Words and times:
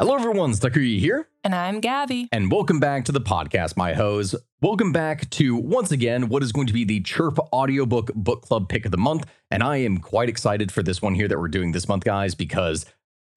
Hello, 0.00 0.14
everyone. 0.14 0.52
Sakuya 0.52 0.98
here. 0.98 1.28
And 1.44 1.54
I'm 1.54 1.78
Gabby. 1.78 2.26
And 2.32 2.50
welcome 2.50 2.80
back 2.80 3.04
to 3.04 3.12
the 3.12 3.20
podcast, 3.20 3.76
my 3.76 3.92
hoes. 3.92 4.34
Welcome 4.62 4.92
back 4.92 5.28
to, 5.28 5.54
once 5.54 5.92
again, 5.92 6.30
what 6.30 6.42
is 6.42 6.52
going 6.52 6.68
to 6.68 6.72
be 6.72 6.84
the 6.84 7.02
Chirp 7.02 7.38
audiobook 7.52 8.10
book 8.14 8.40
club 8.40 8.70
pick 8.70 8.86
of 8.86 8.92
the 8.92 8.96
month. 8.96 9.26
And 9.50 9.62
I 9.62 9.76
am 9.76 9.98
quite 9.98 10.30
excited 10.30 10.72
for 10.72 10.82
this 10.82 11.02
one 11.02 11.14
here 11.14 11.28
that 11.28 11.38
we're 11.38 11.48
doing 11.48 11.72
this 11.72 11.86
month, 11.86 12.04
guys, 12.04 12.34
because 12.34 12.86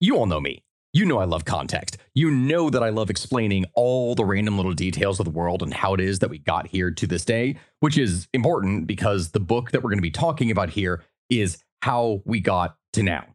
you 0.00 0.16
all 0.16 0.24
know 0.24 0.40
me. 0.40 0.64
You 0.94 1.04
know 1.04 1.18
I 1.18 1.26
love 1.26 1.44
context. 1.44 1.98
You 2.14 2.30
know 2.30 2.70
that 2.70 2.82
I 2.82 2.88
love 2.88 3.10
explaining 3.10 3.66
all 3.74 4.14
the 4.14 4.24
random 4.24 4.56
little 4.56 4.72
details 4.72 5.20
of 5.20 5.26
the 5.26 5.32
world 5.32 5.62
and 5.62 5.74
how 5.74 5.92
it 5.92 6.00
is 6.00 6.20
that 6.20 6.30
we 6.30 6.38
got 6.38 6.68
here 6.68 6.90
to 6.90 7.06
this 7.06 7.26
day, 7.26 7.56
which 7.80 7.98
is 7.98 8.26
important 8.32 8.86
because 8.86 9.32
the 9.32 9.38
book 9.38 9.72
that 9.72 9.82
we're 9.82 9.90
going 9.90 9.98
to 9.98 10.02
be 10.02 10.10
talking 10.10 10.50
about 10.50 10.70
here 10.70 11.04
is 11.28 11.62
How 11.82 12.22
We 12.24 12.40
Got 12.40 12.78
to 12.94 13.02
Now. 13.02 13.33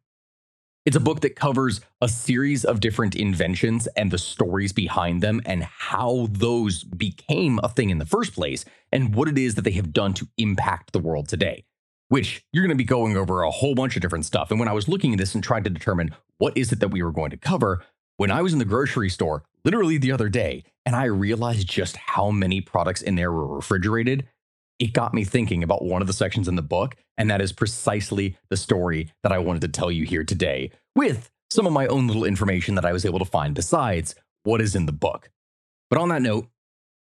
It's 0.89 0.95
a 0.95 0.99
book 0.99 1.21
that 1.21 1.35
covers 1.35 1.81
a 2.01 2.09
series 2.09 2.65
of 2.65 2.79
different 2.79 3.15
inventions 3.15 3.85
and 3.95 4.09
the 4.09 4.17
stories 4.17 4.73
behind 4.73 5.21
them 5.21 5.39
and 5.45 5.61
how 5.63 6.29
those 6.31 6.83
became 6.83 7.59
a 7.61 7.69
thing 7.69 7.91
in 7.91 7.99
the 7.99 8.07
first 8.07 8.33
place 8.33 8.65
and 8.91 9.13
what 9.13 9.27
it 9.27 9.37
is 9.37 9.53
that 9.53 9.61
they 9.61 9.73
have 9.73 9.93
done 9.93 10.15
to 10.15 10.27
impact 10.39 10.91
the 10.91 10.97
world 10.97 11.27
today. 11.27 11.63
Which 12.07 12.43
you're 12.51 12.63
going 12.63 12.75
to 12.75 12.83
be 12.83 12.85
going 12.85 13.15
over 13.15 13.43
a 13.43 13.51
whole 13.51 13.75
bunch 13.75 13.97
of 13.97 14.01
different 14.01 14.25
stuff. 14.25 14.49
And 14.49 14.59
when 14.59 14.67
I 14.67 14.73
was 14.73 14.87
looking 14.87 15.13
at 15.13 15.19
this 15.19 15.35
and 15.35 15.43
trying 15.43 15.63
to 15.65 15.69
determine 15.69 16.15
what 16.39 16.57
is 16.57 16.71
it 16.71 16.79
that 16.79 16.87
we 16.87 17.03
were 17.03 17.11
going 17.11 17.29
to 17.29 17.37
cover, 17.37 17.85
when 18.17 18.31
I 18.31 18.41
was 18.41 18.53
in 18.53 18.57
the 18.57 18.65
grocery 18.65 19.09
store 19.09 19.43
literally 19.63 19.99
the 19.99 20.11
other 20.11 20.27
day 20.27 20.63
and 20.87 20.95
I 20.95 21.03
realized 21.03 21.69
just 21.69 21.97
how 21.97 22.31
many 22.31 22.61
products 22.61 23.03
in 23.03 23.13
there 23.13 23.31
were 23.31 23.45
refrigerated, 23.45 24.27
it 24.79 24.93
got 24.93 25.13
me 25.13 25.25
thinking 25.25 25.61
about 25.61 25.83
one 25.83 26.01
of 26.01 26.07
the 26.07 26.13
sections 26.13 26.47
in 26.47 26.55
the 26.55 26.61
book, 26.61 26.95
and 27.17 27.29
that 27.29 27.41
is 27.41 27.51
precisely 27.51 28.37
the 28.49 28.55
story 28.55 29.11
that 29.23 29.31
I 29.33 29.37
wanted 29.37 29.61
to 29.61 29.67
tell 29.67 29.91
you 29.91 30.05
here 30.05 30.23
today, 30.23 30.71
with 30.95 31.29
some 31.49 31.65
of 31.65 31.73
my 31.73 31.87
own 31.87 32.07
little 32.07 32.25
information 32.25 32.75
that 32.75 32.85
I 32.85 32.93
was 32.93 33.05
able 33.05 33.19
to 33.19 33.25
find 33.25 33.55
besides 33.55 34.15
what 34.43 34.61
is 34.61 34.75
in 34.75 34.85
the 34.85 34.91
book. 34.91 35.29
But 35.89 35.99
on 35.99 36.09
that 36.09 36.21
note, 36.21 36.47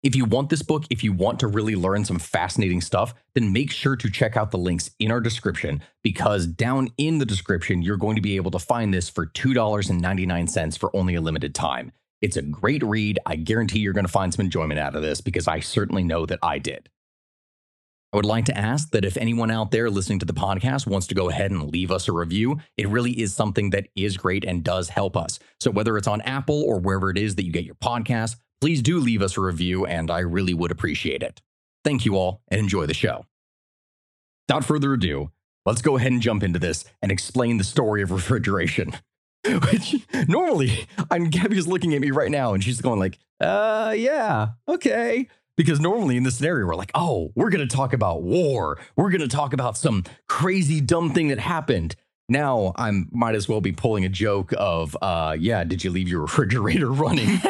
if 0.02 0.16
you 0.16 0.24
want 0.24 0.50
this 0.50 0.62
book, 0.62 0.86
if 0.90 1.04
you 1.04 1.12
want 1.12 1.42
to 1.42 1.48
really 1.48 1.76
learn 1.76 2.06
some 2.06 2.20
fascinating 2.20 2.80
stuff, 2.80 3.14
then 3.36 3.52
make 3.52 3.70
sure 3.70 3.98
to 3.98 4.10
check 4.10 4.38
out 4.38 4.52
the 4.52 4.58
links 4.58 4.92
in 4.98 5.12
our 5.12 5.20
description 5.20 5.84
because 6.04 6.48
down 6.48 6.90
in 6.98 7.18
the 7.18 7.26
description, 7.26 7.82
you're 7.82 7.98
going 7.98 8.16
to 8.16 8.22
be 8.22 8.38
able 8.38 8.52
to 8.52 8.60
find 8.60 8.94
this 8.94 9.10
for 9.10 9.26
$2.99 9.26 10.78
for 10.78 10.96
only 10.96 11.16
a 11.16 11.22
limited 11.22 11.54
time. 11.54 11.92
It's 12.22 12.38
a 12.38 12.42
great 12.42 12.84
read. 12.84 13.20
I 13.26 13.36
guarantee 13.36 13.80
you're 13.80 13.94
going 13.94 14.06
to 14.06 14.12
find 14.12 14.34
some 14.34 14.46
enjoyment 14.46 14.80
out 14.80 14.96
of 14.96 15.02
this 15.02 15.20
because 15.20 15.48
I 15.48 15.60
certainly 15.60 16.04
know 16.04 16.26
that 16.26 16.40
I 16.42 16.60
did. 16.60 16.90
I 18.12 18.18
would 18.18 18.26
like 18.26 18.46
to 18.46 18.58
ask 18.58 18.90
that 18.92 19.06
if 19.06 19.18
anyone 19.18 19.52
out 19.52 19.70
there 19.70 19.88
listening 19.88 20.18
to 20.20 20.26
the 20.26 20.34
podcast 20.34 20.88
wants 20.88 21.06
to 21.08 21.16
go 21.16 21.30
ahead 21.30 21.52
and 21.52 21.72
leave 21.72 21.92
us 21.92 22.08
a 22.08 22.12
review, 22.12 22.58
it 22.76 22.88
really 22.88 23.12
is 23.12 23.36
something 23.36 23.70
that 23.70 23.88
is 23.96 24.18
great 24.18 24.44
and 24.44 24.64
does 24.64 24.90
help 24.90 25.16
us. 25.16 25.38
So 25.60 25.70
whether 25.70 25.96
it's 25.96 26.08
on 26.08 26.22
Apple 26.22 26.64
or 26.64 26.80
wherever 26.80 27.12
it 27.12 27.20
is 27.20 27.36
that 27.36 27.46
you 27.46 27.52
get 27.52 27.66
your 27.66 27.76
podcast, 27.76 28.38
please 28.62 28.82
do 28.82 29.00
leave 29.00 29.22
us 29.22 29.38
a 29.38 29.42
review 29.42 29.86
and 29.86 30.10
I 30.10 30.20
really 30.20 30.56
would 30.56 30.72
appreciate 30.72 31.22
it. 31.22 31.40
Thank 31.84 32.04
you 32.04 32.16
all 32.16 32.42
and 32.48 32.60
enjoy 32.60 32.88
the 32.88 32.96
show. 32.96 33.28
Without 34.48 34.66
further 34.66 34.94
ado, 34.94 35.30
let's 35.68 35.84
go 35.84 35.96
ahead 35.96 36.12
and 36.12 36.22
jump 36.22 36.42
into 36.42 36.58
this 36.58 36.86
and 37.04 37.12
explain 37.12 37.58
the 37.58 37.64
story 37.64 38.02
of 38.02 38.10
refrigeration. 38.10 38.94
Which 39.46 39.96
normally, 40.28 40.88
I'm 41.12 41.30
Gabby's 41.30 41.68
looking 41.68 41.94
at 41.94 42.02
me 42.02 42.10
right 42.10 42.32
now 42.32 42.56
and 42.56 42.64
she's 42.64 42.82
going 42.82 43.00
like, 43.00 43.20
uh 43.40 43.94
yeah, 43.96 44.50
okay 44.68 45.28
because 45.60 45.82
normally 45.82 46.16
in 46.16 46.24
this 46.24 46.38
scenario 46.38 46.66
we're 46.66 46.74
like 46.74 46.92
oh 46.96 47.34
we're 47.36 47.50
going 47.50 47.68
to 47.68 47.76
talk 47.76 47.92
about 47.92 48.24
war. 48.24 48.80
We're 48.96 49.10
going 49.10 49.20
to 49.20 49.28
talk 49.28 49.52
about 49.52 49.78
some 49.78 50.06
crazy 50.30 50.80
dumb 50.80 51.14
thing 51.14 51.28
that 51.28 51.40
happened. 51.40 51.98
Now 52.30 52.74
i 52.78 52.90
might 53.12 53.36
as 53.36 53.50
well 53.50 53.60
be 53.60 53.74
pulling 53.74 54.06
a 54.06 54.10
joke 54.10 54.54
of 54.58 54.96
uh 55.02 55.36
yeah 55.38 55.66
did 55.66 55.84
you 55.84 55.92
leave 55.92 56.08
your 56.08 56.22
refrigerator 56.28 56.90
running? 56.92 57.40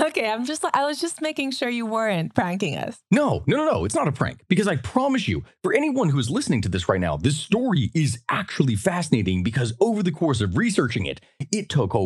Okay 0.00 0.28
i'm 0.28 0.44
just 0.44 0.64
i 0.74 0.84
was 0.84 1.00
just 1.00 1.20
making 1.22 1.50
sure 1.50 1.68
you 1.68 1.86
weren't 1.86 2.34
pranking 2.34 2.76
us. 2.76 2.98
No 3.10 3.42
no 3.46 3.56
no 3.56 3.64
no 3.70 3.84
it's 3.84 3.94
not 3.94 4.06
a 4.06 4.12
prank. 4.12 4.44
Because 4.48 4.68
i 4.68 4.76
promise 4.76 5.26
you 5.26 5.42
for 5.62 5.72
anyone 5.74 6.10
who 6.10 6.18
is 6.18 6.30
listening 6.30 6.62
to 6.62 6.68
this 6.68 6.88
right 6.88 7.00
now 7.00 7.16
this 7.16 7.36
story 7.36 7.90
is 7.94 8.18
actually 8.28 8.76
fascinating 8.76 9.42
because 9.42 9.72
over 9.80 10.02
the 10.02 10.12
course 10.12 10.40
of 10.40 10.56
researching 10.56 11.06
it 11.06 11.20
it 11.50 11.68
took 11.68 11.94
a 11.94 12.04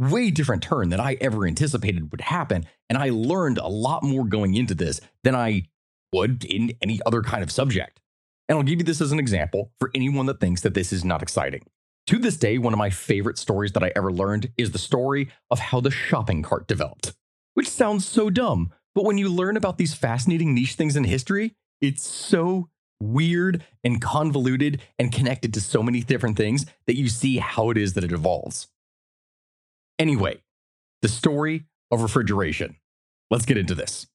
way 0.00 0.30
different 0.30 0.62
turn 0.62 0.88
than 0.88 1.00
I 1.00 1.16
ever 1.20 1.46
anticipated 1.46 2.10
would 2.10 2.22
happen. 2.22 2.66
And 2.88 2.98
I 2.98 3.10
learned 3.10 3.58
a 3.58 3.68
lot 3.68 4.02
more 4.02 4.24
going 4.24 4.54
into 4.54 4.74
this 4.74 5.00
than 5.22 5.34
I 5.34 5.64
would 6.12 6.44
in 6.44 6.72
any 6.82 7.00
other 7.06 7.22
kind 7.22 7.42
of 7.42 7.52
subject. 7.52 8.00
And 8.48 8.58
I'll 8.58 8.64
give 8.64 8.80
you 8.80 8.84
this 8.84 9.00
as 9.00 9.12
an 9.12 9.20
example 9.20 9.70
for 9.78 9.90
anyone 9.94 10.26
that 10.26 10.40
thinks 10.40 10.62
that 10.62 10.74
this 10.74 10.92
is 10.92 11.04
not 11.04 11.22
exciting. 11.22 11.62
To 12.08 12.18
this 12.18 12.36
day, 12.36 12.58
one 12.58 12.72
of 12.72 12.78
my 12.78 12.90
favorite 12.90 13.38
stories 13.38 13.72
that 13.72 13.84
I 13.84 13.92
ever 13.94 14.10
learned 14.10 14.50
is 14.56 14.72
the 14.72 14.78
story 14.78 15.30
of 15.50 15.60
how 15.60 15.80
the 15.80 15.92
shopping 15.92 16.42
cart 16.42 16.66
developed, 16.66 17.12
which 17.54 17.68
sounds 17.68 18.04
so 18.04 18.30
dumb. 18.30 18.72
But 18.94 19.04
when 19.04 19.18
you 19.18 19.28
learn 19.28 19.56
about 19.56 19.78
these 19.78 19.94
fascinating 19.94 20.52
niche 20.52 20.74
things 20.74 20.96
in 20.96 21.04
history, 21.04 21.54
it's 21.80 22.04
so 22.04 22.68
weird 23.00 23.64
and 23.84 24.02
convoluted 24.02 24.82
and 24.98 25.12
connected 25.12 25.54
to 25.54 25.60
so 25.60 25.82
many 25.82 26.00
different 26.00 26.36
things 26.36 26.66
that 26.86 26.96
you 26.96 27.08
see 27.08 27.38
how 27.38 27.70
it 27.70 27.78
is 27.78 27.94
that 27.94 28.04
it 28.04 28.12
evolves. 28.12 28.66
Anyway, 30.00 30.40
the 31.02 31.08
story 31.08 31.66
of 31.90 32.00
refrigeration. 32.00 32.76
Let's 33.30 33.44
get 33.44 33.58
into 33.58 33.74
this. 33.74 34.06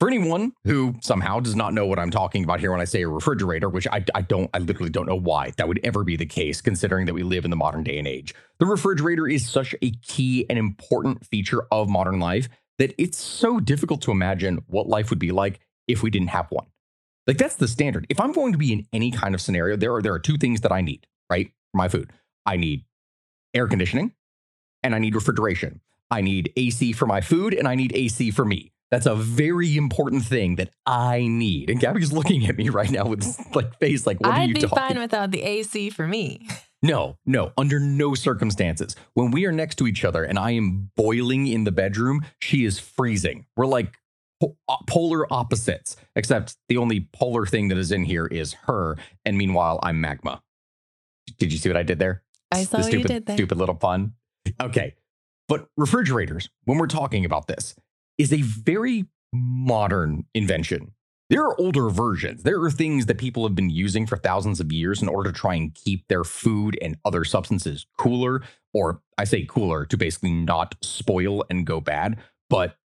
For 0.00 0.08
anyone 0.08 0.54
who 0.64 0.96
somehow 1.02 1.38
does 1.38 1.54
not 1.54 1.72
know 1.72 1.86
what 1.86 2.00
I'm 2.00 2.10
talking 2.10 2.42
about 2.42 2.58
here 2.58 2.72
when 2.72 2.80
I 2.80 2.84
say 2.84 3.02
a 3.02 3.08
refrigerator, 3.08 3.68
which 3.68 3.86
I, 3.86 4.04
I, 4.12 4.22
don't, 4.22 4.50
I 4.52 4.58
literally 4.58 4.90
don't 4.90 5.06
know 5.06 5.14
why 5.14 5.52
that 5.56 5.68
would 5.68 5.78
ever 5.84 6.02
be 6.02 6.16
the 6.16 6.26
case, 6.26 6.60
considering 6.60 7.06
that 7.06 7.14
we 7.14 7.22
live 7.22 7.44
in 7.44 7.50
the 7.50 7.56
modern 7.56 7.84
day 7.84 7.96
and 7.96 8.08
age. 8.08 8.34
The 8.58 8.66
refrigerator 8.66 9.28
is 9.28 9.48
such 9.48 9.72
a 9.82 9.92
key 10.02 10.44
and 10.50 10.58
important 10.58 11.24
feature 11.24 11.68
of 11.70 11.88
modern 11.88 12.18
life 12.18 12.48
that 12.78 12.92
it's 12.98 13.18
so 13.18 13.60
difficult 13.60 14.02
to 14.02 14.10
imagine 14.10 14.64
what 14.66 14.88
life 14.88 15.10
would 15.10 15.20
be 15.20 15.30
like 15.30 15.60
if 15.86 16.02
we 16.02 16.10
didn't 16.10 16.28
have 16.28 16.50
one. 16.50 16.66
Like 17.28 17.38
that's 17.38 17.54
the 17.54 17.68
standard. 17.68 18.04
If 18.08 18.20
I'm 18.20 18.32
going 18.32 18.50
to 18.50 18.58
be 18.58 18.72
in 18.72 18.84
any 18.92 19.12
kind 19.12 19.36
of 19.36 19.40
scenario, 19.40 19.76
there 19.76 19.94
are 19.94 20.02
there 20.02 20.14
are 20.14 20.18
two 20.18 20.38
things 20.38 20.62
that 20.62 20.72
I 20.72 20.80
need, 20.80 21.06
right? 21.30 21.52
For 21.70 21.78
my 21.78 21.86
food. 21.86 22.12
I 22.44 22.56
need 22.56 22.84
air 23.54 23.68
conditioning 23.68 24.12
and 24.88 24.94
I 24.94 24.98
need 25.00 25.14
refrigeration. 25.14 25.82
I 26.10 26.22
need 26.22 26.50
AC 26.56 26.94
for 26.94 27.04
my 27.04 27.20
food 27.20 27.52
and 27.52 27.68
I 27.68 27.74
need 27.74 27.94
AC 27.94 28.30
for 28.30 28.46
me. 28.46 28.72
That's 28.90 29.04
a 29.04 29.14
very 29.14 29.76
important 29.76 30.24
thing 30.24 30.56
that 30.56 30.70
I 30.86 31.26
need. 31.26 31.68
And 31.68 31.78
Gabby's 31.78 32.10
looking 32.18 32.46
at 32.46 32.56
me 32.56 32.70
right 32.70 32.90
now 32.90 33.04
with 33.04 33.20
this 33.20 33.38
like 33.54 33.78
face 33.78 34.06
like, 34.06 34.18
what 34.18 34.30
are 34.30 34.44
you 34.44 34.54
talking? 34.54 34.64
I'd 34.64 34.88
be 34.88 34.94
fine 34.94 34.98
without 34.98 35.30
the 35.30 35.42
AC 35.42 35.90
for 35.90 36.08
me. 36.08 36.48
No, 36.82 37.18
no, 37.26 37.52
under 37.58 37.78
no 37.78 38.14
circumstances. 38.14 38.96
When 39.12 39.30
we 39.30 39.44
are 39.44 39.52
next 39.52 39.76
to 39.76 39.86
each 39.86 40.06
other 40.06 40.24
and 40.24 40.38
I 40.38 40.52
am 40.52 40.90
boiling 40.96 41.46
in 41.46 41.64
the 41.64 41.72
bedroom, 41.72 42.24
she 42.38 42.64
is 42.64 42.78
freezing. 42.78 43.44
We're 43.54 43.66
like 43.66 43.92
po- 44.40 44.56
uh, 44.70 44.76
polar 44.88 45.30
opposites, 45.30 45.96
except 46.16 46.56
the 46.70 46.78
only 46.78 47.10
polar 47.12 47.44
thing 47.44 47.68
that 47.68 47.76
is 47.76 47.92
in 47.92 48.04
here 48.04 48.24
is 48.24 48.54
her. 48.64 48.96
And 49.26 49.36
meanwhile, 49.36 49.80
I'm 49.82 50.00
magma. 50.00 50.40
Did 51.38 51.52
you 51.52 51.58
see 51.58 51.68
what 51.68 51.76
I 51.76 51.82
did 51.82 51.98
there? 51.98 52.22
I 52.50 52.64
saw 52.64 52.78
the 52.78 52.84
what 52.84 52.92
you 52.94 52.98
stupid, 53.00 53.08
did 53.08 53.26
there. 53.26 53.36
Stupid 53.36 53.58
little 53.58 53.74
pun. 53.74 54.14
Okay. 54.60 54.94
But 55.48 55.68
refrigerators, 55.76 56.50
when 56.64 56.78
we're 56.78 56.86
talking 56.86 57.24
about 57.24 57.46
this, 57.46 57.74
is 58.18 58.32
a 58.32 58.42
very 58.42 59.06
modern 59.32 60.24
invention. 60.34 60.92
There 61.30 61.44
are 61.44 61.58
older 61.60 61.90
versions. 61.90 62.42
There 62.42 62.62
are 62.62 62.70
things 62.70 63.06
that 63.06 63.18
people 63.18 63.46
have 63.46 63.54
been 63.54 63.70
using 63.70 64.06
for 64.06 64.16
thousands 64.16 64.60
of 64.60 64.72
years 64.72 65.02
in 65.02 65.08
order 65.08 65.30
to 65.30 65.38
try 65.38 65.54
and 65.54 65.74
keep 65.74 66.08
their 66.08 66.24
food 66.24 66.78
and 66.80 66.96
other 67.04 67.24
substances 67.24 67.86
cooler, 67.98 68.42
or 68.72 69.02
I 69.18 69.24
say 69.24 69.44
cooler 69.44 69.84
to 69.86 69.96
basically 69.96 70.32
not 70.32 70.74
spoil 70.82 71.44
and 71.50 71.66
go 71.66 71.80
bad. 71.80 72.16
But 72.48 72.76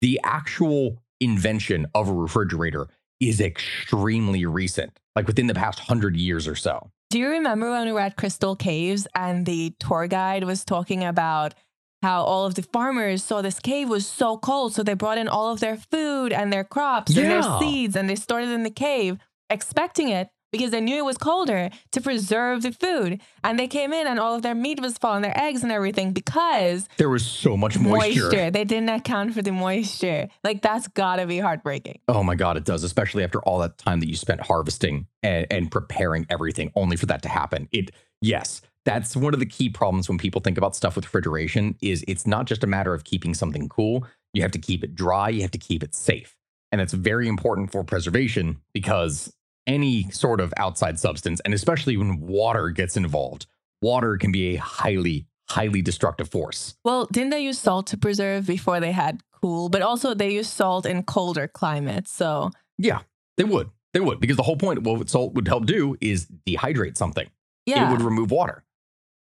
the 0.00 0.20
actual 0.24 1.00
invention 1.20 1.86
of 1.94 2.08
a 2.08 2.12
refrigerator 2.12 2.88
is 3.20 3.40
extremely 3.40 4.44
recent, 4.46 4.98
like 5.14 5.28
within 5.28 5.46
the 5.46 5.54
past 5.54 5.78
hundred 5.78 6.16
years 6.16 6.48
or 6.48 6.56
so. 6.56 6.90
Do 7.12 7.18
you 7.18 7.28
remember 7.28 7.70
when 7.70 7.84
we 7.84 7.92
were 7.92 8.00
at 8.00 8.16
Crystal 8.16 8.56
Caves 8.56 9.06
and 9.14 9.44
the 9.44 9.74
tour 9.78 10.06
guide 10.06 10.44
was 10.44 10.64
talking 10.64 11.04
about 11.04 11.52
how 12.00 12.22
all 12.22 12.46
of 12.46 12.54
the 12.54 12.62
farmers 12.62 13.22
saw 13.22 13.42
this 13.42 13.60
cave 13.60 13.90
was 13.90 14.06
so 14.06 14.38
cold, 14.38 14.72
so 14.72 14.82
they 14.82 14.94
brought 14.94 15.18
in 15.18 15.28
all 15.28 15.52
of 15.52 15.60
their 15.60 15.76
food 15.76 16.32
and 16.32 16.50
their 16.50 16.64
crops 16.64 17.14
and 17.14 17.30
their 17.30 17.42
seeds 17.58 17.96
and 17.96 18.08
they 18.08 18.14
stored 18.14 18.44
it 18.44 18.50
in 18.50 18.62
the 18.62 18.70
cave, 18.70 19.18
expecting 19.50 20.08
it 20.08 20.30
because 20.52 20.70
they 20.70 20.80
knew 20.80 20.98
it 20.98 21.04
was 21.04 21.18
colder 21.18 21.70
to 21.90 22.00
preserve 22.00 22.62
the 22.62 22.72
food. 22.72 23.20
And 23.42 23.58
they 23.58 23.66
came 23.66 23.92
in 23.92 24.06
and 24.06 24.20
all 24.20 24.36
of 24.36 24.42
their 24.42 24.54
meat 24.54 24.80
was 24.80 24.98
falling, 24.98 25.22
their 25.22 25.38
eggs 25.38 25.62
and 25.62 25.72
everything 25.72 26.12
because 26.12 26.88
There 26.98 27.08
was 27.08 27.26
so 27.26 27.56
much 27.56 27.78
moisture. 27.78 28.50
They 28.50 28.64
didn't 28.64 28.90
account 28.90 29.34
for 29.34 29.42
the 29.42 29.52
moisture. 29.52 30.28
Like 30.44 30.62
that's 30.62 30.86
gotta 30.88 31.26
be 31.26 31.38
heartbreaking. 31.38 32.00
Oh 32.06 32.22
my 32.22 32.34
God, 32.34 32.56
it 32.56 32.64
does, 32.64 32.84
especially 32.84 33.24
after 33.24 33.40
all 33.40 33.58
that 33.60 33.78
time 33.78 34.00
that 34.00 34.08
you 34.08 34.14
spent 34.14 34.40
harvesting 34.42 35.06
and, 35.22 35.46
and 35.50 35.70
preparing 35.70 36.26
everything 36.30 36.70
only 36.76 36.96
for 36.96 37.06
that 37.06 37.22
to 37.22 37.28
happen. 37.28 37.68
It, 37.72 37.90
yes, 38.20 38.60
that's 38.84 39.16
one 39.16 39.34
of 39.34 39.40
the 39.40 39.46
key 39.46 39.68
problems 39.68 40.08
when 40.08 40.18
people 40.18 40.40
think 40.40 40.58
about 40.58 40.76
stuff 40.76 40.96
with 40.96 41.04
refrigeration 41.04 41.76
is 41.80 42.04
it's 42.08 42.26
not 42.26 42.46
just 42.46 42.64
a 42.64 42.66
matter 42.66 42.94
of 42.94 43.04
keeping 43.04 43.34
something 43.34 43.68
cool. 43.68 44.06
You 44.34 44.42
have 44.42 44.50
to 44.52 44.58
keep 44.58 44.82
it 44.82 44.94
dry, 44.94 45.28
you 45.28 45.42
have 45.42 45.50
to 45.52 45.58
keep 45.58 45.82
it 45.82 45.94
safe. 45.94 46.36
And 46.70 46.80
it's 46.80 46.92
very 46.94 47.28
important 47.28 47.70
for 47.70 47.84
preservation 47.84 48.60
because 48.72 49.32
any 49.66 50.10
sort 50.10 50.40
of 50.40 50.52
outside 50.56 50.98
substance, 50.98 51.40
and 51.40 51.54
especially 51.54 51.96
when 51.96 52.20
water 52.20 52.70
gets 52.70 52.96
involved, 52.96 53.46
water 53.80 54.16
can 54.16 54.32
be 54.32 54.54
a 54.54 54.60
highly, 54.60 55.26
highly 55.48 55.82
destructive 55.82 56.28
force. 56.28 56.74
Well, 56.84 57.06
didn't 57.12 57.30
they 57.30 57.40
use 57.40 57.58
salt 57.58 57.86
to 57.88 57.96
preserve 57.96 58.46
before 58.46 58.80
they 58.80 58.92
had 58.92 59.20
cool? 59.40 59.68
But 59.68 59.82
also 59.82 60.14
they 60.14 60.32
use 60.32 60.48
salt 60.48 60.86
in 60.86 61.02
colder 61.02 61.48
climates. 61.48 62.10
So 62.10 62.50
Yeah, 62.78 63.00
they 63.36 63.44
would. 63.44 63.70
They 63.94 64.00
would, 64.00 64.20
because 64.20 64.36
the 64.38 64.42
whole 64.42 64.56
point 64.56 64.78
of 64.78 64.86
what 64.86 65.10
salt 65.10 65.34
would 65.34 65.46
help 65.46 65.66
do 65.66 65.96
is 66.00 66.26
dehydrate 66.46 66.96
something. 66.96 67.28
yeah. 67.66 67.88
it 67.88 67.92
would 67.92 68.00
remove 68.02 68.30
water. 68.30 68.64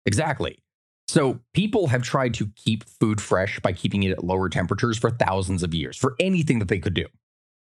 Exactly. 0.06 0.58
So 1.10 1.40
people 1.54 1.88
have 1.88 2.02
tried 2.02 2.34
to 2.36 2.48
keep 2.56 2.86
food 2.86 3.20
fresh 3.20 3.60
by 3.60 3.74
keeping 3.74 4.04
it 4.04 4.12
at 4.12 4.24
lower 4.24 4.48
temperatures 4.50 4.98
for 4.98 5.12
thousands 5.12 5.62
of 5.64 5.74
years 5.74 5.98
for 5.98 6.16
anything 6.20 6.60
that 6.60 6.70
they 6.70 6.80
could 6.80 6.94
do. 6.94 7.06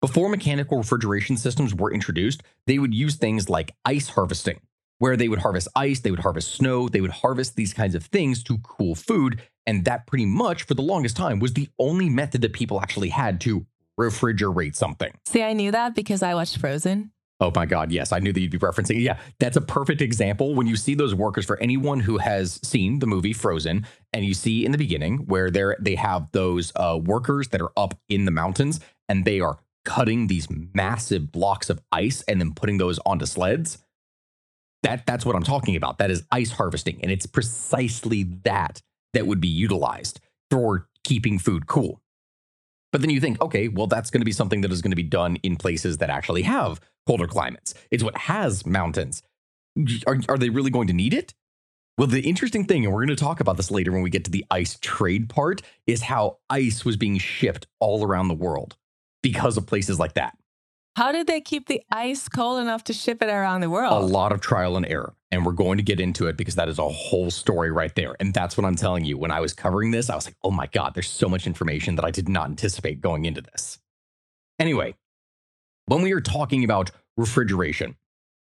Before 0.03 0.29
mechanical 0.29 0.79
refrigeration 0.79 1.37
systems 1.37 1.77
were 1.77 1.93
introduced, 1.93 2.43
they 2.67 2.81
would 2.81 2.93
use 2.93 3.15
things 3.15 3.49
like 3.49 3.73
ice 3.85 4.09
harvesting, 4.09 4.59
where 4.99 5.17
they 5.17 5.29
would 5.29 5.39
harvest 5.39 5.69
ice, 5.77 6.01
they 6.01 6.11
would 6.11 6.19
harvest 6.19 6.57
snow, 6.57 6.89
they 6.89 7.01
would 7.01 7.13
harvest 7.13 7.55
these 7.55 7.73
kinds 7.73 7.95
of 7.95 8.07
things 8.07 8.43
to 8.43 8.59
cool 8.65 8.97
food. 8.97 9.41
And 9.65 9.85
that 9.85 10.09
pretty 10.09 10.27
much, 10.27 10.65
for 10.65 10.75
the 10.75 10.83
longest 10.83 11.17
time, 11.17 11.39
was 11.39 11.53
the 11.53 11.69
only 11.79 12.09
method 12.09 12.41
that 12.41 12.53
people 12.53 12.81
actually 12.81 13.11
had 13.11 13.41
to 13.43 13.65
refrigerate 13.99 14.75
something. 14.75 15.17
See, 15.25 15.41
I 15.41 15.53
knew 15.53 15.71
that 15.71 15.95
because 15.95 16.21
I 16.21 16.35
watched 16.35 16.59
Frozen. 16.59 17.13
Oh 17.39 17.53
my 17.55 17.65
God, 17.65 17.93
yes, 17.93 18.11
I 18.11 18.19
knew 18.19 18.33
that 18.33 18.41
you'd 18.41 18.51
be 18.51 18.59
referencing. 18.59 18.97
it. 18.97 19.03
Yeah, 19.03 19.21
that's 19.39 19.57
a 19.57 19.61
perfect 19.61 20.03
example. 20.03 20.57
When 20.57 20.67
you 20.67 20.75
see 20.75 20.97
those 20.97 21.15
workers, 21.15 21.47
for 21.47 21.61
anyone 21.61 22.01
who 22.01 22.19
has 22.19 22.59
seen 22.65 22.99
the 22.99 23.07
movie 23.07 23.33
Frozen, 23.33 23.87
and 24.13 24.25
you 24.25 24.35
see 24.35 24.65
in 24.65 24.73
the 24.73 24.79
beginning 24.79 25.19
where 25.27 25.49
they're 25.49 25.77
they 25.79 25.95
have 25.95 26.27
those 26.33 26.73
uh, 26.75 26.99
workers 27.01 27.49
that 27.49 27.61
are 27.61 27.73
up 27.77 27.95
in 28.09 28.25
the 28.25 28.33
mountains 28.33 28.81
and 29.09 29.25
they 29.25 29.39
are 29.41 29.59
cutting 29.85 30.27
these 30.27 30.49
massive 30.75 31.33
blocks 31.33 31.71
of 31.71 31.81
ice 31.91 32.23
and 32.23 32.41
then 32.41 32.55
putting 32.55 32.79
those 32.79 32.99
onto 33.05 33.27
sleds. 33.27 33.79
That 34.83 35.07
that's 35.07 35.25
what 35.25 35.37
I'm 35.37 35.43
talking 35.45 35.77
about. 35.77 35.99
That 35.99 36.11
is 36.11 36.25
ice 36.31 36.51
harvesting, 36.51 37.01
and 37.03 37.11
it's 37.11 37.27
precisely 37.27 38.25
that 38.45 38.83
that 39.13 39.27
would 39.27 39.41
be 39.41 39.49
utilized 39.49 40.21
for 40.51 40.89
keeping 41.05 41.39
food 41.39 41.67
cool. 41.67 42.01
But 42.91 43.01
then 43.01 43.11
you 43.11 43.21
think, 43.21 43.41
okay, 43.41 43.69
well, 43.69 43.87
that's 43.87 44.11
going 44.11 44.21
to 44.21 44.27
be 44.27 44.33
something 44.33 44.61
that 44.61 44.73
is 44.73 44.83
going 44.83 44.91
to 44.91 44.97
be 44.97 45.03
done 45.03 45.37
in 45.43 45.57
places 45.57 45.99
that 45.99 46.11
actually 46.11 46.43
have 46.43 46.81
colder 47.07 47.27
climates. 47.27 47.75
It's 47.91 48.03
what 48.03 48.17
has 48.17 48.67
mountains. 48.67 49.23
Are, 50.07 50.19
are 50.29 50.37
they 50.37 50.51
really 50.51 50.71
going 50.71 50.89
to 50.89 50.93
need 50.93 51.15
it? 51.15 51.33
Well, 51.97 52.07
the 52.07 52.21
interesting 52.21 52.65
thing, 52.65 52.85
and 52.85 52.93
we're 52.93 53.05
going 53.07 53.17
to 53.17 53.25
talk 53.25 53.41
about 53.41 53.57
this 53.57 53.71
later 53.71 53.93
when 53.93 54.03
we 54.03 54.11
get 54.11 54.25
to 54.25 54.31
the 54.31 54.45
ice 54.51 54.79
trade 54.81 55.29
part, 55.29 55.63
is 55.87 56.03
how 56.03 56.39
ice 56.51 56.85
was 56.85 56.97
being 56.97 57.19
shipped 57.19 57.67
all 57.81 58.05
around 58.05 58.29
the 58.29 58.35
world 58.35 58.77
because 59.23 59.57
of 59.57 59.67
places 59.67 59.99
like 59.99 60.15
that. 60.15 60.37
How 60.95 61.11
did 61.11 61.27
they 61.27 61.41
keep 61.41 61.69
the 61.69 61.81
ice 61.91 62.29
cold 62.29 62.61
enough 62.61 62.85
to 62.85 62.93
ship 62.93 63.23
it 63.23 63.31
around 63.31 63.63
the 63.63 63.71
world? 63.71 64.03
A 64.03 64.07
lot 64.07 64.31
of 64.31 64.43
trial 64.43 64.77
and 64.77 64.85
error. 64.85 65.15
And 65.31 65.47
we're 65.47 65.53
going 65.53 65.79
to 65.79 65.83
get 65.83 66.01
into 66.01 66.27
it 66.27 66.37
because 66.37 66.57
that 66.57 66.69
is 66.69 66.79
a 66.79 66.87
whole 66.87 67.31
story 67.31 67.71
right 67.71 67.95
there. 67.95 68.15
And 68.21 68.35
that's 68.35 68.59
what 68.59 68.67
I'm 68.67 68.75
telling 68.75 69.07
you. 69.07 69.17
When 69.17 69.31
I 69.31 69.41
was 69.41 69.55
covering 69.55 69.91
this, 69.91 70.11
I 70.11 70.15
was 70.15 70.27
like, 70.27 70.37
oh 70.45 70.51
my 70.51 70.67
God, 70.67 70.93
there's 70.93 71.09
so 71.09 71.31
much 71.31 71.47
information 71.47 71.97
that 71.97 72.05
I 72.05 72.11
did 72.11 72.29
not 72.29 72.51
anticipate 72.51 73.01
going 73.01 73.25
into 73.25 73.41
this. 73.41 73.79
Anyway, 74.59 74.95
when 75.87 76.03
we 76.03 76.13
are 76.13 76.21
talking 76.21 76.63
about 76.63 76.91
refrigeration, 77.17 77.97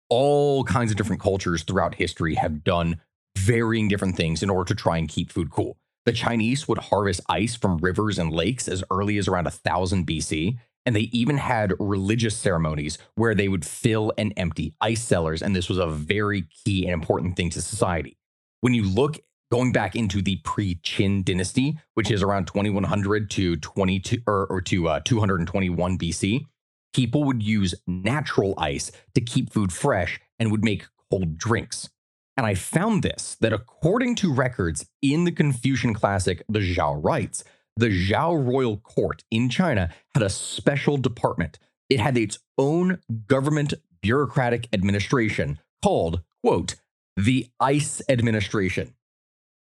all 0.09 0.65
kinds 0.65 0.91
of 0.91 0.97
different 0.97 1.23
cultures 1.23 1.63
throughout 1.63 1.95
history 1.95 2.35
have 2.35 2.65
done 2.65 3.01
varying 3.39 3.87
different 3.87 4.17
things 4.17 4.43
in 4.43 4.51
order 4.51 4.67
to 4.69 4.75
try 4.75 4.99
and 4.99 5.09
keep 5.09 5.31
food 5.31 5.51
cool. 5.51 5.79
The 6.05 6.13
Chinese 6.13 6.67
would 6.67 6.79
harvest 6.79 7.21
ice 7.29 7.55
from 7.55 7.79
rivers 7.79 8.19
and 8.19 8.33
lakes 8.33 8.69
as 8.69 8.83
early 8.91 9.19
as 9.19 9.29
around 9.29 9.45
1000 9.45 10.07
BC. 10.07 10.59
And 10.85 10.97
they 10.97 11.11
even 11.13 11.39
had 11.39 11.75
religious 11.79 12.37
ceremonies 12.37 12.99
where 13.15 13.37
they 13.37 13.49
would 13.49 13.65
fill 13.65 14.13
and 14.19 14.33
empty 14.37 14.75
ice 14.81 15.03
cellars. 15.03 15.41
And 15.41 15.55
this 15.55 15.69
was 15.69 15.79
a 15.79 15.87
very 15.87 16.43
key 16.65 16.85
and 16.85 16.93
important 16.93 17.37
thing 17.37 17.51
to 17.51 17.63
society. 17.63 18.17
When 18.63 18.75
you 18.75 18.83
look 18.83 19.21
going 19.53 19.71
back 19.71 19.95
into 19.95 20.23
the 20.23 20.37
pre 20.45 20.77
Qin 20.77 21.25
dynasty, 21.25 21.79
which 21.95 22.11
is 22.11 22.23
around 22.23 22.47
2100 22.47 23.31
to 23.31 23.57
22 23.57 24.23
or, 24.27 24.47
or 24.47 24.61
to 24.63 24.89
uh, 24.89 25.01
221 25.05 25.99
BC, 25.99 26.47
people 26.93 27.23
would 27.25 27.43
use 27.43 27.75
natural 27.87 28.55
ice 28.59 28.91
to 29.15 29.21
keep 29.21 29.53
food 29.53 29.73
fresh 29.73 30.21
and 30.39 30.51
would 30.51 30.65
make 30.65 30.87
cold 31.11 31.39
drinks. 31.39 31.91
And 32.37 32.47
I 32.47 32.55
found 32.55 33.03
this 33.03 33.37
that 33.41 33.53
according 33.53 34.15
to 34.17 34.33
records 34.33 34.87
in 35.03 35.25
the 35.25 35.33
Confucian 35.33 35.95
classic, 35.95 36.43
the 36.49 36.61
Zhao 36.61 36.99
Rites, 37.03 37.45
the 37.77 37.89
Zhao 37.89 38.47
royal 38.47 38.79
court 38.79 39.25
in 39.31 39.49
China 39.49 39.91
had 40.15 40.23
a 40.23 40.31
special 40.31 40.97
department. 40.97 41.59
It 41.89 42.01
had 42.01 42.17
its 42.17 42.39
own 42.57 43.01
government 43.27 43.75
bureaucratic 44.01 44.69
administration 44.73 45.59
called, 45.83 46.23
quote, 46.43 46.77
the 47.17 47.49
ICE 47.61 48.03
administration. 48.09 48.95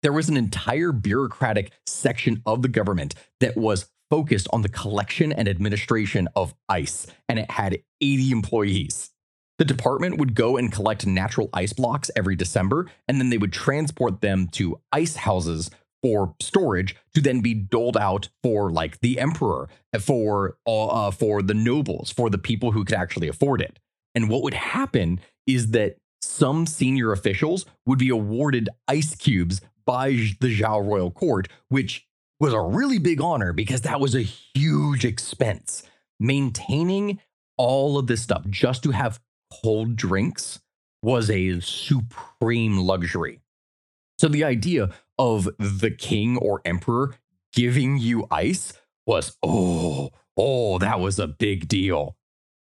There 0.03 0.13
was 0.13 0.29
an 0.29 0.37
entire 0.37 0.93
bureaucratic 0.93 1.73
section 1.87 2.43
of 2.45 2.63
the 2.63 2.69
government 2.69 3.15
that 3.41 3.57
was 3.57 3.89
focused 4.11 4.49
on 4.53 4.63
the 4.63 4.69
collection 4.69 5.33
and 5.33 5.49
administration 5.49 6.29
of 6.37 6.55
ice, 6.69 7.07
and 7.29 7.39
it 7.39 7.51
had 7.51 7.83
80 8.01 8.31
employees. 8.31 9.12
The 9.63 9.67
department 9.67 10.19
would 10.19 10.35
go 10.35 10.57
and 10.57 10.73
collect 10.73 11.07
natural 11.07 11.49
ice 11.53 11.73
blocks 11.73 12.11
every 12.17 12.35
December, 12.35 12.91
and 13.07 13.21
then 13.21 13.31
they 13.31 13.39
would 13.39 13.53
transport 13.53 14.21
them 14.21 14.49
to 14.55 14.81
ice 14.91 15.15
houses 15.15 15.71
for 16.03 16.35
storage 16.41 16.97
to 17.15 17.21
then 17.21 17.43
be 17.43 17.55
doled 17.55 17.97
out 17.97 18.29
for 18.43 18.73
like 18.73 18.99
the 18.99 19.21
emperor, 19.21 19.69
for 20.01 20.57
uh, 20.67 21.13
for 21.13 21.43
the 21.43 21.55
nobles, 21.55 22.11
for 22.11 22.29
the 22.29 22.39
people 22.39 22.73
who 22.73 22.85
could 22.85 22.97
actually 22.97 23.29
afford 23.29 23.61
it. 23.61 23.79
And 24.17 24.29
what 24.29 24.43
would 24.43 24.55
happen 24.55 25.21
is 25.47 25.71
that 25.71 25.95
some 26.21 26.67
senior 26.67 27.13
officials 27.13 27.65
would 27.87 28.01
be 28.01 28.09
awarded 28.09 28.69
ice 28.89 29.15
cubes 29.15 29.61
by 29.87 30.09
the 30.41 30.59
Zhao 30.59 30.85
royal 30.85 31.13
court, 31.13 31.47
which 31.69 32.05
was 32.41 32.53
a 32.53 32.61
really 32.61 32.99
big 32.99 33.21
honor 33.21 33.53
because 33.53 33.83
that 33.83 34.01
was 34.01 34.17
a 34.17 34.23
huge 34.23 35.05
expense. 35.05 35.85
Maintaining 36.19 37.21
all 37.57 37.97
of 37.97 38.09
this 38.09 38.23
stuff 38.23 38.45
just 38.51 38.83
to 38.83 38.91
have 38.91 39.21
cold 39.63 39.97
drinks 39.97 40.61
was 41.03 41.31
a 41.31 41.61
supreme 41.61 42.79
luxury. 42.79 43.41
So 44.19 44.29
the 44.29 44.45
idea 44.45 44.91
of 45.19 45.49
the 45.59 45.91
king 45.91 46.37
or 46.37 46.63
emperor 46.65 47.17
giving 47.53 47.99
you 47.99 48.27
ice 48.31 48.73
was, 49.07 49.37
oh, 49.43 50.11
Oh, 50.37 50.79
that 50.79 51.01
was 51.01 51.19
a 51.19 51.27
big 51.27 51.69
deal. 51.69 52.17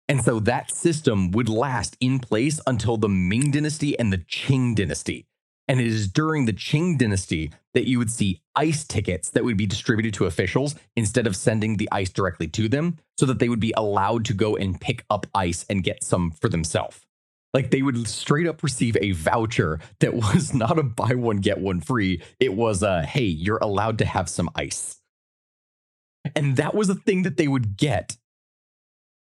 And 0.07 0.23
so 0.23 0.39
that 0.41 0.71
system 0.71 1.31
would 1.31 1.47
last 1.47 1.95
in 1.99 2.19
place 2.19 2.59
until 2.65 2.97
the 2.97 3.07
Ming 3.07 3.51
Dynasty 3.51 3.97
and 3.97 4.11
the 4.11 4.17
Qing 4.17 4.75
Dynasty. 4.75 5.27
And 5.71 5.79
it 5.79 5.87
is 5.87 6.09
during 6.09 6.43
the 6.43 6.51
Qing 6.51 6.97
Dynasty 6.97 7.49
that 7.73 7.87
you 7.87 7.97
would 7.97 8.11
see 8.11 8.41
ice 8.57 8.83
tickets 8.83 9.29
that 9.29 9.45
would 9.45 9.55
be 9.55 9.65
distributed 9.65 10.13
to 10.15 10.25
officials 10.25 10.75
instead 10.97 11.25
of 11.25 11.33
sending 11.33 11.77
the 11.77 11.87
ice 11.93 12.09
directly 12.09 12.49
to 12.49 12.67
them 12.67 12.97
so 13.17 13.25
that 13.25 13.39
they 13.39 13.47
would 13.47 13.61
be 13.61 13.73
allowed 13.77 14.25
to 14.25 14.33
go 14.33 14.57
and 14.57 14.81
pick 14.81 15.05
up 15.09 15.25
ice 15.33 15.65
and 15.69 15.85
get 15.85 16.03
some 16.03 16.31
for 16.31 16.49
themselves. 16.49 16.99
Like 17.53 17.71
they 17.71 17.83
would 17.83 18.05
straight 18.09 18.47
up 18.47 18.63
receive 18.63 18.97
a 18.99 19.11
voucher 19.13 19.79
that 20.01 20.13
was 20.33 20.53
not 20.53 20.77
a 20.77 20.83
buy 20.83 21.13
one, 21.13 21.37
get 21.37 21.59
one 21.59 21.79
free. 21.79 22.21
It 22.37 22.53
was 22.53 22.83
a, 22.83 23.03
hey, 23.03 23.23
you're 23.23 23.59
allowed 23.61 23.97
to 23.99 24.05
have 24.05 24.27
some 24.27 24.49
ice. 24.53 24.99
And 26.35 26.57
that 26.57 26.75
was 26.75 26.89
a 26.89 26.95
thing 26.95 27.23
that 27.23 27.37
they 27.37 27.47
would 27.47 27.77
get. 27.77 28.17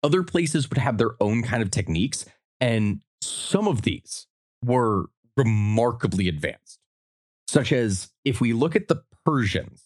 Other 0.03 0.25
places 0.25 0.69
would 0.69 0.79
have 0.79 0.99
their 0.99 1.13
own 1.21 1.45
kind 1.45 1.63
of 1.63 1.71
techniques. 1.71 2.25
And 2.61 3.03
some 3.23 3.69
of 3.69 3.83
these 3.83 4.27
were 4.65 5.11
remarkably 5.41 6.29
advanced, 6.29 6.79
such 7.49 7.73
as 7.73 8.11
if 8.25 8.41
we 8.41 8.53
look 8.53 8.77
at 8.77 8.89
the 8.89 9.03
Persians 9.25 9.85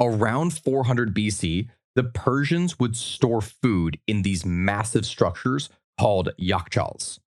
around 0.00 0.58
400 0.58 1.14
BC, 1.14 1.68
the 1.94 2.04
Persians 2.04 2.78
would 2.78 2.96
store 2.96 3.40
food 3.40 3.98
in 4.06 4.22
these 4.22 4.44
massive 4.44 5.06
structures 5.06 5.68
called 5.98 6.30
yakhchals. 6.40 7.18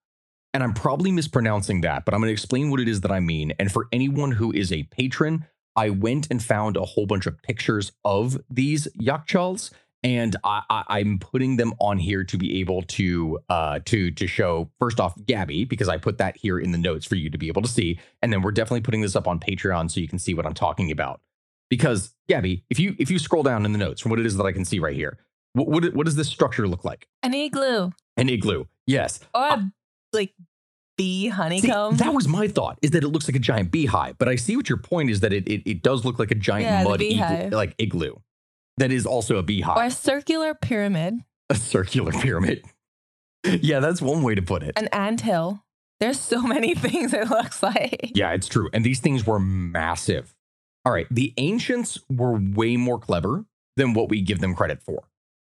And 0.53 0.63
I'm 0.63 0.73
probably 0.73 1.11
mispronouncing 1.11 1.81
that, 1.81 2.05
but 2.05 2.13
I'm 2.13 2.21
going 2.21 2.29
to 2.29 2.33
explain 2.33 2.71
what 2.71 2.79
it 2.79 2.87
is 2.87 3.01
that 3.01 3.11
I 3.11 3.19
mean. 3.19 3.53
And 3.59 3.71
for 3.71 3.87
anyone 3.91 4.31
who 4.31 4.51
is 4.51 4.71
a 4.71 4.83
patron, 4.83 5.45
I 5.75 5.91
went 5.91 6.27
and 6.31 6.43
found 6.43 6.75
a 6.75 6.85
whole 6.85 7.05
bunch 7.05 7.27
of 7.27 7.41
pictures 7.41 7.91
of 8.03 8.39
these 8.49 8.87
yakhchals 8.99 9.71
and 10.03 10.35
I, 10.43 10.83
am 10.89 11.19
putting 11.19 11.57
them 11.57 11.73
on 11.79 11.97
here 11.97 12.23
to 12.23 12.37
be 12.37 12.59
able 12.61 12.83
to 12.83 13.39
uh, 13.49 13.79
to 13.85 14.11
to 14.11 14.27
show 14.27 14.69
first 14.79 14.99
off 14.99 15.13
Gabby 15.25 15.65
because 15.65 15.89
I 15.89 15.97
put 15.97 16.17
that 16.19 16.37
here 16.37 16.59
in 16.59 16.71
the 16.71 16.77
notes 16.77 17.05
for 17.05 17.15
you 17.15 17.29
to 17.29 17.37
be 17.37 17.47
able 17.47 17.61
to 17.61 17.67
see, 17.67 17.99
and 18.21 18.31
then 18.31 18.41
we're 18.41 18.51
definitely 18.51 18.81
putting 18.81 19.01
this 19.01 19.15
up 19.15 19.27
on 19.27 19.39
Patreon 19.39 19.91
so 19.91 19.99
you 19.99 20.07
can 20.07 20.19
see 20.19 20.33
what 20.33 20.45
I'm 20.45 20.53
talking 20.53 20.91
about. 20.91 21.21
Because 21.69 22.15
Gabby, 22.27 22.63
if 22.69 22.79
you 22.79 22.95
if 22.97 23.11
you 23.11 23.19
scroll 23.19 23.43
down 23.43 23.65
in 23.65 23.73
the 23.73 23.77
notes 23.77 24.01
from 24.01 24.09
what 24.09 24.19
it 24.19 24.25
is 24.25 24.37
that 24.37 24.45
I 24.45 24.51
can 24.51 24.63
see 24.63 24.79
right 24.79 24.95
here, 24.95 25.17
what 25.53 25.67
what, 25.67 25.93
what 25.93 26.05
does 26.05 26.15
this 26.15 26.29
structure 26.29 26.67
look 26.67 26.85
like? 26.85 27.07
An 27.21 27.33
igloo. 27.33 27.91
An 28.15 28.29
igloo, 28.29 28.65
yes. 28.87 29.19
Or 29.33 29.47
a, 29.47 29.51
uh, 29.51 29.61
like 30.13 30.33
bee 30.97 31.27
honeycomb. 31.27 31.97
See, 31.97 32.03
that 32.03 32.13
was 32.13 32.27
my 32.27 32.47
thought 32.47 32.79
is 32.81 32.91
that 32.91 33.03
it 33.03 33.09
looks 33.09 33.27
like 33.27 33.35
a 33.35 33.39
giant 33.39 33.71
beehive, 33.71 34.17
but 34.17 34.29
I 34.29 34.35
see 34.35 34.55
what 34.55 34.69
your 34.69 34.77
point 34.77 35.09
is 35.09 35.19
that 35.19 35.33
it 35.33 35.45
it, 35.45 35.69
it 35.69 35.83
does 35.83 36.05
look 36.05 36.19
like 36.19 36.31
a 36.31 36.35
giant 36.35 36.63
yeah, 36.63 36.83
mud 36.83 37.01
igloo, 37.01 37.49
like 37.49 37.75
igloo 37.77 38.15
that 38.79 38.91
is 38.91 39.05
also 39.05 39.37
a 39.37 39.43
beehive. 39.43 39.77
Or 39.77 39.83
a 39.83 39.91
circular 39.91 40.53
pyramid. 40.53 41.19
A 41.49 41.55
circular 41.55 42.11
pyramid. 42.11 42.63
yeah, 43.45 43.79
that's 43.79 44.01
one 44.01 44.23
way 44.23 44.35
to 44.35 44.41
put 44.41 44.63
it. 44.63 44.73
An 44.77 44.87
ant 44.87 45.21
hill. 45.21 45.63
There's 45.99 46.19
so 46.19 46.41
many 46.41 46.75
things 46.75 47.13
it 47.13 47.29
looks 47.29 47.61
like. 47.61 48.11
Yeah, 48.15 48.31
it's 48.31 48.47
true. 48.47 48.69
And 48.73 48.83
these 48.83 48.99
things 48.99 49.25
were 49.25 49.39
massive. 49.39 50.33
All 50.85 50.93
right, 50.93 51.07
the 51.11 51.33
ancients 51.37 51.99
were 52.09 52.39
way 52.39 52.77
more 52.77 52.99
clever 52.99 53.45
than 53.75 53.93
what 53.93 54.09
we 54.09 54.21
give 54.21 54.39
them 54.39 54.55
credit 54.55 54.81
for. 54.81 55.03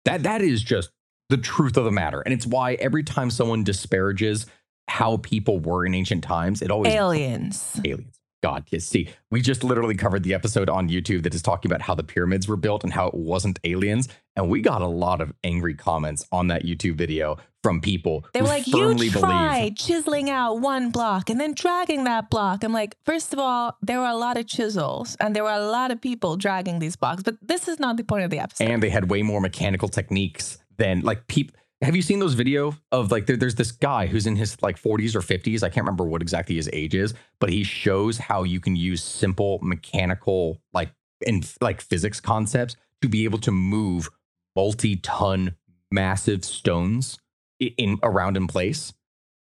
That 0.05 0.23
that 0.23 0.41
is 0.41 0.63
just 0.63 0.91
the 1.29 1.37
truth 1.37 1.77
of 1.77 1.85
the 1.85 1.91
matter. 1.91 2.21
And 2.21 2.33
it's 2.33 2.47
why 2.47 2.73
every 2.75 3.03
time 3.03 3.29
someone 3.29 3.63
disparages 3.63 4.45
how 4.87 5.17
people 5.17 5.59
were 5.59 5.85
in 5.85 5.93
ancient 5.93 6.23
times, 6.23 6.61
it 6.61 6.71
always 6.71 6.93
aliens. 6.93 7.79
Aliens. 7.85 8.18
God, 8.41 8.65
yes. 8.69 8.85
See, 8.85 9.09
we 9.29 9.41
just 9.41 9.63
literally 9.63 9.95
covered 9.95 10.23
the 10.23 10.33
episode 10.33 10.69
on 10.69 10.87
YouTube 10.87 11.23
that 11.23 11.35
is 11.35 11.41
talking 11.41 11.69
about 11.69 11.81
how 11.81 11.93
the 11.93 12.03
pyramids 12.03 12.47
were 12.47 12.55
built 12.55 12.83
and 12.83 12.93
how 12.93 13.07
it 13.07 13.13
wasn't 13.13 13.59
aliens. 13.65 14.07
And 14.35 14.49
we 14.49 14.61
got 14.61 14.81
a 14.81 14.87
lot 14.87 15.19
of 15.19 15.33
angry 15.43 15.73
comments 15.73 16.25
on 16.31 16.47
that 16.47 16.63
YouTube 16.63 16.95
video 16.95 17.37
from 17.61 17.81
people. 17.81 18.25
They 18.33 18.41
were 18.41 18.47
like, 18.47 18.65
you 18.67 19.09
tried 19.09 19.75
chiseling 19.75 20.29
out 20.29 20.59
one 20.61 20.91
block 20.91 21.29
and 21.29 21.39
then 21.39 21.53
dragging 21.53 22.05
that 22.05 22.29
block. 22.29 22.63
I'm 22.63 22.71
like, 22.71 22.95
first 23.03 23.33
of 23.33 23.39
all, 23.39 23.77
there 23.81 23.99
were 23.99 24.07
a 24.07 24.15
lot 24.15 24.37
of 24.37 24.47
chisels 24.47 25.17
and 25.19 25.35
there 25.35 25.43
were 25.43 25.51
a 25.51 25.65
lot 25.65 25.91
of 25.91 25.99
people 25.99 26.37
dragging 26.37 26.79
these 26.79 26.95
blocks, 26.95 27.23
but 27.23 27.35
this 27.41 27.67
is 27.67 27.79
not 27.79 27.97
the 27.97 28.03
point 28.05 28.23
of 28.23 28.29
the 28.29 28.39
episode. 28.39 28.69
And 28.69 28.81
they 28.81 28.89
had 28.89 29.11
way 29.11 29.21
more 29.21 29.41
mechanical 29.41 29.89
techniques 29.89 30.57
than 30.77 31.01
like 31.01 31.27
people 31.27 31.57
have 31.81 31.95
you 31.95 32.01
seen 32.01 32.19
those 32.19 32.33
video 32.33 32.75
of 32.91 33.11
like 33.11 33.25
there, 33.25 33.37
there's 33.37 33.55
this 33.55 33.71
guy 33.71 34.07
who's 34.07 34.27
in 34.27 34.35
his 34.35 34.61
like 34.61 34.81
40s 34.81 35.15
or 35.15 35.21
50s 35.21 35.63
i 35.63 35.69
can't 35.69 35.85
remember 35.85 36.05
what 36.05 36.21
exactly 36.21 36.55
his 36.55 36.69
age 36.73 36.95
is 36.95 37.13
but 37.39 37.49
he 37.49 37.63
shows 37.63 38.17
how 38.17 38.43
you 38.43 38.59
can 38.59 38.75
use 38.75 39.03
simple 39.03 39.59
mechanical 39.61 40.61
like 40.73 40.91
in 41.25 41.43
like 41.61 41.81
physics 41.81 42.19
concepts 42.19 42.75
to 43.01 43.09
be 43.09 43.23
able 43.23 43.39
to 43.39 43.51
move 43.51 44.09
multi-ton 44.55 45.55
massive 45.91 46.45
stones 46.45 47.17
in, 47.59 47.69
in 47.77 47.99
around 48.03 48.37
in 48.37 48.47
place. 48.47 48.93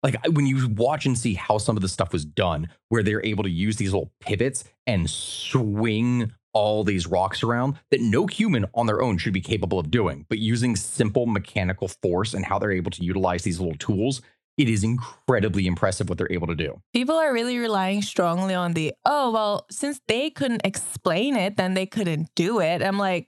Like 0.04 0.18
when 0.28 0.46
you 0.46 0.70
watch 0.70 1.06
and 1.06 1.18
see 1.18 1.34
how 1.34 1.58
some 1.58 1.76
of 1.76 1.82
the 1.82 1.90
stuff 1.90 2.14
was 2.14 2.26
done 2.26 2.70
where 2.90 3.02
they're 3.02 3.26
able 3.26 3.44
to 3.44 3.50
use 3.50 3.78
these 3.78 3.92
little 3.92 4.12
pivots 4.20 4.64
and 4.86 5.10
swing 5.10 6.32
all 6.56 6.84
these 6.84 7.06
rocks 7.06 7.44
around 7.44 7.78
that 7.92 8.02
no 8.02 8.26
human 8.26 8.66
on 8.74 8.88
their 8.88 9.02
own 9.02 9.20
should 9.20 9.34
be 9.34 9.42
capable 9.42 9.78
of 9.78 9.92
doing. 9.92 10.26
But 10.30 10.40
using 10.40 10.76
simple 10.76 11.28
mechanical 11.28 11.90
force 11.90 12.34
and 12.34 12.44
how 12.44 12.58
they're 12.58 12.72
able 12.72 12.92
to 12.92 13.04
utilize 13.04 13.44
these 13.44 13.60
little 13.60 13.78
tools, 13.78 14.22
it 14.58 14.70
is 14.70 14.84
incredibly 14.84 15.68
impressive 15.68 16.08
what 16.08 16.18
they're 16.18 16.32
able 16.32 16.48
to 16.48 16.56
do. 16.56 16.82
People 16.94 17.16
are 17.16 17.34
really 17.34 17.58
relying 17.58 18.02
strongly 18.02 18.56
on 18.56 18.74
the, 18.74 18.94
oh, 19.04 19.32
well, 19.32 19.68
since 19.70 20.00
they 20.08 20.30
couldn't 20.30 20.62
explain 20.64 21.36
it, 21.36 21.58
then 21.58 21.74
they 21.74 21.86
couldn't 21.86 22.30
do 22.36 22.62
it. 22.62 22.82
I'm 22.82 22.98
like, 22.98 23.28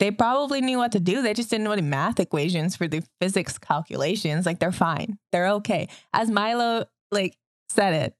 they 0.00 0.10
probably 0.10 0.60
knew 0.60 0.78
what 0.78 0.92
to 0.92 1.00
do. 1.00 1.22
They 1.22 1.34
just 1.34 1.50
didn't 1.50 1.64
know 1.64 1.76
the 1.76 1.82
math 1.82 2.18
equations 2.18 2.74
for 2.74 2.88
the 2.88 3.04
physics 3.20 3.58
calculations. 3.58 4.44
Like 4.44 4.58
they're 4.58 4.72
fine. 4.72 5.18
They're 5.30 5.48
okay. 5.48 5.88
As 6.12 6.30
Milo 6.30 6.86
like 7.12 7.36
said 7.68 7.94
it, 7.94 8.14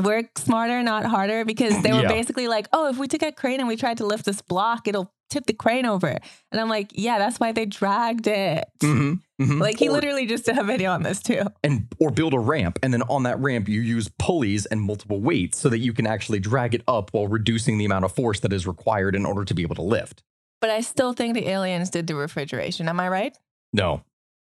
work 0.00 0.38
smarter, 0.38 0.82
not 0.82 1.04
harder, 1.04 1.44
because 1.44 1.82
they 1.82 1.92
were 1.92 2.02
yeah. 2.02 2.08
basically 2.08 2.48
like, 2.48 2.68
oh, 2.72 2.88
if 2.88 2.98
we 2.98 3.08
took 3.08 3.22
a 3.22 3.32
crane 3.32 3.60
and 3.60 3.68
we 3.68 3.76
tried 3.76 3.98
to 3.98 4.06
lift 4.06 4.24
this 4.24 4.42
block, 4.42 4.88
it'll 4.88 5.12
tip 5.30 5.46
the 5.46 5.54
crane 5.54 5.86
over. 5.86 6.08
And 6.52 6.60
I'm 6.60 6.68
like, 6.68 6.90
yeah, 6.92 7.18
that's 7.18 7.40
why 7.40 7.52
they 7.52 7.64
dragged 7.64 8.26
it. 8.26 8.66
Mm-hmm, 8.80 9.42
mm-hmm. 9.42 9.60
Like 9.60 9.78
he 9.78 9.88
or, 9.88 9.92
literally 9.92 10.26
just 10.26 10.44
did 10.44 10.58
a 10.58 10.64
video 10.64 10.90
on 10.90 11.02
this 11.02 11.22
too. 11.22 11.44
And 11.62 11.86
or 11.98 12.10
build 12.10 12.34
a 12.34 12.38
ramp, 12.38 12.78
and 12.82 12.92
then 12.92 13.02
on 13.02 13.22
that 13.22 13.38
ramp 13.38 13.68
you 13.68 13.80
use 13.80 14.10
pulleys 14.18 14.66
and 14.66 14.82
multiple 14.82 15.20
weights 15.20 15.58
so 15.58 15.68
that 15.68 15.78
you 15.78 15.92
can 15.92 16.06
actually 16.06 16.40
drag 16.40 16.74
it 16.74 16.82
up 16.86 17.10
while 17.14 17.28
reducing 17.28 17.78
the 17.78 17.84
amount 17.84 18.04
of 18.04 18.12
force 18.12 18.40
that 18.40 18.52
is 18.52 18.66
required 18.66 19.14
in 19.14 19.24
order 19.24 19.44
to 19.44 19.54
be 19.54 19.62
able 19.62 19.76
to 19.76 19.82
lift. 19.82 20.22
But 20.60 20.70
I 20.70 20.82
still 20.82 21.14
think 21.14 21.34
the 21.34 21.48
aliens 21.48 21.88
did 21.88 22.06
the 22.06 22.14
refrigeration. 22.14 22.88
Am 22.88 23.00
I 23.00 23.08
right? 23.08 23.36
No. 23.72 24.02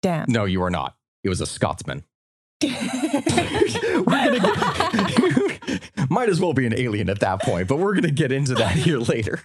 Damn. 0.00 0.30
No, 0.30 0.44
you 0.44 0.62
are 0.62 0.70
not. 0.70 0.94
It 1.22 1.28
was 1.28 1.40
a 1.40 1.46
Scotsman. 1.46 2.04
get, 2.60 2.74
might 6.10 6.28
as 6.28 6.40
well 6.40 6.52
be 6.52 6.66
an 6.66 6.78
alien 6.78 7.08
at 7.08 7.20
that 7.20 7.42
point, 7.42 7.68
but 7.68 7.78
we're 7.78 7.94
going 7.94 8.04
to 8.04 8.10
get 8.10 8.32
into 8.32 8.54
that 8.54 8.72
here 8.76 8.98
later. 8.98 9.40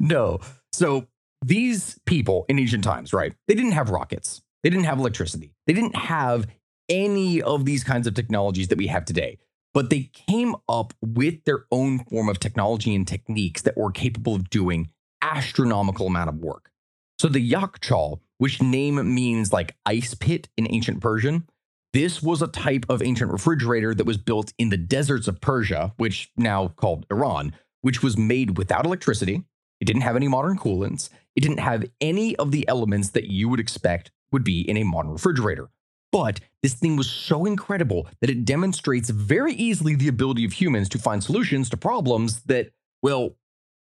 no. 0.00 0.40
So 0.72 1.06
these 1.44 1.98
people 2.06 2.46
in 2.48 2.58
ancient 2.58 2.84
times, 2.84 3.12
right? 3.12 3.34
They 3.48 3.54
didn't 3.54 3.72
have 3.72 3.90
rockets. 3.90 4.42
They 4.62 4.70
didn't 4.70 4.84
have 4.84 4.98
electricity. 4.98 5.52
They 5.66 5.72
didn't 5.72 5.96
have 5.96 6.46
any 6.88 7.42
of 7.42 7.64
these 7.64 7.84
kinds 7.84 8.06
of 8.06 8.14
technologies 8.14 8.68
that 8.68 8.78
we 8.78 8.86
have 8.88 9.04
today. 9.04 9.38
But 9.74 9.90
they 9.90 10.10
came 10.12 10.54
up 10.68 10.92
with 11.00 11.44
their 11.44 11.64
own 11.70 12.00
form 12.04 12.28
of 12.28 12.38
technology 12.38 12.94
and 12.94 13.08
techniques 13.08 13.62
that 13.62 13.76
were 13.76 13.90
capable 13.90 14.34
of 14.34 14.50
doing 14.50 14.90
astronomical 15.22 16.06
amount 16.08 16.28
of 16.28 16.36
work. 16.36 16.70
So 17.18 17.28
the 17.28 17.52
Yakhchal, 17.52 18.20
which 18.38 18.60
name 18.60 19.14
means 19.14 19.52
like 19.52 19.76
ice 19.86 20.14
pit 20.14 20.48
in 20.56 20.66
ancient 20.70 21.00
Persian, 21.00 21.48
this 21.92 22.22
was 22.22 22.42
a 22.42 22.48
type 22.48 22.86
of 22.88 23.02
ancient 23.02 23.30
refrigerator 23.30 23.94
that 23.94 24.06
was 24.06 24.16
built 24.16 24.52
in 24.58 24.70
the 24.70 24.76
deserts 24.76 25.28
of 25.28 25.40
Persia, 25.40 25.92
which 25.96 26.30
now 26.36 26.68
called 26.68 27.06
Iran, 27.10 27.54
which 27.82 28.02
was 28.02 28.16
made 28.16 28.56
without 28.56 28.86
electricity. 28.86 29.44
It 29.80 29.84
didn't 29.84 30.02
have 30.02 30.16
any 30.16 30.28
modern 30.28 30.56
coolants. 30.56 31.10
It 31.36 31.40
didn't 31.40 31.58
have 31.58 31.84
any 32.00 32.36
of 32.36 32.50
the 32.50 32.66
elements 32.68 33.10
that 33.10 33.30
you 33.30 33.48
would 33.48 33.60
expect 33.60 34.10
would 34.30 34.44
be 34.44 34.60
in 34.62 34.76
a 34.76 34.84
modern 34.84 35.12
refrigerator. 35.12 35.68
But 36.12 36.40
this 36.62 36.74
thing 36.74 36.96
was 36.96 37.10
so 37.10 37.46
incredible 37.46 38.06
that 38.20 38.30
it 38.30 38.44
demonstrates 38.44 39.10
very 39.10 39.54
easily 39.54 39.94
the 39.94 40.08
ability 40.08 40.44
of 40.44 40.52
humans 40.52 40.88
to 40.90 40.98
find 40.98 41.24
solutions 41.24 41.70
to 41.70 41.76
problems 41.76 42.42
that, 42.42 42.70
well, 43.02 43.36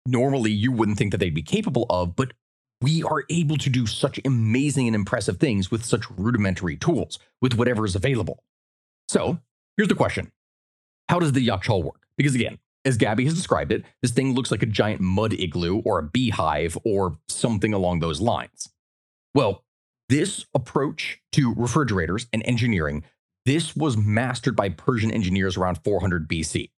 normally 0.07 0.51
you 0.51 0.71
wouldn't 0.71 0.99
think 0.99 1.11
that 1.13 1.19
they'd 1.19 1.35
be 1.35 1.43
capable 1.43 1.87
of, 1.89 2.17
but 2.17 2.33
we 2.81 3.03
are 3.03 3.25
able 3.29 3.57
to 3.57 3.71
do 3.71 3.87
such 3.87 4.21
amazing 4.25 4.87
and 4.87 4.95
impressive 4.95 5.39
things 5.39 5.71
with 5.71 5.85
such 5.85 6.11
rudimentary 6.11 6.77
tools, 6.77 7.19
with 7.41 7.55
whatever 7.55 7.85
is 7.85 7.97
available. 7.97 8.43
So 9.09 9.39
here's 9.77 9.89
the 9.89 9.95
question 9.95 10.31
How 11.09 11.19
does 11.19 11.33
the 11.33 11.47
Yakhchal 11.47 11.83
work? 11.83 12.03
Because 12.17 12.35
again, 12.35 12.59
as 12.85 12.97
Gabby 12.97 13.25
has 13.25 13.35
described 13.35 13.73
it, 13.73 13.85
this 14.03 14.13
thing 14.13 14.35
looks 14.35 14.51
like 14.51 14.63
a 14.63 14.67
giant 14.67 15.01
mud 15.01 15.33
igloo 15.33 15.81
or 15.85 15.99
a 15.99 16.03
beehive 16.03 16.79
or 16.85 17.19
something 17.29 17.75
along 17.75 18.01
those 18.01 18.21
lines. 18.21 18.69
Well, 19.35 19.65
this 20.09 20.47
approach 20.55 21.21
to 21.33 21.55
refrigerators 21.55 22.27
and 22.33 22.43
engineering, 22.47 23.05
this 23.45 23.77
was 23.77 23.97
mastered 23.97 24.57
by 24.57 24.71
Persian 24.71 25.11
engineers 25.11 25.57
around 25.57 25.79
400 25.85 26.29
BC. 26.29 26.71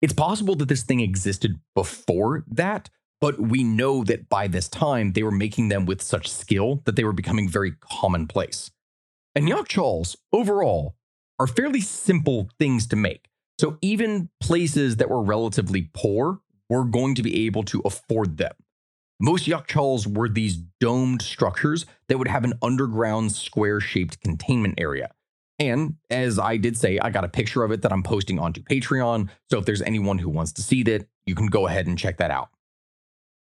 It's 0.00 0.12
possible 0.12 0.54
that 0.56 0.68
this 0.68 0.84
thing 0.84 1.00
existed 1.00 1.60
before 1.74 2.44
that, 2.48 2.88
But 3.20 3.40
we 3.40 3.64
know 3.64 4.04
that 4.04 4.28
by 4.28 4.46
this 4.46 4.68
time, 4.68 5.12
they 5.12 5.22
were 5.22 5.30
making 5.30 5.68
them 5.68 5.86
with 5.86 6.00
such 6.00 6.30
skill 6.30 6.82
that 6.84 6.96
they 6.96 7.04
were 7.04 7.12
becoming 7.12 7.48
very 7.48 7.72
commonplace. 7.80 8.70
And 9.34 9.48
yakhchals, 9.48 10.16
overall, 10.32 10.96
are 11.38 11.46
fairly 11.46 11.80
simple 11.80 12.48
things 12.58 12.86
to 12.88 12.96
make. 12.96 13.28
So 13.60 13.78
even 13.82 14.30
places 14.40 14.96
that 14.96 15.10
were 15.10 15.22
relatively 15.22 15.90
poor 15.92 16.40
were 16.68 16.84
going 16.84 17.14
to 17.16 17.22
be 17.22 17.46
able 17.46 17.64
to 17.64 17.80
afford 17.84 18.36
them. 18.36 18.54
Most 19.20 19.46
yakhchals 19.46 20.06
were 20.06 20.28
these 20.28 20.56
domed 20.80 21.22
structures 21.22 21.86
that 22.08 22.18
would 22.18 22.28
have 22.28 22.44
an 22.44 22.54
underground 22.62 23.32
square 23.32 23.80
shaped 23.80 24.20
containment 24.20 24.74
area. 24.78 25.10
And 25.58 25.96
as 26.08 26.38
I 26.38 26.56
did 26.56 26.76
say, 26.76 27.00
I 27.00 27.10
got 27.10 27.24
a 27.24 27.28
picture 27.28 27.64
of 27.64 27.72
it 27.72 27.82
that 27.82 27.92
I'm 27.92 28.04
posting 28.04 28.38
onto 28.38 28.62
Patreon. 28.62 29.28
So 29.50 29.58
if 29.58 29.64
there's 29.64 29.82
anyone 29.82 30.18
who 30.18 30.28
wants 30.28 30.52
to 30.52 30.62
see 30.62 30.84
that, 30.84 31.08
you 31.26 31.34
can 31.34 31.48
go 31.48 31.66
ahead 31.66 31.88
and 31.88 31.98
check 31.98 32.18
that 32.18 32.30
out. 32.30 32.50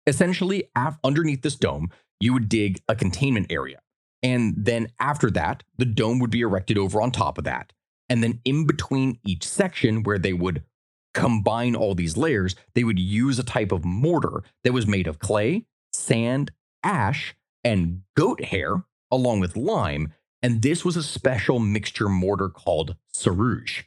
Essentially, 0.09 0.65
af- 0.75 0.99
underneath 1.05 1.43
this 1.43 1.55
dome, 1.55 1.91
you 2.19 2.33
would 2.33 2.49
dig 2.49 2.81
a 2.89 2.97
containment 2.97 3.53
area. 3.53 3.81
And 4.23 4.55
then 4.57 4.89
after 4.99 5.31
that, 5.33 5.63
the 5.77 5.85
dome 5.85 6.19
would 6.19 6.31
be 6.31 6.41
erected 6.41 6.79
over 6.79 7.01
on 7.03 7.13
top 7.13 7.37
of 7.37 7.45
that. 7.45 7.73
And 8.09 8.23
then 8.25 8.41
in 8.45 8.67
between 8.67 9.19
each 9.25 9.47
section 9.47 10.03
where 10.03 10.19
they 10.19 10.33
would 10.33 10.65
combine 11.13 11.77
all 11.77 11.95
these 11.95 12.17
layers, 12.17 12.57
they 12.75 12.85
would 12.85 12.99
use 12.99 13.39
a 13.39 13.45
type 13.45 13.71
of 13.71 13.85
mortar 13.85 14.43
that 14.65 14.73
was 14.73 14.87
made 14.87 15.07
of 15.07 15.19
clay, 15.19 15.67
sand, 15.93 16.53
ash, 16.83 17.37
and 17.63 18.03
goat 18.17 18.45
hair, 18.45 18.85
along 19.11 19.41
with 19.41 19.57
lime. 19.57 20.13
And 20.43 20.63
this 20.63 20.87
was 20.87 20.97
a 20.97 21.03
special 21.03 21.59
mixture 21.59 22.09
mortar 22.09 22.49
called 22.49 22.97
sarooj. 23.13 23.85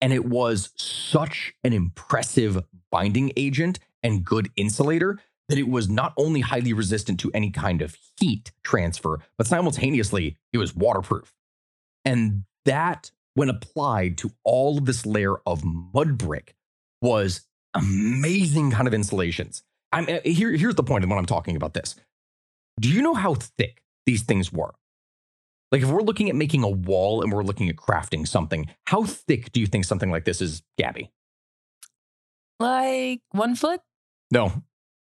And 0.00 0.12
it 0.12 0.24
was 0.24 0.70
such 0.76 1.54
an 1.64 1.72
impressive 1.72 2.62
binding 2.92 3.32
agent 3.36 3.80
and 4.04 4.24
good 4.24 4.50
insulator 4.56 5.18
that 5.48 5.58
it 5.58 5.68
was 5.68 5.88
not 5.88 6.12
only 6.16 6.40
highly 6.40 6.72
resistant 6.72 7.18
to 7.20 7.30
any 7.32 7.50
kind 7.50 7.82
of 7.82 7.96
heat 8.18 8.52
transfer, 8.62 9.20
but 9.36 9.46
simultaneously 9.46 10.36
it 10.52 10.58
was 10.58 10.74
waterproof. 10.76 11.32
And 12.04 12.44
that, 12.64 13.10
when 13.34 13.48
applied 13.48 14.18
to 14.18 14.30
all 14.44 14.78
of 14.78 14.84
this 14.84 15.06
layer 15.06 15.36
of 15.46 15.64
mud 15.64 16.18
brick, 16.18 16.54
was 17.00 17.42
amazing 17.74 18.70
kind 18.72 18.88
of 18.88 18.94
installations. 18.94 19.62
I'm 19.92 20.04
uh, 20.08 20.18
here. 20.24 20.52
Here's 20.52 20.74
the 20.74 20.82
point 20.82 21.04
of 21.04 21.10
when 21.10 21.18
I'm 21.18 21.26
talking 21.26 21.56
about 21.56 21.74
this. 21.74 21.94
Do 22.80 22.88
you 22.88 23.02
know 23.02 23.14
how 23.14 23.34
thick 23.34 23.82
these 24.06 24.22
things 24.22 24.52
were? 24.52 24.74
Like 25.72 25.82
if 25.82 25.88
we're 25.88 26.02
looking 26.02 26.28
at 26.30 26.36
making 26.36 26.62
a 26.62 26.68
wall 26.68 27.22
and 27.22 27.32
we're 27.32 27.42
looking 27.42 27.68
at 27.68 27.76
crafting 27.76 28.26
something, 28.26 28.68
how 28.86 29.04
thick 29.04 29.52
do 29.52 29.60
you 29.60 29.66
think 29.66 29.84
something 29.84 30.10
like 30.10 30.24
this 30.24 30.40
is, 30.40 30.62
Gabby? 30.78 31.10
Like 32.58 33.20
one 33.30 33.54
foot, 33.54 33.80
No, 34.32 34.62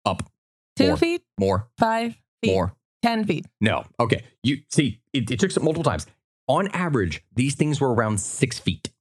up 0.06 0.30
two 0.76 0.88
More. 0.88 0.98
feet, 0.98 1.22
more, 1.40 1.68
five 1.78 2.16
feet, 2.42 2.54
more. 2.54 2.76
10 3.04 3.26
feet. 3.26 3.46
No. 3.62 3.86
Okay. 4.00 4.24
You 4.44 4.60
see, 4.72 5.02
it, 5.12 5.30
it 5.30 5.40
took 5.40 5.52
some 5.52 5.66
multiple 5.66 5.84
times. 5.84 6.08
On 6.48 6.68
average, 6.70 7.24
these 7.36 7.56
things 7.56 7.80
were 7.80 7.94
around 7.94 8.20
six 8.20 8.60
feet, 8.60 8.92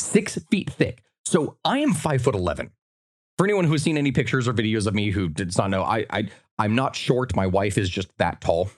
six 0.00 0.38
feet 0.50 0.70
thick. 0.70 1.02
So 1.24 1.56
I 1.64 1.78
am 1.78 1.92
five 1.92 2.22
foot 2.22 2.34
eleven. 2.34 2.70
For 3.38 3.44
anyone 3.44 3.64
who's 3.64 3.82
seen 3.82 3.96
any 3.96 4.12
pictures 4.12 4.46
or 4.46 4.52
videos 4.52 4.86
of 4.86 4.94
me 4.94 5.10
who 5.10 5.28
does 5.28 5.58
not 5.58 5.70
know, 5.70 5.82
I, 5.82 6.06
I 6.10 6.28
I'm 6.58 6.74
not 6.74 6.94
short. 6.94 7.34
My 7.34 7.46
wife 7.46 7.78
is 7.78 7.88
just 7.88 8.16
that 8.18 8.40
tall. 8.40 8.70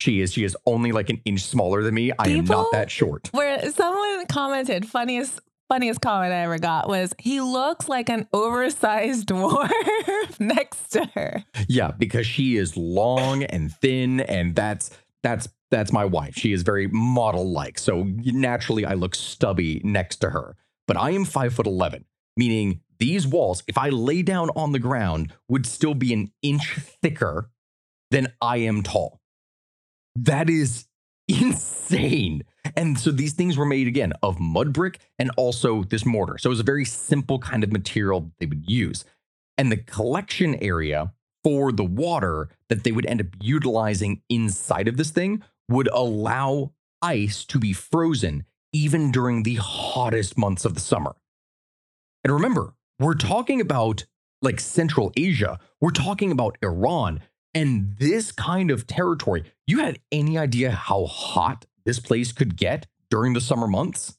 She 0.00 0.20
is. 0.20 0.32
She 0.32 0.42
is 0.44 0.56
only 0.66 0.90
like 0.90 1.08
an 1.08 1.20
inch 1.24 1.42
smaller 1.42 1.82
than 1.82 1.94
me. 1.94 2.10
I 2.18 2.28
am 2.28 2.44
not 2.46 2.66
that 2.72 2.90
short. 2.90 3.28
Where 3.32 3.70
someone 3.70 4.26
commented, 4.26 4.88
funniest 4.88 5.40
funniest 5.68 6.00
comment 6.00 6.32
I 6.32 6.38
ever 6.38 6.58
got 6.58 6.88
was 6.88 7.14
he 7.18 7.40
looks 7.40 7.88
like 7.88 8.08
an 8.08 8.28
oversized 8.32 9.26
dwarf 9.28 9.70
next 10.40 10.88
to 10.92 11.04
her. 11.14 11.44
Yeah, 11.68 11.92
because 11.92 12.26
she 12.26 12.56
is 12.56 12.76
long 12.76 13.44
and 13.44 13.72
thin, 13.72 14.20
and 14.20 14.54
that's 14.54 14.90
that's 15.22 15.48
that's 15.70 15.92
my 15.92 16.04
wife. 16.04 16.34
She 16.36 16.52
is 16.52 16.62
very 16.62 16.86
model 16.88 17.50
like, 17.50 17.78
so 17.78 18.04
naturally 18.24 18.84
I 18.84 18.94
look 18.94 19.14
stubby 19.14 19.80
next 19.84 20.16
to 20.16 20.30
her. 20.30 20.56
But 20.86 20.96
I 20.96 21.10
am 21.10 21.24
five 21.24 21.54
foot 21.54 21.66
eleven, 21.66 22.04
meaning 22.36 22.80
these 22.98 23.26
walls, 23.26 23.62
if 23.66 23.76
I 23.76 23.88
lay 23.88 24.22
down 24.22 24.50
on 24.50 24.72
the 24.72 24.78
ground, 24.78 25.32
would 25.48 25.66
still 25.66 25.94
be 25.94 26.12
an 26.12 26.30
inch 26.42 26.74
thicker 27.02 27.50
than 28.10 28.28
I 28.40 28.58
am 28.58 28.82
tall. 28.82 29.20
That 30.16 30.48
is 30.48 30.86
insane. 31.28 32.44
And 32.76 32.98
so 32.98 33.10
these 33.10 33.34
things 33.34 33.56
were 33.56 33.66
made 33.66 33.86
again 33.86 34.12
of 34.22 34.40
mud 34.40 34.72
brick 34.72 34.98
and 35.18 35.30
also 35.36 35.84
this 35.84 36.06
mortar. 36.06 36.38
So 36.38 36.48
it 36.48 36.50
was 36.50 36.60
a 36.60 36.64
very 36.64 36.84
simple 36.84 37.38
kind 37.38 37.62
of 37.62 37.72
material 37.72 38.32
they 38.38 38.46
would 38.46 38.68
use. 38.68 39.04
And 39.58 39.70
the 39.70 39.76
collection 39.76 40.56
area 40.56 41.12
for 41.42 41.72
the 41.72 41.84
water 41.84 42.48
that 42.68 42.84
they 42.84 42.92
would 42.92 43.06
end 43.06 43.20
up 43.20 43.26
utilizing 43.40 44.22
inside 44.30 44.88
of 44.88 44.96
this 44.96 45.10
thing 45.10 45.42
would 45.68 45.88
allow 45.92 46.72
ice 47.02 47.44
to 47.44 47.58
be 47.58 47.72
frozen 47.72 48.44
even 48.72 49.12
during 49.12 49.42
the 49.42 49.56
hottest 49.56 50.36
months 50.36 50.64
of 50.64 50.74
the 50.74 50.80
summer. 50.80 51.14
And 52.24 52.32
remember, 52.32 52.74
we're 52.98 53.14
talking 53.14 53.60
about 53.60 54.04
like 54.42 54.60
Central 54.60 55.12
Asia, 55.16 55.58
we're 55.80 55.90
talking 55.90 56.32
about 56.32 56.58
Iran, 56.62 57.20
and 57.54 57.96
this 57.98 58.32
kind 58.32 58.70
of 58.70 58.86
territory. 58.86 59.44
You 59.66 59.80
had 59.80 60.00
any 60.10 60.36
idea 60.36 60.70
how 60.70 61.06
hot 61.06 61.66
this 61.84 61.98
place 61.98 62.32
could 62.32 62.56
get 62.56 62.86
during 63.10 63.32
the 63.32 63.40
summer 63.40 63.66
months? 63.66 64.16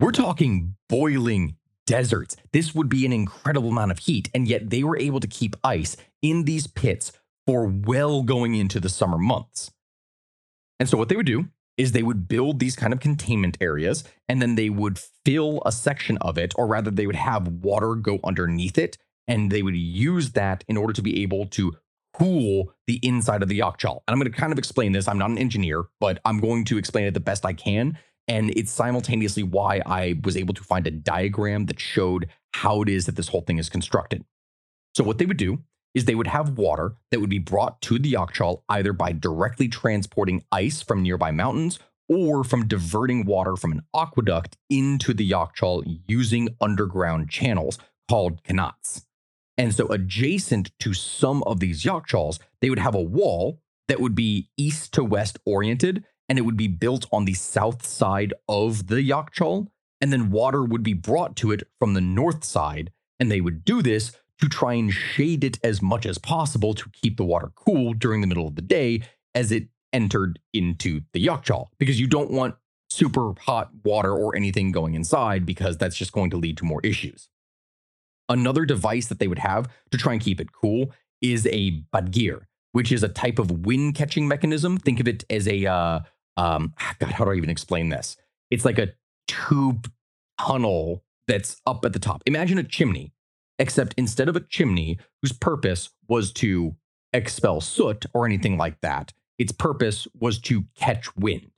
We're 0.00 0.12
talking 0.12 0.76
boiling 0.88 1.56
deserts. 1.86 2.36
This 2.52 2.74
would 2.74 2.88
be 2.88 3.06
an 3.06 3.12
incredible 3.12 3.70
amount 3.70 3.92
of 3.92 4.00
heat, 4.00 4.28
and 4.34 4.46
yet 4.46 4.70
they 4.70 4.82
were 4.82 4.98
able 4.98 5.20
to 5.20 5.26
keep 5.26 5.56
ice 5.64 5.96
in 6.20 6.44
these 6.44 6.66
pits 6.66 7.12
for 7.46 7.66
well 7.66 8.22
going 8.22 8.54
into 8.54 8.80
the 8.80 8.88
summer 8.88 9.18
months. 9.18 9.70
And 10.78 10.88
so, 10.88 10.98
what 10.98 11.08
they 11.08 11.16
would 11.16 11.26
do 11.26 11.46
is 11.78 11.92
they 11.92 12.02
would 12.02 12.28
build 12.28 12.58
these 12.58 12.76
kind 12.76 12.92
of 12.92 13.00
containment 13.00 13.56
areas, 13.60 14.04
and 14.28 14.42
then 14.42 14.54
they 14.54 14.68
would 14.68 14.98
fill 15.24 15.62
a 15.64 15.72
section 15.72 16.18
of 16.18 16.38
it, 16.38 16.54
or 16.56 16.66
rather, 16.66 16.90
they 16.90 17.06
would 17.06 17.16
have 17.16 17.48
water 17.48 17.94
go 17.94 18.18
underneath 18.24 18.78
it, 18.78 18.98
and 19.28 19.50
they 19.50 19.62
would 19.62 19.76
use 19.76 20.32
that 20.32 20.64
in 20.68 20.76
order 20.76 20.92
to 20.92 21.02
be 21.02 21.22
able 21.22 21.46
to 21.46 21.74
cool 22.18 22.72
the 22.86 22.98
inside 23.02 23.42
of 23.42 23.48
the 23.48 23.58
yakhchal. 23.58 24.00
And 24.06 24.14
I'm 24.14 24.18
going 24.18 24.30
to 24.30 24.38
kind 24.38 24.52
of 24.52 24.58
explain 24.58 24.92
this. 24.92 25.08
I'm 25.08 25.18
not 25.18 25.30
an 25.30 25.38
engineer, 25.38 25.84
but 26.00 26.20
I'm 26.24 26.40
going 26.40 26.64
to 26.66 26.78
explain 26.78 27.06
it 27.06 27.14
the 27.14 27.20
best 27.20 27.44
I 27.44 27.52
can. 27.52 27.98
And 28.28 28.50
it's 28.50 28.72
simultaneously 28.72 29.42
why 29.42 29.80
I 29.86 30.18
was 30.24 30.36
able 30.36 30.54
to 30.54 30.64
find 30.64 30.86
a 30.86 30.90
diagram 30.90 31.66
that 31.66 31.78
showed 31.78 32.28
how 32.54 32.82
it 32.82 32.88
is 32.88 33.06
that 33.06 33.16
this 33.16 33.28
whole 33.28 33.42
thing 33.42 33.58
is 33.58 33.68
constructed. 33.68 34.24
So, 34.94 35.04
what 35.04 35.18
they 35.18 35.26
would 35.26 35.36
do 35.36 35.62
is 35.94 36.04
they 36.04 36.14
would 36.14 36.26
have 36.26 36.58
water 36.58 36.94
that 37.10 37.20
would 37.20 37.30
be 37.30 37.38
brought 37.38 37.80
to 37.82 37.98
the 37.98 38.12
yakhchal 38.12 38.62
either 38.68 38.92
by 38.92 39.12
directly 39.12 39.68
transporting 39.68 40.44
ice 40.52 40.82
from 40.82 41.02
nearby 41.02 41.30
mountains 41.30 41.78
or 42.08 42.44
from 42.44 42.68
diverting 42.68 43.24
water 43.24 43.56
from 43.56 43.72
an 43.72 43.82
aqueduct 43.94 44.56
into 44.68 45.14
the 45.14 45.28
yakhchal 45.28 45.82
using 46.06 46.50
underground 46.60 47.30
channels 47.30 47.78
called 48.08 48.42
qanats. 48.42 49.05
And 49.58 49.74
so, 49.74 49.86
adjacent 49.88 50.70
to 50.80 50.92
some 50.92 51.42
of 51.44 51.60
these 51.60 51.82
yakhchals, 51.82 52.38
they 52.60 52.70
would 52.70 52.78
have 52.78 52.94
a 52.94 53.00
wall 53.00 53.60
that 53.88 54.00
would 54.00 54.14
be 54.14 54.50
east 54.56 54.92
to 54.94 55.04
west 55.04 55.38
oriented, 55.46 56.04
and 56.28 56.38
it 56.38 56.42
would 56.42 56.56
be 56.56 56.68
built 56.68 57.06
on 57.12 57.24
the 57.24 57.34
south 57.34 57.86
side 57.86 58.34
of 58.48 58.88
the 58.88 58.96
yakhchal. 58.96 59.68
And 60.00 60.12
then 60.12 60.30
water 60.30 60.62
would 60.62 60.82
be 60.82 60.92
brought 60.92 61.36
to 61.36 61.52
it 61.52 61.66
from 61.78 61.94
the 61.94 62.02
north 62.02 62.44
side. 62.44 62.92
And 63.18 63.30
they 63.30 63.40
would 63.40 63.64
do 63.64 63.80
this 63.80 64.12
to 64.40 64.48
try 64.48 64.74
and 64.74 64.92
shade 64.92 65.42
it 65.42 65.58
as 65.64 65.80
much 65.80 66.04
as 66.04 66.18
possible 66.18 66.74
to 66.74 66.90
keep 66.90 67.16
the 67.16 67.24
water 67.24 67.50
cool 67.54 67.94
during 67.94 68.20
the 68.20 68.26
middle 68.26 68.46
of 68.46 68.56
the 68.56 68.62
day 68.62 69.00
as 69.34 69.50
it 69.50 69.68
entered 69.92 70.38
into 70.52 71.00
the 71.14 71.24
yakhchal, 71.24 71.68
because 71.78 71.98
you 71.98 72.06
don't 72.06 72.30
want 72.30 72.56
super 72.90 73.32
hot 73.40 73.70
water 73.84 74.12
or 74.12 74.36
anything 74.36 74.72
going 74.72 74.94
inside, 74.94 75.46
because 75.46 75.78
that's 75.78 75.96
just 75.96 76.12
going 76.12 76.28
to 76.30 76.36
lead 76.36 76.58
to 76.58 76.64
more 76.64 76.80
issues. 76.84 77.30
Another 78.28 78.64
device 78.64 79.06
that 79.06 79.18
they 79.18 79.28
would 79.28 79.38
have 79.38 79.68
to 79.90 79.98
try 79.98 80.12
and 80.12 80.22
keep 80.22 80.40
it 80.40 80.52
cool 80.52 80.90
is 81.20 81.46
a 81.46 81.82
badgir, 81.94 82.42
which 82.72 82.92
is 82.92 83.02
a 83.02 83.08
type 83.08 83.38
of 83.38 83.66
wind 83.66 83.94
catching 83.94 84.26
mechanism. 84.28 84.78
Think 84.78 85.00
of 85.00 85.08
it 85.08 85.24
as 85.30 85.46
a, 85.46 85.66
uh, 85.66 86.00
um, 86.36 86.74
God, 86.98 87.12
how 87.12 87.24
do 87.24 87.30
I 87.30 87.34
even 87.34 87.50
explain 87.50 87.88
this? 87.88 88.16
It's 88.50 88.64
like 88.64 88.78
a 88.78 88.92
tube 89.28 89.90
tunnel 90.40 91.02
that's 91.28 91.60
up 91.66 91.84
at 91.84 91.92
the 91.92 91.98
top. 91.98 92.22
Imagine 92.26 92.58
a 92.58 92.64
chimney, 92.64 93.12
except 93.58 93.94
instead 93.96 94.28
of 94.28 94.36
a 94.36 94.40
chimney 94.40 94.98
whose 95.22 95.32
purpose 95.32 95.90
was 96.08 96.32
to 96.34 96.76
expel 97.12 97.60
soot 97.60 98.06
or 98.12 98.26
anything 98.26 98.56
like 98.56 98.80
that, 98.80 99.12
its 99.38 99.52
purpose 99.52 100.06
was 100.18 100.38
to 100.40 100.64
catch 100.74 101.14
wind. 101.16 101.50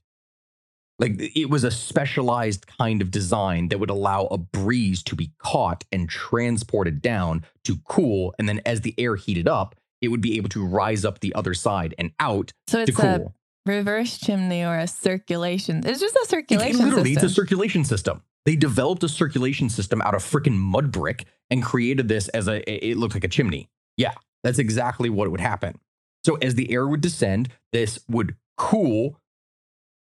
Like 0.98 1.14
it 1.36 1.48
was 1.48 1.62
a 1.64 1.70
specialized 1.70 2.66
kind 2.66 3.00
of 3.00 3.10
design 3.10 3.68
that 3.68 3.78
would 3.78 3.90
allow 3.90 4.24
a 4.26 4.38
breeze 4.38 5.02
to 5.04 5.14
be 5.16 5.30
caught 5.38 5.84
and 5.92 6.08
transported 6.08 7.00
down 7.00 7.44
to 7.64 7.76
cool. 7.88 8.34
And 8.38 8.48
then 8.48 8.60
as 8.66 8.80
the 8.80 8.94
air 8.98 9.14
heated 9.16 9.46
up, 9.46 9.76
it 10.00 10.08
would 10.08 10.20
be 10.20 10.36
able 10.36 10.48
to 10.50 10.64
rise 10.64 11.04
up 11.04 11.20
the 11.20 11.34
other 11.34 11.54
side 11.54 11.94
and 11.98 12.12
out 12.18 12.52
So 12.66 12.84
to 12.84 12.90
it's 12.90 12.98
a 13.00 13.32
reverse 13.66 14.18
chimney 14.18 14.64
or 14.64 14.76
a 14.78 14.86
circulation. 14.88 15.82
It's 15.86 16.00
just 16.00 16.16
a 16.16 16.20
It- 16.20 16.24
it 16.24 16.28
circulation 16.30 16.78
literally, 16.84 17.14
system. 17.14 17.24
it's 17.24 17.32
a 17.32 17.34
circulation 17.34 17.84
system. 17.84 18.22
They 18.44 18.56
developed 18.56 19.02
a 19.04 19.08
circulation 19.08 19.68
system 19.68 20.00
out 20.02 20.14
of 20.14 20.22
freaking 20.22 20.56
mud 20.56 20.90
brick 20.90 21.26
and 21.50 21.62
created 21.62 22.08
this 22.08 22.28
as 22.28 22.48
a, 22.48 22.62
it 22.72 22.96
looked 22.96 23.14
like 23.14 23.24
a 23.24 23.28
chimney. 23.28 23.68
Yeah, 23.96 24.14
that's 24.42 24.58
exactly 24.58 25.10
what 25.10 25.30
would 25.30 25.40
happen. 25.40 25.78
So 26.24 26.36
as 26.36 26.54
the 26.54 26.70
air 26.72 26.86
would 26.88 27.00
descend, 27.00 27.50
this 27.72 28.00
would 28.08 28.36
cool 28.56 29.20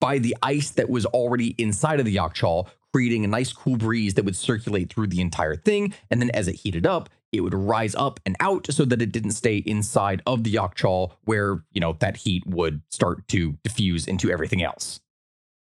by 0.01 0.17
the 0.17 0.35
ice 0.43 0.71
that 0.71 0.89
was 0.89 1.05
already 1.05 1.55
inside 1.57 1.99
of 1.99 2.05
the 2.05 2.17
Yakhchal, 2.17 2.67
creating 2.91 3.23
a 3.23 3.27
nice 3.29 3.53
cool 3.53 3.77
breeze 3.77 4.15
that 4.15 4.25
would 4.25 4.35
circulate 4.35 4.91
through 4.91 5.07
the 5.07 5.21
entire 5.21 5.55
thing. 5.55 5.93
And 6.09 6.21
then 6.21 6.29
as 6.31 6.49
it 6.49 6.55
heated 6.55 6.85
up, 6.85 7.07
it 7.31 7.39
would 7.39 7.53
rise 7.53 7.95
up 7.95 8.19
and 8.25 8.35
out 8.41 8.67
so 8.69 8.83
that 8.83 9.01
it 9.01 9.13
didn't 9.13 9.31
stay 9.31 9.57
inside 9.57 10.21
of 10.25 10.43
the 10.43 10.55
Yakhchal 10.55 11.13
where, 11.23 11.63
you 11.71 11.79
know, 11.79 11.95
that 11.99 12.17
heat 12.17 12.45
would 12.45 12.81
start 12.89 13.25
to 13.29 13.57
diffuse 13.63 14.05
into 14.07 14.29
everything 14.29 14.61
else. 14.61 14.99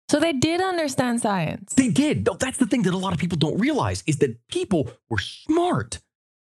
So 0.08 0.18
they 0.18 0.32
did 0.32 0.62
understand 0.62 1.20
science. 1.20 1.74
They 1.74 1.88
did. 1.88 2.26
That's 2.38 2.58
the 2.58 2.66
thing 2.66 2.82
that 2.82 2.94
a 2.94 2.98
lot 2.98 3.12
of 3.12 3.18
people 3.18 3.36
don't 3.36 3.58
realize 3.58 4.02
is 4.06 4.18
that 4.18 4.38
people 4.48 4.90
were 5.10 5.18
smart. 5.18 6.00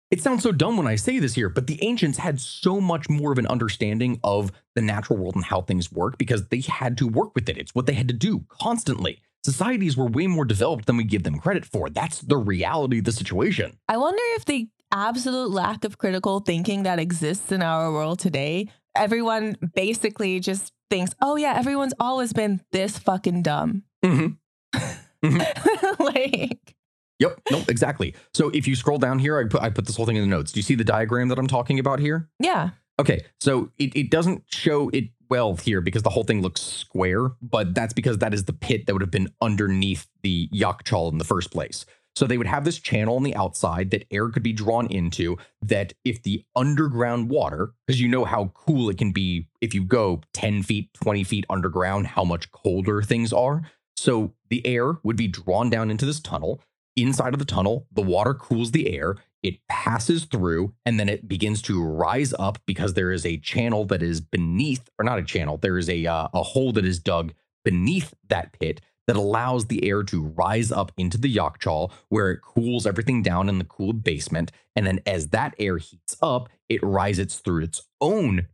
It 0.10 0.22
sounds 0.22 0.42
so 0.42 0.54
dumb 0.54 0.78
when 0.78 0.88
I 0.88 0.96
say 0.96 1.20
this 1.20 1.34
here, 1.34 1.50
but 1.50 1.68
the 1.68 1.84
ancients 1.84 2.18
had 2.18 2.40
so 2.40 2.80
much 2.80 3.10
more 3.10 3.34
of 3.34 3.38
an 3.38 3.48
understanding 3.48 4.20
of 4.24 4.54
the 4.74 4.82
natural 4.82 5.20
world 5.20 5.36
and 5.36 5.44
how 5.44 5.62
things 5.62 5.92
work 5.92 6.18
because 6.18 6.48
they 6.48 6.62
had 6.62 6.98
to 7.00 7.08
work 7.08 7.36
with 7.36 7.50
it. 7.50 7.58
It's 7.58 7.76
what 7.76 7.88
they 7.88 7.94
had 7.94 8.08
to 8.08 8.14
do 8.14 8.46
constantly. 8.48 9.22
Societies 9.44 9.98
were 9.98 10.08
way 10.08 10.28
more 10.28 10.46
developed 10.46 10.86
than 10.86 10.96
we 10.96 11.04
give 11.04 11.24
them 11.24 11.40
credit 11.40 11.66
for. 11.66 11.90
That's 11.90 12.22
the 12.22 12.38
reality 12.38 13.00
of 13.00 13.04
the 13.04 13.12
situation. 13.12 13.78
I 13.90 13.98
wonder 13.98 14.22
if 14.36 14.46
the 14.46 14.70
absolute 14.94 15.52
lack 15.52 15.84
of 15.84 15.98
critical 15.98 16.40
thinking 16.40 16.84
that 16.84 17.00
exists 17.00 17.52
in 17.52 17.62
our 17.62 17.92
world 17.92 18.20
today, 18.20 18.70
everyone 18.96 19.58
basically 19.76 20.40
just 20.40 20.72
thinks, 20.90 21.14
oh, 21.22 21.36
yeah, 21.36 21.54
everyone's 21.58 21.94
always 22.00 22.32
been 22.32 22.62
this 22.72 22.98
fucking 22.98 23.42
dumb. 23.42 23.84
Mm-hmm. 24.06 24.78
mm-hmm. 25.26 26.04
like, 26.04 26.77
Yep. 27.20 27.42
No, 27.52 27.64
exactly. 27.68 28.14
So 28.34 28.50
if 28.50 28.68
you 28.68 28.76
scroll 28.76 29.00
down 29.00 29.20
here, 29.20 29.40
I 29.40 29.48
put 29.48 29.62
I 29.62 29.70
put 29.70 29.86
this 29.86 29.96
whole 29.96 30.06
thing 30.06 30.18
in 30.18 30.22
the 30.22 30.36
notes. 30.36 30.52
Do 30.52 30.60
you 30.60 30.64
see 30.64 30.76
the 30.76 30.84
diagram 30.84 31.30
that 31.30 31.40
I'm 31.40 31.48
talking 31.48 31.80
about 31.80 32.00
here? 32.00 32.30
Yeah. 32.40 32.72
Okay. 33.00 33.26
So 33.40 33.72
it, 33.78 33.96
it 33.96 34.10
doesn't 34.10 34.44
show 34.48 34.90
it 34.90 35.06
well 35.30 35.56
here 35.56 35.82
because 35.82 36.04
the 36.04 36.10
whole 36.10 36.24
thing 36.24 36.42
looks 36.42 36.62
square, 36.62 37.30
but 37.42 37.76
that's 37.76 37.94
because 37.94 38.20
that 38.20 38.34
is 38.34 38.46
the 38.46 38.54
pit 38.54 38.86
that 38.86 38.94
would 38.94 39.02
have 39.02 39.12
been 39.12 39.30
underneath 39.42 40.08
the 40.24 40.50
Yakhchal 40.54 41.12
in 41.12 41.18
the 41.18 41.26
first 41.26 41.52
place. 41.52 41.86
So 42.16 42.26
they 42.26 42.40
would 42.40 42.48
have 42.48 42.66
this 42.66 42.80
channel 42.80 43.16
on 43.16 43.24
the 43.24 43.36
outside 43.36 43.92
that 43.92 44.08
air 44.10 44.30
could 44.30 44.42
be 44.42 44.54
drawn 44.54 44.88
into. 44.88 45.38
That 45.62 45.94
if 46.04 46.24
the 46.24 46.44
underground 46.56 47.30
water, 47.30 47.74
because 47.86 48.02
you 48.02 48.08
know 48.08 48.26
how 48.26 48.52
cool 48.56 48.90
it 48.90 48.98
can 48.98 49.12
be 49.12 49.48
if 49.62 49.76
you 49.76 49.84
go 49.84 50.22
10 50.34 50.64
feet, 50.64 50.90
20 50.96 51.24
feet 51.24 51.46
underground, 51.50 52.08
how 52.08 52.24
much 52.24 52.52
colder 52.52 53.04
things 53.04 53.32
are. 53.32 53.64
So 53.98 54.34
the 54.50 54.66
air 54.66 54.98
would 55.04 55.16
be 55.16 55.28
drawn 55.28 55.70
down 55.70 55.92
into 55.92 56.06
this 56.06 56.20
tunnel 56.20 56.62
inside 56.98 57.34
of 57.34 57.40
the 57.40 57.46
tunnel, 57.46 57.88
the 57.92 58.02
water 58.02 58.34
cools 58.34 58.72
the 58.72 58.90
air, 58.90 59.16
it 59.44 59.66
passes 59.70 60.26
through, 60.26 60.74
and 60.86 61.00
then 61.00 61.08
it 61.08 61.28
begins 61.28 61.62
to 61.64 61.82
rise 61.82 62.34
up 62.38 62.58
because 62.66 62.94
there 62.94 63.12
is 63.12 63.26
a 63.26 63.38
channel 63.38 63.86
that 63.86 64.04
is 64.04 64.20
beneath, 64.20 64.90
or 65.00 65.06
not 65.06 65.20
a 65.20 65.24
channel, 65.24 65.58
there 65.58 65.78
is 65.78 65.90
a, 65.90 66.06
uh, 66.06 66.28
a 66.34 66.44
hole 66.44 66.74
that 66.74 66.86
is 66.86 67.00
dug 67.00 67.34
beneath 67.64 68.14
that 68.28 68.52
pit 68.60 68.82
that 69.06 69.16
allows 69.16 69.68
the 69.68 69.88
air 69.90 70.04
to 70.04 70.24
rise 70.24 70.72
up 70.72 70.92
into 70.98 71.18
the 71.18 71.34
Yakhchal 71.34 71.92
where 72.10 72.32
it 72.32 72.42
cools 72.42 72.86
everything 72.86 73.22
down 73.22 73.48
in 73.48 73.58
the 73.58 73.64
cooled 73.64 74.04
basement. 74.04 74.52
And 74.76 74.86
then 74.86 75.00
as 75.06 75.30
that 75.30 75.56
air 75.58 75.78
heats 75.78 76.18
up, 76.22 76.50
it 76.68 76.84
rises 76.84 77.40
through 77.40 77.64
its 77.64 77.88
own 78.02 78.48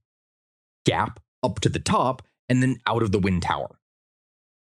gap 0.86 1.20
up 1.42 1.60
to 1.62 1.70
the 1.70 1.80
top 1.80 2.22
and 2.50 2.62
then 2.62 2.78
out 2.86 3.02
of 3.02 3.12
the 3.12 3.20
wind 3.20 3.42
tower 3.42 3.80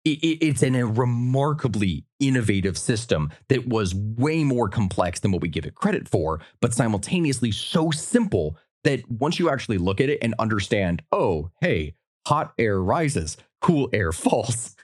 it's 0.06 0.62
in 0.62 0.76
a 0.76 0.86
remarkably 0.86 2.06
innovative 2.20 2.78
system 2.78 3.32
that 3.50 3.68
was 3.68 3.96
way 3.96 4.44
more 4.44 4.70
complex 4.70 5.20
than 5.20 5.32
what 5.32 5.42
we 5.42 5.50
give 5.50 5.66
it 5.66 5.76
credit 5.76 6.08
for, 6.08 6.40
but 6.62 6.74
simultaneously 6.74 7.52
so 7.52 7.90
simple 7.90 8.58
that 8.84 9.10
once 9.10 9.40
you 9.40 9.50
actually 9.50 9.80
look 9.80 10.00
at 10.00 10.10
it 10.10 10.20
and 10.22 10.36
understand, 10.38 11.02
oh, 11.12 11.50
hey, 11.60 11.96
hot 12.28 12.54
air 12.60 12.80
rises, 12.82 13.36
cool 13.62 13.90
air 13.92 14.12
falls. 14.12 14.76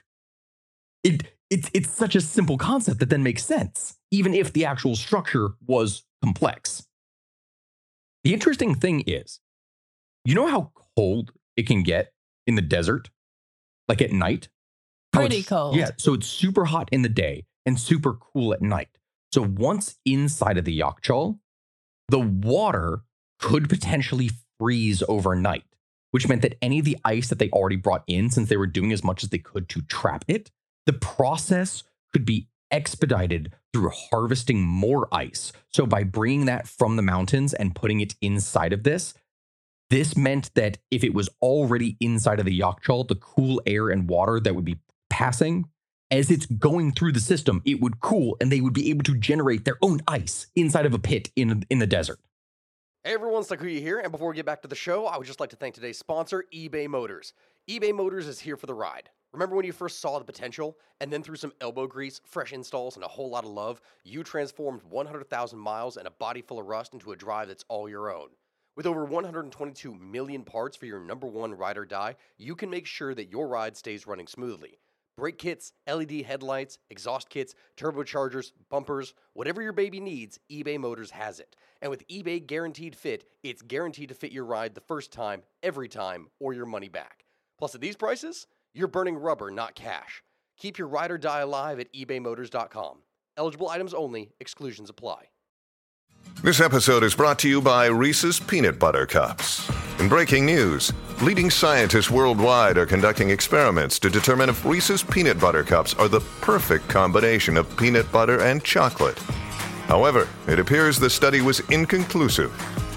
It 1.04 1.22
it's 1.50 1.70
it's 1.74 1.90
such 1.90 2.16
a 2.16 2.20
simple 2.20 2.58
concept 2.58 2.98
that 3.00 3.10
then 3.10 3.22
makes 3.22 3.44
sense, 3.44 3.98
even 4.10 4.34
if 4.34 4.52
the 4.52 4.64
actual 4.64 4.96
structure 4.96 5.50
was 5.66 6.04
complex. 6.22 6.86
The 8.24 8.32
interesting 8.32 8.74
thing 8.74 9.02
is, 9.06 9.40
you 10.24 10.34
know 10.34 10.46
how 10.46 10.72
cold 10.96 11.32
it 11.56 11.66
can 11.66 11.82
get 11.82 12.12
in 12.46 12.54
the 12.54 12.62
desert, 12.62 13.10
like 13.88 14.00
at 14.00 14.12
night? 14.12 14.48
Oh, 15.14 15.18
pretty 15.18 15.42
cold. 15.42 15.76
Yeah. 15.76 15.90
So 15.98 16.14
it's 16.14 16.26
super 16.26 16.64
hot 16.64 16.88
in 16.92 17.02
the 17.02 17.08
day 17.08 17.44
and 17.66 17.78
super 17.78 18.14
cool 18.14 18.52
at 18.52 18.62
night. 18.62 18.88
So 19.32 19.42
once 19.42 19.96
inside 20.04 20.58
of 20.58 20.64
the 20.64 20.78
Yakhchal, 20.78 21.38
the 22.08 22.18
water 22.18 23.02
could 23.38 23.68
potentially 23.68 24.30
freeze 24.58 25.02
overnight, 25.08 25.64
which 26.10 26.28
meant 26.28 26.42
that 26.42 26.56
any 26.62 26.78
of 26.78 26.84
the 26.84 26.98
ice 27.04 27.28
that 27.28 27.38
they 27.38 27.50
already 27.50 27.76
brought 27.76 28.04
in, 28.06 28.30
since 28.30 28.48
they 28.48 28.56
were 28.56 28.66
doing 28.66 28.92
as 28.92 29.02
much 29.02 29.22
as 29.22 29.30
they 29.30 29.38
could 29.38 29.68
to 29.70 29.82
trap 29.82 30.24
it, 30.28 30.50
the 30.86 30.92
process 30.92 31.82
could 32.12 32.24
be 32.24 32.48
expedited 32.70 33.52
through 33.72 33.90
harvesting 33.90 34.62
more 34.62 35.08
ice. 35.12 35.52
So 35.68 35.86
by 35.86 36.04
bringing 36.04 36.46
that 36.46 36.66
from 36.66 36.96
the 36.96 37.02
mountains 37.02 37.54
and 37.54 37.74
putting 37.74 38.00
it 38.00 38.14
inside 38.20 38.72
of 38.72 38.82
this, 38.82 39.14
this 39.90 40.16
meant 40.16 40.50
that 40.54 40.78
if 40.90 41.04
it 41.04 41.14
was 41.14 41.28
already 41.42 41.96
inside 42.00 42.40
of 42.40 42.46
the 42.46 42.58
Yakhchal, 42.58 43.08
the 43.08 43.14
cool 43.14 43.60
air 43.66 43.90
and 43.90 44.08
water 44.08 44.40
that 44.40 44.54
would 44.54 44.64
be 44.64 44.78
passing, 45.22 45.64
as 46.10 46.32
it's 46.32 46.46
going 46.46 46.90
through 46.90 47.12
the 47.12 47.20
system, 47.20 47.62
it 47.64 47.80
would 47.80 48.00
cool 48.00 48.36
and 48.40 48.50
they 48.50 48.60
would 48.60 48.72
be 48.72 48.90
able 48.90 49.04
to 49.04 49.16
generate 49.16 49.64
their 49.64 49.78
own 49.80 50.00
ice 50.08 50.48
inside 50.56 50.84
of 50.84 50.94
a 50.94 50.98
pit 50.98 51.30
in, 51.36 51.64
in 51.70 51.78
the 51.78 51.86
desert. 51.86 52.18
Hey 53.04 53.14
everyone, 53.14 53.44
Sakuya 53.44 53.78
here, 53.78 54.00
and 54.00 54.10
before 54.10 54.30
we 54.30 54.34
get 54.34 54.46
back 54.46 54.62
to 54.62 54.68
the 54.68 54.74
show, 54.74 55.06
I 55.06 55.16
would 55.16 55.26
just 55.28 55.38
like 55.38 55.50
to 55.50 55.56
thank 55.56 55.76
today's 55.76 55.96
sponsor, 55.96 56.44
eBay 56.52 56.88
Motors. 56.88 57.34
eBay 57.70 57.94
Motors 57.94 58.26
is 58.26 58.40
here 58.40 58.56
for 58.56 58.66
the 58.66 58.74
ride. 58.74 59.10
Remember 59.32 59.54
when 59.54 59.64
you 59.64 59.72
first 59.72 60.00
saw 60.00 60.18
the 60.18 60.24
potential, 60.24 60.76
and 61.00 61.12
then 61.12 61.22
through 61.22 61.36
some 61.36 61.52
elbow 61.60 61.86
grease, 61.86 62.20
fresh 62.24 62.52
installs, 62.52 62.96
and 62.96 63.04
a 63.04 63.08
whole 63.08 63.30
lot 63.30 63.44
of 63.44 63.50
love, 63.50 63.80
you 64.02 64.24
transformed 64.24 64.82
100,000 64.88 65.56
miles 65.56 65.98
and 65.98 66.08
a 66.08 66.12
body 66.12 66.42
full 66.42 66.58
of 66.58 66.66
rust 66.66 66.94
into 66.94 67.12
a 67.12 67.16
drive 67.16 67.46
that's 67.46 67.64
all 67.68 67.88
your 67.88 68.12
own? 68.12 68.30
With 68.76 68.86
over 68.86 69.04
122 69.04 69.94
million 69.94 70.42
parts 70.42 70.76
for 70.76 70.86
your 70.86 71.00
number 71.00 71.28
one 71.28 71.54
ride 71.54 71.78
or 71.78 71.84
die, 71.84 72.16
you 72.38 72.56
can 72.56 72.70
make 72.70 72.86
sure 72.86 73.14
that 73.14 73.30
your 73.30 73.46
ride 73.46 73.76
stays 73.76 74.06
running 74.06 74.26
smoothly. 74.26 74.78
Brake 75.16 75.38
kits, 75.38 75.72
LED 75.86 76.22
headlights, 76.22 76.78
exhaust 76.88 77.28
kits, 77.28 77.54
turbochargers, 77.76 78.52
bumpers, 78.70 79.12
whatever 79.34 79.60
your 79.60 79.72
baby 79.72 80.00
needs, 80.00 80.38
eBay 80.50 80.78
Motors 80.78 81.10
has 81.10 81.38
it. 81.38 81.54
And 81.82 81.90
with 81.90 82.06
eBay 82.08 82.46
Guaranteed 82.46 82.96
Fit, 82.96 83.24
it's 83.42 83.60
guaranteed 83.60 84.08
to 84.08 84.14
fit 84.14 84.32
your 84.32 84.44
ride 84.44 84.74
the 84.74 84.80
first 84.80 85.12
time, 85.12 85.42
every 85.62 85.88
time, 85.88 86.28
or 86.40 86.54
your 86.54 86.66
money 86.66 86.88
back. 86.88 87.24
Plus, 87.58 87.74
at 87.74 87.80
these 87.82 87.96
prices, 87.96 88.46
you're 88.72 88.88
burning 88.88 89.16
rubber, 89.16 89.50
not 89.50 89.74
cash. 89.74 90.22
Keep 90.56 90.78
your 90.78 90.88
ride 90.88 91.10
or 91.10 91.18
die 91.18 91.40
alive 91.40 91.78
at 91.78 91.92
ebaymotors.com. 91.92 92.98
Eligible 93.36 93.68
items 93.68 93.92
only, 93.92 94.30
exclusions 94.40 94.88
apply. 94.88 95.26
This 96.42 96.60
episode 96.60 97.02
is 97.02 97.14
brought 97.14 97.38
to 97.40 97.48
you 97.48 97.60
by 97.60 97.86
Reese's 97.86 98.40
Peanut 98.40 98.78
Butter 98.78 99.06
Cups. 99.06 99.70
In 99.98 100.08
breaking 100.08 100.46
news, 100.46 100.92
leading 101.22 101.50
scientists 101.50 102.10
worldwide 102.10 102.76
are 102.76 102.84
conducting 102.84 103.30
experiments 103.30 103.96
to 104.00 104.10
determine 104.10 104.48
if 104.48 104.64
Reese's 104.64 105.04
Peanut 105.04 105.38
Butter 105.38 105.62
Cups 105.62 105.94
are 105.94 106.08
the 106.08 106.18
perfect 106.40 106.88
combination 106.88 107.56
of 107.56 107.76
peanut 107.76 108.10
butter 108.10 108.40
and 108.40 108.64
chocolate. 108.64 109.16
However, 109.86 110.28
it 110.48 110.58
appears 110.58 110.98
the 110.98 111.08
study 111.08 111.40
was 111.40 111.60
inconclusive, 111.70 112.52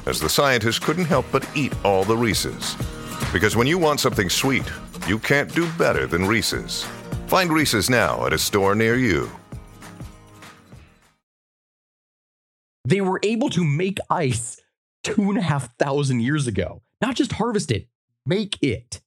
as 0.07 0.19
the 0.19 0.27
scientists 0.27 0.79
couldn't 0.79 1.05
help 1.05 1.27
but 1.31 1.47
eat 1.55 1.73
all 1.85 2.03
the 2.03 2.17
Reese's. 2.17 2.75
Because 3.31 3.55
when 3.55 3.67
you 3.67 3.77
want 3.77 3.99
something 3.99 4.27
sweet, 4.27 4.63
you 5.07 5.19
can't 5.19 5.53
do 5.53 5.69
better 5.73 6.07
than 6.07 6.25
Reese's. 6.25 6.83
Find 7.27 7.53
Reese's 7.53 7.91
now 7.91 8.25
at 8.25 8.33
a 8.33 8.39
store 8.39 8.73
near 8.73 8.95
you. 8.95 9.29
They 12.85 13.01
were 13.01 13.19
able 13.21 13.51
to 13.51 13.63
make 13.63 13.99
ice 14.09 14.59
two 15.03 15.29
and 15.29 15.38
a 15.38 15.41
half 15.41 15.77
thousand 15.77 16.21
years 16.21 16.47
ago. 16.47 16.81
Not 17.01 17.15
just 17.15 17.33
harvest 17.33 17.71
it, 17.71 17.88
make 18.25 18.61
it. 18.61 19.01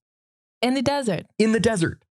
In 0.60 0.74
the 0.74 0.82
desert. 0.82 1.26
In 1.38 1.52
the 1.52 1.60
desert. 1.60 2.04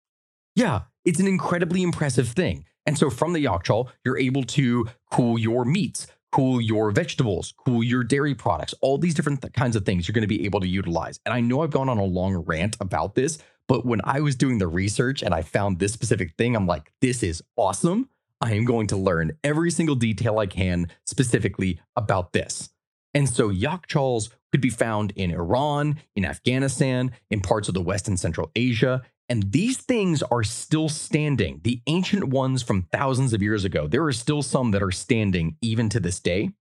Yeah, 0.55 0.81
it's 1.05 1.19
an 1.19 1.27
incredibly 1.27 1.83
impressive 1.83 2.29
thing. 2.29 2.65
And 2.85 2.97
so 2.97 3.09
from 3.09 3.33
the 3.33 3.43
Yakhchal, 3.43 3.89
you're 4.05 4.17
able 4.17 4.43
to 4.43 4.87
cool 5.11 5.37
your 5.37 5.65
meats, 5.65 6.07
cool 6.31 6.61
your 6.61 6.91
vegetables, 6.91 7.53
cool 7.65 7.83
your 7.83 8.03
dairy 8.03 8.33
products, 8.33 8.73
all 8.81 8.97
these 8.97 9.13
different 9.13 9.41
th- 9.41 9.53
kinds 9.53 9.75
of 9.75 9.85
things 9.85 10.07
you're 10.07 10.13
going 10.13 10.21
to 10.21 10.27
be 10.27 10.45
able 10.45 10.61
to 10.61 10.67
utilize. 10.67 11.19
And 11.25 11.33
I 11.33 11.41
know 11.41 11.61
I've 11.61 11.71
gone 11.71 11.89
on 11.89 11.97
a 11.97 12.03
long 12.05 12.37
rant 12.37 12.77
about 12.79 13.15
this, 13.15 13.39
but 13.67 13.85
when 13.85 13.99
I 14.05 14.21
was 14.21 14.35
doing 14.35 14.57
the 14.57 14.67
research 14.67 15.21
and 15.21 15.33
I 15.33 15.41
found 15.41 15.79
this 15.79 15.91
specific 15.91 16.33
thing, 16.37 16.55
I'm 16.55 16.65
like, 16.65 16.93
this 17.01 17.23
is 17.23 17.43
awesome. 17.57 18.09
I 18.39 18.53
am 18.53 18.65
going 18.65 18.87
to 18.87 18.97
learn 18.97 19.33
every 19.43 19.71
single 19.71 19.95
detail 19.95 20.39
I 20.39 20.45
can 20.45 20.87
specifically 21.05 21.79
about 21.95 22.33
this. 22.33 22.69
And 23.17 23.27
so 23.27 23.49
Yakhchals 23.49 24.29
could 24.51 24.61
be 24.61 24.69
found 24.69 25.11
in 25.15 25.31
Iran, 25.31 25.99
in 26.15 26.23
Afghanistan, 26.23 27.11
in 27.31 27.41
parts 27.41 27.67
of 27.67 27.73
the 27.73 27.81
West 27.81 28.07
and 28.07 28.19
Central 28.19 28.51
Asia. 28.55 29.01
And 29.27 29.51
these 29.51 29.77
things 29.77 30.21
are 30.21 30.43
still 30.43 30.87
standing. 30.87 31.59
The 31.63 31.81
ancient 31.87 32.25
ones 32.25 32.61
from 32.61 32.83
thousands 32.83 33.33
of 33.33 33.41
years 33.41 33.65
ago, 33.65 33.87
there 33.87 34.03
are 34.03 34.13
still 34.13 34.43
some 34.43 34.69
that 34.69 34.83
are 34.83 34.91
standing 34.91 35.57
even 35.63 35.89
to 35.89 35.99
this 35.99 36.19
day. 36.19 36.51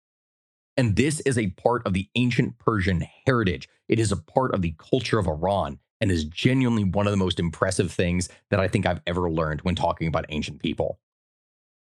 And 0.79 0.97
this 0.97 1.21
is 1.21 1.37
a 1.37 1.51
part 1.51 1.87
of 1.87 1.92
the 1.92 2.09
ancient 2.14 2.57
Persian 2.57 3.07
heritage. 3.27 3.69
It 3.87 4.01
is 4.01 4.11
a 4.11 4.16
part 4.16 4.55
of 4.55 4.62
the 4.62 4.75
culture 4.79 5.19
of 5.19 5.29
Iran 5.29 5.79
and 6.01 6.11
is 6.11 6.25
genuinely 6.25 6.85
one 6.85 7.07
of 7.07 7.11
the 7.11 7.19
most 7.19 7.38
impressive 7.38 7.92
things 7.92 8.31
that 8.49 8.61
I 8.61 8.69
think 8.69 8.87
I've 8.87 9.03
ever 9.07 9.31
learned 9.31 9.61
when 9.61 9.75
talking 9.75 10.09
about 10.09 10.25
ancient 10.31 10.62
people. 10.62 11.01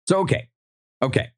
So, 0.05 0.19
okay, 0.19 0.49
okay. 1.01 1.31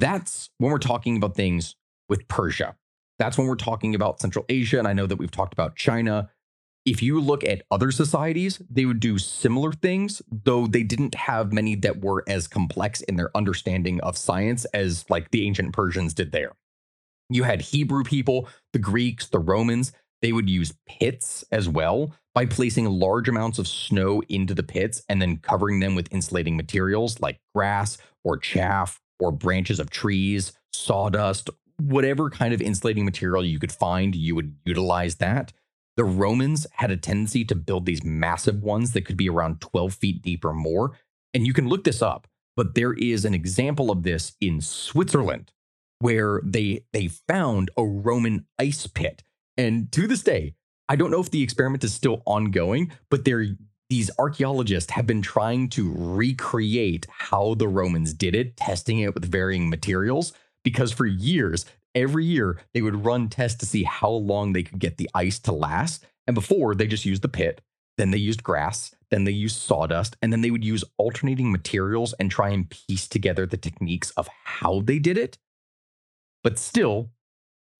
That's 0.00 0.50
when 0.58 0.72
we're 0.72 0.78
talking 0.78 1.16
about 1.16 1.36
things 1.36 1.76
with 2.08 2.26
Persia. 2.28 2.76
That's 3.18 3.36
when 3.36 3.46
we're 3.46 3.56
talking 3.56 3.94
about 3.94 4.20
Central 4.20 4.44
Asia. 4.48 4.78
And 4.78 4.88
I 4.88 4.92
know 4.92 5.06
that 5.06 5.16
we've 5.16 5.30
talked 5.30 5.52
about 5.52 5.76
China. 5.76 6.30
If 6.84 7.02
you 7.02 7.20
look 7.20 7.44
at 7.44 7.62
other 7.70 7.90
societies, 7.90 8.62
they 8.70 8.86
would 8.86 9.00
do 9.00 9.18
similar 9.18 9.72
things, 9.72 10.22
though 10.30 10.66
they 10.66 10.82
didn't 10.82 11.14
have 11.14 11.52
many 11.52 11.74
that 11.76 12.00
were 12.00 12.24
as 12.26 12.48
complex 12.48 13.02
in 13.02 13.16
their 13.16 13.36
understanding 13.36 14.00
of 14.00 14.16
science 14.16 14.64
as 14.66 15.04
like 15.10 15.30
the 15.30 15.46
ancient 15.46 15.74
Persians 15.74 16.14
did 16.14 16.32
there. 16.32 16.52
You 17.28 17.42
had 17.42 17.60
Hebrew 17.60 18.04
people, 18.04 18.48
the 18.72 18.78
Greeks, 18.78 19.26
the 19.26 19.38
Romans. 19.38 19.92
They 20.22 20.32
would 20.32 20.48
use 20.48 20.72
pits 20.88 21.44
as 21.52 21.68
well 21.68 22.14
by 22.34 22.46
placing 22.46 22.86
large 22.86 23.28
amounts 23.28 23.58
of 23.58 23.68
snow 23.68 24.22
into 24.28 24.54
the 24.54 24.62
pits 24.62 25.02
and 25.08 25.20
then 25.20 25.36
covering 25.38 25.80
them 25.80 25.94
with 25.94 26.12
insulating 26.12 26.56
materials 26.56 27.20
like 27.20 27.38
grass 27.54 27.98
or 28.24 28.38
chaff 28.38 29.00
or 29.20 29.30
branches 29.30 29.78
of 29.78 29.90
trees, 29.90 30.52
sawdust, 30.72 31.50
whatever 31.80 32.30
kind 32.30 32.52
of 32.52 32.60
insulating 32.60 33.04
material 33.04 33.44
you 33.44 33.58
could 33.58 33.72
find, 33.72 34.14
you 34.14 34.34
would 34.34 34.56
utilize 34.64 35.16
that. 35.16 35.52
The 35.96 36.04
Romans 36.04 36.66
had 36.74 36.90
a 36.90 36.96
tendency 36.96 37.44
to 37.46 37.54
build 37.54 37.86
these 37.86 38.04
massive 38.04 38.62
ones 38.62 38.92
that 38.92 39.04
could 39.04 39.16
be 39.16 39.28
around 39.28 39.60
12 39.60 39.94
feet 39.94 40.22
deep 40.22 40.44
or 40.44 40.52
more. 40.52 40.92
And 41.34 41.46
you 41.46 41.52
can 41.52 41.68
look 41.68 41.84
this 41.84 42.02
up, 42.02 42.28
but 42.56 42.74
there 42.74 42.92
is 42.92 43.24
an 43.24 43.34
example 43.34 43.90
of 43.90 44.02
this 44.02 44.32
in 44.40 44.60
Switzerland 44.60 45.52
where 46.00 46.40
they 46.44 46.84
they 46.92 47.08
found 47.08 47.70
a 47.76 47.84
Roman 47.84 48.46
ice 48.58 48.86
pit. 48.86 49.22
And 49.56 49.90
to 49.92 50.06
this 50.06 50.22
day, 50.22 50.54
I 50.88 50.96
don't 50.96 51.10
know 51.10 51.20
if 51.20 51.30
the 51.30 51.42
experiment 51.42 51.82
is 51.84 51.92
still 51.92 52.22
ongoing, 52.24 52.92
but 53.10 53.24
they're 53.24 53.46
these 53.90 54.10
archaeologists 54.18 54.92
have 54.92 55.06
been 55.06 55.22
trying 55.22 55.68
to 55.70 55.92
recreate 55.96 57.06
how 57.10 57.54
the 57.54 57.68
Romans 57.68 58.12
did 58.12 58.34
it, 58.34 58.56
testing 58.56 58.98
it 58.98 59.14
with 59.14 59.24
varying 59.24 59.70
materials 59.70 60.32
because 60.68 60.92
for 60.92 61.06
years, 61.06 61.64
every 61.94 62.26
year, 62.26 62.58
they 62.74 62.82
would 62.82 63.06
run 63.06 63.30
tests 63.30 63.58
to 63.58 63.64
see 63.64 63.84
how 63.84 64.10
long 64.10 64.52
they 64.52 64.62
could 64.62 64.78
get 64.78 64.98
the 64.98 65.08
ice 65.14 65.38
to 65.38 65.50
last. 65.50 66.04
And 66.26 66.34
before, 66.34 66.74
they 66.74 66.86
just 66.86 67.06
used 67.06 67.22
the 67.22 67.28
pit, 67.30 67.62
then 67.96 68.10
they 68.10 68.18
used 68.18 68.42
grass, 68.42 68.94
then 69.10 69.24
they 69.24 69.32
used 69.32 69.56
sawdust, 69.56 70.18
and 70.20 70.30
then 70.30 70.42
they 70.42 70.50
would 70.50 70.66
use 70.66 70.84
alternating 70.98 71.50
materials 71.50 72.12
and 72.20 72.30
try 72.30 72.50
and 72.50 72.68
piece 72.68 73.08
together 73.08 73.46
the 73.46 73.56
techniques 73.56 74.10
of 74.10 74.28
how 74.44 74.82
they 74.82 74.98
did 74.98 75.16
it. 75.16 75.38
But 76.44 76.58
still, 76.58 77.12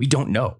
we 0.00 0.06
don't 0.06 0.30
know. 0.30 0.56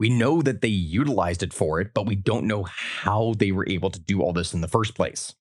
We 0.00 0.08
know 0.08 0.42
that 0.42 0.60
they 0.60 0.66
utilized 0.66 1.44
it 1.44 1.52
for 1.52 1.80
it, 1.80 1.92
but 1.94 2.04
we 2.04 2.16
don't 2.16 2.48
know 2.48 2.64
how 2.64 3.34
they 3.38 3.52
were 3.52 3.68
able 3.68 3.90
to 3.90 4.00
do 4.00 4.22
all 4.22 4.32
this 4.32 4.52
in 4.52 4.60
the 4.60 4.66
first 4.66 4.96
place. 4.96 5.36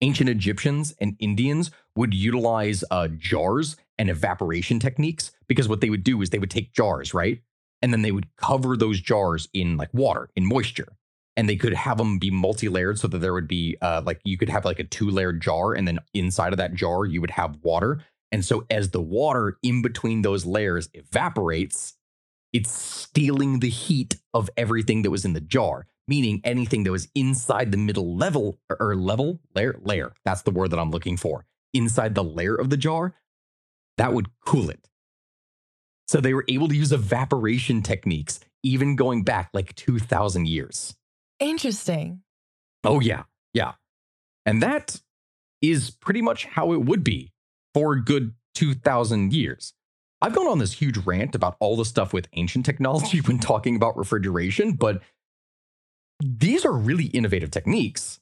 Ancient 0.00 0.30
Egyptians 0.30 0.94
and 0.98 1.16
Indians 1.18 1.70
would 1.94 2.14
utilize 2.14 2.82
uh, 2.90 3.08
jars 3.08 3.76
and 3.98 4.10
evaporation 4.10 4.78
techniques 4.78 5.32
because 5.48 5.68
what 5.68 5.80
they 5.80 5.90
would 5.90 6.04
do 6.04 6.20
is 6.22 6.30
they 6.30 6.38
would 6.38 6.50
take 6.50 6.72
jars, 6.72 7.14
right? 7.14 7.40
And 7.82 7.92
then 7.92 8.02
they 8.02 8.12
would 8.12 8.34
cover 8.36 8.76
those 8.76 9.00
jars 9.00 9.48
in 9.52 9.76
like 9.76 9.92
water, 9.92 10.30
in 10.36 10.46
moisture. 10.46 10.96
And 11.36 11.48
they 11.48 11.56
could 11.56 11.74
have 11.74 11.98
them 11.98 12.18
be 12.18 12.30
multi 12.30 12.68
layered 12.68 12.98
so 12.98 13.08
that 13.08 13.18
there 13.18 13.34
would 13.34 13.48
be 13.48 13.76
uh, 13.82 14.02
like 14.04 14.20
you 14.24 14.38
could 14.38 14.48
have 14.48 14.64
like 14.64 14.78
a 14.78 14.84
two 14.84 15.10
layered 15.10 15.42
jar. 15.42 15.74
And 15.74 15.86
then 15.86 15.98
inside 16.14 16.52
of 16.52 16.56
that 16.56 16.74
jar, 16.74 17.04
you 17.04 17.20
would 17.20 17.32
have 17.32 17.58
water. 17.62 18.02
And 18.32 18.42
so 18.44 18.64
as 18.70 18.90
the 18.90 19.02
water 19.02 19.58
in 19.62 19.82
between 19.82 20.22
those 20.22 20.46
layers 20.46 20.88
evaporates, 20.94 21.94
it's 22.54 22.70
stealing 22.70 23.60
the 23.60 23.68
heat 23.68 24.16
of 24.32 24.48
everything 24.56 25.02
that 25.02 25.10
was 25.10 25.26
in 25.26 25.34
the 25.34 25.40
jar 25.40 25.86
meaning 26.08 26.40
anything 26.44 26.84
that 26.84 26.90
was 26.90 27.08
inside 27.14 27.72
the 27.72 27.76
middle 27.76 28.16
level 28.16 28.58
or 28.78 28.94
level 28.94 29.40
layer 29.54 29.78
layer 29.82 30.12
that's 30.24 30.42
the 30.42 30.50
word 30.50 30.70
that 30.70 30.78
i'm 30.78 30.90
looking 30.90 31.16
for 31.16 31.44
inside 31.74 32.14
the 32.14 32.24
layer 32.24 32.54
of 32.54 32.70
the 32.70 32.76
jar 32.76 33.14
that 33.98 34.12
would 34.12 34.28
cool 34.44 34.70
it. 34.70 34.88
So 36.08 36.20
they 36.20 36.34
were 36.34 36.44
able 36.48 36.68
to 36.68 36.76
use 36.76 36.92
evaporation 36.92 37.82
techniques 37.82 38.40
even 38.62 38.96
going 38.96 39.22
back 39.22 39.50
like 39.52 39.74
2000 39.74 40.46
years. 40.46 40.94
Interesting. 41.40 42.22
oh 42.84 43.00
yeah. 43.00 43.24
Yeah. 43.52 43.72
And 44.44 44.62
that 44.62 45.00
is 45.62 45.90
pretty 45.90 46.22
much 46.22 46.44
how 46.44 46.72
it 46.72 46.82
would 46.82 47.02
be 47.02 47.32
for 47.74 47.94
a 47.94 48.04
good 48.04 48.34
2000 48.54 49.32
years. 49.32 49.74
I've 50.22 50.34
gone 50.34 50.46
on 50.46 50.58
this 50.58 50.72
huge 50.72 50.98
rant 50.98 51.34
about 51.34 51.56
all 51.60 51.76
the 51.76 51.84
stuff 51.84 52.12
with 52.12 52.28
ancient 52.34 52.64
technology 52.64 53.18
when 53.26 53.38
talking 53.38 53.76
about 53.76 53.96
refrigeration, 53.96 54.72
but 54.72 55.02
these 56.20 56.64
are 56.64 56.72
really 56.72 57.06
innovative 57.06 57.50
techniques. 57.50 58.20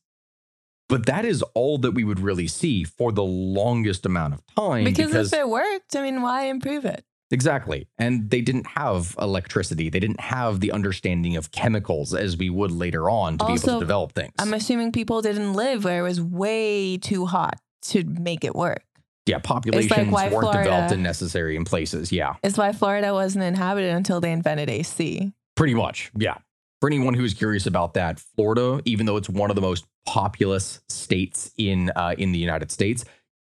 But 0.95 1.07
that 1.07 1.25
is 1.25 1.43
all 1.55 1.79
that 1.79 1.91
we 1.91 2.05
would 2.05 2.21
really 2.21 2.47
see 2.47 2.85
for 2.85 3.11
the 3.11 3.25
longest 3.25 4.07
amount 4.07 4.35
of 4.35 4.43
time. 4.57 4.85
Because, 4.85 5.33
if 5.33 5.39
it 5.41 5.49
worked, 5.49 5.97
I 5.97 6.03
mean, 6.03 6.23
why 6.23 6.45
improve 6.45 6.85
it? 6.85 7.05
Exactly. 7.33 7.89
And 7.99 8.31
they 8.31 8.41
didn't 8.41 8.69
have 8.69 9.17
electricity. 9.21 9.91
They 9.91 9.99
didn't 9.99 10.21
have 10.21 10.61
the 10.61 10.71
understanding 10.71 11.37
of 11.37 11.51
chemicals 11.51 12.15
as 12.15 12.37
we 12.37 12.49
would 12.49 12.71
later 12.71 13.11
on 13.11 13.39
to 13.39 13.45
be 13.47 13.55
able 13.55 13.63
to 13.63 13.79
develop 13.81 14.13
things. 14.13 14.35
I'm 14.39 14.55
assuming 14.55 14.93
people 14.93 15.21
didn't 15.21 15.55
live 15.55 15.83
where 15.83 15.99
it 15.99 16.03
was 16.03 16.21
way 16.21 16.97
too 16.97 17.27
hot 17.27 17.59
to 17.89 18.05
make 18.05 18.45
it 18.45 18.55
work. 18.55 18.85
yeah, 19.27 19.39
populations 19.39 20.13
why 20.13 20.29
weren't 20.29 20.47
developed 20.53 20.65
Florida- 20.69 20.95
and 20.95 21.03
necessary 21.03 21.57
in 21.57 21.65
places. 21.65 22.13
Yeah, 22.13 22.35
It's 22.45 22.57
why 22.57 22.71
Florida 22.73 23.13
wasn't 23.13 23.43
inhabited 23.43 23.91
until 23.91 24.21
they 24.21 24.31
invented 24.31 24.71
AC. 24.71 25.33
pretty 25.57 25.75
much. 25.75 26.13
Yeah. 26.17 26.37
For 26.81 26.89
anyone 26.89 27.15
who's 27.15 27.35
curious 27.35 27.67
about 27.67 27.95
that, 27.95 28.21
Florida, 28.21 28.81
even 28.85 29.07
though 29.07 29.17
it's 29.17 29.29
one 29.29 29.51
of 29.51 29.57
the 29.57 29.63
most 29.63 29.87
populous 30.07 30.81
states 30.89 31.51
in 31.57 31.91
uh, 31.97 32.15
in 32.19 32.33
the 32.33 32.39
United 32.39 32.71
States, 32.71 33.05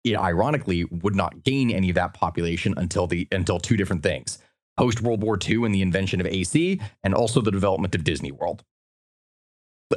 it 0.04 0.16
ironically 0.16 0.86
would 0.86 1.16
not 1.16 1.44
gain 1.44 1.70
any 1.70 1.90
of 1.90 1.96
that 1.96 2.14
population 2.14 2.74
until 2.78 3.08
the 3.08 3.28
until 3.32 3.60
two 3.60 3.76
different 3.76 4.04
things: 4.04 4.40
post 4.78 5.02
World 5.02 5.22
War 5.22 5.38
II 5.46 5.66
and 5.66 5.76
the 5.76 5.82
invention 5.82 6.22
of 6.22 6.28
AC, 6.28 6.80
and 7.04 7.14
also 7.14 7.42
the 7.42 7.52
development 7.52 7.96
of 7.96 8.04
Disney 8.04 8.32
World. 8.32 8.64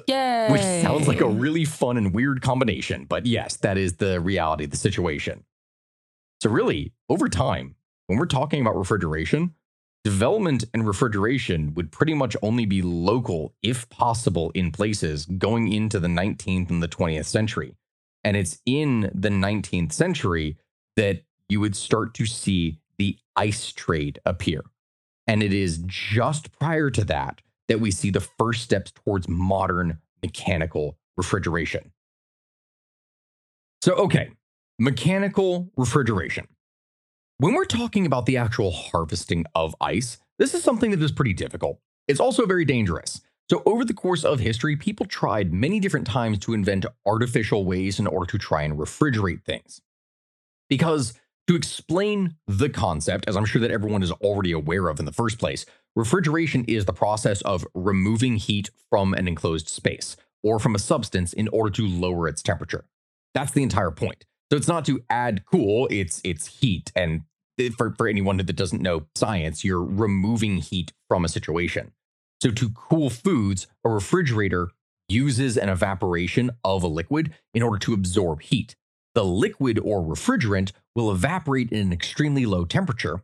Yay. 0.07 0.49
which 0.51 0.63
sounds 0.63 1.09
like 1.09 1.21
a 1.21 1.29
really 1.29 1.65
fun 1.65 1.97
and 1.97 2.15
weird 2.15 2.43
combination. 2.43 3.07
But 3.07 3.27
yes, 3.27 3.57
that 3.57 3.77
is 3.77 3.97
the 3.97 4.21
reality 4.21 4.65
of 4.65 4.71
the 4.71 4.77
situation. 4.77 5.45
So, 6.41 6.49
really, 6.49 6.93
over 7.09 7.29
time, 7.29 7.75
when 8.07 8.19
we're 8.19 8.27
talking 8.27 8.61
about 8.61 8.77
refrigeration, 8.77 9.55
development 10.05 10.65
and 10.73 10.87
refrigeration 10.87 11.75
would 11.75 11.93
pretty 11.93 12.15
much 12.15 12.37
only 12.43 12.67
be 12.67 12.83
local, 12.83 13.55
if 13.63 13.89
possible, 13.91 14.51
in 14.55 14.73
places 14.73 15.27
going 15.27 15.73
into 15.73 15.99
the 15.99 16.09
19th 16.09 16.71
and 16.71 16.83
the 16.83 16.89
20th 16.89 17.27
century. 17.27 17.77
And 18.25 18.37
it's 18.37 18.61
in 18.67 19.11
the 19.15 19.29
19th 19.29 19.93
century 19.93 20.57
that 20.97 21.23
you 21.49 21.61
would 21.61 21.77
start 21.77 22.15
to 22.15 22.27
see 22.27 22.79
the 22.99 23.19
ice 23.37 23.73
trade 23.73 24.21
appear. 24.25 24.63
And 25.27 25.43
it 25.43 25.53
is 25.53 25.83
just 25.87 26.53
prior 26.59 26.91
to 26.91 27.05
that 27.05 27.41
that 27.69 27.81
we 27.81 27.91
see 27.91 28.11
the 28.11 28.21
first 28.21 28.63
steps 28.63 28.91
towards 28.91 29.29
modern 29.29 29.99
mechanical 30.23 30.99
refrigeration. 31.17 31.93
So, 33.83 33.95
okay, 33.95 34.31
mechanical 34.79 35.71
refrigeration. 35.77 36.49
When 37.41 37.55
we're 37.55 37.65
talking 37.65 38.05
about 38.05 38.27
the 38.27 38.37
actual 38.37 38.71
harvesting 38.71 39.47
of 39.55 39.75
ice, 39.81 40.19
this 40.39 40.53
is 40.53 40.63
something 40.63 40.91
that 40.91 41.01
is 41.01 41.11
pretty 41.11 41.33
difficult. 41.33 41.81
It's 42.07 42.21
also 42.21 42.45
very 42.45 42.67
dangerous. 42.67 43.23
So, 43.49 43.63
over 43.65 43.83
the 43.83 43.95
course 43.95 44.25
of 44.25 44.41
history, 44.41 44.77
people 44.77 45.07
tried 45.07 45.51
many 45.51 45.81
different 45.81 46.07
times 46.07 46.39
to 46.41 46.53
invent 46.53 46.85
artificial 47.07 47.65
ways 47.65 47.99
in 47.99 48.07
order 48.07 48.31
to 48.31 48.37
try 48.37 48.61
and 48.61 48.79
refrigerate 48.79 49.43
things. 49.43 49.81
Because 50.69 51.15
to 51.47 51.57
explain 51.57 52.37
the 52.47 52.69
concept, 52.69 53.27
as 53.27 53.39
I'm 53.39 53.47
sure 53.47 53.63
that 53.63 53.71
everyone 53.71 54.03
is 54.03 54.13
already 54.13 54.53
aware 54.53 54.89
of 54.89 54.99
in 54.99 55.07
the 55.07 55.11
first 55.11 55.39
place, 55.39 55.65
refrigeration 55.97 56.67
is 56.67 56.85
the 56.85 56.93
process 56.93 57.41
of 57.41 57.67
removing 57.73 58.37
heat 58.37 58.69
from 58.91 59.15
an 59.15 59.27
enclosed 59.27 59.71
space 59.71 60.15
or 60.43 60.59
from 60.59 60.75
a 60.75 60.79
substance 60.79 61.33
in 61.33 61.49
order 61.49 61.71
to 61.71 61.89
lower 61.89 62.29
its 62.29 62.43
temperature. 62.43 62.85
That's 63.33 63.53
the 63.53 63.63
entire 63.63 63.93
point. 63.93 64.27
So 64.51 64.57
it's 64.57 64.69
not 64.69 64.85
to 64.87 65.01
add 65.09 65.45
cool, 65.47 65.87
it's 65.91 66.21
it's 66.25 66.61
heat. 66.61 66.91
And 66.97 67.23
for, 67.69 67.95
for 67.97 68.09
anyone 68.09 68.39
that 68.39 68.57
doesn't 68.57 68.83
know 68.83 69.07
science, 69.15 69.65
you're 69.65 69.85
removing 69.85 70.57
heat 70.57 70.93
from 71.09 71.25
a 71.25 71.29
situation. 71.29 71.93
So 72.43 72.51
to 72.51 72.71
cool 72.71 73.11
foods, 73.11 73.67
a 73.85 73.91
refrigerator 73.91 74.71
uses 75.09 75.59
an 75.59 75.69
evaporation 75.69 76.51
of 76.65 76.83
a 76.83 76.89
liquid 76.89 77.35
in 77.53 77.63
order 77.63 77.79
to 77.79 77.93
absorb 77.93 78.43
heat. 78.43 78.77
The 79.15 79.25
liquid 79.25 79.79
or 79.79 80.03
refrigerant 80.03 80.73
will 80.95 81.11
evaporate 81.11 81.71
in 81.73 81.81
an 81.81 81.93
extremely 81.93 82.47
low 82.47 82.65
temperature, 82.65 83.23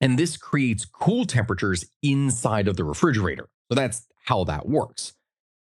and 0.00 0.18
this 0.18 0.36
creates 0.36 0.84
cool 0.84 1.24
temperatures 1.24 1.86
inside 2.02 2.68
of 2.68 2.76
the 2.76 2.84
refrigerator. 2.84 3.48
So 3.70 3.74
that's 3.74 4.06
how 4.26 4.44
that 4.44 4.68
works. 4.68 5.14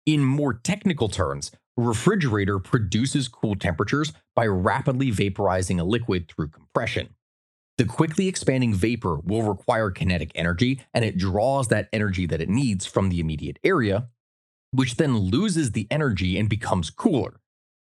In 0.06 0.24
more 0.24 0.54
technical 0.54 1.08
terms, 1.08 1.50
a 1.76 1.82
refrigerator 1.82 2.58
produces 2.58 3.28
cool 3.28 3.54
temperatures 3.54 4.12
by 4.34 4.46
rapidly 4.46 5.10
vaporizing 5.10 5.78
a 5.78 5.84
liquid 5.84 6.28
through 6.28 6.48
compression. 6.48 7.10
The 7.78 7.84
quickly 7.84 8.26
expanding 8.26 8.74
vapor 8.74 9.20
will 9.22 9.42
require 9.42 9.90
kinetic 9.90 10.32
energy, 10.34 10.80
and 10.92 11.04
it 11.04 11.16
draws 11.16 11.68
that 11.68 11.88
energy 11.92 12.26
that 12.26 12.40
it 12.40 12.48
needs 12.48 12.86
from 12.86 13.08
the 13.08 13.20
immediate 13.20 13.60
area, 13.62 14.08
which 14.72 14.96
then 14.96 15.16
loses 15.16 15.70
the 15.70 15.86
energy 15.88 16.36
and 16.36 16.48
becomes 16.48 16.90
cooler. 16.90 17.40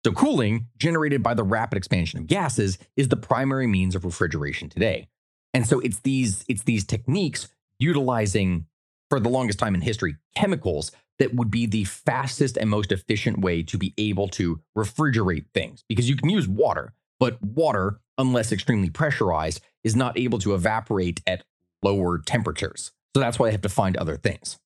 So, 0.05 0.11
cooling, 0.13 0.67
generated 0.77 1.23
by 1.23 1.33
the 1.33 1.43
rapid 1.43 1.77
expansion 1.77 2.19
of 2.19 2.27
gases, 2.27 2.77
is 2.95 3.09
the 3.09 3.17
primary 3.17 3.65
means 3.65 3.95
of 3.95 4.05
refrigeration 4.05 4.69
today. 4.69 5.09
And 5.53 5.67
so 5.67 5.79
it's 5.79 5.99
these 6.01 6.45
it's 6.47 6.63
these 6.63 6.85
techniques 6.85 7.47
utilizing 7.79 8.67
for 9.09 9.19
the 9.19 9.29
longest 9.29 9.59
time 9.59 9.73
in 9.73 9.81
history 9.81 10.17
chemicals 10.35 10.91
that 11.17 11.33
would 11.33 11.49
be 11.49 11.65
the 11.65 11.83
fastest 11.85 12.57
and 12.57 12.69
most 12.69 12.91
efficient 12.91 13.39
way 13.39 13.63
to 13.63 13.77
be 13.77 13.93
able 13.97 14.27
to 14.29 14.61
refrigerate 14.77 15.45
things 15.53 15.83
because 15.89 16.07
you 16.07 16.15
can 16.15 16.29
use 16.29 16.47
water, 16.47 16.93
but 17.19 17.41
water, 17.41 17.99
unless 18.17 18.51
extremely 18.51 18.89
pressurized, 18.89 19.61
is 19.83 19.95
not 19.95 20.17
able 20.17 20.39
to 20.39 20.53
evaporate 20.53 21.21
at 21.25 21.43
lower 21.83 22.19
temperatures. 22.19 22.91
So 23.13 23.19
that's 23.19 23.39
why 23.39 23.47
they 23.47 23.51
have 23.53 23.61
to 23.61 23.69
find 23.69 23.97
other 23.97 24.17
things. 24.17 24.57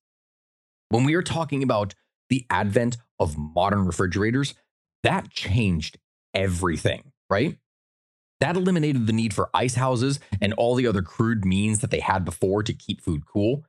When 0.88 1.04
we 1.04 1.14
are 1.14 1.22
talking 1.22 1.62
about 1.62 1.94
the 2.28 2.46
advent 2.50 2.96
of 3.18 3.38
modern 3.38 3.86
refrigerators, 3.86 4.54
that 5.02 5.30
changed 5.30 5.98
everything, 6.34 7.12
right? 7.30 7.58
That 8.40 8.56
eliminated 8.56 9.06
the 9.06 9.12
need 9.12 9.32
for 9.32 9.50
ice 9.54 9.74
houses 9.74 10.20
and 10.40 10.52
all 10.54 10.74
the 10.74 10.86
other 10.86 11.02
crude 11.02 11.44
means 11.44 11.80
that 11.80 11.90
they 11.90 12.00
had 12.00 12.24
before 12.24 12.62
to 12.62 12.72
keep 12.72 13.00
food 13.00 13.26
cool. 13.26 13.64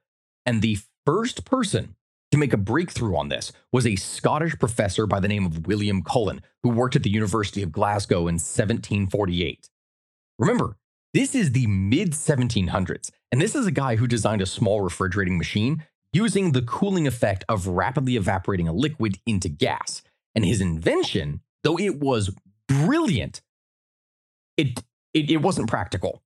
And 0.46 0.62
the 0.62 0.80
first 1.06 1.46
person 1.46 1.96
to 2.32 2.38
make 2.38 2.54
a 2.54 2.58
breakthrough 2.58 3.16
on 3.16 3.30
this 3.30 3.52
was 3.72 3.86
a 3.86 3.96
Scottish 3.96 4.58
professor 4.60 5.08
by 5.08 5.20
the 5.20 5.28
name 5.28 5.46
of 5.46 5.68
William 5.68 6.04
Cullen, 6.04 6.42
who 6.64 6.70
worked 6.70 6.96
at 6.96 7.04
the 7.04 7.10
University 7.10 7.62
of 7.62 7.72
Glasgow 7.72 8.22
in 8.22 8.36
1748. 8.36 9.70
Remember, 10.40 10.76
this 11.16 11.34
is 11.34 11.54
the 11.54 11.66
mid 11.68 12.12
1700s, 12.12 13.10
and 13.32 13.40
this 13.40 13.56
is 13.56 13.66
a 13.66 13.72
guy 13.72 13.96
who 13.96 14.06
designed 14.06 14.42
a 14.42 14.46
small 14.46 14.82
refrigerating 14.82 15.38
machine 15.38 15.86
using 16.12 16.52
the 16.52 16.62
cooling 16.62 17.08
effect 17.08 17.46
of 17.48 17.68
rapidly 17.68 18.18
evaporating 18.18 18.68
a 18.68 18.74
liquid 18.74 19.18
into 19.26 19.48
gas. 19.48 20.02
And 20.36 20.44
his 20.44 20.60
invention, 20.60 21.40
though 21.64 21.80
it 21.80 22.02
was 22.02 22.36
brilliant, 22.68 23.42
it, 24.58 24.84
it, 25.14 25.32
it 25.32 25.38
wasn't 25.38 25.70
practical. 25.70 26.22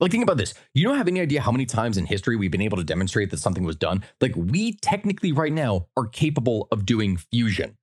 Like, 0.00 0.10
think 0.10 0.24
about 0.24 0.38
this. 0.38 0.54
You 0.74 0.88
don't 0.88 0.98
have 0.98 1.06
any 1.06 1.20
idea 1.20 1.40
how 1.40 1.52
many 1.52 1.64
times 1.64 1.96
in 1.96 2.06
history 2.06 2.34
we've 2.34 2.50
been 2.50 2.62
able 2.62 2.78
to 2.78 2.84
demonstrate 2.84 3.30
that 3.30 3.38
something 3.38 3.62
was 3.62 3.76
done. 3.76 4.02
Like, 4.20 4.34
we 4.34 4.72
technically 4.72 5.30
right 5.30 5.52
now 5.52 5.86
are 5.96 6.08
capable 6.08 6.66
of 6.72 6.84
doing 6.84 7.16
fusion 7.16 7.76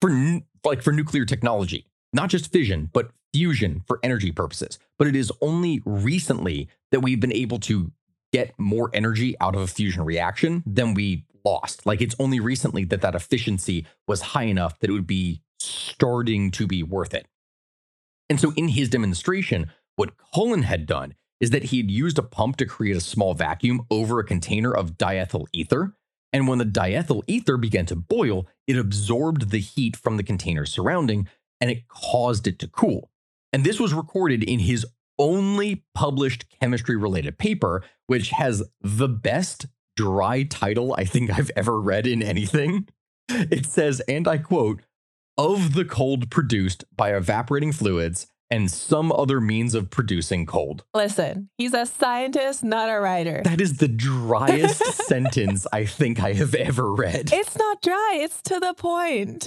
for 0.00 0.40
like 0.64 0.80
for 0.80 0.94
nuclear 0.94 1.26
technology, 1.26 1.86
not 2.14 2.30
just 2.30 2.50
fission, 2.50 2.88
but 2.90 3.10
fusion 3.32 3.82
for 3.86 4.00
energy 4.02 4.32
purposes. 4.32 4.78
But 4.98 5.08
it 5.08 5.16
is 5.16 5.32
only 5.40 5.82
recently 5.84 6.68
that 6.90 7.00
we've 7.00 7.20
been 7.20 7.32
able 7.32 7.58
to 7.60 7.92
get 8.32 8.58
more 8.58 8.90
energy 8.92 9.36
out 9.40 9.54
of 9.54 9.62
a 9.62 9.66
fusion 9.66 10.04
reaction 10.04 10.62
than 10.66 10.94
we 10.94 11.24
lost. 11.44 11.86
Like, 11.86 12.00
it's 12.00 12.16
only 12.18 12.40
recently 12.40 12.84
that 12.84 13.00
that 13.00 13.14
efficiency 13.14 13.86
was 14.06 14.20
high 14.20 14.44
enough 14.44 14.78
that 14.78 14.90
it 14.90 14.92
would 14.92 15.06
be 15.06 15.42
starting 15.58 16.50
to 16.52 16.66
be 16.66 16.82
worth 16.82 17.14
it. 17.14 17.26
And 18.28 18.40
so, 18.40 18.52
in 18.56 18.68
his 18.68 18.88
demonstration, 18.88 19.70
what 19.96 20.12
Cullen 20.32 20.62
had 20.62 20.86
done 20.86 21.14
is 21.40 21.50
that 21.50 21.64
he 21.64 21.78
had 21.78 21.90
used 21.90 22.18
a 22.18 22.22
pump 22.22 22.56
to 22.56 22.66
create 22.66 22.96
a 22.96 23.00
small 23.00 23.34
vacuum 23.34 23.86
over 23.90 24.20
a 24.20 24.24
container 24.24 24.72
of 24.72 24.98
diethyl 24.98 25.46
ether. 25.52 25.94
And 26.32 26.46
when 26.46 26.58
the 26.58 26.64
diethyl 26.64 27.22
ether 27.26 27.56
began 27.56 27.86
to 27.86 27.96
boil, 27.96 28.46
it 28.66 28.76
absorbed 28.76 29.50
the 29.50 29.58
heat 29.58 29.96
from 29.96 30.16
the 30.16 30.22
container 30.22 30.64
surrounding 30.64 31.28
and 31.60 31.70
it 31.70 31.88
caused 31.88 32.46
it 32.46 32.58
to 32.60 32.68
cool. 32.68 33.10
And 33.52 33.64
this 33.64 33.80
was 33.80 33.92
recorded 33.92 34.42
in 34.42 34.60
his 34.60 34.86
only 35.18 35.84
published 35.94 36.46
chemistry 36.60 36.96
related 36.96 37.38
paper, 37.38 37.84
which 38.06 38.30
has 38.30 38.62
the 38.80 39.08
best 39.08 39.66
dry 39.96 40.44
title 40.44 40.94
I 40.96 41.04
think 41.04 41.30
I've 41.30 41.50
ever 41.56 41.80
read 41.80 42.06
in 42.06 42.22
anything. 42.22 42.88
It 43.28 43.66
says, 43.66 44.00
and 44.08 44.26
I 44.26 44.38
quote, 44.38 44.80
of 45.36 45.74
the 45.74 45.84
cold 45.84 46.30
produced 46.30 46.84
by 46.96 47.14
evaporating 47.14 47.72
fluids 47.72 48.26
and 48.50 48.70
some 48.70 49.12
other 49.12 49.40
means 49.40 49.74
of 49.74 49.90
producing 49.90 50.44
cold. 50.44 50.84
Listen, 50.92 51.48
he's 51.56 51.72
a 51.72 51.86
scientist, 51.86 52.64
not 52.64 52.88
a 52.88 52.98
writer. 52.98 53.42
That 53.44 53.60
is 53.60 53.78
the 53.78 53.88
driest 53.88 54.84
sentence 55.06 55.66
I 55.72 55.84
think 55.84 56.20
I 56.20 56.32
have 56.32 56.54
ever 56.54 56.92
read. 56.92 57.32
It's 57.32 57.56
not 57.56 57.80
dry, 57.80 58.18
it's 58.20 58.42
to 58.42 58.58
the 58.58 58.74
point. 58.74 59.46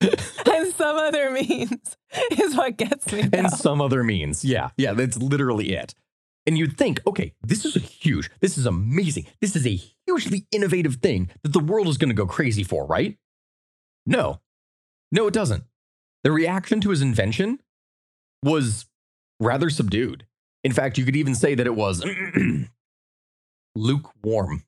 and 0.46 0.74
some 0.74 0.96
other 0.96 1.30
means 1.30 1.96
is 2.32 2.56
what 2.56 2.76
gets 2.76 3.12
me. 3.12 3.28
And 3.32 3.50
some 3.50 3.80
other 3.80 4.02
means. 4.02 4.44
Yeah. 4.44 4.70
Yeah. 4.76 4.92
That's 4.94 5.18
literally 5.18 5.72
it. 5.74 5.94
And 6.46 6.56
you'd 6.56 6.78
think, 6.78 7.00
okay, 7.06 7.34
this 7.42 7.64
is 7.64 7.76
a 7.76 7.80
huge, 7.80 8.30
this 8.40 8.56
is 8.56 8.64
amazing. 8.64 9.26
This 9.40 9.54
is 9.54 9.66
a 9.66 9.78
hugely 10.06 10.46
innovative 10.50 10.96
thing 10.96 11.28
that 11.42 11.52
the 11.52 11.60
world 11.60 11.86
is 11.86 11.98
going 11.98 12.08
to 12.08 12.14
go 12.14 12.26
crazy 12.26 12.64
for, 12.64 12.86
right? 12.86 13.18
No. 14.06 14.40
No, 15.12 15.26
it 15.26 15.34
doesn't. 15.34 15.64
The 16.24 16.32
reaction 16.32 16.80
to 16.80 16.90
his 16.90 17.02
invention 17.02 17.60
was 18.42 18.86
rather 19.38 19.70
subdued. 19.70 20.26
In 20.64 20.72
fact, 20.72 20.98
you 20.98 21.04
could 21.04 21.16
even 21.16 21.34
say 21.34 21.54
that 21.54 21.66
it 21.66 21.74
was 21.74 22.04
lukewarm. 23.74 24.64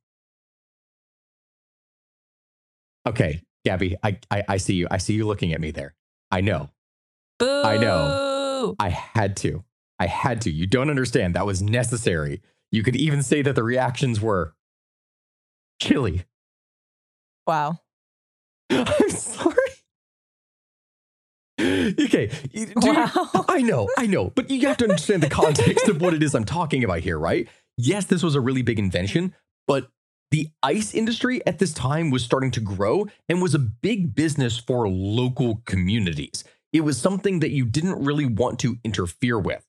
Okay, 3.07 3.43
Gabby, 3.65 3.97
I, 4.03 4.19
I, 4.31 4.43
I 4.49 4.57
see 4.57 4.75
you. 4.75 4.89
I 4.91 4.99
see 4.99 5.15
you 5.15 5.27
looking 5.27 5.53
at 5.53 5.61
me 5.61 5.71
there. 5.71 5.95
I 6.31 6.41
know. 6.41 6.71
Boo! 7.39 7.63
I 7.63 7.77
know. 7.77 8.75
I 8.79 8.89
had 8.89 9.37
to. 9.39 9.65
I 9.99 10.07
had 10.07 10.41
to. 10.43 10.51
You 10.51 10.67
don't 10.67 10.91
understand. 10.91 11.35
That 11.35 11.47
was 11.47 11.63
necessary. 11.63 12.43
You 12.71 12.83
could 12.83 12.97
even 12.97 13.23
say 13.23 13.43
that 13.43 13.55
the 13.55 13.63
reactions 13.63 14.21
were 14.21 14.55
chilly. 15.81 16.25
Wow. 17.47 17.79
I'm 18.71 19.11
sorry. 19.11 19.57
okay. 21.61 22.31
wow. 22.77 23.45
I 23.49 23.63
know, 23.63 23.89
I 23.99 24.07
know, 24.07 24.31
but 24.31 24.51
you 24.51 24.67
have 24.69 24.79
to 24.79 24.85
understand 24.85 25.23
the 25.23 25.29
context 25.29 25.89
of 25.89 26.01
what 26.01 26.15
it 26.15 26.23
is 26.23 26.35
I'm 26.35 26.45
talking 26.45 26.83
about 26.83 27.01
here, 27.01 27.19
right? 27.19 27.49
Yes, 27.77 28.07
this 28.07 28.23
was 28.23 28.35
a 28.35 28.41
really 28.41 28.63
big 28.63 28.79
invention, 28.79 29.35
but 29.67 29.89
the 30.33 30.49
ice 30.63 30.95
industry 30.95 31.47
at 31.47 31.59
this 31.59 31.75
time 31.75 32.11
was 32.11 32.25
starting 32.25 32.51
to 32.53 32.61
grow 32.61 33.07
and 33.29 33.43
was 33.43 33.55
a 33.55 33.59
big 33.59 34.15
business 34.15 34.59
for 34.59 34.89
local 34.89 35.63
communities. 35.67 36.43
It 36.73 36.81
was 36.81 36.99
something 36.99 37.41
that 37.41 37.51
you 37.51 37.67
didn't 37.67 38.03
really 38.03 38.25
want 38.25 38.59
to 38.61 38.79
interfere 38.83 39.39
with. 39.39 39.63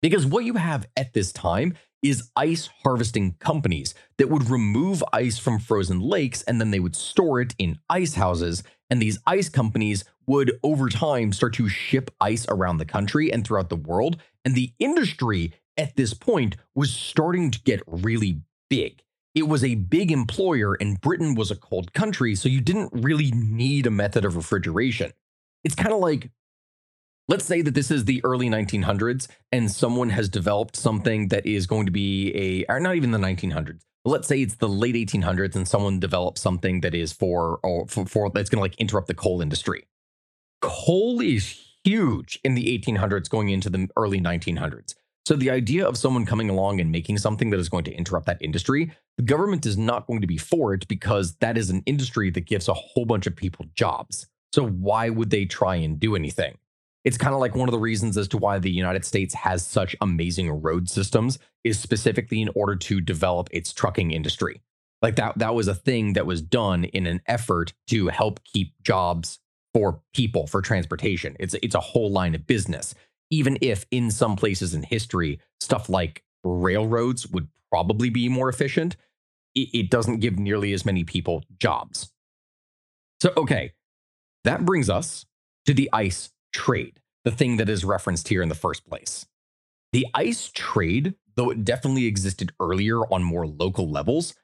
Because 0.00 0.26
what 0.26 0.44
you 0.44 0.54
have 0.54 0.86
at 0.96 1.12
this 1.12 1.32
time 1.32 1.74
is 2.02 2.30
ice 2.36 2.68
harvesting 2.84 3.34
companies 3.40 3.94
that 4.18 4.28
would 4.28 4.48
remove 4.48 5.02
ice 5.12 5.38
from 5.38 5.58
frozen 5.58 5.98
lakes 5.98 6.42
and 6.42 6.60
then 6.60 6.70
they 6.70 6.78
would 6.78 6.94
store 6.94 7.40
it 7.40 7.54
in 7.58 7.78
ice 7.90 8.14
houses. 8.14 8.62
And 8.90 9.02
these 9.02 9.18
ice 9.26 9.48
companies 9.48 10.04
would, 10.28 10.52
over 10.62 10.88
time, 10.88 11.32
start 11.32 11.54
to 11.54 11.68
ship 11.68 12.12
ice 12.20 12.46
around 12.48 12.76
the 12.76 12.84
country 12.84 13.32
and 13.32 13.44
throughout 13.44 13.70
the 13.70 13.76
world. 13.76 14.18
And 14.44 14.54
the 14.54 14.72
industry 14.78 15.52
at 15.76 15.96
this 15.96 16.14
point 16.14 16.56
was 16.76 16.92
starting 16.92 17.50
to 17.50 17.60
get 17.62 17.82
really 17.88 18.42
big. 18.70 19.02
It 19.34 19.48
was 19.48 19.64
a 19.64 19.74
big 19.74 20.12
employer, 20.12 20.74
and 20.74 21.00
Britain 21.00 21.34
was 21.34 21.50
a 21.50 21.56
cold 21.56 21.92
country, 21.92 22.34
so 22.36 22.48
you 22.48 22.60
didn't 22.60 22.90
really 22.92 23.32
need 23.32 23.86
a 23.86 23.90
method 23.90 24.24
of 24.24 24.36
refrigeration. 24.36 25.12
It's 25.64 25.74
kind 25.74 25.92
of 25.92 25.98
like 25.98 26.30
let's 27.28 27.44
say 27.44 27.62
that 27.62 27.74
this 27.74 27.90
is 27.90 28.04
the 28.04 28.22
early 28.24 28.48
1900s 28.48 29.28
and 29.50 29.70
someone 29.70 30.10
has 30.10 30.28
developed 30.28 30.76
something 30.76 31.28
that 31.28 31.46
is 31.46 31.66
going 31.66 31.86
to 31.86 31.92
be 31.92 32.32
a 32.34 32.72
or 32.72 32.80
not 32.80 32.96
even 32.96 33.10
the 33.10 33.18
1900s 33.18 33.80
let's 34.04 34.28
say 34.28 34.42
it's 34.42 34.56
the 34.56 34.68
late 34.68 34.94
1800s 34.94 35.56
and 35.56 35.66
someone 35.66 35.98
develops 35.98 36.40
something 36.40 36.80
that 36.82 36.94
is 36.94 37.12
for 37.12 37.58
or 37.62 37.86
for, 37.88 38.06
for 38.06 38.30
that's 38.30 38.50
going 38.50 38.58
to 38.58 38.62
like 38.62 38.78
interrupt 38.78 39.06
the 39.06 39.14
coal 39.14 39.40
industry 39.40 39.86
coal 40.60 41.20
is 41.20 41.60
huge 41.84 42.38
in 42.44 42.54
the 42.54 42.78
1800s 42.78 43.28
going 43.28 43.48
into 43.48 43.70
the 43.70 43.88
early 43.96 44.20
1900s 44.20 44.94
so 45.26 45.36
the 45.36 45.50
idea 45.50 45.86
of 45.86 45.96
someone 45.96 46.26
coming 46.26 46.50
along 46.50 46.80
and 46.80 46.92
making 46.92 47.18
something 47.18 47.50
that 47.50 47.60
is 47.60 47.68
going 47.68 47.84
to 47.84 47.94
interrupt 47.94 48.26
that 48.26 48.42
industry 48.42 48.92
the 49.16 49.22
government 49.22 49.66
is 49.66 49.78
not 49.78 50.06
going 50.06 50.20
to 50.20 50.26
be 50.26 50.38
for 50.38 50.74
it 50.74 50.86
because 50.88 51.36
that 51.36 51.56
is 51.56 51.70
an 51.70 51.82
industry 51.86 52.30
that 52.30 52.46
gives 52.46 52.68
a 52.68 52.74
whole 52.74 53.04
bunch 53.04 53.26
of 53.26 53.36
people 53.36 53.66
jobs 53.74 54.26
so 54.52 54.66
why 54.66 55.08
would 55.08 55.30
they 55.30 55.44
try 55.44 55.74
and 55.76 55.98
do 56.00 56.14
anything 56.14 56.56
it's 57.04 57.18
kind 57.18 57.34
of 57.34 57.40
like 57.40 57.54
one 57.54 57.68
of 57.68 57.72
the 57.72 57.78
reasons 57.78 58.16
as 58.16 58.28
to 58.28 58.38
why 58.38 58.58
the 58.58 58.70
United 58.70 59.04
States 59.04 59.34
has 59.34 59.64
such 59.64 59.94
amazing 60.00 60.50
road 60.50 60.88
systems 60.88 61.38
is 61.62 61.78
specifically 61.78 62.40
in 62.40 62.48
order 62.54 62.76
to 62.76 63.00
develop 63.00 63.48
its 63.52 63.72
trucking 63.72 64.10
industry. 64.10 64.62
Like 65.02 65.16
that 65.16 65.38
that 65.38 65.54
was 65.54 65.68
a 65.68 65.74
thing 65.74 66.14
that 66.14 66.24
was 66.24 66.40
done 66.40 66.84
in 66.84 67.06
an 67.06 67.20
effort 67.26 67.74
to 67.88 68.08
help 68.08 68.42
keep 68.44 68.72
jobs 68.82 69.38
for 69.74 70.00
people 70.14 70.46
for 70.46 70.62
transportation. 70.62 71.36
It's 71.38 71.54
it's 71.62 71.74
a 71.74 71.80
whole 71.80 72.10
line 72.10 72.34
of 72.34 72.46
business. 72.46 72.94
Even 73.30 73.58
if 73.60 73.86
in 73.90 74.10
some 74.10 74.36
places 74.36 74.74
in 74.74 74.82
history 74.82 75.40
stuff 75.60 75.88
like 75.88 76.22
railroads 76.44 77.26
would 77.28 77.48
probably 77.70 78.10
be 78.10 78.28
more 78.28 78.48
efficient, 78.48 78.96
it, 79.54 79.68
it 79.72 79.90
doesn't 79.90 80.20
give 80.20 80.38
nearly 80.38 80.72
as 80.72 80.84
many 80.84 81.04
people 81.04 81.42
jobs. 81.58 82.12
So 83.20 83.32
okay, 83.36 83.72
that 84.44 84.64
brings 84.64 84.90
us 84.90 85.24
to 85.66 85.74
the 85.74 85.88
ice 85.92 86.30
trade, 86.52 87.00
the 87.24 87.30
thing 87.30 87.56
that 87.56 87.68
is 87.68 87.84
referenced 87.84 88.28
here 88.28 88.42
in 88.42 88.48
the 88.48 88.54
first 88.54 88.86
place. 88.86 89.26
The 89.92 90.06
ice 90.14 90.50
trade, 90.52 91.14
though 91.36 91.50
it 91.50 91.64
definitely 91.64 92.06
existed 92.06 92.52
earlier 92.60 93.00
on 93.12 93.22
more 93.22 93.46
local 93.46 93.88
levels, 93.90 94.34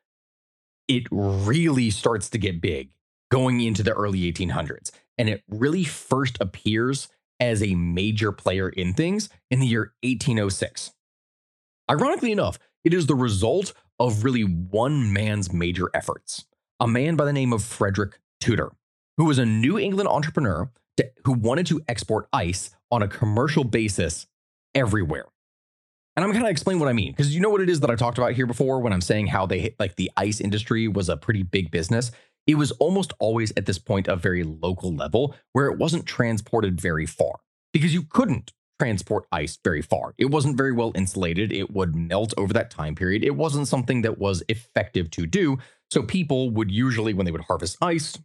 it 0.89 1.05
really 1.11 1.91
starts 1.91 2.31
to 2.31 2.39
get 2.39 2.61
big 2.61 2.91
going 3.31 3.61
into 3.61 3.83
the 3.83 3.93
early 3.93 4.21
1800s. 4.33 4.91
And 5.19 5.29
it 5.29 5.43
really 5.49 5.85
first 5.85 6.39
appears 6.41 7.09
as 7.41 7.63
a 7.63 7.75
major 7.75 8.31
player 8.31 8.69
in 8.69 8.95
things 8.95 9.29
in 9.51 9.59
the 9.61 9.67
year 9.67 9.95
1806. 10.03 10.93
Ironically 11.91 12.31
enough, 12.31 12.59
it 12.85 12.95
is 12.95 13.07
the 13.07 13.15
result 13.15 13.73
of 13.99 14.25
really 14.25 14.43
one 14.43 15.13
man's 15.13 15.53
major 15.53 15.91
efforts, 15.93 16.47
a 16.79 16.87
man 16.87 17.17
by 17.17 17.25
the 17.25 17.33
name 17.33 17.53
of 17.53 17.65
Frederick 17.65 18.19
Tudor, 18.41 18.73
who 19.17 19.25
was 19.25 19.39
a 19.39 19.47
New 19.47 19.79
England 19.79 20.09
entrepreneur 20.09 20.71
to, 20.97 21.11
who 21.25 21.33
wanted 21.33 21.67
to 21.67 21.81
export 21.89 22.29
ice 22.33 22.71
on 22.91 23.03
a 23.03 23.09
commercial 23.09 23.65
basis 23.65 24.27
everywhere. 24.75 25.27
And 26.17 26.25
I'm 26.25 26.33
going 26.33 26.45
to 26.45 26.51
explain 26.51 26.79
what 26.81 26.89
I 26.89 26.93
mean 26.93 27.13
because 27.13 27.35
you 27.35 27.41
know 27.41 27.51
what 27.51 27.61
it 27.61 27.71
is 27.71 27.81
that 27.81 27.91
I 27.91 27.95
talked 27.95 28.19
about 28.19 28.33
here 28.33 28.47
before 28.47 28.81
when 28.81 28.93
I'm 28.93 29.01
saying 29.01 29.29
how 29.29 29.47
they 29.47 29.75
like 29.79 29.97
the 29.97 30.11
ice 30.17 30.41
industry 30.41 30.89
was 30.89 31.09
a 31.09 31.17
pretty 31.17 31.43
big 31.43 31.71
business. 31.71 32.11
It 32.47 32.55
was 32.55 32.73
almost 32.73 33.13
always 33.19 33.53
at 33.57 33.67
this 33.67 33.79
point 33.79 34.09
a 34.09 34.17
very 34.17 34.43
local 34.43 34.95
level 34.95 35.35
where 35.53 35.67
it 35.67 35.79
wasn't 35.79 36.07
transported 36.07 36.81
very 36.81 37.07
far 37.07 37.41
because 37.73 37.95
you 37.95 38.03
couldn't 38.03 38.53
transport 38.81 39.27
ice 39.31 39.59
very 39.63 39.83
far. 39.83 40.15
It 40.17 40.31
wasn't 40.31 40.57
very 40.57 40.73
well 40.73 40.93
insulated. 40.95 41.53
It 41.53 41.71
would 41.71 41.95
melt 41.95 42.33
over 42.39 42.53
that 42.55 42.71
time 42.71 42.95
period. 42.95 43.23
It 43.23 43.37
wasn't 43.37 43.69
something 43.69 44.03
that 44.03 44.19
was 44.19 44.43
effective 44.49 45.11
to 45.13 45.27
do. 45.27 45.59
So 45.91 46.03
people 46.03 46.51
would 46.51 46.71
usually, 46.71 47.13
when 47.13 47.27
they 47.27 47.33
would 47.33 47.43
harvest 47.43 47.77
ice, 47.83 48.19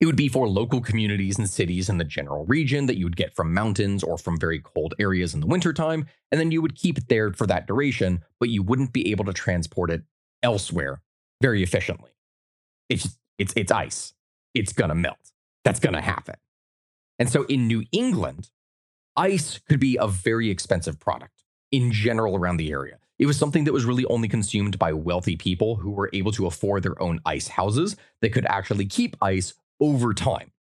it 0.00 0.06
would 0.06 0.16
be 0.16 0.28
for 0.28 0.48
local 0.48 0.80
communities 0.80 1.38
and 1.38 1.48
cities 1.48 1.88
in 1.88 1.98
the 1.98 2.04
general 2.04 2.44
region 2.46 2.86
that 2.86 2.98
you 2.98 3.06
would 3.06 3.16
get 3.16 3.34
from 3.34 3.54
mountains 3.54 4.02
or 4.02 4.18
from 4.18 4.38
very 4.38 4.60
cold 4.60 4.94
areas 4.98 5.34
in 5.34 5.40
the 5.40 5.46
wintertime. 5.46 6.06
And 6.30 6.40
then 6.40 6.50
you 6.50 6.62
would 6.62 6.76
keep 6.76 6.98
it 6.98 7.08
there 7.08 7.32
for 7.32 7.46
that 7.46 7.66
duration, 7.66 8.24
but 8.40 8.48
you 8.48 8.62
wouldn't 8.62 8.92
be 8.92 9.10
able 9.10 9.24
to 9.24 9.32
transport 9.32 9.90
it 9.90 10.02
elsewhere 10.42 11.02
very 11.40 11.62
efficiently. 11.62 12.10
It's 12.88 13.18
it's 13.38 13.52
it's 13.56 13.72
ice. 13.72 14.14
It's 14.54 14.72
gonna 14.72 14.94
melt. 14.94 15.32
That's 15.64 15.80
gonna 15.80 16.00
happen. 16.00 16.36
And 17.18 17.28
so 17.28 17.44
in 17.44 17.66
New 17.66 17.84
England, 17.92 18.50
ice 19.16 19.58
could 19.58 19.80
be 19.80 19.96
a 20.00 20.06
very 20.06 20.50
expensive 20.50 21.00
product 21.00 21.44
in 21.72 21.92
general 21.92 22.36
around 22.36 22.56
the 22.56 22.70
area. 22.70 22.98
It 23.18 23.26
was 23.26 23.36
something 23.36 23.64
that 23.64 23.72
was 23.72 23.84
really 23.84 24.04
only 24.06 24.28
consumed 24.28 24.78
by 24.78 24.92
wealthy 24.92 25.36
people 25.36 25.76
who 25.76 25.90
were 25.90 26.08
able 26.12 26.30
to 26.32 26.46
afford 26.46 26.84
their 26.84 27.00
own 27.02 27.20
ice 27.26 27.48
houses 27.48 27.96
that 28.22 28.32
could 28.32 28.46
actually 28.46 28.86
keep 28.86 29.16
ice 29.20 29.54
over 29.80 30.14
time. 30.14 30.52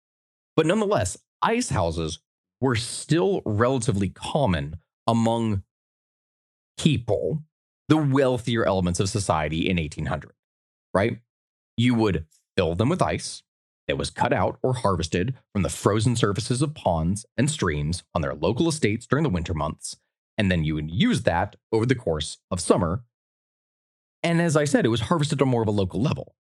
But 0.57 0.67
nonetheless, 0.67 1.19
ice 1.43 1.69
houses 1.69 2.19
were 2.61 2.77
still 2.77 3.43
relatively 3.45 4.09
common 4.09 4.77
among 5.07 5.63
people, 6.79 7.43
the 7.89 7.99
wealthier 7.99 8.65
elements 8.65 9.01
of 9.01 9.11
society 9.11 9.69
in 9.69 9.77
1800, 9.77 10.33
right? 10.95 11.19
You 11.77 11.95
would 11.95 12.25
fill 12.57 12.75
them 12.75 12.89
with 12.89 13.03
ice 13.03 13.43
that 13.89 13.99
was 13.99 14.11
cut 14.11 14.33
out 14.33 14.59
or 14.63 14.75
harvested 14.75 15.35
from 15.53 15.63
the 15.63 15.69
frozen 15.69 16.17
surfaces 16.17 16.63
of 16.63 16.75
ponds 16.75 17.25
and 17.37 17.51
streams 17.51 18.03
on 18.15 18.23
their 18.23 18.35
local 18.35 18.69
estates 18.69 19.07
during 19.07 19.23
the 19.23 19.31
winter 19.31 19.55
months. 19.55 19.97
And 20.39 20.51
then 20.51 20.65
you 20.65 20.75
would 20.75 20.91
use 20.91 21.23
that 21.23 21.57
over 21.73 21.87
the 21.87 21.95
course 21.95 22.39
of 22.51 22.61
summer. 22.61 23.05
And 24.23 24.41
as 24.41 24.57
I 24.57 24.65
said, 24.65 24.85
it 24.85 24.91
was 24.91 25.03
harvested 25.03 25.41
on 25.41 25.49
more 25.49 25.63
of 25.63 25.69
a 25.69 25.73
local 25.73 26.03
level. 26.03 26.35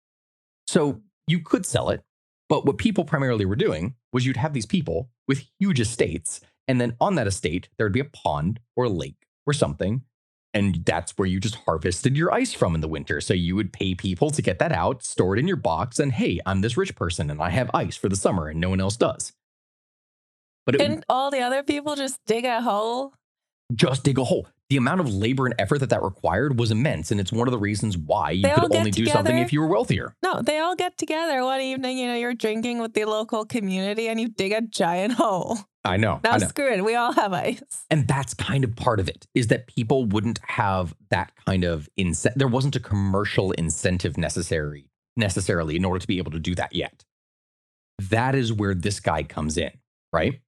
So 0.66 1.02
you 1.26 1.40
could 1.40 1.66
sell 1.66 1.90
it 1.90 2.04
but 2.52 2.66
what 2.66 2.76
people 2.76 3.06
primarily 3.06 3.46
were 3.46 3.56
doing 3.56 3.94
was 4.12 4.26
you'd 4.26 4.36
have 4.36 4.52
these 4.52 4.66
people 4.66 5.08
with 5.26 5.46
huge 5.58 5.80
estates. 5.80 6.42
And 6.68 6.78
then 6.78 6.96
on 7.00 7.14
that 7.14 7.26
estate, 7.26 7.70
there 7.78 7.86
would 7.86 7.94
be 7.94 8.00
a 8.00 8.04
pond 8.04 8.60
or 8.76 8.84
a 8.84 8.90
lake 8.90 9.24
or 9.46 9.54
something. 9.54 10.02
And 10.54 10.84
that's 10.84 11.12
where 11.16 11.26
you 11.26 11.40
just 11.40 11.54
harvested 11.54 12.16
your 12.16 12.32
ice 12.32 12.52
from 12.52 12.74
in 12.74 12.82
the 12.82 12.88
winter. 12.88 13.20
So 13.20 13.32
you 13.32 13.56
would 13.56 13.72
pay 13.72 13.94
people 13.94 14.30
to 14.30 14.42
get 14.42 14.58
that 14.58 14.72
out, 14.72 15.02
store 15.02 15.34
it 15.34 15.40
in 15.40 15.48
your 15.48 15.56
box, 15.56 15.98
and 15.98 16.12
hey, 16.12 16.40
I'm 16.44 16.60
this 16.60 16.76
rich 16.76 16.94
person 16.94 17.30
and 17.30 17.40
I 17.40 17.50
have 17.50 17.70
ice 17.72 17.96
for 17.96 18.08
the 18.08 18.16
summer 18.16 18.48
and 18.48 18.60
no 18.60 18.68
one 18.68 18.80
else 18.80 18.96
does. 18.96 19.32
But 20.66 20.76
it, 20.76 21.04
all 21.08 21.30
the 21.30 21.40
other 21.40 21.62
people 21.62 21.96
just 21.96 22.18
dig 22.26 22.44
a 22.44 22.60
hole? 22.60 23.14
Just 23.74 24.04
dig 24.04 24.18
a 24.18 24.24
hole 24.24 24.46
the 24.72 24.78
amount 24.78 25.00
of 25.00 25.14
labor 25.14 25.44
and 25.44 25.54
effort 25.58 25.80
that 25.80 25.90
that 25.90 26.02
required 26.02 26.58
was 26.58 26.70
immense. 26.70 27.10
And 27.10 27.20
it's 27.20 27.30
one 27.30 27.46
of 27.46 27.52
the 27.52 27.58
reasons 27.58 27.98
why 27.98 28.30
you 28.30 28.42
they 28.42 28.54
could 28.54 28.74
only 28.74 28.90
do 28.90 29.04
something 29.04 29.36
if 29.36 29.52
you 29.52 29.60
were 29.60 29.66
wealthier. 29.66 30.14
No, 30.22 30.40
they 30.40 30.60
all 30.60 30.74
get 30.74 30.96
together 30.96 31.44
one 31.44 31.60
evening. 31.60 31.98
You 31.98 32.06
know, 32.06 32.14
you're 32.14 32.32
drinking 32.32 32.78
with 32.78 32.94
the 32.94 33.04
local 33.04 33.44
community 33.44 34.08
and 34.08 34.18
you 34.18 34.28
dig 34.28 34.52
a 34.52 34.62
giant 34.62 35.12
hole. 35.12 35.58
I 35.84 35.96
know. 35.96 36.20
Now 36.22 36.32
I 36.32 36.38
know. 36.38 36.46
screw 36.46 36.72
it. 36.72 36.84
We 36.84 36.94
all 36.94 37.12
have 37.12 37.32
ice. 37.32 37.62
And 37.90 38.06
that's 38.06 38.34
kind 38.34 38.62
of 38.62 38.76
part 38.76 39.00
of 39.00 39.08
it 39.08 39.26
is 39.34 39.48
that 39.48 39.66
people 39.66 40.04
wouldn't 40.06 40.38
have 40.46 40.94
that 41.10 41.32
kind 41.44 41.64
of 41.64 41.88
incentive. 41.96 42.38
There 42.38 42.48
wasn't 42.48 42.76
a 42.76 42.80
commercial 42.80 43.52
incentive 43.52 44.16
necessary 44.16 44.88
necessarily 45.16 45.76
in 45.76 45.84
order 45.84 45.98
to 45.98 46.06
be 46.06 46.18
able 46.18 46.30
to 46.32 46.38
do 46.38 46.54
that 46.54 46.72
yet. 46.74 47.04
That 47.98 48.34
is 48.34 48.52
where 48.52 48.74
this 48.74 49.00
guy 49.00 49.24
comes 49.24 49.58
in, 49.58 49.72
right? 50.12 50.40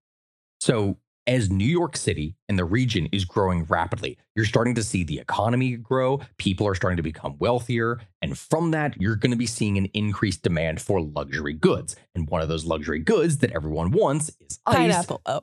So 0.61 0.99
as 1.27 1.51
New 1.51 1.64
York 1.64 1.97
City 1.97 2.37
and 2.49 2.59
the 2.59 2.64
region 2.64 3.09
is 3.12 3.25
growing 3.25 3.64
rapidly, 3.64 4.18
you're 4.35 4.45
starting 4.45 4.75
to 4.75 4.83
see 4.83 5.05
the 5.05 5.18
economy 5.18 5.77
grow. 5.77 6.20
People 6.39 6.66
are 6.66 6.75
starting 6.75 6.97
to 6.97 7.03
become 7.03 7.37
wealthier. 7.39 8.01
And 8.22 8.37
from 8.39 8.70
that, 8.72 9.01
you're 9.01 9.16
going 9.16 9.33
to 9.33 9.37
be 9.37 9.47
seeing 9.47 9.79
an 9.79 9.87
increased 9.95 10.43
demand 10.43 10.81
for 10.81 11.01
luxury 11.01 11.55
goods. 11.55 11.97
And 12.14 12.29
one 12.29 12.43
of 12.43 12.49
those 12.49 12.64
luxury 12.64 13.01
goods 13.01 13.39
that 13.39 13.53
everyone 13.53 13.91
wants 13.91 14.31
is 14.41 14.59
ice. 14.66 14.77
Pineapple. 14.77 15.22
Oh. 15.27 15.41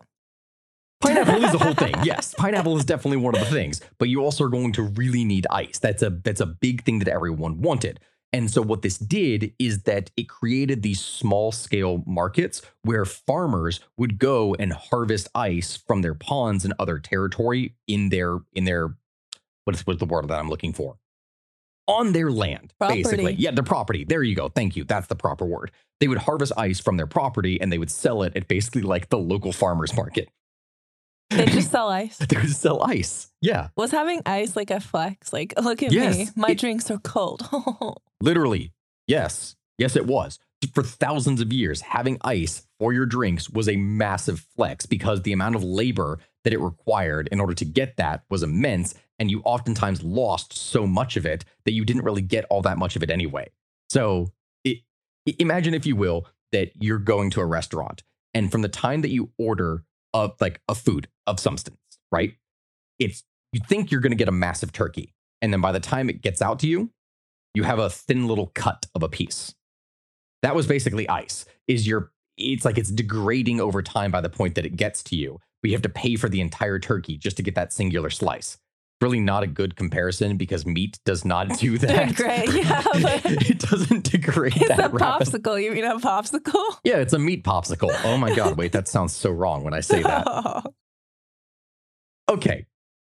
Pineapple 1.01 1.43
is 1.43 1.51
the 1.51 1.57
whole 1.57 1.73
thing. 1.73 1.95
Yes, 2.03 2.33
pineapple 2.37 2.77
is 2.77 2.85
definitely 2.85 3.17
one 3.17 3.35
of 3.35 3.41
the 3.41 3.47
things, 3.47 3.81
but 3.97 4.07
you 4.09 4.23
also 4.23 4.43
are 4.43 4.49
going 4.49 4.71
to 4.73 4.83
really 4.83 5.23
need 5.23 5.47
ice. 5.49 5.79
That's 5.79 6.03
a 6.03 6.09
that's 6.09 6.41
a 6.41 6.45
big 6.45 6.83
thing 6.83 6.99
that 6.99 7.07
everyone 7.07 7.61
wanted. 7.61 7.99
And 8.33 8.49
so, 8.49 8.61
what 8.61 8.81
this 8.81 8.97
did 8.97 9.53
is 9.59 9.83
that 9.83 10.09
it 10.15 10.29
created 10.29 10.81
these 10.81 11.01
small 11.01 11.51
scale 11.51 12.03
markets 12.05 12.61
where 12.83 13.03
farmers 13.03 13.81
would 13.97 14.19
go 14.19 14.55
and 14.55 14.71
harvest 14.71 15.27
ice 15.35 15.75
from 15.75 16.01
their 16.01 16.13
ponds 16.13 16.63
and 16.63 16.73
other 16.79 16.97
territory 16.97 17.75
in 17.87 18.09
their, 18.09 18.39
in 18.53 18.63
their, 18.63 18.95
what's, 19.65 19.85
what's 19.85 19.99
the 19.99 20.05
word 20.05 20.29
that 20.29 20.39
I'm 20.39 20.49
looking 20.49 20.71
for? 20.71 20.97
On 21.87 22.13
their 22.13 22.31
land, 22.31 22.73
property. 22.79 23.03
basically. 23.03 23.33
Yeah, 23.33 23.51
their 23.51 23.65
property. 23.65 24.05
There 24.05 24.23
you 24.23 24.35
go. 24.35 24.47
Thank 24.47 24.77
you. 24.77 24.85
That's 24.85 25.07
the 25.07 25.15
proper 25.15 25.45
word. 25.45 25.71
They 25.99 26.07
would 26.07 26.19
harvest 26.19 26.53
ice 26.55 26.79
from 26.79 26.95
their 26.95 27.07
property 27.07 27.59
and 27.59 27.71
they 27.71 27.77
would 27.77 27.91
sell 27.91 28.23
it 28.23 28.35
at 28.37 28.47
basically 28.47 28.81
like 28.81 29.09
the 29.09 29.17
local 29.17 29.51
farmer's 29.51 29.93
market. 29.93 30.29
They 31.31 31.45
just 31.45 31.71
sell 31.71 31.87
ice. 31.87 32.17
they 32.29 32.37
would 32.37 32.49
sell 32.49 32.83
ice. 32.83 33.31
Yeah. 33.41 33.69
Was 33.75 33.91
having 33.91 34.21
ice 34.25 34.55
like 34.55 34.71
a 34.71 34.79
flex? 34.79 35.31
Like, 35.33 35.53
look 35.61 35.81
at 35.81 35.91
yes, 35.91 36.17
me. 36.17 36.27
My 36.35 36.49
it, 36.49 36.59
drinks 36.59 36.91
are 36.91 36.99
cold. 36.99 37.47
literally. 38.21 38.73
Yes. 39.07 39.55
Yes, 39.77 39.95
it 39.95 40.05
was. 40.05 40.39
For 40.73 40.83
thousands 40.83 41.41
of 41.41 41.51
years, 41.51 41.81
having 41.81 42.17
ice 42.21 42.67
for 42.79 42.93
your 42.93 43.05
drinks 43.05 43.49
was 43.49 43.67
a 43.67 43.77
massive 43.77 44.45
flex 44.55 44.85
because 44.85 45.23
the 45.23 45.33
amount 45.33 45.55
of 45.55 45.63
labor 45.63 46.19
that 46.43 46.53
it 46.53 46.59
required 46.59 47.29
in 47.31 47.39
order 47.39 47.53
to 47.55 47.65
get 47.65 47.97
that 47.97 48.23
was 48.29 48.43
immense. 48.43 48.93
And 49.17 49.31
you 49.31 49.41
oftentimes 49.43 50.03
lost 50.03 50.53
so 50.55 50.85
much 50.85 51.17
of 51.17 51.25
it 51.25 51.45
that 51.65 51.71
you 51.71 51.85
didn't 51.85 52.03
really 52.03 52.21
get 52.21 52.45
all 52.49 52.61
that 52.63 52.77
much 52.77 52.95
of 52.95 53.03
it 53.03 53.09
anyway. 53.09 53.49
So 53.89 54.31
it, 54.63 54.79
imagine, 55.39 55.73
if 55.73 55.85
you 55.85 55.95
will, 55.95 56.27
that 56.51 56.71
you're 56.79 56.99
going 56.99 57.31
to 57.31 57.41
a 57.41 57.45
restaurant 57.45 58.03
and 58.33 58.51
from 58.51 58.61
the 58.61 58.69
time 58.69 59.01
that 59.01 59.09
you 59.09 59.31
order 59.37 59.83
of 60.13 60.33
like 60.39 60.61
a 60.67 60.75
food 60.75 61.07
of 61.27 61.39
substance, 61.39 61.77
right? 62.11 62.33
It's 62.99 63.23
you 63.53 63.61
think 63.67 63.91
you're 63.91 64.01
going 64.01 64.11
to 64.11 64.17
get 64.17 64.29
a 64.29 64.33
massive 64.33 64.71
turkey, 64.71 65.13
and 65.41 65.51
then 65.51 65.61
by 65.61 65.71
the 65.71 65.79
time 65.79 66.09
it 66.09 66.21
gets 66.21 66.41
out 66.41 66.59
to 66.59 66.67
you, 66.67 66.91
you 67.53 67.63
have 67.63 67.79
a 67.79 67.89
thin 67.89 68.27
little 68.27 68.51
cut 68.53 68.85
of 68.95 69.03
a 69.03 69.09
piece. 69.09 69.53
That 70.41 70.55
was 70.55 70.67
basically 70.67 71.07
ice. 71.09 71.45
Is 71.67 71.87
your 71.87 72.11
it's 72.37 72.65
like 72.65 72.77
it's 72.77 72.91
degrading 72.91 73.59
over 73.59 73.81
time 73.81 74.11
by 74.11 74.21
the 74.21 74.29
point 74.29 74.55
that 74.55 74.65
it 74.65 74.75
gets 74.75 75.03
to 75.03 75.15
you. 75.15 75.39
But 75.61 75.69
you 75.69 75.75
have 75.75 75.83
to 75.83 75.89
pay 75.89 76.15
for 76.15 76.29
the 76.29 76.41
entire 76.41 76.79
turkey 76.79 77.17
just 77.17 77.37
to 77.37 77.43
get 77.43 77.55
that 77.55 77.71
singular 77.71 78.09
slice. 78.09 78.57
Really 79.01 79.19
not 79.19 79.41
a 79.41 79.47
good 79.47 79.75
comparison 79.75 80.37
because 80.37 80.65
meat 80.65 80.99
does 81.05 81.25
not 81.25 81.57
do 81.57 81.77
that. 81.79 82.15
Great, 82.15 82.53
yeah. 82.53 82.83
it 82.93 83.59
doesn't 83.59 84.11
degrade 84.11 84.55
it's 84.55 84.67
that. 84.67 84.79
a 84.79 84.89
popsicle. 84.89 85.61
You 85.61 85.71
mean 85.71 85.85
a 85.85 85.97
popsicle? 85.99 86.63
Yeah, 86.83 86.97
it's 86.97 87.13
a 87.13 87.19
meat 87.19 87.43
popsicle. 87.43 87.89
Oh 88.03 88.17
my 88.17 88.35
god! 88.35 88.57
Wait, 88.57 88.71
that 88.73 88.87
sounds 88.87 89.13
so 89.15 89.31
wrong 89.31 89.63
when 89.63 89.73
I 89.73 89.79
say 89.79 90.03
that. 90.03 90.63
Okay, 92.29 92.65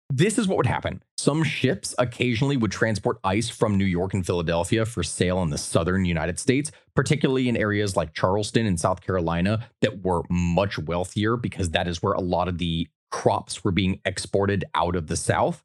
this 0.10 0.38
is 0.38 0.48
what 0.48 0.58
would 0.58 0.66
happen. 0.66 1.04
Some 1.18 1.44
ships 1.44 1.94
occasionally 1.98 2.58
would 2.58 2.72
transport 2.72 3.18
ice 3.24 3.50
from 3.50 3.78
New 3.78 3.86
York 3.86 4.14
and 4.14 4.26
Philadelphia 4.26 4.86
for 4.86 5.04
sale 5.04 5.42
in 5.42 5.50
the 5.50 5.58
southern 5.58 6.06
United 6.06 6.40
States, 6.40 6.72
particularly 6.96 7.50
in 7.50 7.58
areas 7.58 7.96
like 7.96 8.14
Charleston 8.14 8.66
and 8.66 8.80
South 8.80 9.02
Carolina 9.02 9.68
that 9.82 10.04
were 10.04 10.24
much 10.30 10.78
wealthier 10.78 11.38
because 11.38 11.72
that 11.72 11.88
is 11.88 12.02
where 12.04 12.14
a 12.14 12.22
lot 12.22 12.48
of 12.48 12.58
the 12.58 12.88
crops 13.12 13.64
were 13.64 13.72
being 13.72 14.00
exported 14.06 14.64
out 14.76 14.96
of 14.96 15.08
the 15.08 15.18
South. 15.18 15.64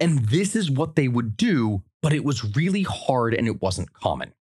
And 0.00 0.26
this 0.26 0.54
is 0.54 0.70
what 0.70 0.96
they 0.96 1.08
would 1.08 1.36
do, 1.36 1.82
but 2.02 2.12
it 2.12 2.24
was 2.24 2.56
really 2.56 2.82
hard 2.82 3.34
and 3.34 3.46
it 3.46 3.62
wasn't 3.62 3.92
common. 3.92 4.32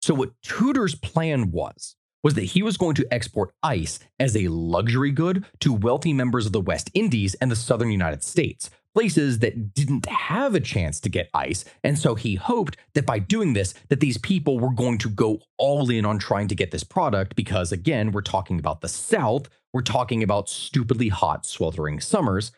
So, 0.00 0.14
what 0.14 0.32
Tudor's 0.42 0.94
plan 0.94 1.50
was, 1.50 1.96
was 2.22 2.34
that 2.34 2.42
he 2.42 2.62
was 2.62 2.76
going 2.76 2.94
to 2.96 3.12
export 3.12 3.52
ice 3.62 3.98
as 4.18 4.36
a 4.36 4.48
luxury 4.48 5.10
good 5.10 5.44
to 5.60 5.72
wealthy 5.72 6.12
members 6.12 6.46
of 6.46 6.52
the 6.52 6.60
West 6.60 6.90
Indies 6.94 7.34
and 7.34 7.50
the 7.50 7.56
southern 7.56 7.90
United 7.90 8.22
States, 8.22 8.70
places 8.94 9.40
that 9.40 9.74
didn't 9.74 10.06
have 10.06 10.54
a 10.54 10.60
chance 10.60 11.00
to 11.00 11.08
get 11.08 11.30
ice. 11.34 11.64
And 11.82 11.98
so 11.98 12.14
he 12.14 12.36
hoped 12.36 12.76
that 12.94 13.06
by 13.06 13.18
doing 13.18 13.52
this, 13.52 13.74
that 13.88 14.00
these 14.00 14.18
people 14.18 14.58
were 14.58 14.72
going 14.72 14.98
to 14.98 15.08
go 15.08 15.40
all 15.58 15.90
in 15.90 16.04
on 16.04 16.18
trying 16.18 16.48
to 16.48 16.54
get 16.54 16.70
this 16.70 16.84
product 16.84 17.34
because 17.34 17.72
again, 17.72 18.12
we're 18.12 18.22
talking 18.22 18.58
about 18.58 18.80
the 18.80 18.88
South, 18.88 19.48
we're 19.72 19.82
talking 19.82 20.22
about 20.22 20.48
stupidly 20.48 21.08
hot, 21.08 21.46
sweltering 21.46 22.00
summers, 22.00 22.52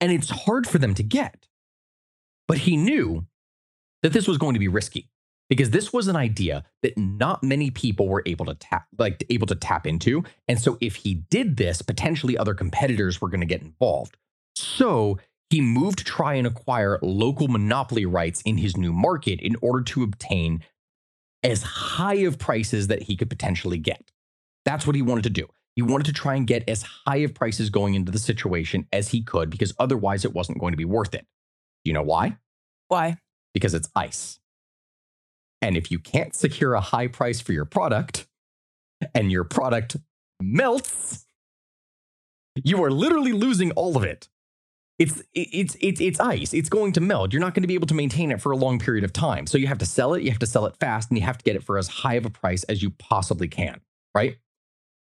and 0.00 0.12
it's 0.12 0.30
hard 0.30 0.66
for 0.66 0.78
them 0.78 0.94
to 0.94 1.02
get. 1.02 1.46
But 2.48 2.58
he 2.58 2.76
knew 2.76 3.26
that 4.02 4.12
this 4.12 4.28
was 4.28 4.38
going 4.38 4.54
to 4.54 4.60
be 4.60 4.68
risky 4.68 5.10
because 5.48 5.70
this 5.70 5.92
was 5.92 6.08
an 6.08 6.16
idea 6.16 6.64
that 6.82 6.96
not 6.98 7.42
many 7.42 7.70
people 7.70 8.08
were 8.08 8.22
able 8.26 8.46
to 8.46 8.54
tap 8.54 8.86
like 8.98 9.24
able 9.30 9.46
to 9.46 9.54
tap 9.54 9.86
into. 9.86 10.24
And 10.48 10.60
so 10.60 10.78
if 10.80 10.96
he 10.96 11.14
did 11.14 11.56
this 11.56 11.82
potentially 11.82 12.36
other 12.36 12.54
competitors 12.54 13.20
were 13.20 13.28
going 13.28 13.40
to 13.40 13.46
get 13.46 13.62
involved. 13.62 14.16
So 14.54 15.18
he 15.50 15.60
moved 15.60 15.98
to 15.98 16.04
try 16.04 16.34
and 16.34 16.46
acquire 16.46 16.98
local 17.02 17.48
monopoly 17.48 18.04
rights 18.04 18.42
in 18.44 18.58
his 18.58 18.76
new 18.76 18.92
market 18.92 19.40
in 19.40 19.56
order 19.62 19.82
to 19.84 20.02
obtain 20.02 20.64
as 21.42 21.62
high 21.62 22.14
of 22.14 22.38
prices 22.38 22.88
that 22.88 23.04
he 23.04 23.16
could 23.16 23.30
potentially 23.30 23.78
get. 23.78 24.10
That's 24.64 24.86
what 24.86 24.96
he 24.96 25.02
wanted 25.02 25.24
to 25.24 25.30
do 25.30 25.48
he 25.76 25.82
wanted 25.82 26.06
to 26.06 26.12
try 26.12 26.34
and 26.34 26.46
get 26.46 26.68
as 26.68 26.82
high 26.82 27.18
of 27.18 27.34
prices 27.34 27.70
going 27.70 27.94
into 27.94 28.10
the 28.10 28.18
situation 28.18 28.86
as 28.92 29.10
he 29.10 29.22
could 29.22 29.50
because 29.50 29.72
otherwise 29.78 30.24
it 30.24 30.34
wasn't 30.34 30.58
going 30.58 30.72
to 30.72 30.78
be 30.78 30.84
worth 30.84 31.14
it 31.14 31.26
do 31.84 31.90
you 31.90 31.92
know 31.92 32.02
why 32.02 32.36
Why? 32.88 33.18
because 33.54 33.74
it's 33.74 33.88
ice 33.94 34.40
and 35.62 35.76
if 35.76 35.90
you 35.90 35.98
can't 35.98 36.34
secure 36.34 36.74
a 36.74 36.80
high 36.80 37.08
price 37.08 37.40
for 37.40 37.52
your 37.52 37.64
product 37.64 38.26
and 39.14 39.30
your 39.30 39.44
product 39.44 39.96
melts, 40.40 41.26
you 42.54 42.82
are 42.84 42.90
literally 42.90 43.32
losing 43.32 43.72
all 43.72 43.96
of 43.96 44.04
it. 44.04 44.28
It's 44.98 45.22
it's 45.34 45.76
it's 45.80 46.00
it's 46.00 46.20
ice. 46.20 46.54
It's 46.54 46.70
going 46.70 46.92
to 46.92 47.02
melt. 47.02 47.32
You're 47.32 47.40
not 47.40 47.52
going 47.52 47.62
to 47.62 47.68
be 47.68 47.74
able 47.74 47.86
to 47.88 47.94
maintain 47.94 48.30
it 48.30 48.40
for 48.40 48.50
a 48.50 48.56
long 48.56 48.78
period 48.78 49.04
of 49.04 49.12
time. 49.12 49.46
So 49.46 49.58
you 49.58 49.66
have 49.66 49.78
to 49.78 49.86
sell 49.86 50.14
it, 50.14 50.22
you 50.22 50.30
have 50.30 50.38
to 50.38 50.46
sell 50.46 50.64
it 50.64 50.76
fast, 50.80 51.10
and 51.10 51.18
you 51.18 51.24
have 51.24 51.36
to 51.36 51.44
get 51.44 51.54
it 51.54 51.64
for 51.64 51.76
as 51.76 51.88
high 51.88 52.14
of 52.14 52.24
a 52.24 52.30
price 52.30 52.64
as 52.64 52.82
you 52.82 52.90
possibly 52.90 53.48
can, 53.48 53.80
right? 54.14 54.36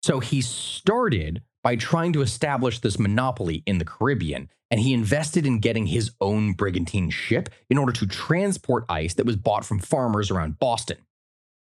So 0.06 0.20
he 0.20 0.42
started 0.42 1.42
by 1.64 1.78
trying 1.78 2.14
to 2.14 2.22
establish 2.22 2.78
this 2.78 3.00
monopoly 3.00 3.64
in 3.66 3.80
the 3.80 3.86
Caribbean, 3.86 4.50
and 4.70 4.80
he 4.80 4.94
invested 4.94 5.48
in 5.48 5.58
getting 5.58 5.88
his 5.88 6.12
own 6.22 6.54
brigantine 6.54 7.10
ship 7.10 7.50
in 7.72 7.80
order 7.80 7.92
to 7.94 8.06
transport 8.06 8.86
ice 8.88 9.16
that 9.16 9.26
was 9.26 9.36
bought 9.36 9.66
from 9.66 9.80
farmers 9.80 10.30
around 10.30 10.60
Boston. 10.60 10.98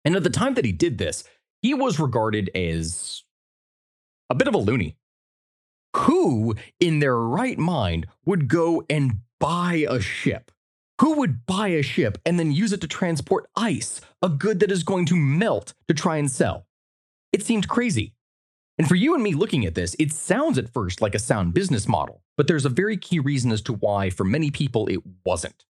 And 0.07 0.17
at 0.17 0.23
the 0.23 0.31
time 0.31 0.55
that 0.55 0.65
he 0.65 0.73
did 0.73 0.97
this, 0.97 1.23
he 1.61 1.75
was 1.75 2.01
regarded 2.01 2.49
as 2.55 3.25
a 4.31 4.35
bit 4.35 4.49
of 4.49 4.55
a 4.55 4.59
loony. 4.59 4.97
Who 5.97 6.55
in 6.81 7.01
their 7.01 7.19
right 7.19 7.59
mind 7.59 8.07
would 8.25 8.49
go 8.49 8.83
and 8.89 9.19
buy 9.39 9.85
a 9.87 10.01
ship? 10.01 10.51
Who 11.03 11.19
would 11.19 11.45
buy 11.45 11.69
a 11.69 11.83
ship 11.83 12.17
and 12.25 12.39
then 12.39 12.53
use 12.53 12.73
it 12.73 12.81
to 12.81 12.89
transport 12.89 13.51
ice, 13.55 14.01
a 14.23 14.31
good 14.31 14.61
that 14.61 14.73
is 14.73 14.83
going 14.83 15.05
to 15.05 15.15
melt 15.15 15.75
to 15.89 15.95
try 15.95 16.17
and 16.17 16.31
sell? 16.31 16.67
It 17.35 17.43
seemed 17.43 17.69
crazy. 17.69 18.15
And 18.81 18.89
for 18.89 18.95
you 18.95 19.13
and 19.13 19.23
me 19.23 19.35
looking 19.35 19.67
at 19.67 19.75
this, 19.75 19.95
it 19.99 20.11
sounds 20.11 20.57
at 20.57 20.73
first 20.73 21.03
like 21.03 21.15
a 21.15 21.19
sound 21.19 21.53
business 21.53 21.87
model, 21.87 22.23
but 22.39 22.47
there's 22.47 22.65
a 22.65 22.71
very 22.71 22.97
key 22.97 23.19
reason 23.19 23.53
as 23.53 23.61
to 23.61 23.75
why, 23.75 24.09
for 24.09 24.25
many 24.25 24.51
people, 24.51 24.87
it 24.87 25.01
wasn't. 25.23 25.67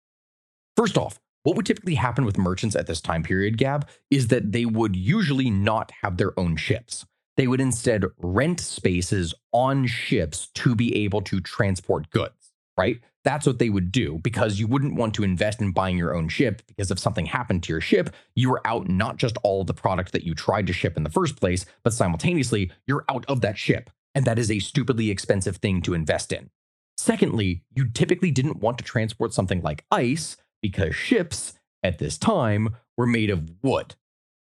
First 0.76 0.98
off, 0.98 1.20
what 1.44 1.54
would 1.54 1.66
typically 1.66 1.94
happen 1.94 2.24
with 2.24 2.36
merchants 2.36 2.74
at 2.74 2.88
this 2.88 3.00
time 3.00 3.22
period, 3.22 3.58
Gab, 3.58 3.86
is 4.10 4.26
that 4.26 4.50
they 4.50 4.64
would 4.64 4.96
usually 4.96 5.50
not 5.50 5.92
have 6.02 6.16
their 6.16 6.36
own 6.36 6.56
ships. 6.56 7.06
They 7.36 7.46
would 7.46 7.60
instead 7.60 8.06
rent 8.18 8.58
spaces 8.58 9.34
on 9.52 9.86
ships 9.86 10.48
to 10.54 10.74
be 10.74 11.04
able 11.04 11.22
to 11.22 11.40
transport 11.40 12.10
goods, 12.10 12.50
right? 12.76 12.98
That's 13.26 13.44
what 13.44 13.58
they 13.58 13.70
would 13.70 13.90
do 13.90 14.20
because 14.22 14.60
you 14.60 14.68
wouldn't 14.68 14.94
want 14.94 15.12
to 15.14 15.24
invest 15.24 15.60
in 15.60 15.72
buying 15.72 15.98
your 15.98 16.14
own 16.14 16.28
ship 16.28 16.62
because 16.68 16.92
if 16.92 17.00
something 17.00 17.26
happened 17.26 17.64
to 17.64 17.72
your 17.72 17.80
ship, 17.80 18.14
you 18.36 18.48
were 18.48 18.64
out 18.64 18.88
not 18.88 19.16
just 19.16 19.36
all 19.42 19.64
the 19.64 19.74
product 19.74 20.12
that 20.12 20.22
you 20.22 20.32
tried 20.32 20.68
to 20.68 20.72
ship 20.72 20.96
in 20.96 21.02
the 21.02 21.10
first 21.10 21.40
place, 21.40 21.66
but 21.82 21.92
simultaneously, 21.92 22.70
you're 22.86 23.04
out 23.08 23.24
of 23.26 23.40
that 23.40 23.58
ship. 23.58 23.90
And 24.14 24.24
that 24.26 24.38
is 24.38 24.48
a 24.48 24.60
stupidly 24.60 25.10
expensive 25.10 25.56
thing 25.56 25.82
to 25.82 25.92
invest 25.92 26.32
in. 26.32 26.50
Secondly, 26.96 27.64
you 27.74 27.88
typically 27.88 28.30
didn't 28.30 28.60
want 28.60 28.78
to 28.78 28.84
transport 28.84 29.34
something 29.34 29.60
like 29.60 29.84
ice 29.90 30.36
because 30.62 30.94
ships 30.94 31.54
at 31.82 31.98
this 31.98 32.16
time 32.16 32.76
were 32.96 33.08
made 33.08 33.30
of 33.30 33.50
wood. 33.60 33.96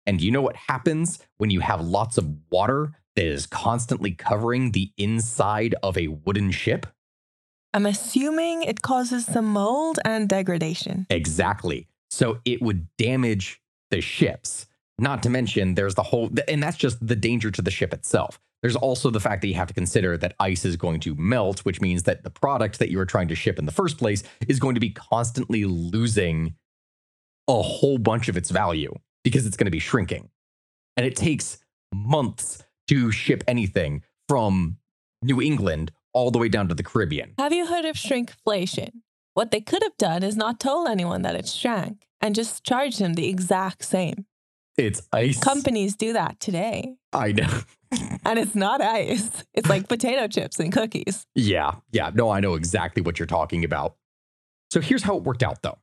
And 0.06 0.20
you 0.20 0.30
know 0.30 0.42
what 0.42 0.54
happens 0.54 1.18
when 1.38 1.50
you 1.50 1.58
have 1.58 1.80
lots 1.80 2.18
of 2.18 2.36
water 2.52 2.92
that 3.16 3.24
is 3.24 3.48
constantly 3.48 4.12
covering 4.12 4.70
the 4.70 4.92
inside 4.96 5.74
of 5.82 5.98
a 5.98 6.06
wooden 6.06 6.52
ship? 6.52 6.86
I'm 7.72 7.86
assuming 7.86 8.62
it 8.62 8.82
causes 8.82 9.26
some 9.26 9.46
mold 9.46 9.98
and 10.04 10.28
degradation. 10.28 11.06
Exactly. 11.10 11.88
So 12.10 12.40
it 12.44 12.60
would 12.60 12.88
damage 12.96 13.60
the 13.90 14.00
ships. 14.00 14.66
Not 14.98 15.22
to 15.22 15.30
mention, 15.30 15.74
there's 15.74 15.94
the 15.94 16.02
whole, 16.02 16.30
and 16.48 16.62
that's 16.62 16.76
just 16.76 17.04
the 17.06 17.16
danger 17.16 17.50
to 17.50 17.62
the 17.62 17.70
ship 17.70 17.94
itself. 17.94 18.38
There's 18.62 18.76
also 18.76 19.08
the 19.08 19.20
fact 19.20 19.40
that 19.40 19.48
you 19.48 19.54
have 19.54 19.68
to 19.68 19.74
consider 19.74 20.18
that 20.18 20.34
ice 20.38 20.64
is 20.64 20.76
going 20.76 21.00
to 21.00 21.14
melt, 21.14 21.60
which 21.60 21.80
means 21.80 22.02
that 22.02 22.24
the 22.24 22.30
product 22.30 22.78
that 22.78 22.90
you 22.90 22.98
were 22.98 23.06
trying 23.06 23.28
to 23.28 23.34
ship 23.34 23.58
in 23.58 23.64
the 23.64 23.72
first 23.72 23.96
place 23.96 24.22
is 24.48 24.58
going 24.58 24.74
to 24.74 24.80
be 24.80 24.90
constantly 24.90 25.64
losing 25.64 26.56
a 27.48 27.62
whole 27.62 27.98
bunch 27.98 28.28
of 28.28 28.36
its 28.36 28.50
value 28.50 28.94
because 29.24 29.46
it's 29.46 29.56
going 29.56 29.66
to 29.66 29.70
be 29.70 29.78
shrinking. 29.78 30.28
And 30.96 31.06
it 31.06 31.16
takes 31.16 31.58
months 31.94 32.62
to 32.88 33.10
ship 33.10 33.42
anything 33.48 34.02
from 34.28 34.76
New 35.22 35.40
England 35.40 35.92
all 36.12 36.30
the 36.30 36.38
way 36.38 36.48
down 36.48 36.68
to 36.68 36.74
the 36.74 36.82
Caribbean. 36.82 37.34
Have 37.38 37.52
you 37.52 37.66
heard 37.66 37.84
of 37.84 37.96
shrinkflation? 37.96 39.02
What 39.34 39.50
they 39.50 39.60
could 39.60 39.82
have 39.82 39.96
done 39.96 40.22
is 40.22 40.36
not 40.36 40.60
told 40.60 40.88
anyone 40.88 41.22
that 41.22 41.36
it 41.36 41.48
shrank 41.48 42.06
and 42.20 42.34
just 42.34 42.64
charged 42.64 42.98
them 42.98 43.14
the 43.14 43.28
exact 43.28 43.84
same. 43.84 44.26
It's 44.76 45.02
ice. 45.12 45.38
Companies 45.38 45.94
do 45.94 46.12
that 46.14 46.40
today. 46.40 46.96
I 47.12 47.32
know. 47.32 47.60
And 48.24 48.38
it's 48.38 48.54
not 48.54 48.80
ice. 48.80 49.28
It's 49.52 49.68
like 49.68 49.88
potato 49.88 50.28
chips 50.28 50.60
and 50.60 50.72
cookies. 50.72 51.26
Yeah, 51.34 51.72
yeah. 51.90 52.12
No, 52.14 52.30
I 52.30 52.38
know 52.38 52.54
exactly 52.54 53.02
what 53.02 53.18
you're 53.18 53.26
talking 53.26 53.64
about. 53.64 53.96
So 54.70 54.80
here's 54.80 55.02
how 55.02 55.16
it 55.16 55.24
worked 55.24 55.42
out, 55.42 55.62
though. 55.62 55.78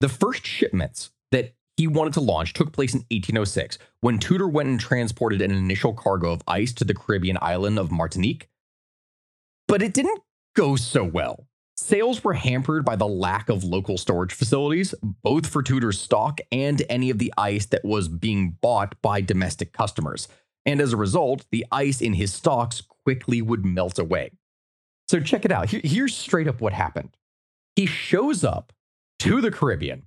The 0.00 0.08
first 0.08 0.46
shipments 0.46 1.10
that 1.30 1.54
he 1.76 1.86
wanted 1.86 2.14
to 2.14 2.20
launch 2.20 2.54
took 2.54 2.72
place 2.72 2.94
in 2.94 3.00
1806 3.10 3.76
when 4.00 4.18
Tudor 4.18 4.48
went 4.48 4.70
and 4.70 4.80
transported 4.80 5.42
an 5.42 5.50
initial 5.50 5.92
cargo 5.92 6.32
of 6.32 6.42
ice 6.46 6.72
to 6.74 6.84
the 6.84 6.94
Caribbean 6.94 7.36
island 7.42 7.78
of 7.78 7.90
Martinique. 7.90 8.48
But 9.70 9.82
it 9.82 9.94
didn't 9.94 10.20
go 10.56 10.74
so 10.76 11.04
well. 11.04 11.46
Sales 11.76 12.22
were 12.22 12.34
hampered 12.34 12.84
by 12.84 12.96
the 12.96 13.06
lack 13.06 13.48
of 13.48 13.64
local 13.64 13.96
storage 13.96 14.34
facilities, 14.34 14.94
both 15.22 15.46
for 15.46 15.62
Tudor's 15.62 16.00
stock 16.00 16.40
and 16.52 16.82
any 16.90 17.08
of 17.08 17.18
the 17.18 17.32
ice 17.38 17.66
that 17.66 17.84
was 17.84 18.08
being 18.08 18.58
bought 18.60 19.00
by 19.00 19.20
domestic 19.20 19.72
customers. 19.72 20.28
And 20.66 20.80
as 20.80 20.92
a 20.92 20.96
result, 20.96 21.46
the 21.50 21.64
ice 21.72 22.00
in 22.00 22.14
his 22.14 22.32
stocks 22.32 22.82
quickly 22.82 23.40
would 23.40 23.64
melt 23.64 23.98
away. 23.98 24.32
So 25.08 25.20
check 25.20 25.44
it 25.44 25.52
out. 25.52 25.70
Here's 25.70 26.16
straight 26.16 26.48
up 26.48 26.60
what 26.60 26.72
happened. 26.72 27.16
He 27.76 27.86
shows 27.86 28.44
up 28.44 28.72
to 29.20 29.40
the 29.40 29.50
Caribbean 29.50 30.02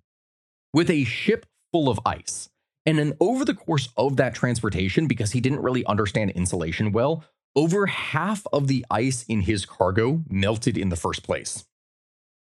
with 0.74 0.90
a 0.90 1.06
ship 1.06 1.46
full 1.72 1.90
of 1.90 2.00
ice. 2.06 2.50
And 2.86 3.00
then 3.00 3.14
over 3.20 3.46
the 3.46 3.56
course 3.56 3.90
of 3.98 4.18
that 4.18 4.36
transportation, 4.36 5.08
because 5.08 5.32
he 5.32 5.42
didn't 5.42 5.62
really 5.62 5.86
understand 5.86 6.32
insulation 6.32 6.92
well, 6.92 7.24
over 7.56 7.86
half 7.86 8.46
of 8.52 8.68
the 8.68 8.86
ice 8.90 9.24
in 9.24 9.42
his 9.42 9.66
cargo 9.66 10.24
melted 10.30 10.78
in 10.78 10.90
the 10.90 10.96
first 10.96 11.24
place. 11.24 11.66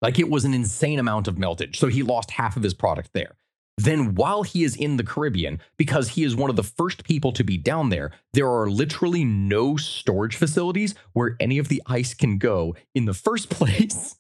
Like 0.02 0.18
it 0.18 0.30
was 0.30 0.46
an 0.46 0.54
insane 0.54 1.00
amount 1.00 1.28
of 1.28 1.36
meltage. 1.36 1.76
So 1.76 1.88
he 1.88 2.04
lost 2.04 2.32
half 2.32 2.58
of 2.58 2.64
his 2.64 2.74
product 2.74 3.12
there. 3.14 3.36
Then, 3.78 4.16
while 4.16 4.44
he 4.44 4.64
is 4.64 4.76
in 4.76 4.98
the 4.98 5.04
Caribbean, 5.04 5.60
because 5.78 6.10
he 6.10 6.24
is 6.24 6.36
one 6.36 6.50
of 6.50 6.56
the 6.56 6.64
first 6.64 7.04
people 7.04 7.32
to 7.32 7.44
be 7.44 7.58
down 7.58 7.90
there, 7.90 8.12
there 8.34 8.48
are 8.48 8.70
literally 8.70 9.24
no 9.24 9.78
storage 9.78 10.36
facilities 10.36 10.94
where 11.14 11.36
any 11.40 11.58
of 11.58 11.68
the 11.68 11.82
ice 11.88 12.14
can 12.14 12.38
go 12.38 12.76
in 12.94 13.06
the 13.06 13.14
first 13.14 13.50
place 13.52 14.18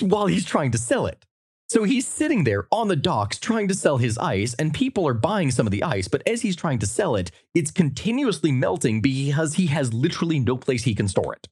while 0.00 0.26
he's 0.26 0.44
trying 0.44 0.72
to 0.72 0.78
sell 0.78 1.06
it. 1.06 1.24
So 1.68 1.82
he's 1.82 2.06
sitting 2.06 2.44
there 2.44 2.68
on 2.70 2.86
the 2.86 2.94
docks 2.94 3.40
trying 3.40 3.66
to 3.68 3.74
sell 3.74 3.96
his 3.96 4.16
ice, 4.18 4.54
and 4.54 4.72
people 4.72 5.06
are 5.08 5.14
buying 5.14 5.50
some 5.50 5.66
of 5.66 5.72
the 5.72 5.82
ice, 5.82 6.06
but 6.06 6.22
as 6.26 6.42
he's 6.42 6.54
trying 6.54 6.78
to 6.78 6.86
sell 6.86 7.16
it, 7.16 7.32
it's 7.54 7.72
continuously 7.72 8.52
melting 8.52 9.00
because 9.00 9.54
he 9.54 9.66
has 9.66 9.92
literally 9.92 10.38
no 10.38 10.56
place 10.56 10.84
he 10.84 10.94
can 10.94 11.08
store 11.08 11.32
it. 11.32 11.48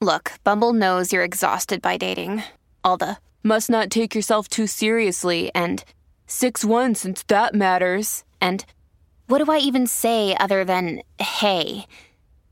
Look, 0.00 0.32
Bumble 0.44 0.72
knows 0.72 1.12
you're 1.12 1.24
exhausted 1.24 1.82
by 1.82 1.98
dating. 1.98 2.42
All 2.82 2.96
the 2.96 3.18
must 3.42 3.68
not 3.68 3.90
take 3.90 4.14
yourself 4.14 4.48
too 4.48 4.66
seriously 4.66 5.50
and 5.54 5.84
6 6.26 6.64
1 6.64 6.94
since 6.94 7.22
that 7.24 7.54
matters. 7.54 8.24
And 8.40 8.64
what 9.26 9.44
do 9.44 9.50
I 9.52 9.58
even 9.58 9.86
say 9.86 10.36
other 10.38 10.64
than 10.64 11.02
hey? 11.18 11.86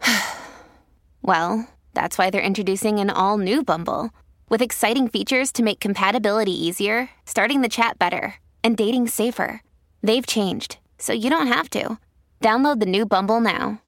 well, 1.22 1.68
that's 1.94 2.18
why 2.18 2.28
they're 2.28 2.42
introducing 2.42 2.98
an 2.98 3.10
all 3.10 3.38
new 3.38 3.62
Bumble 3.62 4.10
with 4.54 4.62
exciting 4.62 5.08
features 5.08 5.50
to 5.50 5.64
make 5.64 5.80
compatibility 5.80 6.52
easier, 6.52 7.10
starting 7.26 7.60
the 7.60 7.68
chat 7.68 7.98
better, 7.98 8.36
and 8.62 8.76
dating 8.76 9.08
safer. 9.08 9.60
They've 10.00 10.24
changed, 10.24 10.78
so 10.96 11.12
you 11.12 11.28
don't 11.28 11.48
have 11.48 11.68
to. 11.70 11.98
Download 12.40 12.78
the 12.78 12.86
new 12.86 13.04
Bumble 13.04 13.40
now. 13.40 13.82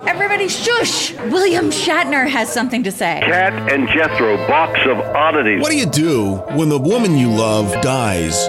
Everybody 0.00 0.48
shush! 0.48 1.12
William 1.28 1.66
Shatner 1.66 2.26
has 2.26 2.50
something 2.50 2.82
to 2.84 2.90
say. 2.90 3.20
Kat 3.22 3.70
and 3.70 3.88
Jethro, 3.88 4.38
box 4.48 4.80
of 4.86 4.96
oddities. 5.00 5.60
What 5.60 5.70
do 5.70 5.76
you 5.76 5.84
do 5.84 6.36
when 6.56 6.70
the 6.70 6.78
woman 6.78 7.18
you 7.18 7.28
love 7.28 7.70
dies? 7.82 8.48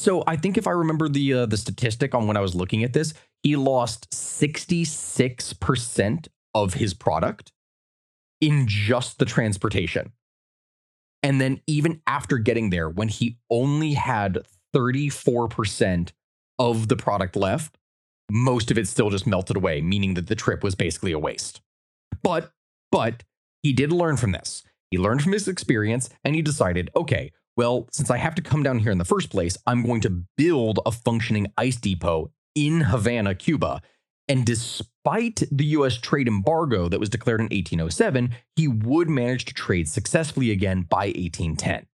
So 0.00 0.24
I 0.26 0.36
think 0.36 0.56
if 0.56 0.66
I 0.66 0.70
remember 0.70 1.10
the 1.10 1.34
uh, 1.34 1.44
the 1.44 1.58
statistic 1.58 2.14
on 2.14 2.26
when 2.26 2.38
I 2.38 2.40
was 2.40 2.54
looking 2.54 2.82
at 2.84 2.94
this, 2.94 3.12
he 3.42 3.56
lost 3.56 4.10
66% 4.12 6.28
of 6.54 6.72
his 6.74 6.94
product 6.94 7.52
in 8.40 8.66
just 8.66 9.18
the 9.18 9.26
transportation. 9.26 10.12
And 11.22 11.38
then 11.38 11.60
even 11.66 12.00
after 12.06 12.38
getting 12.38 12.70
there 12.70 12.88
when 12.88 13.08
he 13.08 13.36
only 13.50 13.92
had 13.92 14.38
34% 14.74 16.12
of 16.58 16.88
the 16.88 16.96
product 16.96 17.36
left, 17.36 17.76
most 18.30 18.70
of 18.70 18.78
it 18.78 18.88
still 18.88 19.10
just 19.10 19.26
melted 19.26 19.58
away, 19.58 19.82
meaning 19.82 20.14
that 20.14 20.28
the 20.28 20.34
trip 20.34 20.64
was 20.64 20.74
basically 20.74 21.12
a 21.12 21.18
waste. 21.18 21.60
But 22.22 22.52
but 22.90 23.24
he 23.62 23.74
did 23.74 23.92
learn 23.92 24.16
from 24.16 24.32
this. 24.32 24.62
He 24.90 24.96
learned 24.96 25.22
from 25.22 25.32
his 25.32 25.46
experience 25.46 26.08
and 26.24 26.34
he 26.34 26.40
decided, 26.40 26.88
okay, 26.96 27.32
well, 27.60 27.86
since 27.92 28.10
I 28.10 28.16
have 28.16 28.34
to 28.36 28.42
come 28.42 28.62
down 28.62 28.78
here 28.78 28.90
in 28.90 28.96
the 28.96 29.04
first 29.04 29.28
place, 29.28 29.58
I'm 29.66 29.82
going 29.82 30.00
to 30.00 30.24
build 30.38 30.78
a 30.86 30.90
functioning 30.90 31.46
ice 31.58 31.76
depot 31.76 32.32
in 32.54 32.80
Havana, 32.80 33.34
Cuba. 33.34 33.82
And 34.28 34.46
despite 34.46 35.42
the 35.52 35.66
US 35.76 35.98
trade 35.98 36.26
embargo 36.26 36.88
that 36.88 36.98
was 36.98 37.10
declared 37.10 37.40
in 37.40 37.48
1807, 37.48 38.30
he 38.56 38.66
would 38.66 39.10
manage 39.10 39.44
to 39.44 39.52
trade 39.52 39.90
successfully 39.90 40.50
again 40.50 40.86
by 40.88 41.08
1810. 41.08 41.84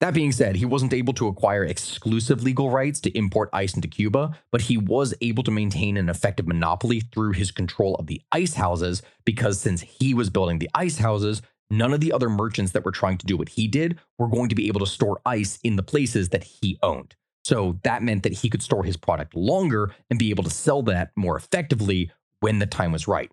That 0.00 0.14
being 0.14 0.30
said, 0.30 0.54
he 0.54 0.64
wasn't 0.64 0.92
able 0.92 1.14
to 1.14 1.26
acquire 1.26 1.64
exclusive 1.64 2.44
legal 2.44 2.70
rights 2.70 3.00
to 3.00 3.18
import 3.18 3.50
ice 3.52 3.74
into 3.74 3.88
Cuba, 3.88 4.38
but 4.52 4.60
he 4.60 4.76
was 4.76 5.14
able 5.20 5.42
to 5.42 5.50
maintain 5.50 5.96
an 5.96 6.10
effective 6.10 6.46
monopoly 6.46 7.00
through 7.00 7.32
his 7.32 7.50
control 7.50 7.96
of 7.96 8.06
the 8.06 8.22
ice 8.30 8.54
houses 8.54 9.02
because 9.24 9.60
since 9.60 9.80
he 9.80 10.14
was 10.14 10.30
building 10.30 10.60
the 10.60 10.70
ice 10.74 10.98
houses, 10.98 11.42
none 11.72 11.92
of 11.92 12.00
the 12.00 12.12
other 12.12 12.28
merchants 12.28 12.72
that 12.72 12.84
were 12.84 12.92
trying 12.92 13.18
to 13.18 13.26
do 13.26 13.36
what 13.36 13.48
he 13.48 13.66
did 13.66 13.98
were 14.18 14.28
going 14.28 14.48
to 14.50 14.54
be 14.54 14.68
able 14.68 14.80
to 14.80 14.86
store 14.86 15.20
ice 15.24 15.58
in 15.64 15.76
the 15.76 15.82
places 15.82 16.28
that 16.28 16.44
he 16.44 16.78
owned. 16.82 17.16
So 17.44 17.78
that 17.82 18.02
meant 18.02 18.22
that 18.22 18.34
he 18.34 18.50
could 18.50 18.62
store 18.62 18.84
his 18.84 18.96
product 18.96 19.34
longer 19.34 19.94
and 20.10 20.18
be 20.18 20.30
able 20.30 20.44
to 20.44 20.50
sell 20.50 20.82
that 20.82 21.10
more 21.16 21.36
effectively 21.36 22.12
when 22.40 22.58
the 22.58 22.66
time 22.66 22.92
was 22.92 23.08
right. 23.08 23.32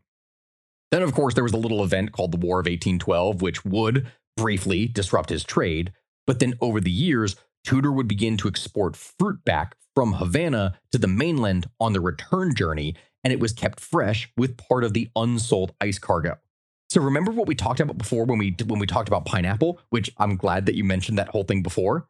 Then, 0.90 1.04
of 1.04 1.14
course, 1.14 1.36
there 1.36 1.44
was 1.44 1.54
a 1.54 1.58
little 1.58 1.84
event 1.84 2.14
called 2.14 2.32
the 2.32 2.38
War 2.38 2.60
of 2.60 2.66
1812, 2.66 3.42
which 3.42 3.64
would 3.66 4.08
briefly 4.36 4.88
disrupt 4.88 5.30
his 5.30 5.44
trade. 5.44 5.92
But 6.26 6.40
then 6.40 6.56
over 6.62 6.80
the 6.80 6.90
years, 6.90 7.36
Tudor 7.64 7.92
would 7.92 8.08
begin 8.08 8.38
to 8.38 8.48
export 8.48 8.96
fruit 8.96 9.44
back 9.44 9.76
from 9.94 10.14
Havana 10.14 10.80
to 10.92 10.98
the 10.98 11.08
mainland 11.08 11.70
on 11.80 11.94
the 11.94 12.02
return 12.02 12.56
journey, 12.56 12.96
and 13.24 13.34
it 13.34 13.40
was 13.40 13.54
kept 13.54 13.80
fresh 13.80 14.32
with 14.38 14.58
part 14.58 14.84
of 14.84 14.94
the 14.94 15.10
unsold 15.16 15.74
ice 15.82 16.00
cargo. 16.00 16.38
So 16.90 17.02
remember 17.02 17.32
what 17.32 17.48
we 17.48 17.56
talked 17.56 17.80
about 17.80 17.98
before 17.98 18.26
when 18.26 18.40
we 18.40 18.56
when 18.66 18.80
we 18.80 18.88
talked 18.88 19.08
about 19.08 19.26
pineapple, 19.26 19.80
which 19.90 20.12
I'm 20.18 20.36
glad 20.36 20.66
that 20.66 20.76
you 20.76 20.84
mentioned 20.84 21.18
that 21.18 21.30
whole 21.30 21.44
thing 21.44 21.62
before. 21.62 22.08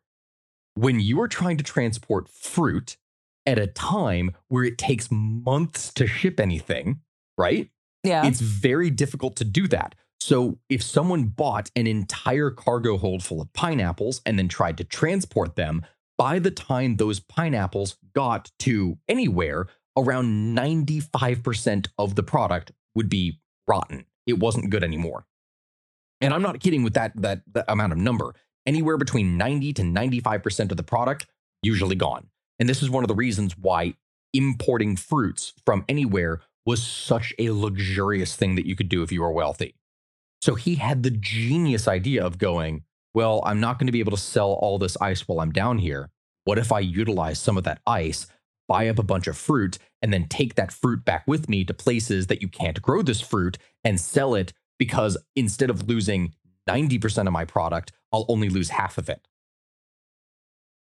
When 0.76 1.00
you 1.00 1.20
are 1.22 1.28
trying 1.28 1.58
to 1.58 1.64
transport 1.64 2.30
fruit 2.30 2.98
at 3.46 3.60
a 3.60 3.68
time 3.68 4.32
where 4.48 4.64
it 4.64 4.78
takes 4.78 5.10
months 5.12 5.92
to 5.96 6.08
ship 6.08 6.40
anything, 6.40 7.02
right? 7.38 7.70
Yeah. 8.04 8.26
It's 8.26 8.40
very 8.40 8.90
difficult 8.90 9.36
to 9.38 9.46
do 9.46 9.68
that. 9.68 9.96
So 10.22 10.60
if 10.70 10.84
someone 10.84 11.26
bought 11.26 11.72
an 11.76 11.88
entire 11.88 12.52
cargo 12.52 12.98
hold 12.98 13.24
full 13.24 13.42
of 13.42 13.52
pineapples 13.54 14.22
and 14.26 14.38
then 14.38 14.48
tried 14.48 14.78
to 14.78 14.84
transport 14.84 15.56
them, 15.56 15.86
by 16.18 16.40
the 16.40 16.52
time 16.52 16.98
those 16.98 17.20
pineapples 17.20 17.98
got 18.14 18.52
to 18.60 18.98
anywhere, 19.08 19.68
around 19.98 20.56
95% 20.56 21.88
of 21.98 22.16
the 22.16 22.24
product 22.24 22.72
would 22.96 23.10
be 23.10 23.40
rotten. 23.68 24.06
It 24.30 24.40
wasn't 24.40 24.70
good 24.70 24.84
anymore. 24.84 25.26
And 26.22 26.34
I'm 26.34 26.42
not 26.42 26.60
kidding 26.60 26.84
with 26.84 26.94
that, 26.94 27.14
that, 27.16 27.42
that 27.54 27.66
amount 27.68 27.94
of 27.94 27.98
number. 27.98 28.34
Anywhere 28.66 28.98
between 28.98 29.38
90 29.38 29.74
to 29.74 29.82
95% 29.82 30.72
of 30.72 30.78
the 30.78 30.84
product, 30.84 31.26
usually 31.62 31.96
gone. 31.96 32.28
And 32.60 32.68
this 32.68 32.84
is 32.84 32.90
one 32.90 33.04
of 33.04 33.08
the 33.08 33.16
reasons 33.16 33.58
why 33.58 33.96
importing 34.34 34.96
fruits 34.96 35.54
from 35.66 35.86
anywhere 35.88 36.42
was 36.66 36.84
such 36.86 37.34
a 37.40 37.50
luxurious 37.52 38.36
thing 38.36 38.56
that 38.56 38.68
you 38.68 38.76
could 38.76 38.90
do 38.90 39.02
if 39.02 39.12
you 39.12 39.22
were 39.22 39.32
wealthy. 39.32 39.76
So 40.42 40.56
he 40.56 40.76
had 40.76 41.04
the 41.04 41.12
genius 41.12 41.88
idea 41.88 42.24
of 42.24 42.38
going, 42.38 42.84
well, 43.14 43.42
I'm 43.46 43.60
not 43.60 43.80
going 43.80 43.88
to 43.88 43.92
be 43.92 44.00
able 44.00 44.12
to 44.12 44.18
sell 44.18 44.54
all 44.54 44.78
this 44.78 44.98
ice 45.02 45.28
while 45.28 45.40
I'm 45.40 45.52
down 45.52 45.80
here. 45.80 46.10
What 46.44 46.58
if 46.58 46.72
I 46.72 46.80
utilize 46.80 47.40
some 47.40 47.58
of 47.58 47.64
that 47.64 47.82
ice, 47.88 48.28
buy 48.70 48.88
up 48.88 49.00
a 49.00 49.04
bunch 49.04 49.28
of 49.28 49.38
fruit, 49.38 49.78
and 50.02 50.14
then 50.14 50.28
take 50.30 50.56
that 50.56 50.72
fruit 50.72 51.04
back 51.04 51.28
with 51.28 51.50
me 51.50 51.66
to 51.66 51.74
places 51.74 52.28
that 52.28 52.42
you 52.42 52.48
can't 52.48 52.82
grow 52.82 53.02
this 53.02 53.20
fruit 53.20 53.58
and 53.84 54.00
sell 54.00 54.36
it 54.36 54.54
because 54.78 55.18
instead 55.36 55.70
of 55.70 55.90
losing 55.90 56.34
90% 56.70 57.28
of 57.28 57.34
my 57.34 57.44
product, 57.44 57.92
I'll 58.14 58.26
only 58.30 58.48
lose 58.48 58.70
half 58.70 58.98
of 58.98 59.10
it. 59.10 59.28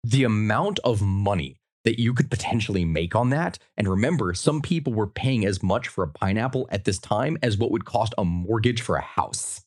The 0.06 0.24
amount 0.24 0.80
of 0.86 1.02
money 1.02 1.60
that 1.86 2.00
you 2.00 2.14
could 2.14 2.30
potentially 2.30 2.86
make 2.86 3.16
on 3.16 3.30
that. 3.30 3.58
And 3.78 3.88
remember, 3.88 4.34
some 4.34 4.62
people 4.62 4.94
were 4.94 5.08
paying 5.08 5.46
as 5.46 5.64
much 5.64 5.88
for 5.88 6.04
a 6.04 6.08
pineapple 6.08 6.68
at 6.72 6.86
this 6.86 7.00
time 7.00 7.38
as 7.42 7.58
what 7.58 7.72
would 7.72 7.86
cost 7.86 8.14
a 8.18 8.26
mortgage 8.26 8.82
for 8.82 8.96
a 8.96 9.02
house. 9.02 9.62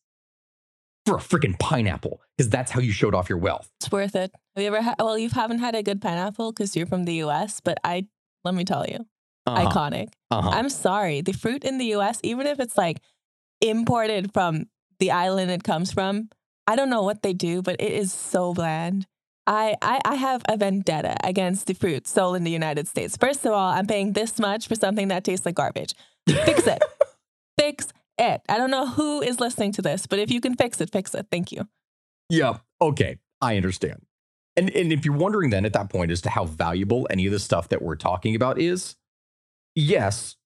For 1.06 1.16
a 1.16 1.18
freaking 1.20 1.58
pineapple, 1.58 2.20
because 2.36 2.48
that's 2.48 2.70
how 2.70 2.80
you 2.80 2.92
showed 2.92 3.14
off 3.14 3.28
your 3.28 3.38
wealth. 3.38 3.68
It's 3.80 3.90
worth 3.90 4.14
it. 4.14 4.30
Have 4.54 4.62
you 4.62 4.68
ever 4.68 4.80
had, 4.82 4.94
well, 5.00 5.18
you 5.18 5.28
haven't 5.30 5.58
had 5.58 5.74
a 5.74 5.82
good 5.82 6.00
pineapple 6.00 6.52
because 6.52 6.76
you're 6.76 6.86
from 6.86 7.04
the 7.06 7.14
US, 7.24 7.60
but 7.60 7.78
I, 7.82 8.06
let 8.44 8.54
me 8.54 8.64
tell 8.64 8.86
you, 8.86 9.06
Uh-huh. 9.46 9.68
iconic. 9.68 10.08
Uh-huh. 10.30 10.50
I'm 10.50 10.68
sorry. 10.68 11.20
The 11.20 11.32
fruit 11.32 11.64
in 11.64 11.78
the 11.78 11.86
US, 11.96 12.20
even 12.22 12.46
if 12.46 12.60
it's 12.60 12.78
like 12.78 13.00
imported 13.60 14.32
from 14.32 14.66
the 15.00 15.10
island 15.10 15.50
it 15.50 15.64
comes 15.64 15.92
from, 15.92 16.28
I 16.66 16.76
don't 16.76 16.90
know 16.90 17.02
what 17.02 17.22
they 17.22 17.32
do, 17.32 17.62
but 17.62 17.80
it 17.80 17.92
is 17.92 18.12
so 18.12 18.54
bland. 18.54 19.06
I, 19.44 19.74
I, 19.82 20.00
I 20.04 20.14
have 20.14 20.42
a 20.48 20.56
vendetta 20.56 21.16
against 21.24 21.66
the 21.66 21.74
fruit 21.74 22.06
sold 22.06 22.36
in 22.36 22.44
the 22.44 22.50
United 22.52 22.86
States. 22.86 23.16
First 23.16 23.44
of 23.44 23.50
all, 23.52 23.72
I'm 23.72 23.88
paying 23.88 24.12
this 24.12 24.38
much 24.38 24.68
for 24.68 24.76
something 24.76 25.08
that 25.08 25.24
tastes 25.24 25.44
like 25.44 25.56
garbage. 25.56 25.94
Fix 26.28 26.64
it. 26.68 26.80
fix 27.58 27.88
it. 28.18 28.42
I 28.48 28.58
don't 28.58 28.70
know 28.70 28.86
who 28.86 29.22
is 29.22 29.40
listening 29.40 29.72
to 29.72 29.82
this, 29.82 30.06
but 30.06 30.18
if 30.18 30.30
you 30.30 30.40
can 30.40 30.54
fix 30.54 30.80
it, 30.80 30.90
fix 30.90 31.14
it. 31.14 31.26
Thank 31.30 31.52
you. 31.52 31.68
Yeah. 32.28 32.58
Okay. 32.80 33.18
I 33.40 33.56
understand. 33.56 34.02
And 34.56 34.70
and 34.70 34.92
if 34.92 35.04
you're 35.04 35.16
wondering 35.16 35.50
then 35.50 35.64
at 35.64 35.72
that 35.72 35.90
point 35.90 36.10
as 36.10 36.20
to 36.22 36.30
how 36.30 36.44
valuable 36.44 37.06
any 37.10 37.26
of 37.26 37.32
the 37.32 37.38
stuff 37.38 37.68
that 37.70 37.82
we're 37.82 37.96
talking 37.96 38.34
about 38.34 38.60
is, 38.60 38.96
yes, 39.74 40.36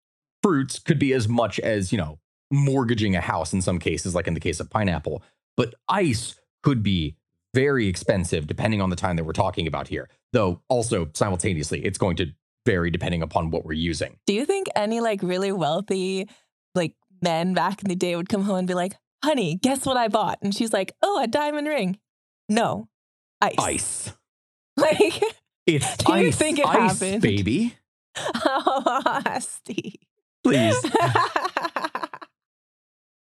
fruits 0.43 0.79
could 0.79 0.99
be 0.99 1.13
as 1.13 1.29
much 1.29 1.59
as, 1.61 1.93
you 1.93 1.99
know, 1.99 2.19
mortgaging 2.51 3.17
a 3.17 3.21
house 3.21 3.53
in 3.53 3.61
some 3.61 3.79
cases, 3.79 4.15
like 4.15 4.29
in 4.29 4.35
the 4.35 4.41
case 4.41 4.61
of 4.61 4.71
pineapple, 4.71 5.23
but 5.57 5.75
ice 5.89 6.39
could 6.63 6.83
be 6.83 7.17
very 7.55 7.89
expensive 7.89 8.47
depending 8.47 8.81
on 8.81 8.91
the 8.91 8.97
time 8.97 9.17
that 9.17 9.25
we're 9.25 9.33
talking 9.33 9.67
about 9.67 9.89
here. 9.89 10.09
Though 10.33 10.63
also 10.69 11.09
simultaneously, 11.15 11.85
it's 11.85 11.99
going 11.99 12.17
to 12.17 12.27
vary 12.65 12.91
depending 12.91 13.23
upon 13.23 13.51
what 13.51 13.65
we're 13.65 13.73
using. 13.73 14.19
Do 14.27 14.35
you 14.35 14.45
think 14.45 14.67
any 14.77 15.01
like 15.01 15.23
really 15.23 15.53
wealthy 15.53 16.29
like 16.75 16.95
men 17.23 17.55
back 17.55 17.83
in 17.83 17.89
the 17.89 17.95
day 17.97 18.17
would 18.17 18.29
come 18.29 18.43
home 18.43 18.59
and 18.59 18.69
be 18.69 18.75
like, 18.75 18.95
"Honey, 19.25 19.57
guess 19.57 19.85
what 19.87 19.97
I 19.97 20.09
bought?" 20.09 20.39
And 20.43 20.55
she's 20.55 20.73
like, 20.73 20.93
"Oh, 21.03 21.23
a 21.23 21.27
diamond 21.27 21.67
ring." 21.69 21.99
No, 22.49 22.89
ice. 23.41 23.55
Ice. 23.59 24.13
Like, 24.79 25.23
It's 25.67 25.97
Do 25.97 26.19
you 26.19 26.31
think 26.31 26.59
it 26.59 26.67
ice, 26.67 27.01
happened? 27.01 27.23
baby. 27.23 27.75
oh, 28.17 29.23
Steve. 29.41 29.95
Please. 30.45 30.77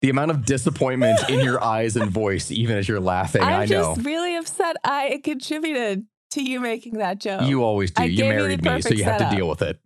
The 0.00 0.10
amount 0.10 0.30
of 0.30 0.44
disappointment 0.44 1.28
in 1.28 1.40
your 1.40 1.62
eyes 1.62 1.96
and 1.96 2.08
voice, 2.08 2.52
even 2.52 2.76
as 2.78 2.86
you're 2.86 3.00
laughing, 3.00 3.42
I'm 3.42 3.62
I 3.62 3.64
know. 3.64 3.94
just 3.96 4.06
really 4.06 4.36
upset 4.36 4.76
I 4.84 5.20
contributed 5.24 6.06
to 6.32 6.42
you 6.42 6.60
making 6.60 6.98
that 6.98 7.18
joke. 7.18 7.48
You 7.48 7.64
always 7.64 7.90
do. 7.90 8.04
I 8.04 8.06
You 8.06 8.24
married 8.26 8.62
me, 8.62 8.80
so 8.80 8.90
you 8.90 9.02
have 9.02 9.28
to 9.28 9.36
deal 9.36 9.48
with 9.48 9.62
it. 9.62 9.80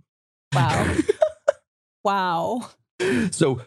Wow. 0.54 0.96
wow. 2.04 2.70
So 3.30 3.62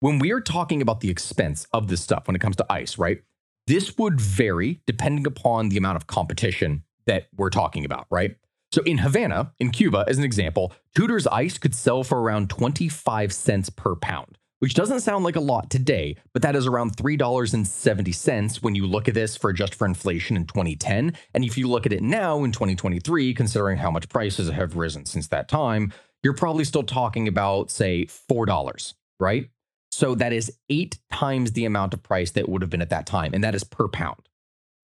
when 0.00 0.18
we 0.18 0.30
are 0.32 0.40
talking 0.40 0.80
about 0.80 1.00
the 1.00 1.10
expense 1.10 1.66
of 1.72 1.88
this 1.88 2.00
stuff 2.00 2.26
when 2.26 2.36
it 2.36 2.40
comes 2.40 2.56
to 2.56 2.66
ice, 2.72 2.98
right? 2.98 3.22
This 3.66 3.98
would 3.98 4.20
vary 4.20 4.80
depending 4.86 5.26
upon 5.26 5.68
the 5.68 5.76
amount 5.76 5.96
of 5.96 6.06
competition 6.06 6.84
that 7.06 7.28
we're 7.36 7.50
talking 7.50 7.84
about, 7.84 8.06
right? 8.10 8.36
So 8.70 8.82
in 8.82 8.98
Havana, 8.98 9.52
in 9.58 9.70
Cuba, 9.70 10.04
as 10.06 10.18
an 10.18 10.24
example, 10.24 10.72
Tudor's 10.94 11.26
ice 11.26 11.58
could 11.58 11.74
sell 11.74 12.04
for 12.04 12.20
around 12.20 12.50
25 12.50 13.32
cents 13.32 13.70
per 13.70 13.96
pound, 13.96 14.38
which 14.58 14.74
doesn't 14.74 15.00
sound 15.00 15.24
like 15.24 15.36
a 15.36 15.40
lot 15.40 15.70
today, 15.70 16.16
but 16.32 16.42
that 16.42 16.54
is 16.54 16.66
around 16.66 16.96
$3.70 16.96 18.62
when 18.62 18.74
you 18.74 18.86
look 18.86 19.08
at 19.08 19.14
this 19.14 19.36
for 19.36 19.52
just 19.52 19.74
for 19.74 19.86
inflation 19.86 20.36
in 20.36 20.44
2010. 20.44 21.14
And 21.34 21.44
if 21.44 21.56
you 21.56 21.66
look 21.66 21.86
at 21.86 21.92
it 21.92 22.02
now 22.02 22.44
in 22.44 22.52
2023, 22.52 23.32
considering 23.34 23.78
how 23.78 23.90
much 23.90 24.08
prices 24.08 24.50
have 24.50 24.76
risen 24.76 25.06
since 25.06 25.28
that 25.28 25.48
time, 25.48 25.92
you're 26.22 26.34
probably 26.34 26.64
still 26.64 26.82
talking 26.82 27.26
about, 27.26 27.70
say, 27.70 28.04
$4, 28.04 28.94
right? 29.18 29.48
So 29.98 30.14
that 30.14 30.32
is 30.32 30.52
eight 30.70 30.96
times 31.10 31.50
the 31.50 31.64
amount 31.64 31.92
of 31.92 32.04
price 32.04 32.30
that 32.30 32.48
would 32.48 32.62
have 32.62 32.70
been 32.70 32.82
at 32.82 32.90
that 32.90 33.04
time, 33.04 33.34
and 33.34 33.42
that 33.42 33.56
is 33.56 33.64
per 33.64 33.88
pound. 33.88 34.28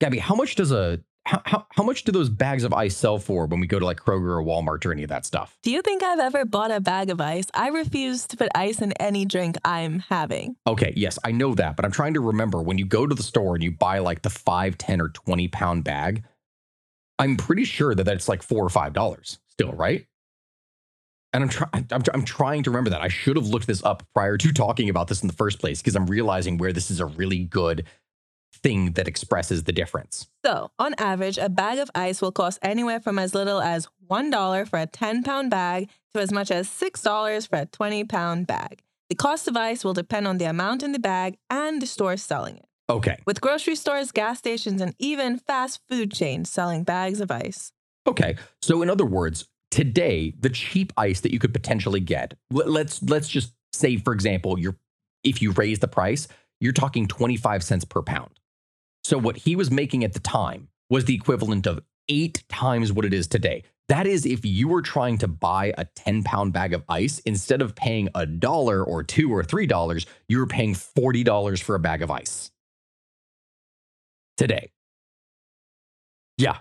Gabby, 0.01 0.19
how 0.19 0.35
much 0.35 0.57
does 0.57 0.73
a 0.73 1.05
how, 1.25 1.41
how, 1.45 1.67
how 1.71 1.85
much 1.85 2.03
do 2.03 2.11
those 2.11 2.29
bags 2.29 2.65
of 2.65 2.73
ice 2.73 2.97
sell 2.97 3.19
for 3.21 3.47
when 3.47 3.61
we 3.61 3.69
go 3.69 3.79
to 3.79 3.85
like 3.85 3.99
Kroger 3.99 4.37
or 4.37 4.43
Walmart 4.43 4.85
or 4.85 4.91
any 4.91 5.05
of 5.05 5.11
that 5.11 5.25
stuff? 5.25 5.57
Do 5.62 5.71
you 5.71 5.83
think 5.83 6.03
I've 6.03 6.19
ever 6.19 6.45
bought 6.45 6.73
a 6.73 6.81
bag 6.81 7.11
of 7.11 7.21
ice? 7.21 7.47
I 7.55 7.69
refuse 7.69 8.27
to 8.27 8.37
put 8.37 8.49
ice 8.57 8.83
in 8.83 8.91
any 8.95 9.25
drink 9.25 9.57
I'm 9.65 10.01
having. 10.01 10.57
Okay, 10.67 10.93
yes, 10.97 11.17
I 11.23 11.31
know 11.31 11.55
that, 11.55 11.77
but 11.77 11.85
I'm 11.85 11.93
trying 11.93 12.15
to 12.15 12.21
remember 12.21 12.61
when 12.61 12.79
you 12.79 12.85
go 12.85 13.07
to 13.07 13.15
the 13.15 13.23
store 13.23 13.55
and 13.55 13.62
you 13.62 13.71
buy 13.71 14.01
like 14.01 14.23
the 14.23 14.31
5, 14.31 14.77
10, 14.77 15.01
or 15.01 15.11
20 15.11 15.47
pound 15.47 15.85
bag, 15.85 16.25
I'm 17.21 17.37
pretty 17.37 17.65
sure 17.65 17.95
that 17.95 18.03
that's 18.03 18.29
like 18.29 18.43
four 18.43 18.65
or 18.65 18.69
five 18.69 18.93
dollars 18.93 19.39
still, 19.49 19.73
right? 19.75 20.09
And 21.35 21.43
I'm, 21.43 21.49
try- 21.49 21.68
I'm, 21.72 22.03
I'm 22.14 22.24
trying 22.24 22.62
to 22.62 22.70
remember 22.70 22.91
that. 22.91 23.03
I 23.03 23.09
should 23.09 23.37
have 23.37 23.49
looked 23.49 23.66
this 23.66 23.82
up 23.82 24.05
prior 24.14 24.39
to 24.39 24.53
talking 24.53 24.89
about 24.89 25.09
this 25.09 25.20
in 25.20 25.26
the 25.26 25.35
first 25.35 25.59
place 25.59 25.82
because 25.82 25.97
I'm 25.97 26.07
realizing 26.07 26.59
where 26.59 26.72
this 26.72 26.93
is 26.93 27.01
a 27.01 27.07
really 27.07 27.41
good 27.41 27.85
thing 28.55 28.93
that 28.93 29.09
expresses 29.09 29.64
the 29.64 29.72
difference. 29.72 30.28
So, 30.47 30.70
on 30.78 30.95
average, 30.97 31.37
a 31.37 31.49
bag 31.49 31.80
of 31.80 31.91
ice 31.93 32.22
will 32.22 32.30
cost 32.30 32.61
anywhere 32.62 33.01
from 33.01 33.18
as 33.18 33.35
little 33.35 33.61
as 33.61 33.89
$1 34.09 34.68
for 34.68 34.78
a 34.78 34.87
10 34.87 35.24
pound 35.24 35.51
bag 35.51 35.91
to 36.14 36.20
as 36.20 36.30
much 36.30 36.53
as 36.53 36.68
$6 36.68 37.49
for 37.49 37.57
a 37.57 37.66
20 37.66 38.05
pound 38.05 38.47
bag. 38.47 38.82
The 39.11 39.16
cost 39.16 39.49
of 39.49 39.57
ice 39.57 39.85
will 39.85 39.93
depend 39.93 40.28
on 40.28 40.39
the 40.39 40.47
amount 40.47 40.85
in 40.85 40.93
the 40.93 41.01
bag 41.01 41.37
and 41.51 41.82
the 41.82 41.87
store 41.87 42.16
selling 42.16 42.57
it. 42.59 42.66
Okay. 42.89 43.18
With 43.26 43.41
grocery 43.41 43.76
stores, 43.76 44.12
gas 44.12 44.39
stations, 44.39 44.80
and 44.80 44.95
even 44.99 45.39
fast 45.39 45.80
food 45.89 46.12
chains 46.12 46.49
selling 46.49 46.85
bags 46.85 47.20
of 47.20 47.30
ice. 47.30 47.72
Okay. 48.07 48.37
So 48.62 48.82
in 48.82 48.91
other 48.91 49.07
words, 49.07 49.47
today 49.75 50.33
the 50.39 50.49
cheap 50.51 50.93
ice 50.97 51.20
that 51.20 51.33
you 51.33 51.41
could 51.41 51.53
potentially 51.53 51.99
get, 51.99 52.35
let- 52.53 52.70
let's 52.70 53.03
let's 53.03 53.29
just 53.29 53.53
say 53.72 53.97
for 53.97 54.12
example, 54.14 54.57
you're 54.59 54.77
if 55.25 55.43
you 55.43 55.51
raise 55.53 55.81
the 55.81 55.89
price, 55.89 56.29
you're 56.61 56.72
talking 56.72 57.09
25 57.09 57.62
cents 57.64 57.85
per 57.85 58.01
pound. 58.01 58.39
So 59.03 59.18
what 59.18 59.37
he 59.39 59.57
was 59.57 59.70
making 59.70 60.05
at 60.05 60.12
the 60.12 60.20
time 60.20 60.68
was 60.91 61.07
the 61.07 61.14
equivalent 61.14 61.66
of 61.66 61.81
8 62.09 62.45
times 62.49 62.93
what 62.93 63.05
it 63.05 63.12
is 63.12 63.27
today. 63.27 63.64
That 63.89 64.07
is 64.07 64.25
if 64.25 64.45
you 64.45 64.68
were 64.68 64.81
trying 64.81 65.18
to 65.18 65.29
buy 65.29 65.75
a 65.77 65.87
10 65.97 66.22
pound 66.22 66.53
bag 66.53 66.72
of 66.72 66.85
ice 66.89 67.18
instead 67.20 67.61
of 67.61 67.75
paying 67.75 68.09
a 68.14 68.27
dollar 68.27 68.85
or 68.85 69.03
2 69.03 69.33
or 69.35 69.43
3 69.43 69.66
dollars, 69.66 70.07
you 70.29 70.39
were 70.39 70.47
paying 70.47 70.75
$40 70.75 71.61
for 71.62 71.75
a 71.75 71.81
bag 71.81 72.01
of 72.01 72.11
ice. 72.12 72.53
Today. 74.37 74.70
Yeah. 76.39 76.59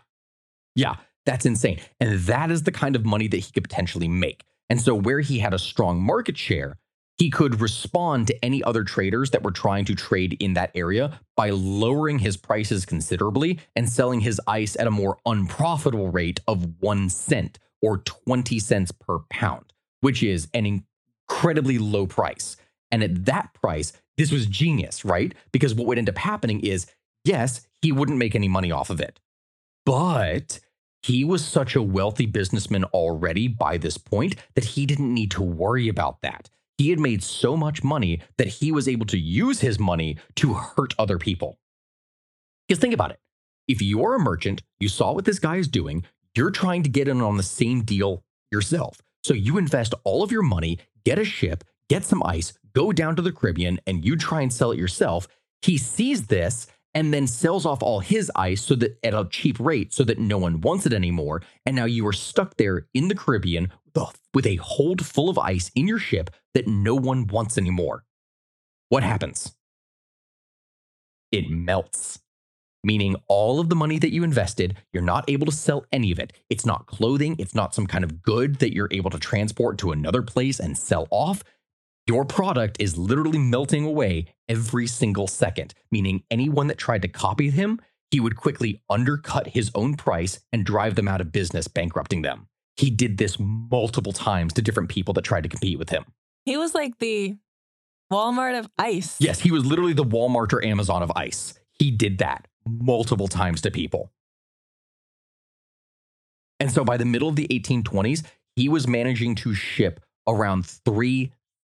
Yeah, 0.75 0.95
that's 1.25 1.45
insane. 1.45 1.79
And 1.99 2.19
that 2.21 2.51
is 2.51 2.63
the 2.63 2.71
kind 2.71 2.95
of 2.95 3.05
money 3.05 3.27
that 3.27 3.37
he 3.37 3.51
could 3.51 3.63
potentially 3.63 4.07
make. 4.07 4.43
And 4.69 4.81
so, 4.81 4.95
where 4.95 5.19
he 5.19 5.39
had 5.39 5.53
a 5.53 5.59
strong 5.59 6.01
market 6.01 6.37
share, 6.37 6.77
he 7.17 7.29
could 7.29 7.61
respond 7.61 8.27
to 8.27 8.45
any 8.45 8.63
other 8.63 8.83
traders 8.83 9.31
that 9.31 9.43
were 9.43 9.51
trying 9.51 9.85
to 9.85 9.95
trade 9.95 10.35
in 10.39 10.53
that 10.53 10.71
area 10.73 11.19
by 11.35 11.51
lowering 11.51 12.19
his 12.19 12.37
prices 12.37 12.85
considerably 12.85 13.59
and 13.75 13.87
selling 13.87 14.21
his 14.21 14.41
ice 14.47 14.75
at 14.75 14.87
a 14.87 14.91
more 14.91 15.19
unprofitable 15.25 16.09
rate 16.09 16.39
of 16.47 16.81
one 16.81 17.09
cent 17.09 17.59
or 17.81 17.99
20 17.99 18.57
cents 18.59 18.91
per 18.91 19.19
pound, 19.29 19.73
which 20.01 20.23
is 20.23 20.47
an 20.53 20.83
incredibly 21.29 21.77
low 21.77 22.07
price. 22.07 22.57
And 22.91 23.03
at 23.03 23.25
that 23.25 23.53
price, 23.53 23.93
this 24.17 24.31
was 24.31 24.45
genius, 24.45 25.05
right? 25.05 25.33
Because 25.51 25.75
what 25.75 25.87
would 25.87 25.97
end 25.97 26.09
up 26.09 26.17
happening 26.17 26.61
is, 26.61 26.87
yes, 27.23 27.67
he 27.81 27.91
wouldn't 27.91 28.17
make 28.17 28.35
any 28.35 28.47
money 28.47 28.71
off 28.71 28.89
of 28.89 29.01
it. 29.01 29.19
But 29.85 30.59
he 31.03 31.25
was 31.25 31.45
such 31.45 31.75
a 31.75 31.81
wealthy 31.81 32.25
businessman 32.25 32.85
already 32.85 33.47
by 33.49 33.77
this 33.77 33.97
point 33.97 34.35
that 34.55 34.63
he 34.63 34.85
didn't 34.85 35.13
need 35.13 35.31
to 35.31 35.43
worry 35.43 35.89
about 35.89 36.21
that. 36.21 36.49
He 36.77 36.89
had 36.89 36.99
made 36.99 37.21
so 37.21 37.55
much 37.55 37.83
money 37.83 38.21
that 38.37 38.47
he 38.47 38.71
was 38.71 38.87
able 38.87 39.05
to 39.07 39.19
use 39.19 39.59
his 39.59 39.77
money 39.79 40.17
to 40.37 40.53
hurt 40.53 40.93
other 40.97 41.19
people. 41.19 41.59
Because 42.67 42.79
think 42.79 42.93
about 42.93 43.11
it. 43.11 43.19
If 43.67 43.81
you're 43.81 44.15
a 44.15 44.19
merchant, 44.19 44.63
you 44.79 44.87
saw 44.87 45.11
what 45.11 45.25
this 45.25 45.39
guy 45.39 45.57
is 45.57 45.67
doing, 45.67 46.05
you're 46.35 46.51
trying 46.51 46.83
to 46.83 46.89
get 46.89 47.07
in 47.07 47.21
on 47.21 47.37
the 47.37 47.43
same 47.43 47.83
deal 47.83 48.23
yourself. 48.51 49.01
So 49.23 49.33
you 49.33 49.57
invest 49.57 49.93
all 50.03 50.23
of 50.23 50.31
your 50.31 50.41
money, 50.41 50.79
get 51.05 51.19
a 51.19 51.25
ship, 51.25 51.63
get 51.89 52.03
some 52.03 52.23
ice, 52.23 52.53
go 52.73 52.91
down 52.91 53.15
to 53.17 53.21
the 53.21 53.31
Caribbean, 53.31 53.79
and 53.85 54.03
you 54.03 54.15
try 54.15 54.41
and 54.41 54.51
sell 54.51 54.71
it 54.71 54.79
yourself. 54.79 55.27
He 55.61 55.77
sees 55.77 56.27
this 56.27 56.67
and 56.93 57.13
then 57.13 57.27
sells 57.27 57.65
off 57.65 57.81
all 57.81 57.99
his 57.99 58.31
ice 58.35 58.61
so 58.61 58.75
that 58.75 58.97
at 59.03 59.13
a 59.13 59.27
cheap 59.29 59.59
rate 59.59 59.93
so 59.93 60.03
that 60.03 60.19
no 60.19 60.37
one 60.37 60.61
wants 60.61 60.85
it 60.85 60.93
anymore. 60.93 61.41
And 61.65 61.75
now 61.75 61.85
you 61.85 62.05
are 62.07 62.13
stuck 62.13 62.57
there 62.57 62.87
in 62.93 63.07
the 63.07 63.15
Caribbean 63.15 63.71
with 64.33 64.45
a- 64.45 64.55
hold 64.55 65.05
full 65.05 65.29
of 65.29 65.37
ice 65.37 65.71
in 65.75 65.87
your 65.87 65.99
ship 65.99 66.29
that 66.53 66.67
no 66.67 66.95
one 66.95 67.27
wants 67.27 67.57
anymore. 67.57 68.03
What 68.89 69.03
happens? 69.03 69.55
It 71.31 71.49
melts, 71.49 72.19
meaning 72.83 73.15
all 73.27 73.59
of 73.59 73.69
the 73.69 73.75
money 73.75 73.97
that 73.99 74.11
you 74.11 74.23
invested, 74.23 74.77
you're 74.91 75.01
not 75.03 75.27
able 75.27 75.45
to 75.45 75.51
sell 75.51 75.85
any 75.91 76.11
of 76.11 76.19
it. 76.19 76.33
It's 76.49 76.65
not 76.65 76.85
clothing, 76.85 77.35
it's 77.39 77.55
not 77.55 77.73
some 77.73 77.87
kind 77.87 78.03
of 78.03 78.21
good 78.21 78.59
that 78.59 78.73
you're 78.73 78.89
able 78.91 79.09
to 79.09 79.19
transport 79.19 79.77
to 79.79 79.91
another 79.91 80.21
place 80.21 80.59
and 80.59 80.77
sell 80.77 81.07
off. 81.09 81.43
Your 82.05 82.25
product 82.25 82.77
is 82.79 82.97
literally 82.97 83.37
melting 83.37 83.85
away 83.85 84.25
every 84.49 84.87
single 84.87 85.27
second, 85.27 85.73
meaning 85.89 86.23
anyone 86.29 86.67
that 86.67 86.77
tried 86.77 87.01
to 87.03 87.07
copy 87.07 87.49
him, 87.49 87.79
he 88.11 88.19
would 88.19 88.35
quickly 88.35 88.81
undercut 88.89 89.47
his 89.47 89.71
own 89.73 89.95
price 89.95 90.41
and 90.51 90.65
drive 90.65 90.95
them 90.95 91.07
out 91.07 91.21
of 91.21 91.31
business, 91.31 91.69
bankrupting 91.69 92.21
them. 92.21 92.47
He 92.75 92.89
did 92.89 93.17
this 93.17 93.37
multiple 93.39 94.11
times 94.11 94.51
to 94.53 94.61
different 94.61 94.89
people 94.89 95.13
that 95.13 95.23
tried 95.23 95.43
to 95.43 95.49
compete 95.49 95.79
with 95.79 95.89
him. 95.89 96.03
He 96.45 96.57
was 96.57 96.75
like 96.75 96.99
the 96.99 97.37
Walmart 98.11 98.59
of 98.59 98.69
ice. 98.77 99.15
Yes, 99.19 99.39
he 99.39 99.51
was 99.51 99.65
literally 99.65 99.93
the 99.93 100.03
Walmart 100.03 100.51
or 100.51 100.63
Amazon 100.63 101.03
of 101.03 101.11
ice. 101.15 101.53
He 101.71 101.89
did 101.89 102.17
that 102.17 102.47
multiple 102.67 103.29
times 103.29 103.61
to 103.61 103.71
people. 103.71 104.11
And 106.59 106.69
so 106.69 106.83
by 106.83 106.97
the 106.97 107.05
middle 107.05 107.29
of 107.29 107.37
the 107.37 107.47
1820s, 107.47 108.23
he 108.55 108.67
was 108.67 108.87
managing 108.87 109.35
to 109.35 109.53
ship 109.53 110.01
around 110.27 110.65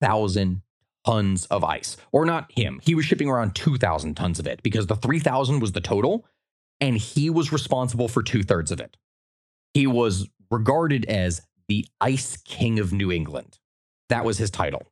3,000 0.01 0.61
tons 1.05 1.45
of 1.47 1.63
ice. 1.63 1.97
Or 2.11 2.25
not 2.25 2.51
him, 2.51 2.79
he 2.83 2.95
was 2.95 3.05
shipping 3.05 3.29
around 3.29 3.55
2,000 3.55 4.15
tons 4.15 4.39
of 4.39 4.47
it 4.47 4.61
because 4.63 4.87
the 4.87 4.95
3,000 4.95 5.59
was 5.59 5.71
the 5.71 5.81
total, 5.81 6.25
and 6.79 6.97
he 6.97 7.29
was 7.29 7.51
responsible 7.51 8.07
for 8.07 8.23
two 8.23 8.43
thirds 8.43 8.71
of 8.71 8.79
it. 8.79 8.97
He 9.73 9.87
was 9.87 10.27
regarded 10.49 11.05
as 11.05 11.41
the 11.67 11.85
Ice 12.01 12.37
King 12.37 12.79
of 12.79 12.91
New 12.91 13.11
England. 13.11 13.59
That 14.09 14.25
was 14.25 14.37
his 14.37 14.49
title. 14.49 14.91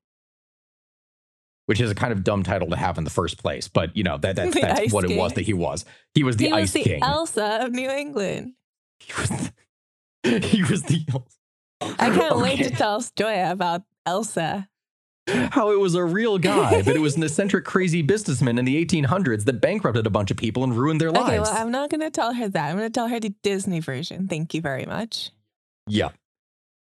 Which 1.65 1.81
is 1.81 1.91
a 1.91 1.95
kind 1.95 2.13
of 2.13 2.23
dumb 2.23 2.43
title 2.43 2.69
to 2.69 2.77
have 2.77 2.97
in 2.97 3.03
the 3.03 3.09
first 3.09 3.41
place, 3.41 3.67
but 3.67 3.95
you 3.97 4.03
know 4.03 4.17
that 4.19 4.35
that's, 4.37 4.59
that's 4.59 4.93
what 4.93 5.09
it 5.09 5.17
was 5.17 5.33
that 5.33 5.41
he 5.41 5.53
was. 5.53 5.83
He 6.13 6.23
was 6.23 6.37
the 6.37 6.45
he 6.45 6.51
Ice 6.53 6.61
was 6.61 6.73
the 6.73 6.83
King. 6.83 7.03
Elsa 7.03 7.59
of 7.61 7.71
New 7.71 7.89
England. 7.89 8.53
he 8.99 9.13
was 9.19 9.29
the 9.29 9.51
he 10.39 10.63
was 10.63 10.83
the 10.83 11.05
I 11.81 12.09
can't 12.09 12.37
wait 12.37 12.63
to 12.63 12.69
tell 12.69 13.03
Joya 13.15 13.51
about 13.51 13.83
Elsa. 14.05 14.69
how 15.51 15.71
it 15.71 15.79
was 15.79 15.95
a 15.95 16.03
real 16.03 16.37
guy, 16.37 16.81
but 16.81 16.95
it 16.95 16.99
was 17.01 17.17
an 17.17 17.23
eccentric, 17.23 17.65
crazy 17.65 18.01
businessman 18.01 18.57
in 18.57 18.65
the 18.65 18.83
1800s 18.83 19.45
that 19.45 19.61
bankrupted 19.61 20.07
a 20.07 20.09
bunch 20.09 20.31
of 20.31 20.37
people 20.37 20.63
and 20.63 20.73
ruined 20.73 21.01
their 21.01 21.11
lives. 21.11 21.29
Okay, 21.29 21.39
well, 21.39 21.53
I'm 21.53 21.71
not 21.71 21.89
going 21.89 22.01
to 22.01 22.09
tell 22.09 22.33
her 22.33 22.47
that. 22.47 22.69
I'm 22.69 22.77
going 22.77 22.89
to 22.89 22.93
tell 22.93 23.07
her 23.07 23.19
the 23.19 23.33
Disney 23.43 23.79
version. 23.79 24.27
Thank 24.27 24.53
you 24.53 24.61
very 24.61 24.85
much. 24.85 25.31
Yeah. 25.87 26.09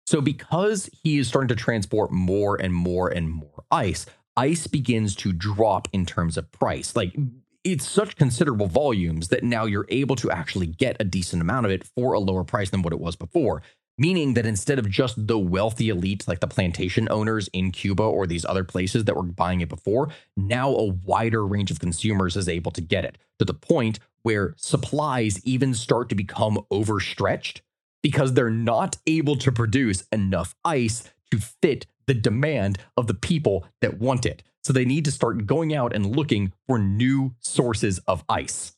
So 0.06 0.22
because 0.22 0.90
he 1.04 1.18
is 1.18 1.28
starting 1.28 1.48
to 1.50 1.56
transport 1.56 2.12
more 2.12 2.56
and 2.62 2.74
more 2.74 3.08
and 3.08 3.30
more 3.30 3.64
ice, 3.72 4.06
ice 4.38 4.68
begins 4.68 5.16
to 5.16 5.34
drop 5.34 5.88
in 5.92 6.06
terms 6.06 6.38
of 6.38 6.52
price. 6.52 6.96
Like 6.96 7.16
it's 7.64 7.90
such 7.90 8.16
considerable 8.16 8.68
volumes 8.68 9.30
that 9.30 9.44
now 9.44 9.66
you're 9.66 9.88
able 9.90 10.16
to 10.18 10.30
actually 10.30 10.68
get 10.68 10.98
a 11.00 11.04
decent 11.04 11.42
amount 11.42 11.66
of 11.66 11.72
it 11.72 11.84
for 11.84 12.14
a 12.14 12.20
lower 12.20 12.44
price 12.44 12.70
than 12.70 12.84
what 12.84 12.94
it 12.94 13.00
was 13.00 13.16
before. 13.16 13.64
Meaning 13.98 14.34
that 14.34 14.46
instead 14.46 14.80
of 14.80 14.90
just 14.90 15.28
the 15.28 15.40
wealthy 15.40 15.90
elite, 15.90 16.28
like 16.28 16.40
the 16.40 16.48
plantation 16.48 17.08
owners 17.10 17.48
in 17.54 17.72
Cuba 17.72 18.04
or 18.04 18.28
these 18.28 18.46
other 18.46 18.64
places 18.64 19.06
that 19.06 19.16
were 19.16 19.24
buying 19.24 19.62
it 19.62 19.70
before, 19.70 20.10
now 20.36 20.70
a 20.70 20.86
wider 20.86 21.46
range 21.46 21.72
of 21.72 21.80
consumers 21.80 22.36
is 22.36 22.50
able 22.50 22.72
to 22.72 22.82
get 22.82 23.06
it 23.06 23.18
to 23.40 23.46
the 23.46 23.54
point 23.54 24.00
where 24.24 24.54
supplies 24.58 25.40
even 25.46 25.74
start 25.74 26.10
to 26.10 26.16
become 26.16 26.60
overstretched 26.72 27.62
because 28.02 28.34
they're 28.34 28.50
not 28.50 28.98
able 29.08 29.36
to 29.36 29.52
produce 29.52 30.04
enough 30.12 30.56
ice 30.64 31.10
to 31.32 31.40
fit 31.40 31.86
the 32.08 32.14
demand 32.14 32.78
of 32.98 33.08
the 33.08 33.14
people 33.14 33.66
that 33.82 34.00
want 34.00 34.26
it. 34.26 34.44
So 34.64 34.74
they 34.74 34.86
need 34.86 35.06
to 35.06 35.12
start 35.12 35.46
going 35.46 35.74
out 35.76 35.94
and 35.96 36.16
looking 36.16 36.54
for 36.68 36.80
new 36.80 37.36
sources 37.40 38.00
of 38.08 38.24
ice. 38.28 38.74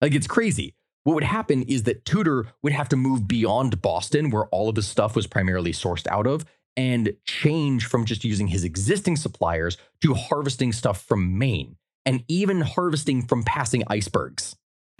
Like 0.00 0.14
it's 0.14 0.26
crazy. 0.26 0.74
What 1.04 1.14
would 1.14 1.24
happen 1.24 1.62
is 1.62 1.82
that 1.84 2.04
Tudor 2.04 2.46
would 2.62 2.72
have 2.72 2.88
to 2.90 2.96
move 2.96 3.26
beyond 3.26 3.82
Boston, 3.82 4.30
where 4.30 4.46
all 4.46 4.68
of 4.68 4.76
his 4.76 4.86
stuff 4.86 5.16
was 5.16 5.26
primarily 5.26 5.72
sourced 5.72 6.06
out 6.06 6.26
of, 6.26 6.44
and 6.76 7.14
change 7.24 7.86
from 7.86 8.04
just 8.04 8.24
using 8.24 8.46
his 8.46 8.64
existing 8.64 9.16
suppliers 9.16 9.76
to 10.00 10.14
harvesting 10.14 10.72
stuff 10.72 11.02
from 11.02 11.38
Maine 11.38 11.76
and 12.06 12.24
even 12.28 12.60
harvesting 12.60 13.22
from 13.22 13.42
passing 13.42 13.82
icebergs. 13.88 14.56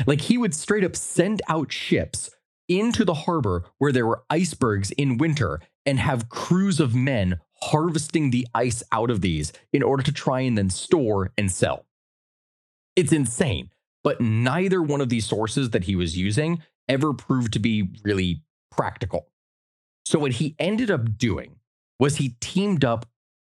Like 0.06 0.22
he 0.22 0.38
would 0.38 0.54
straight 0.54 0.84
up 0.84 0.96
send 0.96 1.42
out 1.48 1.72
ships 1.72 2.30
into 2.68 3.04
the 3.04 3.14
harbor 3.14 3.64
where 3.78 3.92
there 3.92 4.06
were 4.06 4.24
icebergs 4.30 4.90
in 4.92 5.18
winter 5.18 5.60
and 5.84 5.98
have 5.98 6.28
crews 6.28 6.80
of 6.80 6.94
men 6.94 7.40
harvesting 7.62 8.30
the 8.30 8.46
ice 8.54 8.82
out 8.92 9.10
of 9.10 9.20
these 9.20 9.52
in 9.72 9.82
order 9.82 10.02
to 10.02 10.12
try 10.12 10.40
and 10.40 10.56
then 10.58 10.70
store 10.70 11.32
and 11.38 11.50
sell. 11.50 11.86
It's 12.96 13.12
insane. 13.12 13.70
But 14.04 14.20
neither 14.20 14.82
one 14.82 15.00
of 15.00 15.08
these 15.08 15.26
sources 15.26 15.70
that 15.70 15.84
he 15.84 15.96
was 15.96 16.16
using 16.16 16.62
ever 16.88 17.12
proved 17.12 17.52
to 17.52 17.58
be 17.58 17.90
really 18.04 18.42
practical. 18.70 19.28
So, 20.04 20.18
what 20.18 20.32
he 20.32 20.56
ended 20.58 20.90
up 20.90 21.16
doing 21.16 21.56
was 21.98 22.16
he 22.16 22.36
teamed 22.40 22.84
up 22.84 23.06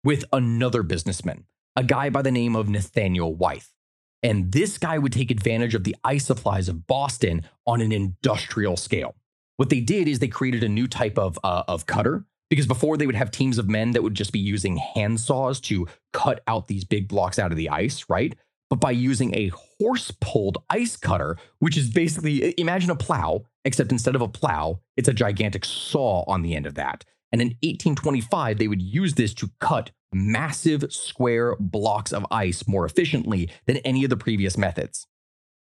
with 0.04 0.24
another 0.32 0.82
businessman, 0.82 1.44
a 1.76 1.84
guy 1.84 2.08
by 2.08 2.22
the 2.22 2.30
name 2.30 2.56
of 2.56 2.68
Nathaniel 2.68 3.34
Wyeth. 3.34 3.74
And 4.22 4.50
this 4.50 4.78
guy 4.78 4.98
would 4.98 5.12
take 5.12 5.30
advantage 5.30 5.74
of 5.74 5.84
the 5.84 5.94
ice 6.02 6.26
supplies 6.26 6.68
of 6.68 6.86
Boston 6.86 7.42
on 7.66 7.80
an 7.80 7.92
industrial 7.92 8.76
scale. 8.76 9.14
What 9.58 9.70
they 9.70 9.80
did 9.80 10.08
is 10.08 10.18
they 10.18 10.28
created 10.28 10.64
a 10.64 10.68
new 10.68 10.86
type 10.86 11.18
of, 11.18 11.38
uh, 11.44 11.64
of 11.68 11.86
cutter 11.86 12.24
because 12.50 12.66
before 12.66 12.96
they 12.96 13.06
would 13.06 13.14
have 13.14 13.30
teams 13.30 13.58
of 13.58 13.68
men 13.68 13.92
that 13.92 14.02
would 14.02 14.14
just 14.14 14.32
be 14.32 14.38
using 14.38 14.76
hand 14.76 15.20
saws 15.20 15.60
to 15.60 15.86
cut 16.12 16.42
out 16.46 16.66
these 16.66 16.84
big 16.84 17.08
blocks 17.08 17.38
out 17.38 17.50
of 17.50 17.56
the 17.56 17.68
ice, 17.68 18.06
right? 18.08 18.36
But 18.70 18.80
by 18.80 18.90
using 18.90 19.34
a 19.34 19.48
horse 19.48 20.10
pulled 20.20 20.58
ice 20.68 20.96
cutter, 20.96 21.36
which 21.58 21.76
is 21.76 21.90
basically 21.90 22.54
imagine 22.58 22.90
a 22.90 22.96
plow, 22.96 23.44
except 23.64 23.92
instead 23.92 24.14
of 24.14 24.22
a 24.22 24.28
plow, 24.28 24.80
it's 24.96 25.08
a 25.08 25.14
gigantic 25.14 25.64
saw 25.64 26.24
on 26.26 26.42
the 26.42 26.54
end 26.54 26.66
of 26.66 26.74
that. 26.74 27.04
And 27.32 27.40
in 27.40 27.48
1825, 27.62 28.58
they 28.58 28.68
would 28.68 28.82
use 28.82 29.14
this 29.14 29.34
to 29.34 29.50
cut 29.60 29.90
massive 30.12 30.92
square 30.92 31.56
blocks 31.60 32.12
of 32.12 32.26
ice 32.30 32.66
more 32.66 32.86
efficiently 32.86 33.50
than 33.66 33.76
any 33.78 34.04
of 34.04 34.10
the 34.10 34.16
previous 34.16 34.56
methods. 34.56 35.06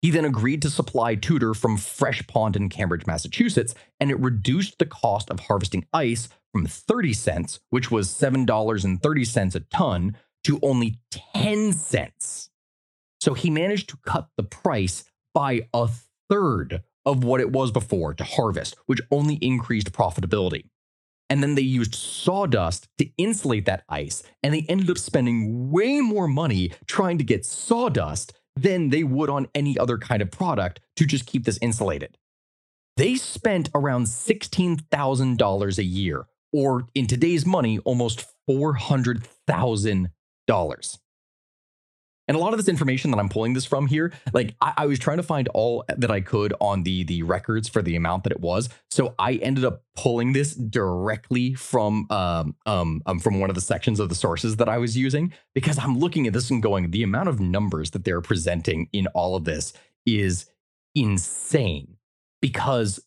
He 0.02 0.10
then 0.10 0.24
agreed 0.24 0.62
to 0.62 0.70
supply 0.70 1.16
Tudor 1.16 1.54
from 1.54 1.76
Fresh 1.76 2.26
Pond 2.28 2.54
in 2.54 2.68
Cambridge, 2.68 3.06
Massachusetts, 3.06 3.74
and 3.98 4.10
it 4.10 4.20
reduced 4.20 4.78
the 4.78 4.86
cost 4.86 5.30
of 5.30 5.40
harvesting 5.40 5.86
ice 5.92 6.28
from 6.52 6.66
30 6.66 7.12
cents, 7.12 7.60
which 7.70 7.90
was 7.90 8.08
$7.30 8.08 9.54
a 9.54 9.60
ton, 9.60 10.16
to 10.44 10.60
only 10.62 11.00
10 11.34 11.72
cents 11.72 12.50
so 13.26 13.34
he 13.34 13.50
managed 13.50 13.88
to 13.88 13.98
cut 14.06 14.28
the 14.36 14.44
price 14.44 15.02
by 15.34 15.66
a 15.74 15.88
third 16.30 16.84
of 17.04 17.24
what 17.24 17.40
it 17.40 17.50
was 17.50 17.72
before 17.72 18.14
to 18.14 18.22
harvest, 18.22 18.76
which 18.86 19.00
only 19.10 19.34
increased 19.42 19.90
profitability. 19.90 20.66
And 21.28 21.42
then 21.42 21.56
they 21.56 21.62
used 21.62 21.96
sawdust 21.96 22.86
to 22.98 23.10
insulate 23.18 23.64
that 23.64 23.82
ice, 23.88 24.22
and 24.44 24.54
they 24.54 24.64
ended 24.68 24.90
up 24.90 24.98
spending 24.98 25.72
way 25.72 26.00
more 26.00 26.28
money 26.28 26.70
trying 26.86 27.18
to 27.18 27.24
get 27.24 27.44
sawdust 27.44 28.32
than 28.54 28.90
they 28.90 29.02
would 29.02 29.28
on 29.28 29.48
any 29.56 29.76
other 29.76 29.98
kind 29.98 30.22
of 30.22 30.30
product 30.30 30.78
to 30.94 31.04
just 31.04 31.26
keep 31.26 31.46
this 31.46 31.58
insulated. 31.60 32.16
They 32.96 33.16
spent 33.16 33.70
around 33.74 34.04
$16,000 34.04 35.78
a 35.78 35.84
year, 35.84 36.26
or 36.52 36.86
in 36.94 37.08
today's 37.08 37.44
money, 37.44 37.80
almost 37.80 38.24
$400,000. 38.48 40.98
And 42.28 42.36
a 42.36 42.40
lot 42.40 42.52
of 42.52 42.58
this 42.58 42.68
information 42.68 43.10
that 43.12 43.18
I'm 43.18 43.28
pulling 43.28 43.52
this 43.52 43.64
from 43.64 43.86
here, 43.86 44.12
like 44.32 44.54
I, 44.60 44.74
I, 44.78 44.86
was 44.86 44.98
trying 44.98 45.18
to 45.18 45.22
find 45.22 45.46
all 45.48 45.84
that 45.96 46.10
I 46.10 46.20
could 46.20 46.52
on 46.60 46.82
the 46.82 47.04
the 47.04 47.22
records 47.22 47.68
for 47.68 47.82
the 47.82 47.94
amount 47.94 48.24
that 48.24 48.32
it 48.32 48.40
was. 48.40 48.68
So 48.90 49.14
I 49.18 49.34
ended 49.34 49.64
up 49.64 49.82
pulling 49.94 50.32
this 50.32 50.54
directly 50.54 51.54
from 51.54 52.06
um, 52.10 52.56
um, 52.66 53.02
um 53.06 53.20
from 53.20 53.38
one 53.38 53.50
of 53.50 53.54
the 53.54 53.60
sections 53.60 54.00
of 54.00 54.08
the 54.08 54.14
sources 54.14 54.56
that 54.56 54.68
I 54.68 54.78
was 54.78 54.96
using 54.96 55.32
because 55.54 55.78
I'm 55.78 55.98
looking 55.98 56.26
at 56.26 56.32
this 56.32 56.50
and 56.50 56.62
going, 56.62 56.90
the 56.90 57.02
amount 57.02 57.28
of 57.28 57.38
numbers 57.38 57.92
that 57.92 58.04
they're 58.04 58.20
presenting 58.20 58.88
in 58.92 59.06
all 59.08 59.36
of 59.36 59.44
this 59.44 59.72
is 60.04 60.46
insane 60.94 61.96
because 62.40 63.00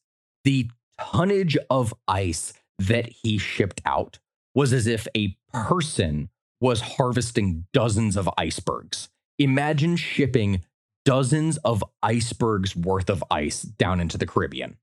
the 0.44 0.70
tonnage 1.00 1.58
of 1.70 1.94
ice 2.08 2.54
that 2.78 3.10
he 3.10 3.38
shipped 3.38 3.82
out 3.86 4.20
was 4.56 4.74
as 4.74 4.88
if 4.88 5.08
a 5.16 5.36
person 5.54 6.30
was 6.62 6.82
harvesting 6.82 7.66
dozens 7.74 8.18
of 8.18 8.30
icebergs. 8.38 9.10
Imagine 9.38 9.96
shipping 9.96 10.64
dozens 11.06 11.58
of 11.58 11.84
icebergs 12.04 12.76
worth 12.76 13.10
of 13.10 13.24
ice 13.32 13.62
down 13.62 14.00
into 14.00 14.18
the 14.18 14.28
Caribbean. 14.28 14.78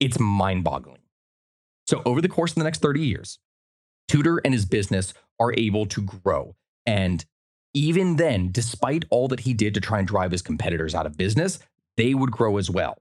It's 0.00 0.20
mind 0.20 0.64
boggling. 0.64 1.00
So, 1.86 2.02
over 2.06 2.20
the 2.20 2.28
course 2.28 2.52
of 2.52 2.56
the 2.56 2.64
next 2.64 2.80
30 2.80 3.00
years, 3.00 3.38
Tudor 4.08 4.40
and 4.44 4.54
his 4.54 4.64
business 4.64 5.12
are 5.40 5.52
able 5.56 5.86
to 5.86 6.02
grow. 6.02 6.56
And 6.86 7.24
even 7.74 8.16
then, 8.16 8.52
despite 8.52 9.04
all 9.10 9.28
that 9.28 9.40
he 9.40 9.52
did 9.52 9.74
to 9.74 9.80
try 9.80 9.98
and 9.98 10.08
drive 10.08 10.30
his 10.30 10.42
competitors 10.42 10.94
out 10.94 11.06
of 11.06 11.16
business, 11.16 11.58
they 11.96 12.14
would 12.14 12.30
grow 12.30 12.56
as 12.56 12.70
well. 12.70 12.96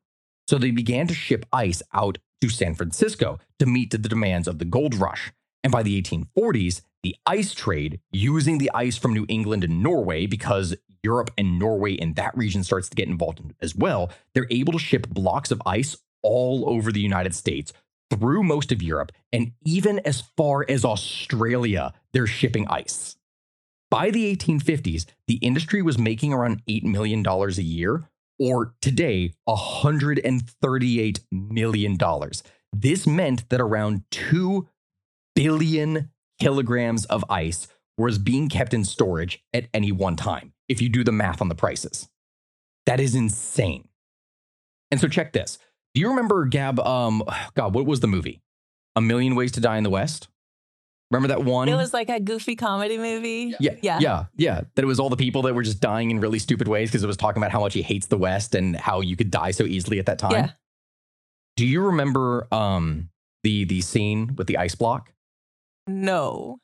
So, 0.47 0.57
they 0.57 0.72
began 0.72 1.07
to 1.07 1.14
ship 1.14 1.45
ice 1.53 1.82
out 1.93 2.18
to 2.41 2.49
San 2.49 2.76
Francisco 2.76 3.39
to 3.59 3.66
meet 3.66 3.91
the 3.91 3.97
demands 3.97 4.47
of 4.47 4.59
the 4.59 4.66
gold 4.66 4.95
rush. 4.95 5.32
And 5.64 5.72
by 5.72 5.84
the 5.84 6.01
1840s, 6.01 6.82
the 7.03 7.16
ice 7.26 7.53
trade 7.53 7.99
using 8.11 8.57
the 8.57 8.72
ice 8.74 8.97
from 8.97 9.14
New 9.14 9.26
England 9.30 9.64
and 9.64 9.82
Norway, 9.82 10.26
because 10.26 10.76
Europe 11.03 11.32
and 11.38 11.59
Norway 11.59 11.93
in 11.93 12.14
that 12.14 12.36
region 12.38 12.64
starts 12.64 12.89
to 12.89 12.95
get 12.95 13.07
involved 13.07 13.41
as 13.61 13.76
well, 13.76 14.09
they're 14.34 14.47
able 14.49 14.74
to 14.74 14.80
ship 14.80 15.09
blocks 15.09 15.51
of 15.51 15.61
ice 15.66 15.97
all 16.22 16.70
over 16.70 16.91
the 16.91 17.01
United 17.01 17.36
States 17.36 17.74
through 18.09 18.43
most 18.43 18.72
of 18.72 18.82
Europe 18.82 19.11
and 19.32 19.51
even 19.66 19.99
as 19.99 20.24
far 20.38 20.66
as 20.70 20.86
Australia, 20.86 21.93
they're 22.14 22.28
shipping 22.28 22.68
ice. 22.68 23.18
By 23.89 24.09
the 24.09 24.36
1850s, 24.36 25.05
the 25.28 25.36
industry 25.36 25.82
was 25.82 25.99
making 25.99 26.34
around 26.34 26.66
$8 26.66 26.84
million 26.84 27.24
a 27.28 27.47
year, 27.61 28.09
or 28.39 28.74
today, 28.82 29.34
$138 29.47 31.20
million. 31.32 31.97
This 32.76 33.05
meant 33.05 33.49
that 33.49 33.61
around 33.61 34.03
2 34.09 34.68
billion 35.36 36.10
kilograms 36.40 37.06
of 37.06 37.24
ice 37.30 37.68
was 37.98 38.18
being 38.18 38.50
kept 38.50 38.74
in 38.74 38.84
storage 38.84 39.44
at 39.54 39.68
any 39.74 39.92
one 39.92 40.16
time, 40.16 40.54
if 40.68 40.82
you 40.82 40.90
do 40.90 41.04
the 41.04 41.12
math 41.12 41.42
on 41.42 41.50
the 41.50 41.56
prices. 41.56 42.10
That 42.86 43.00
is 43.00 43.16
insane. 43.16 43.88
And 44.92 45.00
so 45.00 45.08
check 45.08 45.34
this. 45.34 45.58
Do 45.94 46.02
you 46.02 46.10
remember 46.10 46.46
Gab 46.46 46.80
um 46.80 47.24
god, 47.56 47.74
what 47.74 47.86
was 47.86 48.00
the 48.00 48.08
movie? 48.08 48.42
A 48.96 49.02
Million 49.02 49.36
Ways 49.36 49.52
to 49.54 49.62
Die 49.62 49.78
in 49.78 49.84
the 49.84 49.90
West? 49.90 50.28
Remember 51.12 51.28
that 51.28 51.44
one? 51.44 51.70
It 51.70 51.76
was 51.76 51.94
like 51.94 52.10
a 52.10 52.20
goofy 52.20 52.56
comedy 52.56 52.98
movie. 52.98 53.54
Yeah. 53.60 53.76
Yeah. 53.82 54.00
Yeah. 54.00 54.26
Yeah. 54.36 54.62
That 54.76 54.84
it 54.84 54.88
was 54.88 55.00
all 55.00 55.10
the 55.10 55.16
people 55.16 55.44
that 55.44 55.54
were 55.54 55.62
just 55.62 55.80
dying 55.80 56.10
in 56.10 56.20
really 56.20 56.40
stupid 56.40 56.68
ways 56.68 56.90
because 56.90 57.04
it 57.04 57.08
was 57.08 57.18
talking 57.18 57.42
about 57.42 57.52
how 57.52 57.60
much 57.60 57.76
he 57.76 57.84
hates 57.84 58.08
the 58.08 58.18
West 58.18 58.56
and 58.56 58.76
how 58.76 59.02
you 59.02 59.16
could 59.16 59.30
die 59.30 59.52
so 59.52 59.64
easily 59.64 60.00
at 60.00 60.08
that 60.08 60.18
time. 60.18 60.32
Yeah. 60.32 60.50
Do 61.56 61.68
you 61.68 61.82
remember 61.82 62.48
um 62.52 63.10
the 63.44 63.66
the 63.66 63.82
scene 63.82 64.36
with 64.36 64.48
the 64.48 64.58
ice 64.58 64.74
block? 64.76 65.12
No. 65.88 66.58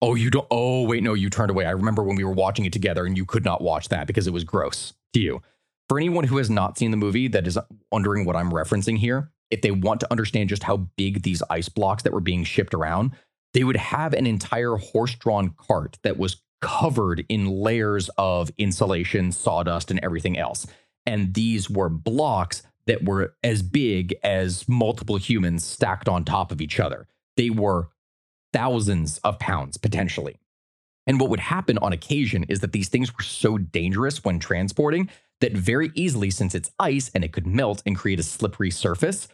Oh, 0.00 0.14
you 0.16 0.30
don't. 0.30 0.46
Oh, 0.50 0.82
wait, 0.84 1.02
no, 1.02 1.14
you 1.14 1.30
turned 1.30 1.50
away. 1.50 1.64
I 1.64 1.70
remember 1.70 2.02
when 2.02 2.16
we 2.16 2.24
were 2.24 2.32
watching 2.32 2.64
it 2.64 2.72
together 2.72 3.06
and 3.06 3.16
you 3.16 3.24
could 3.24 3.44
not 3.44 3.62
watch 3.62 3.88
that 3.90 4.06
because 4.06 4.26
it 4.26 4.32
was 4.32 4.44
gross 4.44 4.94
to 5.14 5.20
you. 5.20 5.42
For 5.88 5.98
anyone 5.98 6.24
who 6.24 6.38
has 6.38 6.50
not 6.50 6.78
seen 6.78 6.90
the 6.90 6.96
movie 6.96 7.28
that 7.28 7.46
is 7.46 7.58
wondering 7.90 8.24
what 8.24 8.34
I'm 8.34 8.50
referencing 8.50 8.98
here, 8.98 9.30
if 9.50 9.60
they 9.60 9.70
want 9.70 10.00
to 10.00 10.10
understand 10.10 10.48
just 10.48 10.62
how 10.62 10.78
big 10.96 11.22
these 11.22 11.42
ice 11.50 11.68
blocks 11.68 12.02
that 12.02 12.12
were 12.12 12.20
being 12.20 12.42
shipped 12.42 12.74
around, 12.74 13.12
they 13.52 13.64
would 13.64 13.76
have 13.76 14.14
an 14.14 14.26
entire 14.26 14.76
horse 14.76 15.14
drawn 15.14 15.50
cart 15.50 15.98
that 16.02 16.18
was 16.18 16.42
covered 16.62 17.24
in 17.28 17.46
layers 17.46 18.08
of 18.16 18.50
insulation, 18.56 19.30
sawdust, 19.30 19.90
and 19.90 20.00
everything 20.02 20.38
else. 20.38 20.66
And 21.04 21.34
these 21.34 21.68
were 21.68 21.88
blocks 21.88 22.62
that 22.86 23.04
were 23.04 23.34
as 23.44 23.62
big 23.62 24.14
as 24.24 24.68
multiple 24.68 25.16
humans 25.16 25.64
stacked 25.64 26.08
on 26.08 26.24
top 26.24 26.50
of 26.50 26.60
each 26.60 26.80
other. 26.80 27.06
They 27.36 27.50
were 27.50 27.88
thousands 28.52 29.18
of 29.18 29.38
pounds 29.38 29.76
potentially. 29.76 30.36
And 31.06 31.18
what 31.20 31.30
would 31.30 31.40
happen 31.40 31.78
on 31.78 31.92
occasion 31.92 32.44
is 32.44 32.60
that 32.60 32.72
these 32.72 32.88
things 32.88 33.12
were 33.12 33.24
so 33.24 33.58
dangerous 33.58 34.24
when 34.24 34.38
transporting 34.38 35.10
that 35.40 35.52
very 35.52 35.90
easily, 35.94 36.30
since 36.30 36.54
it's 36.54 36.70
ice 36.78 37.10
and 37.14 37.24
it 37.24 37.32
could 37.32 37.46
melt 37.46 37.82
and 37.84 37.96
create 37.96 38.20
a 38.20 38.22
slippery 38.22 38.70
surface, 38.70 39.26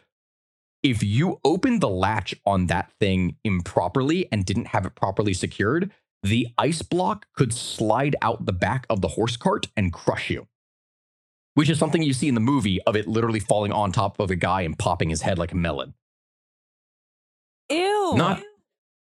If 0.83 1.03
you 1.03 1.41
opened 1.45 1.81
the 1.81 1.89
latch 1.89 2.35
on 2.47 2.67
that 2.67 2.93
thing 3.01 3.37
improperly 3.43 4.29
and 4.31 4.45
didn't 4.45 4.69
have 4.69 4.87
it 4.87 4.95
properly 4.95 5.35
secured, 5.35 5.91
the 6.23 6.49
ice 6.57 6.83
block 6.83 7.27
could 7.35 7.53
slide 7.53 8.15
out 8.23 8.47
the 8.47 8.53
back 8.53 8.87
of 8.89 9.01
the 9.01 9.09
horse 9.09 9.37
cart 9.37 9.67
and 9.77 9.93
crush 9.93 10.31
you. 10.31 10.47
Which 11.55 11.69
is 11.69 11.79
something 11.79 12.03
you 12.03 12.13
see 12.13 12.29
in 12.29 12.35
the 12.35 12.41
movie 12.41 12.81
of 12.83 12.95
it 12.95 13.09
literally 13.09 13.41
falling 13.41 13.73
on 13.73 13.91
top 13.91 14.21
of 14.21 14.31
a 14.31 14.37
guy 14.37 14.63
and 14.63 14.79
popping 14.79 15.11
his 15.11 15.23
head 15.23 15.39
like 15.39 15.51
a 15.51 15.57
melon. 15.57 15.95
Ew. 17.71 18.15
Not 18.17 18.41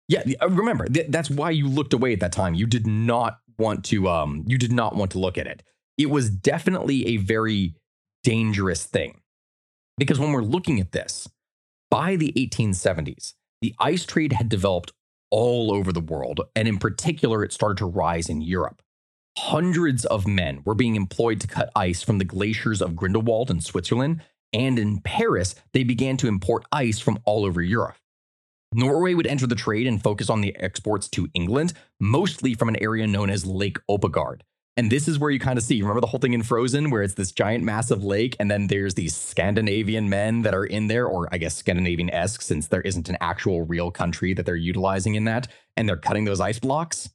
Yeah, 0.08 0.24
uh, 0.42 0.50
remember, 0.50 0.86
th- 0.86 1.08
that's 1.10 1.30
why 1.30 1.52
you 1.52 1.68
looked 1.68 1.94
away 1.94 2.14
at 2.14 2.20
that 2.20 2.32
time. 2.32 2.54
You 2.54 2.66
did 2.66 2.86
not 2.86 3.40
want 3.58 3.86
to 3.86 4.08
um 4.10 4.44
you 4.48 4.58
did 4.58 4.72
not 4.72 4.96
want 4.96 5.12
to 5.12 5.20
look 5.20 5.38
at 5.38 5.48
it. 5.48 5.64
It 5.98 6.10
was 6.10 6.30
definitely 6.30 7.08
a 7.08 7.18
very 7.18 7.76
dangerous 8.24 8.86
thing. 8.86 9.22
Because 9.98 10.20
when 10.20 10.32
we're 10.32 10.42
looking 10.42 10.80
at 10.80 10.94
this, 10.94 11.28
by 11.90 12.16
the 12.16 12.34
1870s, 12.34 13.34
the 13.62 13.76
ice 13.80 14.06
trade 14.06 14.34
had 14.34 14.50
developed 14.50 14.92
all 15.30 15.72
over 15.74 15.92
the 15.94 16.00
world, 16.00 16.42
and 16.56 16.68
in 16.68 16.78
particular, 16.78 17.44
it 17.44 17.54
started 17.54 17.78
to 17.78 17.86
rise 17.86 18.30
in 18.30 18.42
Europe. 18.42 18.82
Hundreds 19.38 20.06
of 20.06 20.28
men 20.28 20.62
were 20.66 20.76
being 20.76 20.96
employed 20.96 21.40
to 21.40 21.48
cut 21.48 21.72
ice 21.76 22.02
from 22.02 22.18
the 22.18 22.26
glaciers 22.26 22.82
of 22.82 22.96
Grindelwald 22.96 23.50
in 23.50 23.62
Switzerland, 23.62 24.22
and 24.54 24.78
in 24.78 25.00
Paris, 25.02 25.56
they 25.74 25.84
began 25.84 26.18
to 26.18 26.28
import 26.28 26.66
ice 26.72 27.00
from 27.00 27.20
all 27.26 27.46
over 27.46 27.62
Europe. 27.62 27.96
Norway 28.74 29.14
would 29.14 29.28
enter 29.28 29.48
the 29.48 29.56
trade 29.56 29.86
and 29.86 30.02
focus 30.02 30.30
on 30.30 30.42
the 30.42 30.56
exports 30.58 31.10
to 31.10 31.30
England, 31.34 31.74
mostly 32.00 32.54
from 32.54 32.70
an 32.70 32.82
area 32.82 33.06
known 33.06 33.30
as 33.30 33.46
Lake 33.46 33.78
Oppegård. 33.90 34.42
And 34.78 34.90
this 34.90 35.08
is 35.10 35.20
where 35.20 35.30
you 35.30 35.40
kind 35.40 35.58
of 35.58 35.66
see, 35.66 35.82
remember 35.82 36.00
the 36.00 36.08
whole 36.08 36.20
thing 36.20 36.34
in 36.34 36.44
Frozen 36.44 36.90
where 36.90 37.04
it's 37.04 37.16
this 37.16 37.34
giant 37.34 37.66
massive 37.66 38.04
lake 38.04 38.38
and 38.40 38.50
then 38.50 38.68
there's 38.68 38.94
these 38.94 39.14
Scandinavian 39.14 40.10
men 40.10 40.44
that 40.44 40.56
are 40.56 40.66
in 40.66 40.88
there, 40.88 41.06
or 41.06 41.28
I 41.32 41.38
guess 41.38 41.56
Scandinavian-esque 41.56 42.42
since 42.42 42.68
there 42.68 42.82
isn't 42.82 43.10
an 43.10 43.18
actual 43.20 43.64
real 43.64 43.92
country 43.92 44.34
that 44.34 44.46
they're 44.46 44.56
utilizing 44.56 45.16
in 45.16 45.26
that, 45.26 45.50
and 45.76 45.90
they're 45.90 45.98
cutting 45.98 46.24
those 46.24 46.40
ice 46.40 46.60
blocks? 46.60 47.10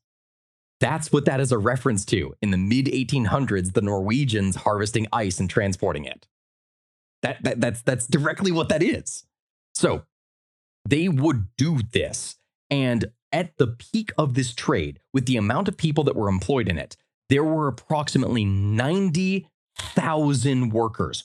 That's 0.80 1.10
what 1.10 1.24
that 1.24 1.40
is 1.40 1.52
a 1.52 1.58
reference 1.58 2.04
to. 2.06 2.34
In 2.42 2.50
the 2.50 2.58
mid 2.58 2.86
1800s, 2.86 3.72
the 3.72 3.80
Norwegians 3.80 4.56
harvesting 4.56 5.06
ice 5.10 5.40
and 5.40 5.48
transporting 5.48 6.04
it. 6.04 6.26
That, 7.22 7.42
that 7.44 7.60
that's 7.62 7.80
that's 7.80 8.06
directly 8.06 8.52
what 8.52 8.68
that 8.68 8.82
is. 8.82 9.24
So 9.74 10.02
they 10.88 11.08
would 11.08 11.48
do 11.56 11.80
this, 11.92 12.36
and 12.70 13.06
at 13.32 13.56
the 13.58 13.66
peak 13.66 14.12
of 14.16 14.34
this 14.34 14.54
trade, 14.54 15.00
with 15.12 15.26
the 15.26 15.36
amount 15.36 15.66
of 15.68 15.76
people 15.76 16.04
that 16.04 16.16
were 16.16 16.28
employed 16.28 16.68
in 16.68 16.78
it, 16.78 16.96
there 17.28 17.44
were 17.44 17.68
approximately 17.68 18.44
90,000 18.44 20.70
workers 20.70 21.24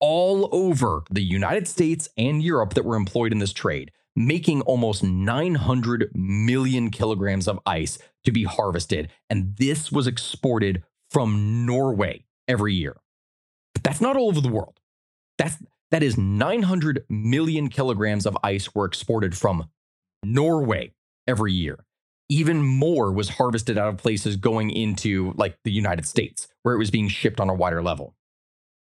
all 0.00 0.48
over 0.52 1.04
the 1.10 1.22
United 1.22 1.68
States 1.68 2.08
and 2.16 2.42
Europe 2.42 2.74
that 2.74 2.84
were 2.84 2.96
employed 2.96 3.32
in 3.32 3.38
this 3.38 3.52
trade, 3.52 3.92
making 4.14 4.60
almost 4.62 5.02
900 5.02 6.10
million 6.14 6.90
kilograms 6.90 7.48
of 7.48 7.60
ice 7.64 7.98
to 8.24 8.32
be 8.32 8.44
harvested. 8.44 9.10
And 9.30 9.56
this 9.56 9.92
was 9.92 10.06
exported 10.06 10.82
from 11.10 11.64
Norway 11.64 12.24
every 12.48 12.74
year. 12.74 12.96
But 13.72 13.84
that's 13.84 14.00
not 14.00 14.16
all 14.16 14.28
over 14.28 14.40
the 14.40 14.48
world. 14.48 14.80
That's 15.38 15.56
that 15.90 16.02
is 16.02 16.18
900 16.18 17.04
million 17.08 17.68
kilograms 17.68 18.26
of 18.26 18.36
ice 18.42 18.74
were 18.74 18.84
exported 18.84 19.36
from 19.36 19.68
Norway 20.24 20.92
every 21.26 21.52
year 21.52 21.86
even 22.28 22.62
more 22.62 23.12
was 23.12 23.28
harvested 23.28 23.78
out 23.78 23.88
of 23.88 23.98
places 23.98 24.36
going 24.36 24.70
into 24.70 25.32
like 25.36 25.58
the 25.64 25.70
United 25.70 26.06
States, 26.06 26.48
where 26.62 26.74
it 26.74 26.78
was 26.78 26.90
being 26.90 27.08
shipped 27.08 27.40
on 27.40 27.48
a 27.48 27.54
wider 27.54 27.82
level. 27.82 28.14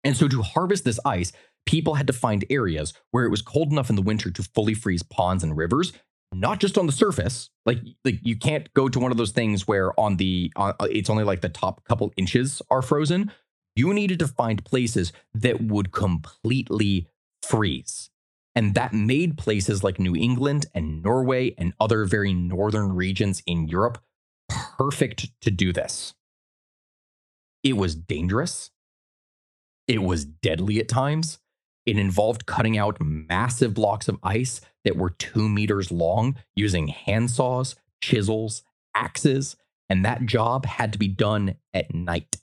And 0.02 0.16
so 0.16 0.28
to 0.28 0.42
harvest 0.42 0.84
this 0.84 0.98
ice, 1.04 1.32
people 1.66 1.94
had 1.94 2.06
to 2.06 2.12
find 2.12 2.44
areas 2.50 2.92
where 3.10 3.24
it 3.24 3.30
was 3.30 3.42
cold 3.42 3.70
enough 3.70 3.90
in 3.90 3.96
the 3.96 4.02
winter 4.02 4.30
to 4.30 4.42
fully 4.42 4.74
freeze 4.74 5.02
ponds 5.02 5.44
and 5.44 5.56
rivers, 5.56 5.92
not 6.32 6.58
just 6.58 6.78
on 6.78 6.86
the 6.86 6.92
surface. 6.92 7.50
Like 7.66 7.78
like 8.04 8.18
you 8.22 8.36
can't 8.36 8.72
go 8.74 8.88
to 8.88 8.98
one 8.98 9.12
of 9.12 9.18
those 9.18 9.32
things 9.32 9.68
where 9.68 9.98
on 9.98 10.16
the 10.16 10.52
uh, 10.56 10.72
it's 10.90 11.10
only 11.10 11.24
like 11.24 11.42
the 11.42 11.48
top 11.48 11.84
couple 11.84 12.12
inches 12.16 12.62
are 12.70 12.82
frozen. 12.82 13.30
You 13.76 13.94
needed 13.94 14.18
to 14.18 14.28
find 14.28 14.64
places 14.64 15.12
that 15.34 15.62
would 15.62 15.92
completely 15.92 17.08
freeze. 17.42 18.10
And 18.54 18.74
that 18.74 18.92
made 18.92 19.38
places 19.38 19.84
like 19.84 20.00
New 20.00 20.16
England 20.16 20.66
and 20.74 21.02
Norway 21.02 21.54
and 21.56 21.72
other 21.78 22.04
very 22.04 22.34
northern 22.34 22.94
regions 22.94 23.42
in 23.46 23.68
Europe 23.68 24.02
perfect 24.76 25.30
to 25.42 25.50
do 25.50 25.72
this. 25.72 26.14
It 27.62 27.76
was 27.76 27.94
dangerous. 27.94 28.70
It 29.86 30.02
was 30.02 30.24
deadly 30.24 30.78
at 30.80 30.88
times. 30.88 31.38
It 31.86 31.98
involved 31.98 32.46
cutting 32.46 32.76
out 32.76 33.00
massive 33.00 33.74
blocks 33.74 34.08
of 34.08 34.18
ice 34.22 34.60
that 34.84 34.96
were 34.96 35.10
two 35.10 35.48
meters 35.48 35.90
long 35.90 36.36
using 36.54 36.88
handsaws, 37.06 37.74
chisels, 38.00 38.62
axes, 38.94 39.56
and 39.88 40.04
that 40.04 40.26
job 40.26 40.66
had 40.66 40.92
to 40.92 40.98
be 40.98 41.08
done 41.08 41.56
at 41.74 41.94
night. 41.94 42.36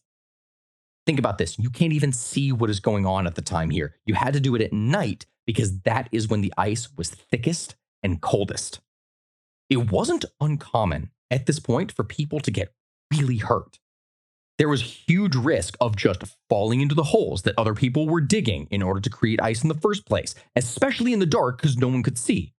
Think 1.07 1.19
about 1.19 1.37
this 1.37 1.57
you 1.57 1.69
can't 1.69 1.93
even 1.93 2.11
see 2.11 2.51
what 2.51 2.69
is 2.69 2.81
going 2.81 3.05
on 3.05 3.25
at 3.27 3.35
the 3.35 3.41
time 3.41 3.69
here. 3.69 3.95
You 4.05 4.13
had 4.13 4.33
to 4.33 4.41
do 4.41 4.55
it 4.55 4.61
at 4.61 4.73
night 4.73 5.25
because 5.45 5.79
that 5.81 6.09
is 6.11 6.27
when 6.27 6.41
the 6.41 6.53
ice 6.57 6.89
was 6.97 7.09
thickest 7.09 7.77
and 8.03 8.21
coldest. 8.21 8.81
It 9.69 9.89
wasn't 9.89 10.25
uncommon 10.41 11.11
at 11.31 11.45
this 11.45 11.59
point 11.59 11.93
for 11.93 12.03
people 12.03 12.41
to 12.41 12.51
get 12.51 12.73
really 13.09 13.37
hurt. 13.37 13.79
There 14.57 14.67
was 14.67 15.05
huge 15.07 15.35
risk 15.35 15.77
of 15.79 15.95
just 15.95 16.23
falling 16.49 16.81
into 16.81 16.95
the 16.95 17.03
holes 17.03 17.43
that 17.43 17.57
other 17.57 17.73
people 17.73 18.07
were 18.07 18.19
digging 18.19 18.67
in 18.69 18.81
order 18.81 18.99
to 18.99 19.09
create 19.09 19.41
ice 19.41 19.61
in 19.61 19.69
the 19.69 19.75
first 19.75 20.05
place, 20.05 20.35
especially 20.57 21.13
in 21.13 21.19
the 21.19 21.25
dark 21.25 21.61
because 21.61 21.77
no 21.77 21.87
one 21.87 22.03
could 22.03 22.17
see. 22.17 22.53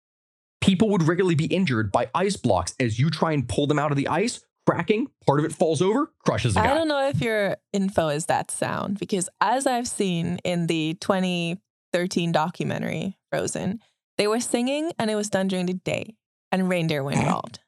People 0.62 0.90
would 0.90 1.04
regularly 1.04 1.36
be 1.36 1.46
injured 1.46 1.92
by 1.92 2.10
ice 2.16 2.38
blocks 2.38 2.76
as 2.80 2.98
you 2.98 3.10
try 3.10 3.34
and 3.34 3.50
pull 3.50 3.68
them 3.68 3.80
out 3.80 3.92
of 3.92 3.98
the 3.98 4.08
ice, 4.08 4.40
cracking, 4.68 5.08
part 5.26 5.40
of 5.40 5.46
it 5.46 5.54
falls 5.54 5.82
over, 5.82 6.12
crushes 6.26 6.56
a 6.56 6.60
guy. 6.60 6.72
I 6.72 6.74
don't 6.74 6.88
know 6.88 7.08
if 7.08 7.22
your 7.22 7.58
info 7.72 8.10
is 8.10 8.26
that 8.26 8.52
sound 8.52 9.00
because 9.00 9.30
as 9.40 9.66
I've 9.66 9.88
seen 9.88 10.40
in 10.44 10.68
the 10.68 10.98
2013 11.00 12.32
documentary, 12.32 13.18
Frozen, 13.32 13.80
they 14.18 14.28
were 14.28 14.42
singing 14.42 14.92
and 15.00 15.10
it 15.10 15.16
was 15.16 15.30
done 15.30 15.48
during 15.48 15.68
the 15.68 15.74
day 15.74 16.16
and 16.52 16.68
reindeer 16.68 17.04
were 17.04 17.14
eh? 17.14 17.20
involved. 17.20 17.60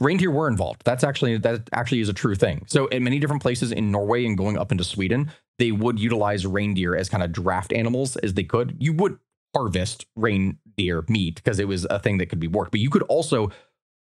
Reindeer 0.00 0.30
were 0.30 0.48
involved. 0.48 0.82
That's 0.84 1.04
actually 1.04 1.38
that 1.38 1.68
actually 1.72 2.00
is 2.00 2.08
a 2.08 2.14
true 2.14 2.34
thing. 2.34 2.64
So 2.66 2.86
in 2.86 3.04
many 3.04 3.18
different 3.18 3.42
places 3.42 3.70
in 3.70 3.90
Norway 3.90 4.24
and 4.24 4.36
going 4.36 4.58
up 4.58 4.72
into 4.72 4.82
Sweden, 4.82 5.30
they 5.58 5.70
would 5.70 6.00
utilize 6.00 6.46
reindeer 6.46 6.96
as 6.96 7.08
kind 7.08 7.22
of 7.22 7.32
draft 7.32 7.72
animals 7.72 8.16
as 8.16 8.34
they 8.34 8.42
could. 8.42 8.76
You 8.80 8.92
would 8.94 9.18
harvest 9.54 10.06
reindeer 10.16 11.04
meat 11.08 11.36
because 11.36 11.60
it 11.60 11.68
was 11.68 11.84
a 11.90 12.00
thing 12.00 12.18
that 12.18 12.26
could 12.26 12.40
be 12.40 12.48
worked, 12.48 12.72
but 12.72 12.80
you 12.80 12.90
could 12.90 13.02
also 13.02 13.50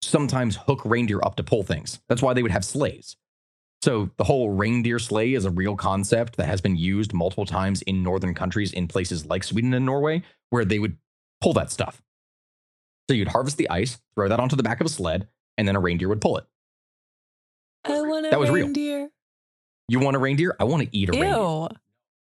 sometimes 0.03 0.55
hook 0.55 0.81
reindeer 0.85 1.19
up 1.23 1.35
to 1.37 1.43
pull 1.43 1.63
things. 1.63 1.99
That's 2.09 2.21
why 2.21 2.33
they 2.33 2.41
would 2.43 2.51
have 2.51 2.65
sleighs. 2.65 3.15
So 3.81 4.09
the 4.17 4.23
whole 4.23 4.49
reindeer 4.51 4.97
sleigh 4.99 5.33
is 5.33 5.43
a 5.45 5.51
real 5.51 5.75
concept 5.75 6.37
that 6.37 6.45
has 6.45 6.61
been 6.61 6.77
used 6.77 7.13
multiple 7.13 7.45
times 7.45 7.81
in 7.81 8.01
northern 8.01 8.33
countries 8.33 8.71
in 8.71 8.87
places 8.87 9.25
like 9.25 9.43
Sweden 9.43 9.73
and 9.73 9.85
Norway, 9.85 10.23
where 10.51 10.63
they 10.63 10.79
would 10.79 10.97
pull 11.41 11.53
that 11.53 11.71
stuff. 11.71 12.01
So 13.09 13.13
you'd 13.15 13.27
harvest 13.27 13.57
the 13.57 13.69
ice, 13.69 13.99
throw 14.15 14.29
that 14.29 14.39
onto 14.39 14.55
the 14.55 14.63
back 14.63 14.79
of 14.79 14.85
a 14.85 14.89
sled, 14.89 15.27
and 15.57 15.67
then 15.67 15.75
a 15.75 15.79
reindeer 15.81 16.07
would 16.07 16.21
pull 16.21 16.37
it. 16.37 16.45
I 17.83 17.99
want 18.01 18.25
a 18.25 18.29
that 18.29 18.39
was 18.39 18.49
reindeer. 18.49 18.97
real. 18.99 19.09
You 19.89 19.99
want 19.99 20.15
a 20.15 20.19
reindeer? 20.19 20.55
I 20.59 20.63
want 20.63 20.83
to 20.83 20.97
eat 20.97 21.09
a 21.09 21.15
Ew. 21.17 21.21
reindeer. 21.21 21.77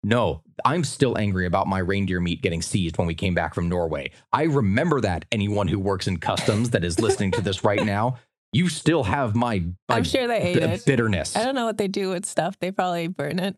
No, 0.03 0.43
I'm 0.65 0.83
still 0.85 1.19
angry 1.19 1.47
about 1.47 1.67
my 1.67 1.79
reindeer 1.79 2.21
meat 2.21 2.43
getting 2.43 2.63
seized 2.63 2.97
when 2.97 3.07
we 3.07 3.15
came 3.15 3.35
back 3.35 3.55
from 3.55 3.69
Norway. 3.69 4.11
I 4.33 4.45
remember 4.45 5.01
that. 5.03 5.27
Anyone 5.31 5.69
who 5.69 5.79
works 5.79 6.07
in 6.07 6.17
customs 6.19 6.71
that 6.71 6.85
is 6.85 6.99
listening 7.01 7.33
to 7.33 7.43
this 7.43 7.65
right 7.65 7.85
now, 7.85 8.19
you 8.53 8.69
still 8.69 9.05
have 9.05 9.35
my, 9.35 9.61
my 9.89 9.97
I'm 9.97 10.05
sure 10.05 10.27
they 10.27 10.41
ate 10.41 10.59
b- 10.59 10.63
it. 10.63 10.85
bitterness. 10.87 11.37
I 11.37 11.45
don't 11.45 11.55
know 11.55 11.67
what 11.67 11.77
they 11.79 11.89
do 11.89 12.11
with 12.11 12.25
stuff. 12.25 12.59
They 12.59 12.71
probably 12.71 13.09
burn 13.09 13.39
it. 13.39 13.57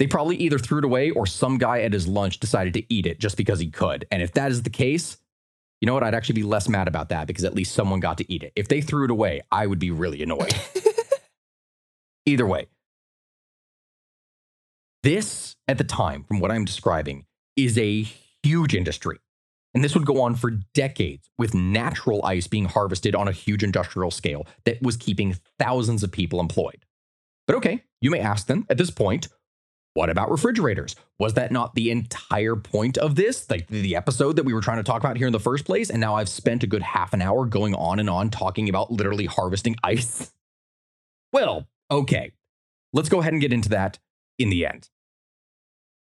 They 0.00 0.06
probably 0.06 0.36
either 0.36 0.58
threw 0.58 0.78
it 0.78 0.84
away 0.84 1.10
or 1.10 1.26
some 1.26 1.58
guy 1.58 1.82
at 1.82 1.92
his 1.92 2.08
lunch 2.08 2.40
decided 2.40 2.74
to 2.74 2.92
eat 2.92 3.06
it 3.06 3.20
just 3.20 3.36
because 3.36 3.60
he 3.60 3.70
could. 3.70 4.06
And 4.10 4.22
if 4.22 4.32
that 4.32 4.50
is 4.50 4.62
the 4.62 4.70
case, 4.70 5.18
you 5.80 5.86
know 5.86 5.94
what? 5.94 6.02
I'd 6.02 6.14
actually 6.14 6.34
be 6.34 6.42
less 6.42 6.68
mad 6.68 6.88
about 6.88 7.10
that 7.10 7.26
because 7.26 7.44
at 7.44 7.54
least 7.54 7.74
someone 7.74 8.00
got 8.00 8.18
to 8.18 8.32
eat 8.32 8.42
it. 8.42 8.52
If 8.56 8.68
they 8.68 8.80
threw 8.80 9.04
it 9.04 9.10
away, 9.10 9.42
I 9.52 9.66
would 9.66 9.78
be 9.78 9.90
really 9.90 10.22
annoyed. 10.22 10.54
either 12.26 12.46
way, 12.46 12.66
this 15.02 15.56
at 15.68 15.78
the 15.78 15.84
time, 15.84 16.24
from 16.24 16.40
what 16.40 16.50
I'm 16.50 16.64
describing, 16.64 17.24
is 17.56 17.78
a 17.78 18.02
huge 18.42 18.74
industry. 18.74 19.18
And 19.74 19.84
this 19.84 19.94
would 19.94 20.06
go 20.06 20.20
on 20.22 20.34
for 20.34 20.50
decades 20.74 21.30
with 21.38 21.54
natural 21.54 22.24
ice 22.24 22.46
being 22.46 22.64
harvested 22.64 23.14
on 23.14 23.28
a 23.28 23.32
huge 23.32 23.62
industrial 23.62 24.10
scale 24.10 24.46
that 24.64 24.82
was 24.82 24.96
keeping 24.96 25.36
thousands 25.58 26.02
of 26.02 26.10
people 26.10 26.40
employed. 26.40 26.84
But 27.46 27.56
okay, 27.56 27.84
you 28.00 28.10
may 28.10 28.20
ask 28.20 28.46
them 28.46 28.66
at 28.68 28.78
this 28.78 28.90
point, 28.90 29.28
what 29.94 30.10
about 30.10 30.30
refrigerators? 30.30 30.94
Was 31.18 31.34
that 31.34 31.50
not 31.50 31.74
the 31.74 31.90
entire 31.90 32.56
point 32.56 32.96
of 32.96 33.16
this? 33.16 33.48
Like 33.50 33.66
the 33.68 33.96
episode 33.96 34.36
that 34.36 34.44
we 34.44 34.52
were 34.52 34.60
trying 34.60 34.78
to 34.78 34.84
talk 34.84 35.00
about 35.00 35.16
here 35.16 35.26
in 35.26 35.32
the 35.32 35.40
first 35.40 35.64
place? 35.64 35.90
And 35.90 36.00
now 36.00 36.14
I've 36.14 36.28
spent 36.28 36.62
a 36.62 36.68
good 36.68 36.82
half 36.82 37.12
an 37.12 37.22
hour 37.22 37.44
going 37.44 37.74
on 37.74 37.98
and 37.98 38.08
on 38.08 38.30
talking 38.30 38.68
about 38.68 38.92
literally 38.92 39.26
harvesting 39.26 39.76
ice. 39.82 40.32
Well, 41.32 41.68
okay. 41.92 42.32
Let's 42.92 43.08
go 43.08 43.20
ahead 43.20 43.32
and 43.32 43.40
get 43.40 43.52
into 43.52 43.68
that 43.68 44.00
in 44.40 44.50
the 44.50 44.66
end. 44.66 44.88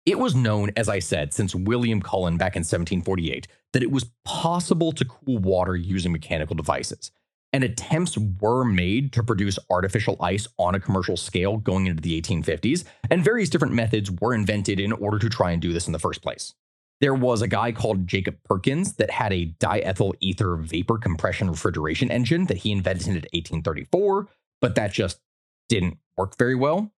It 0.05 0.17
was 0.17 0.33
known, 0.33 0.71
as 0.75 0.89
I 0.89 0.99
said, 0.99 1.33
since 1.33 1.53
William 1.53 2.01
Cullen 2.01 2.37
back 2.37 2.55
in 2.55 2.61
1748, 2.61 3.47
that 3.73 3.83
it 3.83 3.91
was 3.91 4.09
possible 4.25 4.91
to 4.93 5.05
cool 5.05 5.37
water 5.37 5.75
using 5.75 6.11
mechanical 6.11 6.55
devices. 6.55 7.11
And 7.51 7.63
attempts 7.63 8.17
were 8.17 8.63
made 8.63 9.11
to 9.13 9.23
produce 9.23 9.59
artificial 9.69 10.17
ice 10.21 10.47
on 10.57 10.73
a 10.73 10.79
commercial 10.79 11.17
scale 11.17 11.57
going 11.57 11.87
into 11.87 12.01
the 12.01 12.19
1850s, 12.19 12.85
and 13.09 13.23
various 13.23 13.49
different 13.49 13.73
methods 13.73 14.09
were 14.09 14.33
invented 14.33 14.79
in 14.79 14.93
order 14.93 15.19
to 15.19 15.29
try 15.29 15.51
and 15.51 15.61
do 15.61 15.73
this 15.73 15.87
in 15.87 15.93
the 15.93 15.99
first 15.99 16.21
place. 16.21 16.53
There 17.01 17.13
was 17.13 17.41
a 17.41 17.47
guy 17.47 17.71
called 17.71 18.07
Jacob 18.07 18.37
Perkins 18.43 18.93
that 18.93 19.09
had 19.09 19.31
a 19.31 19.53
diethyl 19.59 20.13
ether 20.19 20.55
vapor 20.55 20.97
compression 20.97 21.49
refrigeration 21.49 22.11
engine 22.11 22.45
that 22.45 22.57
he 22.57 22.71
invented 22.71 23.07
in 23.07 23.13
1834, 23.13 24.27
but 24.61 24.75
that 24.75 24.91
just 24.91 25.19
didn't 25.69 25.97
work 26.17 26.37
very 26.37 26.55
well. 26.55 26.91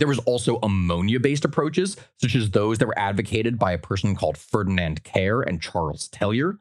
There 0.00 0.08
was 0.08 0.18
also 0.20 0.58
ammonia 0.62 1.20
based 1.20 1.44
approaches, 1.44 1.96
such 2.18 2.34
as 2.34 2.50
those 2.50 2.78
that 2.78 2.86
were 2.86 2.98
advocated 2.98 3.58
by 3.58 3.72
a 3.72 3.78
person 3.78 4.16
called 4.16 4.38
Ferdinand 4.38 5.04
Carré 5.04 5.46
and 5.46 5.60
Charles 5.60 6.08
Tellier. 6.08 6.58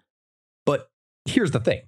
But 0.66 0.92
here's 1.26 1.52
the 1.52 1.62
thing 1.62 1.84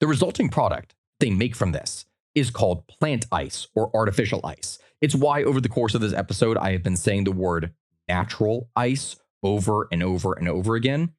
the 0.00 0.08
resulting 0.08 0.48
product 0.48 0.94
they 1.20 1.30
make 1.30 1.54
from 1.54 1.70
this 1.70 2.06
is 2.34 2.50
called 2.50 2.88
plant 2.88 3.26
ice 3.30 3.68
or 3.76 3.94
artificial 3.94 4.40
ice. 4.42 4.80
It's 5.00 5.14
why, 5.14 5.44
over 5.44 5.60
the 5.60 5.68
course 5.68 5.94
of 5.94 6.00
this 6.00 6.12
episode, 6.12 6.56
I 6.56 6.72
have 6.72 6.82
been 6.82 6.96
saying 6.96 7.24
the 7.24 7.32
word 7.32 7.72
natural 8.08 8.70
ice 8.74 9.16
over 9.44 9.86
and 9.92 10.02
over 10.02 10.32
and 10.32 10.48
over 10.48 10.74
again. 10.74 11.12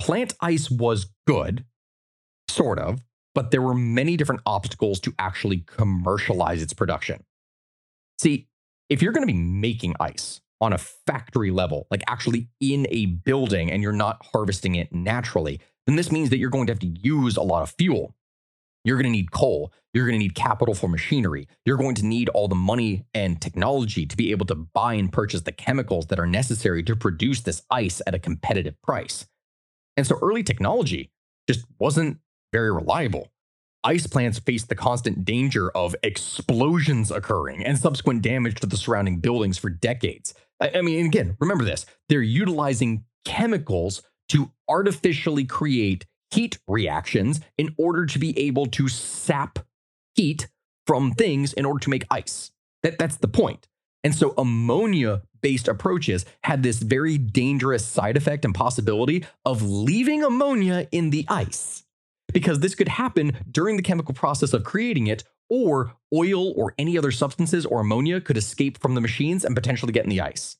Plant 0.00 0.34
ice 0.40 0.70
was 0.70 1.06
good, 1.26 1.64
sort 2.48 2.78
of, 2.78 3.00
but 3.34 3.50
there 3.50 3.60
were 3.60 3.74
many 3.74 4.16
different 4.16 4.42
obstacles 4.46 5.00
to 5.00 5.14
actually 5.18 5.64
commercialize 5.66 6.62
its 6.62 6.72
production. 6.72 7.24
See, 8.20 8.48
if 8.90 9.00
you're 9.00 9.12
going 9.12 9.26
to 9.26 9.32
be 9.32 9.38
making 9.38 9.94
ice 9.98 10.42
on 10.60 10.74
a 10.74 10.78
factory 10.78 11.50
level, 11.50 11.86
like 11.90 12.02
actually 12.06 12.48
in 12.60 12.86
a 12.90 13.06
building, 13.06 13.70
and 13.70 13.82
you're 13.82 13.92
not 13.92 14.26
harvesting 14.34 14.74
it 14.74 14.92
naturally, 14.92 15.58
then 15.86 15.96
this 15.96 16.12
means 16.12 16.28
that 16.28 16.36
you're 16.36 16.50
going 16.50 16.66
to 16.66 16.72
have 16.72 16.80
to 16.80 16.94
use 17.00 17.38
a 17.38 17.42
lot 17.42 17.62
of 17.62 17.70
fuel. 17.78 18.14
You're 18.84 18.98
going 18.98 19.10
to 19.10 19.10
need 19.10 19.32
coal. 19.32 19.72
You're 19.94 20.04
going 20.04 20.18
to 20.18 20.22
need 20.22 20.34
capital 20.34 20.74
for 20.74 20.86
machinery. 20.86 21.48
You're 21.64 21.78
going 21.78 21.94
to 21.94 22.04
need 22.04 22.28
all 22.28 22.46
the 22.46 22.54
money 22.54 23.06
and 23.14 23.40
technology 23.40 24.04
to 24.04 24.16
be 24.18 24.32
able 24.32 24.44
to 24.46 24.54
buy 24.54 24.94
and 24.94 25.10
purchase 25.10 25.40
the 25.40 25.52
chemicals 25.52 26.08
that 26.08 26.20
are 26.20 26.26
necessary 26.26 26.82
to 26.82 26.96
produce 26.96 27.40
this 27.40 27.62
ice 27.70 28.02
at 28.06 28.14
a 28.14 28.18
competitive 28.18 28.74
price. 28.82 29.24
And 29.96 30.06
so 30.06 30.18
early 30.20 30.42
technology 30.42 31.10
just 31.48 31.64
wasn't 31.78 32.18
very 32.52 32.70
reliable. 32.70 33.28
Ice 33.82 34.06
plants 34.06 34.38
faced 34.38 34.68
the 34.68 34.74
constant 34.74 35.24
danger 35.24 35.70
of 35.70 35.96
explosions 36.02 37.10
occurring 37.10 37.64
and 37.64 37.78
subsequent 37.78 38.20
damage 38.20 38.60
to 38.60 38.66
the 38.66 38.76
surrounding 38.76 39.20
buildings 39.20 39.56
for 39.56 39.70
decades. 39.70 40.34
I, 40.60 40.82
mean, 40.82 41.06
again, 41.06 41.36
remember 41.40 41.64
this 41.64 41.86
they're 42.08 42.20
utilizing 42.20 43.04
chemicals 43.24 44.02
to 44.28 44.52
artificially 44.68 45.44
create 45.44 46.04
heat 46.30 46.58
reactions 46.68 47.40
in 47.56 47.74
order 47.78 48.04
to 48.06 48.18
be 48.18 48.38
able 48.38 48.66
to 48.66 48.88
sap 48.88 49.58
heat 50.14 50.48
from 50.86 51.12
things 51.12 51.52
in 51.54 51.64
order 51.64 51.80
to 51.80 51.90
make 51.90 52.04
ice. 52.10 52.52
That, 52.82 52.98
that's 52.98 53.16
the 53.16 53.28
point. 53.28 53.66
And 54.04 54.14
so 54.14 54.34
ammonia 54.36 55.22
based 55.40 55.68
approaches 55.68 56.26
had 56.44 56.62
this 56.62 56.80
very 56.80 57.16
dangerous 57.16 57.84
side 57.84 58.18
effect 58.18 58.44
and 58.44 58.54
possibility 58.54 59.24
of 59.46 59.62
leaving 59.62 60.22
ammonia 60.22 60.86
in 60.92 61.10
the 61.10 61.24
ice 61.28 61.84
because 62.32 62.60
this 62.60 62.74
could 62.74 62.88
happen 62.88 63.36
during 63.50 63.76
the 63.76 63.82
chemical 63.82 64.14
process 64.14 64.52
of 64.52 64.64
creating 64.64 65.06
it, 65.06 65.24
or 65.48 65.92
oil 66.14 66.52
or 66.52 66.74
any 66.78 66.96
other 66.96 67.10
substances 67.10 67.66
or 67.66 67.80
ammonia 67.80 68.20
could 68.20 68.36
escape 68.36 68.78
from 68.78 68.94
the 68.94 69.00
machines 69.00 69.44
and 69.44 69.54
potentially 69.54 69.92
get 69.92 70.04
in 70.04 70.10
the 70.10 70.20
ice. 70.20 70.56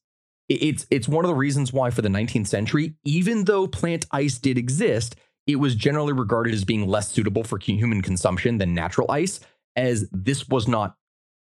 It's, 0.49 0.85
it's 0.91 1.09
one 1.09 1.25
of 1.25 1.29
the 1.29 1.37
reasons 1.37 1.73
why, 1.73 1.91
for 1.91 2.03
the 2.03 2.09
19th 2.09 2.49
century, 2.49 2.95
even 3.05 3.45
though 3.45 3.69
plant 3.69 4.07
ice 4.11 4.39
did 4.39 4.59
exist, 4.59 5.15
it 5.47 5.57
was 5.57 5.77
generally 5.77 6.13
regarded 6.13 6.53
as 6.55 6.65
being 6.65 6.89
less 6.89 7.11
suitable 7.11 7.45
for 7.45 7.59
human 7.59 8.03
consumption 8.03 8.59
than 8.59 8.75
natural 8.75 9.09
ice, 9.11 9.39
as 9.77 10.09
this 10.11 10.49
was 10.49 10.67
not 10.67 10.97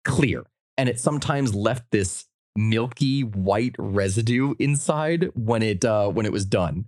clear. 0.05 0.45
And 0.77 0.89
it 0.89 0.99
sometimes 0.99 1.55
left 1.55 1.91
this 1.93 2.27
milky 2.57 3.23
white 3.23 3.77
residue 3.79 4.55
inside 4.59 5.31
when 5.35 5.63
it 5.63 5.85
uh, 5.85 6.09
when 6.09 6.27
it 6.27 6.33
was 6.33 6.45
done. 6.45 6.87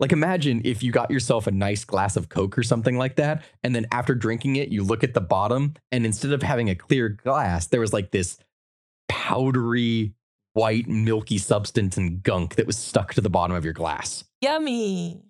Like 0.00 0.12
imagine 0.12 0.62
if 0.64 0.82
you 0.82 0.90
got 0.90 1.10
yourself 1.10 1.46
a 1.46 1.52
nice 1.52 1.84
glass 1.84 2.16
of 2.16 2.28
Coke 2.28 2.58
or 2.58 2.62
something 2.62 2.96
like 2.96 3.16
that, 3.16 3.42
and 3.62 3.74
then 3.74 3.86
after 3.92 4.14
drinking 4.14 4.56
it, 4.56 4.68
you 4.68 4.82
look 4.82 5.04
at 5.04 5.14
the 5.14 5.20
bottom, 5.20 5.74
and 5.92 6.04
instead 6.04 6.32
of 6.32 6.42
having 6.42 6.68
a 6.70 6.74
clear 6.74 7.08
glass, 7.08 7.68
there 7.68 7.80
was 7.80 7.92
like 7.92 8.10
this 8.10 8.38
powdery 9.08 10.14
white 10.54 10.88
milky 10.88 11.38
substance 11.38 11.96
and 11.96 12.22
gunk 12.22 12.56
that 12.56 12.66
was 12.66 12.76
stuck 12.76 13.14
to 13.14 13.20
the 13.20 13.30
bottom 13.30 13.56
of 13.56 13.64
your 13.64 13.74
glass. 13.74 14.24
Yummy. 14.40 15.22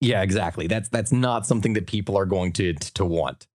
Yeah, 0.00 0.22
exactly. 0.22 0.66
That's 0.66 0.88
that's 0.88 1.12
not 1.12 1.46
something 1.46 1.72
that 1.72 1.86
people 1.86 2.16
are 2.16 2.26
going 2.26 2.52
to 2.54 2.74
to 2.74 3.04
want. 3.04 3.46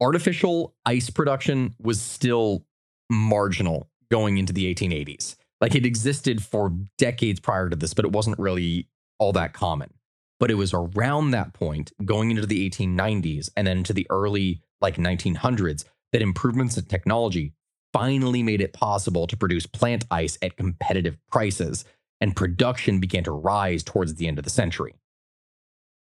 Artificial 0.00 0.74
ice 0.84 1.10
production 1.10 1.74
was 1.80 2.00
still 2.00 2.64
marginal 3.10 3.90
going 4.10 4.38
into 4.38 4.52
the 4.52 4.72
1880s. 4.72 5.36
Like 5.60 5.74
it 5.74 5.86
existed 5.86 6.42
for 6.42 6.72
decades 6.98 7.40
prior 7.40 7.68
to 7.68 7.76
this, 7.76 7.94
but 7.94 8.04
it 8.04 8.12
wasn't 8.12 8.38
really 8.38 8.88
all 9.18 9.32
that 9.32 9.52
common. 9.52 9.92
But 10.38 10.50
it 10.50 10.54
was 10.54 10.74
around 10.74 11.30
that 11.30 11.54
point, 11.54 11.92
going 12.04 12.30
into 12.30 12.46
the 12.46 12.68
1890s 12.68 13.50
and 13.56 13.66
then 13.66 13.82
to 13.84 13.92
the 13.92 14.06
early 14.10 14.60
like 14.80 14.96
1900s, 14.96 15.84
that 16.12 16.22
improvements 16.22 16.76
in 16.76 16.84
technology 16.84 17.54
finally 17.92 18.42
made 18.42 18.60
it 18.60 18.72
possible 18.72 19.26
to 19.26 19.36
produce 19.36 19.66
plant 19.66 20.04
ice 20.10 20.36
at 20.42 20.56
competitive 20.56 21.16
prices, 21.30 21.84
and 22.20 22.36
production 22.36 23.00
began 23.00 23.24
to 23.24 23.32
rise 23.32 23.82
towards 23.82 24.14
the 24.14 24.28
end 24.28 24.38
of 24.38 24.44
the 24.44 24.50
century. 24.50 24.94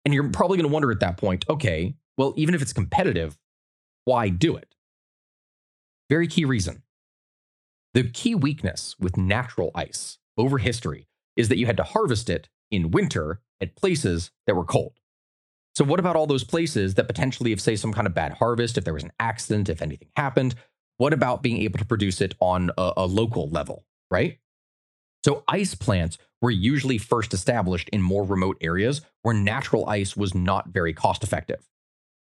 And 0.04 0.14
you're 0.14 0.30
probably 0.30 0.58
going 0.58 0.70
to 0.70 0.74
wonder 0.74 0.92
at 0.92 1.00
that 1.00 1.18
point 1.18 1.46
okay, 1.50 1.96
well, 2.18 2.34
even 2.36 2.54
if 2.54 2.62
it's 2.62 2.74
competitive, 2.74 3.38
why 4.04 4.30
do 4.30 4.58
it? 4.58 4.76
Very 6.10 6.28
key 6.28 6.44
reason. 6.44 6.84
The 7.94 8.10
key 8.10 8.36
weakness 8.36 8.96
with 9.00 9.18
natural 9.18 9.72
ice 9.74 10.18
over 10.38 10.58
history 10.58 11.08
is 11.36 11.48
that 11.50 11.58
you 11.58 11.66
had 11.66 11.78
to 11.78 11.84
harvest 11.84 12.30
it 12.30 12.50
in 12.72 12.92
winter 12.92 13.42
at 13.62 13.76
places 13.76 14.32
that 14.48 14.56
were 14.56 14.66
cold. 14.66 15.00
So, 15.76 15.84
what 15.86 16.00
about 16.00 16.16
all 16.16 16.28
those 16.28 16.44
places 16.44 16.96
that 16.96 17.08
potentially, 17.08 17.52
if, 17.52 17.62
say, 17.62 17.76
some 17.76 17.94
kind 17.94 18.08
of 18.08 18.14
bad 18.14 18.34
harvest, 18.34 18.78
if 18.78 18.84
there 18.84 18.94
was 18.94 19.04
an 19.04 19.14
accident, 19.20 19.70
if 19.70 19.82
anything 19.82 20.10
happened, 20.16 20.56
what 20.98 21.14
about 21.14 21.42
being 21.42 21.62
able 21.62 21.80
to 21.80 21.86
produce 21.86 22.22
it 22.22 22.36
on 22.40 22.72
a, 22.78 22.94
a 22.98 23.06
local 23.06 23.50
level, 23.50 23.86
right? 24.12 24.40
So, 25.24 25.44
ice 25.48 25.76
plants 25.76 26.18
were 26.42 26.52
usually 26.52 26.98
first 26.98 27.34
established 27.34 27.90
in 27.90 28.02
more 28.02 28.24
remote 28.24 28.58
areas 28.62 29.02
where 29.22 29.36
natural 29.36 29.88
ice 29.88 30.16
was 30.18 30.34
not 30.34 30.70
very 30.70 30.94
cost 30.94 31.24
effective. 31.24 31.70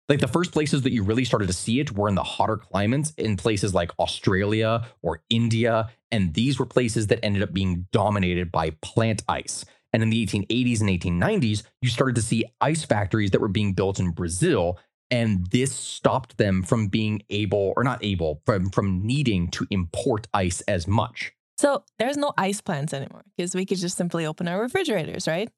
Like 0.10 0.20
the 0.20 0.28
first 0.28 0.52
places 0.52 0.84
that 0.84 0.94
you 0.94 1.04
really 1.04 1.26
started 1.26 1.48
to 1.48 1.54
see 1.54 1.80
it 1.80 1.92
were 1.92 2.08
in 2.08 2.16
the 2.16 2.24
hotter 2.24 2.58
climates 2.58 3.12
in 3.18 3.36
places 3.36 3.74
like 3.74 3.92
Australia 4.00 4.88
or 5.02 5.22
India. 5.30 5.90
And 6.12 6.34
these 6.34 6.58
were 6.58 6.66
places 6.66 7.08
that 7.08 7.24
ended 7.24 7.44
up 7.44 7.54
being 7.54 7.88
dominated 7.92 8.52
by 8.52 8.72
plant 8.82 9.24
ice. 9.28 9.66
And 9.94 10.04
in 10.04 10.10
the 10.10 10.26
1880s 10.26 10.82
and 10.82 10.90
1890s, 10.90 11.64
you 11.82 11.90
started 11.90 12.16
to 12.16 12.22
see 12.22 12.46
ice 12.60 12.84
factories 12.84 13.32
that 13.32 13.42
were 13.42 13.48
being 13.48 13.74
built 13.74 14.00
in 14.00 14.12
Brazil. 14.12 14.78
And 15.10 15.48
this 15.48 15.74
stopped 15.74 16.38
them 16.38 16.64
from 16.64 16.88
being 16.88 17.24
able, 17.30 17.74
or 17.78 17.84
not 17.84 18.04
able, 18.04 18.42
from, 18.46 18.70
from 18.70 19.06
needing 19.06 19.50
to 19.52 19.66
import 19.70 20.28
ice 20.34 20.62
as 20.62 20.88
much. 20.88 21.32
So 21.58 21.84
there's 21.98 22.18
no 22.18 22.34
ice 22.38 22.62
plants 22.62 22.94
anymore 22.94 23.24
because 23.36 23.56
we 23.56 23.66
could 23.66 23.80
just 23.80 23.98
simply 23.98 24.26
open 24.26 24.48
our 24.48 24.62
refrigerators, 24.62 25.28
right? 25.28 25.50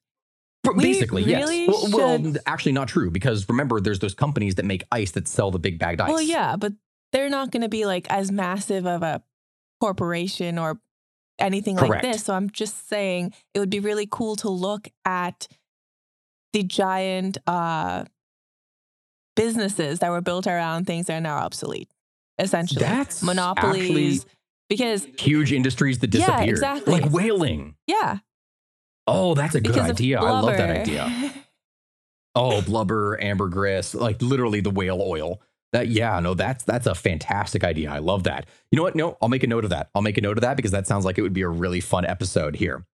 Basically, 0.78 1.24
really 1.24 1.66
yes. 1.66 1.92
Well, 1.92 2.20
well, 2.20 2.34
actually, 2.46 2.74
not 2.74 2.88
true 2.88 3.10
because 3.10 3.48
remember, 3.50 3.80
there's 3.80 4.00
those 4.00 4.14
companies 4.14 4.56
that 4.56 4.66
make 4.66 4.84
ice 4.92 5.12
that 5.12 5.28
sell 5.28 5.52
the 5.52 5.60
big 5.60 5.80
bagged 5.80 6.02
ice. 6.02 6.10
Well, 6.10 6.22
yeah, 6.22 6.58
but 6.58 6.74
they're 7.12 7.30
not 7.30 7.52
going 7.52 7.62
to 7.62 7.70
be 7.70 7.86
like 7.86 8.08
as 8.10 8.32
massive 8.32 8.86
of 8.86 9.02
a 9.02 9.24
corporation 9.80 10.58
or 10.58 10.80
anything 11.40 11.76
Correct. 11.76 12.04
like 12.04 12.14
this. 12.14 12.24
So 12.24 12.34
I'm 12.34 12.50
just 12.50 12.88
saying 12.88 13.34
it 13.54 13.60
would 13.60 13.70
be 13.70 13.80
really 13.80 14.08
cool 14.10 14.36
to 14.38 14.50
look 14.50 14.88
at 15.06 15.48
the 16.54 16.64
giant 16.64 17.38
uh, 17.48 18.06
businesses 19.36 20.00
that 20.00 20.12
were 20.12 20.22
built 20.22 20.48
around 20.48 20.86
things 20.86 21.08
that 21.08 21.18
are 21.18 21.22
now 21.22 21.38
obsolete. 21.38 21.90
Essentially, 22.38 22.80
that's 22.80 23.22
monopolies. 23.22 24.26
Because 24.70 25.08
huge 25.18 25.52
industries 25.52 25.98
that 26.00 26.08
disappeared, 26.12 26.42
yeah, 26.42 26.46
exactly. 26.46 26.94
like 26.94 27.12
whaling. 27.12 27.76
Yeah, 27.88 28.20
Oh, 29.10 29.34
that's 29.34 29.56
a 29.56 29.62
good 29.62 29.78
idea. 29.78 30.20
I 30.20 30.40
love 30.40 30.56
that 30.56 30.70
idea. 30.70 31.34
oh, 32.36 32.62
blubber, 32.62 33.20
ambergris, 33.20 33.96
like 33.96 34.22
literally 34.22 34.62
the 34.62 34.70
whale 34.70 35.02
oil. 35.02 35.42
That 35.72 35.88
yeah, 35.88 36.20
no, 36.20 36.34
that's 36.34 36.64
that's 36.64 36.88
a 36.88 36.96
fantastic 36.96 37.64
idea. 37.64 37.92
I 37.92 38.00
love 38.00 38.24
that. 38.24 38.48
You 38.72 38.78
know 38.78 38.84
what? 38.84 38.96
No, 38.96 39.18
I'll 39.22 39.30
make 39.30 39.44
a 39.44 39.48
note 39.48 39.64
of 39.64 39.70
that. 39.70 39.90
I'll 39.94 40.02
make 40.02 40.18
a 40.18 40.22
note 40.22 40.38
of 40.38 40.42
that 40.42 40.56
because 40.58 40.72
that 40.72 40.88
sounds 40.88 41.06
like 41.06 41.18
it 41.18 41.22
would 41.22 41.34
be 41.34 41.44
a 41.44 41.50
really 41.50 41.80
fun 41.80 42.06
episode 42.06 42.56
here. 42.56 42.86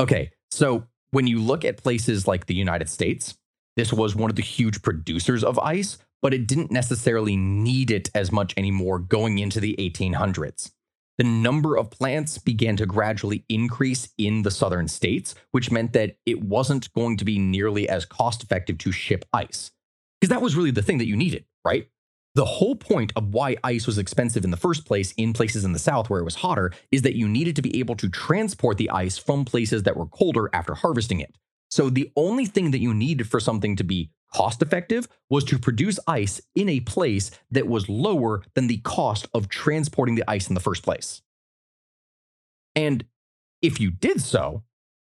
Okay, 0.00 0.32
so 0.50 0.84
when 1.10 1.26
you 1.26 1.40
look 1.40 1.64
at 1.64 1.82
places 1.82 2.26
like 2.26 2.46
the 2.46 2.54
United 2.54 2.88
States, 2.88 3.38
this 3.76 3.92
was 3.92 4.16
one 4.16 4.30
of 4.30 4.36
the 4.36 4.42
huge 4.42 4.82
producers 4.82 5.44
of 5.44 5.58
ice, 5.60 5.98
but 6.20 6.34
it 6.34 6.48
didn't 6.48 6.72
necessarily 6.72 7.36
need 7.36 7.90
it 7.92 8.10
as 8.14 8.32
much 8.32 8.52
anymore 8.56 8.98
going 8.98 9.38
into 9.38 9.60
the 9.60 9.76
1800s. 9.78 10.72
the 11.18 11.24
number 11.24 11.76
of 11.76 11.90
plants 11.90 12.38
began 12.38 12.76
to 12.76 12.86
gradually 12.86 13.44
increase 13.48 14.08
in 14.18 14.42
the 14.42 14.50
southern 14.50 14.86
states, 14.86 15.34
which 15.50 15.70
meant 15.70 15.92
that 15.92 16.16
it 16.24 16.42
wasn't 16.44 16.92
going 16.94 17.16
to 17.16 17.24
be 17.24 17.38
nearly 17.38 17.88
as 17.88 18.04
cost 18.04 18.42
effective 18.42 18.78
to 18.78 18.92
ship 18.92 19.24
ice. 19.32 19.72
Because 20.20 20.30
that 20.30 20.42
was 20.42 20.54
really 20.56 20.70
the 20.70 20.82
thing 20.82 20.98
that 20.98 21.06
you 21.06 21.16
needed, 21.16 21.44
right? 21.64 21.88
The 22.34 22.44
whole 22.44 22.76
point 22.76 23.12
of 23.16 23.34
why 23.34 23.56
ice 23.64 23.86
was 23.86 23.98
expensive 23.98 24.44
in 24.44 24.50
the 24.50 24.56
first 24.56 24.84
place 24.84 25.12
in 25.16 25.32
places 25.32 25.64
in 25.64 25.72
the 25.72 25.78
south 25.78 26.08
where 26.08 26.20
it 26.20 26.24
was 26.24 26.36
hotter 26.36 26.72
is 26.92 27.02
that 27.02 27.16
you 27.16 27.28
needed 27.28 27.56
to 27.56 27.62
be 27.62 27.78
able 27.80 27.96
to 27.96 28.08
transport 28.08 28.76
the 28.76 28.90
ice 28.90 29.18
from 29.18 29.44
places 29.44 29.82
that 29.82 29.96
were 29.96 30.06
colder 30.06 30.48
after 30.52 30.74
harvesting 30.74 31.20
it. 31.20 31.34
So 31.70 31.90
the 31.90 32.10
only 32.16 32.46
thing 32.46 32.70
that 32.70 32.80
you 32.80 32.94
needed 32.94 33.28
for 33.28 33.40
something 33.40 33.76
to 33.76 33.84
be 33.84 34.10
cost 34.32 34.62
effective 34.62 35.08
was 35.30 35.44
to 35.44 35.58
produce 35.58 35.98
ice 36.06 36.40
in 36.54 36.68
a 36.68 36.80
place 36.80 37.30
that 37.50 37.66
was 37.66 37.88
lower 37.88 38.42
than 38.54 38.66
the 38.66 38.78
cost 38.78 39.26
of 39.34 39.48
transporting 39.48 40.14
the 40.14 40.28
ice 40.28 40.48
in 40.48 40.54
the 40.54 40.60
first 40.60 40.82
place. 40.82 41.22
And 42.74 43.04
if 43.62 43.80
you 43.80 43.90
did 43.90 44.20
so, 44.20 44.62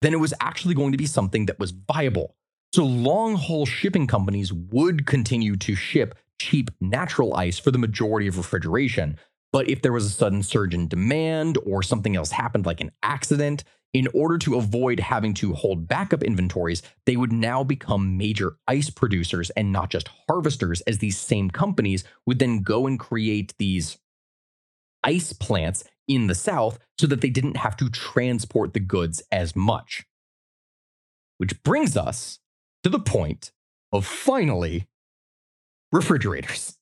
then 0.02 0.12
it 0.12 0.20
was 0.20 0.34
actually 0.40 0.74
going 0.74 0.92
to 0.92 0.98
be 0.98 1.06
something 1.06 1.46
that 1.46 1.58
was 1.58 1.72
viable. 1.72 2.36
So 2.74 2.84
long 2.84 3.34
haul 3.34 3.66
shipping 3.66 4.06
companies 4.06 4.52
would 4.52 5.06
continue 5.06 5.56
to 5.56 5.74
ship 5.74 6.14
cheap 6.38 6.70
natural 6.80 7.34
ice 7.34 7.58
for 7.58 7.70
the 7.70 7.78
majority 7.78 8.26
of 8.26 8.36
refrigeration. 8.36 9.18
But 9.52 9.68
if 9.68 9.82
there 9.82 9.92
was 9.92 10.06
a 10.06 10.10
sudden 10.10 10.42
surge 10.42 10.74
in 10.74 10.88
demand 10.88 11.58
or 11.64 11.82
something 11.82 12.16
else 12.16 12.30
happened, 12.30 12.66
like 12.66 12.80
an 12.80 12.92
accident, 13.02 13.64
in 13.94 14.06
order 14.12 14.36
to 14.38 14.56
avoid 14.56 15.00
having 15.00 15.32
to 15.34 15.54
hold 15.54 15.88
backup 15.88 16.22
inventories, 16.22 16.82
they 17.06 17.16
would 17.16 17.32
now 17.32 17.64
become 17.64 18.18
major 18.18 18.56
ice 18.66 18.90
producers 18.90 19.50
and 19.50 19.72
not 19.72 19.90
just 19.90 20.10
harvesters, 20.28 20.82
as 20.82 20.98
these 20.98 21.18
same 21.18 21.50
companies 21.50 22.04
would 22.26 22.38
then 22.38 22.62
go 22.62 22.86
and 22.86 23.00
create 23.00 23.54
these 23.58 23.98
ice 25.02 25.32
plants 25.32 25.84
in 26.06 26.26
the 26.26 26.34
South 26.34 26.78
so 26.98 27.06
that 27.06 27.20
they 27.22 27.30
didn't 27.30 27.56
have 27.56 27.76
to 27.78 27.88
transport 27.88 28.74
the 28.74 28.80
goods 28.80 29.22
as 29.32 29.56
much. 29.56 30.04
Which 31.38 31.62
brings 31.62 31.96
us 31.96 32.40
to 32.82 32.90
the 32.90 32.98
point 32.98 33.52
of 33.92 34.04
finally 34.04 34.86
refrigerators. 35.92 36.78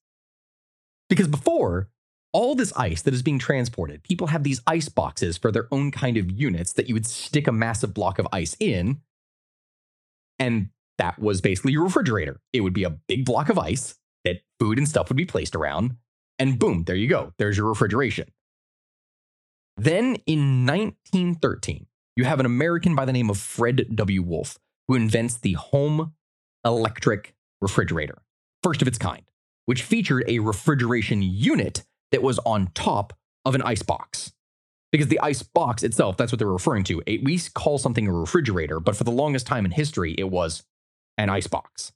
Because 1.09 1.29
before, 1.29 1.89
all 2.33 2.55
this 2.55 2.73
ice 2.77 3.03
that 3.03 3.15
is 3.15 3.23
being 3.23 3.39
transported, 3.39 4.03
people 4.03 4.29
have 4.29 4.43
these 4.43 4.61
ice 4.67 4.89
boxes 4.89 5.39
for 5.39 5.53
their 5.53 5.69
own 5.71 5.91
kind 5.91 6.17
of 6.17 6.31
units 6.31 6.73
that 6.75 6.89
you 6.89 6.95
would 6.95 7.07
stick 7.07 7.47
a 7.47 7.53
massive 7.53 7.95
block 7.95 8.19
of 8.19 8.27
ice 8.33 8.57
in. 8.59 9.01
And 10.39 10.71
that 10.99 11.19
was 11.19 11.41
basically 11.41 11.73
your 11.73 11.85
refrigerator. 11.85 12.41
It 12.53 12.61
would 12.61 12.75
be 12.75 12.85
a 12.85 12.91
big 12.91 13.25
block 13.25 13.49
of 13.49 13.59
ice 13.59 13.95
that 14.25 14.43
food 14.59 14.79
and 14.79 14.89
stuff 14.89 15.09
would 15.09 15.17
be 15.17 15.25
placed 15.25 15.55
around. 15.55 15.97
And 16.39 16.59
boom, 16.59 16.85
there 16.85 16.97
you 16.97 17.09
go. 17.09 17.33
There's 17.39 17.57
your 17.57 17.69
refrigeration. 17.69 18.29
Then 19.77 20.17
in 20.27 20.67
1913, 20.67 21.87
you 22.17 22.25
have 22.25 22.41
an 22.41 22.47
American 22.47 22.95
by 22.95 23.05
the 23.05 23.13
name 23.13 23.31
of 23.31 23.39
Fred 23.39 23.87
W. 23.95 24.23
Wolf 24.23 24.59
who 24.89 24.95
invents 24.95 25.37
the 25.37 25.53
home 25.55 26.15
electric 26.65 27.35
refrigerator, 27.61 28.23
first 28.67 28.83
of 28.83 28.89
its 28.89 28.99
kind, 28.99 29.23
which 29.67 29.85
featured 29.85 30.25
a 30.27 30.41
refrigeration 30.41 31.23
unit 31.23 31.85
that 32.11 32.21
was 32.21 32.41
on 32.41 32.67
top 32.75 33.13
of 33.45 33.55
an 33.55 33.63
ice 33.63 33.83
box. 33.83 34.33
Because 34.91 35.07
the 35.07 35.21
ice 35.21 35.41
box 35.41 35.85
itself, 35.85 36.17
that's 36.17 36.33
what 36.33 36.41
they're 36.41 36.49
referring 36.49 36.83
to. 36.85 37.01
We 37.07 37.39
call 37.55 37.79
something 37.79 38.09
a 38.09 38.13
refrigerator, 38.13 38.81
but 38.81 38.97
for 38.97 39.05
the 39.05 39.13
longest 39.13 39.47
time 39.47 39.65
in 39.65 39.71
history, 39.71 40.17
it 40.19 40.31
was 40.31 40.65
an 41.17 41.31
ice 41.31 41.47
box. 41.47 41.93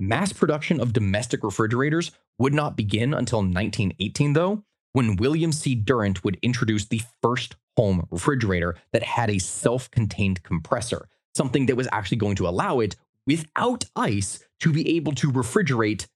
Mass 0.00 0.32
production 0.32 0.80
of 0.80 0.92
domestic 0.92 1.44
refrigerators 1.44 2.10
would 2.40 2.54
not 2.54 2.76
begin 2.76 3.14
until 3.14 3.38
1918, 3.38 4.32
though, 4.32 4.64
when 4.94 5.14
William 5.14 5.52
C. 5.52 5.76
Durant 5.76 6.24
would 6.24 6.40
introduce 6.42 6.86
the 6.86 7.02
first 7.22 7.54
home 7.76 8.08
refrigerator 8.10 8.74
that 8.92 9.04
had 9.04 9.30
a 9.30 9.38
self 9.38 9.88
contained 9.92 10.42
compressor, 10.42 11.06
something 11.36 11.66
that 11.66 11.76
was 11.76 11.86
actually 11.92 12.16
going 12.16 12.34
to 12.34 12.48
allow 12.48 12.80
it 12.80 12.96
without 13.26 13.84
ice 13.96 14.44
to 14.60 14.72
be 14.72 14.96
able 14.96 15.12
to 15.12 15.30
refrigerate 15.30 16.06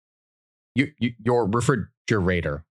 your, 0.74 0.88
your 1.24 1.46
refrigerator 1.46 2.64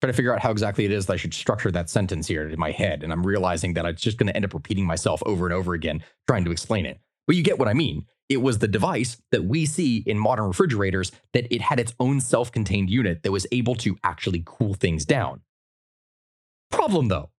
trying 0.00 0.12
to 0.12 0.16
figure 0.16 0.32
out 0.32 0.40
how 0.40 0.50
exactly 0.50 0.84
it 0.84 0.92
is 0.92 1.06
that 1.06 1.14
I 1.14 1.16
should 1.16 1.34
structure 1.34 1.70
that 1.72 1.90
sentence 1.90 2.28
here 2.28 2.48
in 2.48 2.58
my 2.58 2.70
head. 2.70 3.02
And 3.02 3.12
I'm 3.12 3.26
realizing 3.26 3.74
that 3.74 3.84
I'm 3.84 3.96
just 3.96 4.16
going 4.16 4.28
to 4.28 4.36
end 4.36 4.44
up 4.44 4.54
repeating 4.54 4.86
myself 4.86 5.22
over 5.26 5.46
and 5.46 5.54
over 5.54 5.74
again 5.74 6.04
trying 6.28 6.44
to 6.44 6.52
explain 6.52 6.86
it. 6.86 7.00
But 7.26 7.36
you 7.36 7.42
get 7.42 7.58
what 7.58 7.68
I 7.68 7.74
mean. 7.74 8.06
It 8.28 8.42
was 8.42 8.58
the 8.58 8.68
device 8.68 9.20
that 9.32 9.44
we 9.44 9.66
see 9.66 10.04
in 10.06 10.18
modern 10.18 10.46
refrigerators 10.46 11.10
that 11.32 11.52
it 11.52 11.62
had 11.62 11.80
its 11.80 11.94
own 11.98 12.20
self 12.20 12.52
contained 12.52 12.90
unit 12.90 13.22
that 13.22 13.32
was 13.32 13.46
able 13.50 13.74
to 13.76 13.96
actually 14.04 14.42
cool 14.44 14.74
things 14.74 15.04
down. 15.04 15.40
Problem 16.70 17.08
though, 17.08 17.30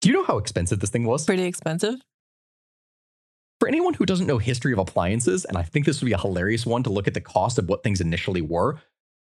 do 0.00 0.10
you 0.10 0.14
know 0.14 0.24
how 0.24 0.38
expensive 0.38 0.80
this 0.80 0.90
thing 0.90 1.04
was? 1.04 1.24
Pretty 1.24 1.44
expensive. 1.44 1.96
For 3.60 3.68
anyone 3.68 3.94
who 3.94 4.06
doesn't 4.06 4.26
know 4.26 4.38
history 4.38 4.72
of 4.72 4.78
appliances, 4.78 5.44
and 5.44 5.58
I 5.58 5.62
think 5.62 5.84
this 5.84 6.00
would 6.00 6.06
be 6.06 6.12
a 6.12 6.18
hilarious 6.18 6.64
one 6.64 6.84
to 6.84 6.90
look 6.90 7.08
at 7.08 7.14
the 7.14 7.20
cost 7.20 7.58
of 7.58 7.68
what 7.68 7.82
things 7.82 8.00
initially 8.00 8.40
were, 8.40 8.78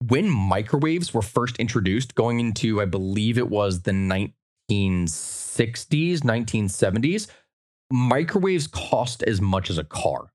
when 0.07 0.29
microwaves 0.29 1.13
were 1.13 1.21
first 1.21 1.57
introduced, 1.57 2.15
going 2.15 2.39
into, 2.39 2.79
I 2.79 2.85
believe 2.85 3.37
it 3.37 3.49
was 3.49 3.81
the 3.81 3.91
1960s, 3.91 5.09
1970s, 6.19 7.27
microwaves 7.91 8.67
cost 8.67 9.23
as 9.23 9.41
much 9.41 9.69
as 9.69 9.77
a 9.77 9.83
car 9.83 10.31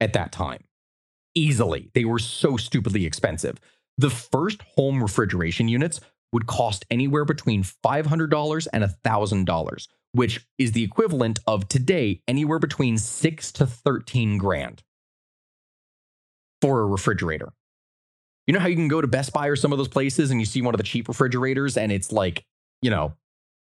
at 0.00 0.12
that 0.12 0.30
time. 0.30 0.62
Easily. 1.34 1.90
They 1.94 2.04
were 2.04 2.18
so 2.18 2.56
stupidly 2.56 3.06
expensive. 3.06 3.58
The 3.98 4.10
first 4.10 4.62
home 4.76 5.02
refrigeration 5.02 5.66
units 5.68 6.00
would 6.32 6.46
cost 6.46 6.84
anywhere 6.90 7.24
between 7.24 7.62
$500 7.62 8.66
and 8.72 8.84
$1,000, 8.84 9.88
which 10.14 10.46
is 10.58 10.72
the 10.72 10.84
equivalent 10.84 11.40
of 11.46 11.68
today 11.68 12.22
anywhere 12.28 12.60
between 12.60 12.96
6 12.96 13.52
to 13.52 13.66
13 13.66 14.38
grand 14.38 14.82
for 16.62 16.80
a 16.80 16.86
refrigerator. 16.86 17.52
You 18.46 18.54
know 18.54 18.60
how 18.60 18.68
you 18.68 18.76
can 18.76 18.88
go 18.88 19.00
to 19.00 19.08
Best 19.08 19.32
Buy 19.32 19.48
or 19.48 19.56
some 19.56 19.72
of 19.72 19.78
those 19.78 19.88
places 19.88 20.30
and 20.30 20.40
you 20.40 20.46
see 20.46 20.62
one 20.62 20.72
of 20.72 20.78
the 20.78 20.84
cheap 20.84 21.08
refrigerators 21.08 21.76
and 21.76 21.90
it's 21.90 22.12
like, 22.12 22.44
you 22.80 22.90
know, 22.90 23.14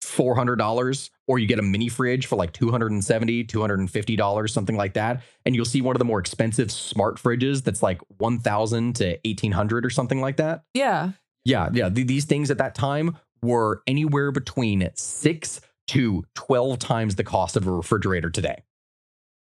$400 0.05 1.11
or 1.27 1.39
you 1.39 1.47
get 1.47 1.59
a 1.59 1.63
mini 1.63 1.89
fridge 1.89 2.27
for 2.27 2.37
like 2.37 2.53
$270, 2.53 3.47
$250, 3.47 4.51
something 4.51 4.77
like 4.77 4.93
that. 4.93 5.23
And 5.47 5.57
you'll 5.57 5.65
see 5.65 5.81
one 5.81 5.97
of 5.97 5.99
the 5.99 6.05
more 6.05 6.21
expensive 6.21 6.71
smart 6.71 7.17
fridges 7.17 7.65
that's 7.65 7.83
like 7.83 8.01
1000 8.19 8.97
to 8.97 9.19
1800 9.25 9.87
or 9.87 9.91
something 9.91 10.21
like 10.21 10.37
that. 10.37 10.65
Yeah. 10.75 11.13
Yeah. 11.47 11.71
Yeah. 11.73 11.89
These 11.89 12.27
things 12.27 12.51
at 12.51 12.59
that 12.59 12.75
time 12.75 13.17
were 13.43 13.83
anywhere 13.87 14.33
between 14.33 14.91
six 14.95 15.61
to 15.89 16.25
12 16.35 16.79
times 16.79 17.17
the 17.17 17.25
cost 17.25 17.57
of 17.57 17.67
a 17.67 17.71
refrigerator 17.73 18.31
today 18.31 18.63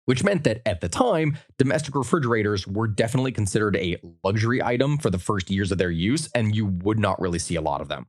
which 0.06 0.24
meant 0.24 0.44
that 0.44 0.62
at 0.66 0.82
the 0.82 0.90
time, 0.90 1.38
domestic 1.58 1.96
refrigerators 1.96 2.68
were 2.68 2.88
definitely 2.88 3.32
considered 3.32 3.76
a 3.76 3.98
luxury 4.24 4.62
item 4.62 4.98
for 4.98 5.10
the 5.10 5.20
first 5.20 5.50
years 5.50 5.72
of 5.72 5.78
their 5.78 5.92
use, 5.92 6.30
and 6.36 6.56
you 6.56 6.66
would 6.66 7.00
not 7.00 7.20
really 7.22 7.40
see 7.40 7.56
a 7.56 7.62
lot 7.62 7.82
of 7.82 7.88
them. 7.88 8.08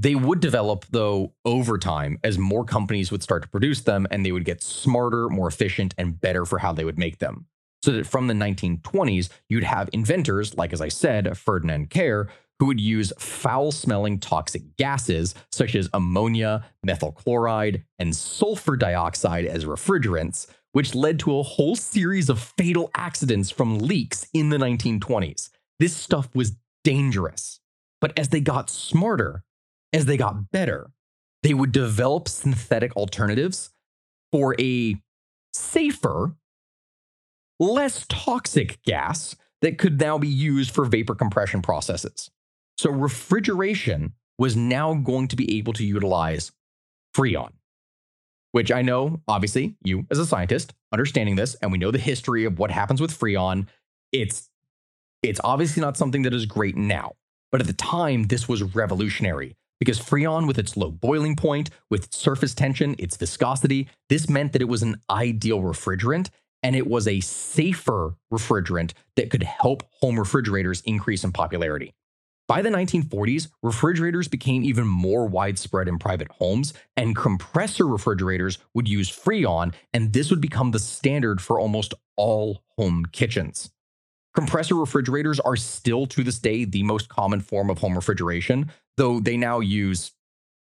They 0.00 0.14
would 0.14 0.40
develop, 0.40 0.84
though, 0.90 1.32
over 1.44 1.78
time 1.78 2.18
as 2.22 2.36
more 2.36 2.64
companies 2.64 3.10
would 3.10 3.22
start 3.22 3.42
to 3.44 3.48
produce 3.48 3.80
them 3.80 4.06
and 4.10 4.26
they 4.26 4.32
would 4.32 4.44
get 4.44 4.62
smarter, 4.62 5.28
more 5.30 5.48
efficient, 5.48 5.94
and 5.96 6.20
better 6.20 6.44
for 6.44 6.58
how 6.58 6.72
they 6.72 6.84
would 6.84 6.98
make 6.98 7.18
them. 7.18 7.46
So 7.82 7.92
that 7.92 8.06
from 8.06 8.26
the 8.26 8.34
1920s, 8.34 9.30
you'd 9.48 9.64
have 9.64 9.88
inventors, 9.94 10.54
like 10.56 10.74
as 10.74 10.82
I 10.82 10.88
said, 10.88 11.38
Ferdinand 11.38 11.88
Carré, 11.88 12.28
who 12.58 12.66
would 12.66 12.80
use 12.80 13.12
foul 13.18 13.70
smelling 13.70 14.18
toxic 14.18 14.76
gases 14.76 15.34
such 15.52 15.74
as 15.74 15.88
ammonia, 15.92 16.64
methyl 16.84 17.12
chloride, 17.12 17.84
and 17.98 18.14
sulfur 18.14 18.76
dioxide 18.76 19.44
as 19.44 19.64
refrigerants, 19.64 20.46
which 20.72 20.94
led 20.94 21.18
to 21.18 21.38
a 21.38 21.42
whole 21.42 21.76
series 21.76 22.28
of 22.28 22.38
fatal 22.38 22.90
accidents 22.94 23.50
from 23.50 23.78
leaks 23.78 24.26
in 24.32 24.48
the 24.48 24.56
1920s. 24.56 25.50
This 25.78 25.94
stuff 25.94 26.28
was 26.34 26.56
dangerous. 26.84 27.60
But 28.00 28.18
as 28.18 28.28
they 28.28 28.40
got 28.40 28.70
smarter, 28.70 29.42
as 29.92 30.04
they 30.04 30.16
got 30.16 30.50
better, 30.50 30.90
they 31.42 31.54
would 31.54 31.72
develop 31.72 32.28
synthetic 32.28 32.94
alternatives 32.96 33.70
for 34.32 34.54
a 34.60 34.96
safer, 35.52 36.36
less 37.58 38.06
toxic 38.08 38.82
gas 38.82 39.36
that 39.62 39.78
could 39.78 39.98
now 39.98 40.18
be 40.18 40.28
used 40.28 40.70
for 40.70 40.84
vapor 40.84 41.14
compression 41.14 41.62
processes. 41.62 42.30
So 42.76 42.90
refrigeration 42.90 44.12
was 44.38 44.56
now 44.56 44.94
going 44.94 45.28
to 45.28 45.36
be 45.36 45.58
able 45.58 45.72
to 45.74 45.84
utilize 45.84 46.52
Freon, 47.16 47.52
which 48.52 48.70
I 48.70 48.82
know, 48.82 49.22
obviously, 49.26 49.76
you 49.82 50.06
as 50.10 50.18
a 50.18 50.26
scientist 50.26 50.74
understanding 50.92 51.36
this, 51.36 51.54
and 51.56 51.72
we 51.72 51.78
know 51.78 51.90
the 51.90 51.98
history 51.98 52.44
of 52.44 52.58
what 52.58 52.70
happens 52.70 53.00
with 53.00 53.18
Freon. 53.18 53.66
It's 54.12 54.50
it's 55.22 55.40
obviously 55.42 55.80
not 55.80 55.96
something 55.96 56.22
that 56.22 56.34
is 56.34 56.44
great 56.46 56.76
now, 56.76 57.12
but 57.50 57.60
at 57.60 57.66
the 57.66 57.72
time, 57.72 58.24
this 58.24 58.48
was 58.48 58.62
revolutionary 58.62 59.56
because 59.80 59.98
Freon, 59.98 60.46
with 60.46 60.58
its 60.58 60.76
low 60.76 60.90
boiling 60.90 61.36
point, 61.36 61.70
with 61.90 62.12
surface 62.12 62.54
tension, 62.54 62.94
its 62.98 63.16
viscosity, 63.16 63.88
this 64.08 64.28
meant 64.28 64.52
that 64.52 64.62
it 64.62 64.68
was 64.68 64.82
an 64.82 64.96
ideal 65.10 65.60
refrigerant 65.60 66.28
and 66.62 66.76
it 66.76 66.86
was 66.86 67.08
a 67.08 67.20
safer 67.20 68.14
refrigerant 68.32 68.92
that 69.16 69.30
could 69.30 69.42
help 69.42 69.82
home 70.00 70.18
refrigerators 70.18 70.82
increase 70.82 71.24
in 71.24 71.32
popularity. 71.32 71.94
By 72.48 72.62
the 72.62 72.70
1940s, 72.70 73.48
refrigerators 73.64 74.28
became 74.28 74.62
even 74.62 74.86
more 74.86 75.26
widespread 75.26 75.88
in 75.88 75.98
private 75.98 76.28
homes, 76.30 76.74
and 76.96 77.16
compressor 77.16 77.86
refrigerators 77.86 78.58
would 78.72 78.86
use 78.86 79.10
Freon, 79.10 79.74
and 79.92 80.12
this 80.12 80.30
would 80.30 80.40
become 80.40 80.70
the 80.70 80.78
standard 80.78 81.40
for 81.40 81.58
almost 81.58 81.92
all 82.16 82.62
home 82.78 83.04
kitchens. 83.10 83.70
Compressor 84.36 84.76
refrigerators 84.76 85.40
are 85.40 85.56
still 85.56 86.06
to 86.06 86.22
this 86.22 86.38
day 86.38 86.64
the 86.64 86.84
most 86.84 87.08
common 87.08 87.40
form 87.40 87.68
of 87.68 87.78
home 87.78 87.96
refrigeration, 87.96 88.70
though 88.96 89.18
they 89.18 89.36
now 89.36 89.58
use 89.58 90.12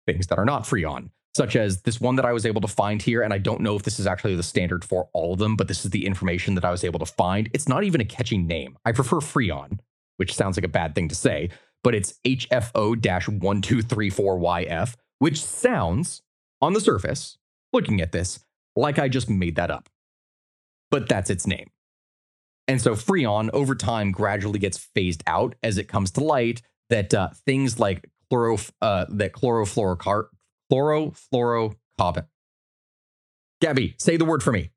things 0.08 0.26
that 0.28 0.40
are 0.40 0.46
not 0.46 0.64
Freon, 0.64 1.12
such 1.36 1.56
as 1.56 1.84
this 1.84 2.02
one 2.02 2.16
that 2.16 2.26
I 2.26 2.34
was 2.34 2.48
able 2.48 2.62
to 2.62 2.68
find 2.68 3.02
here. 3.02 3.22
And 3.22 3.34
I 3.34 3.38
don't 3.38 3.62
know 3.62 3.76
if 3.76 3.84
this 3.84 4.00
is 4.00 4.08
actually 4.08 4.36
the 4.36 4.42
standard 4.42 4.84
for 4.84 5.10
all 5.14 5.34
of 5.34 5.40
them, 5.40 5.56
but 5.56 5.68
this 5.68 5.86
is 5.86 5.92
the 5.92 6.08
information 6.08 6.56
that 6.56 6.66
I 6.66 6.72
was 6.72 6.84
able 6.84 7.00
to 7.00 7.06
find. 7.06 7.50
It's 7.54 7.68
not 7.68 7.84
even 7.84 8.02
a 8.02 8.06
catchy 8.06 8.38
name. 8.40 8.78
I 8.84 8.94
prefer 8.94 9.18
Freon, 9.18 9.80
which 10.16 10.34
sounds 10.34 10.58
like 10.58 10.64
a 10.64 10.70
bad 10.70 10.96
thing 10.96 11.10
to 11.10 11.16
say, 11.16 11.50
but 11.88 11.96
it's 11.96 12.20
HFO 12.26 12.98
1234YF, 12.98 14.96
which 15.20 15.42
sounds 15.42 16.22
on 16.62 16.74
the 16.74 16.82
surface, 16.82 17.38
looking 17.72 18.02
at 18.02 18.12
this, 18.12 18.40
like 18.76 19.00
I 19.00 19.08
just 19.08 19.30
made 19.30 19.56
that 19.56 19.72
up. 19.72 19.88
But 20.92 21.08
that's 21.08 21.30
its 21.30 21.48
name. 21.48 21.70
And 22.68 22.82
so 22.82 22.94
Freon 22.94 23.50
over 23.54 23.74
time 23.74 24.12
gradually 24.12 24.60
gets 24.60 24.78
phased 24.78 25.24
out 25.28 25.56
as 25.64 25.78
it 25.78 25.88
comes 25.88 26.12
to 26.12 26.26
light 26.26 26.62
that 26.90 27.14
uh, 27.14 27.30
things 27.46 27.80
like 27.80 28.06
chloro, 28.30 28.70
uh, 28.82 29.06
that 29.08 29.32
chlorofluorocar, 29.32 30.26
chlorofluorocarbon. 30.70 32.28
Gabby, 33.62 33.96
say 33.98 34.18
the 34.18 34.26
word 34.26 34.44
for 34.44 34.52
me. 34.52 34.72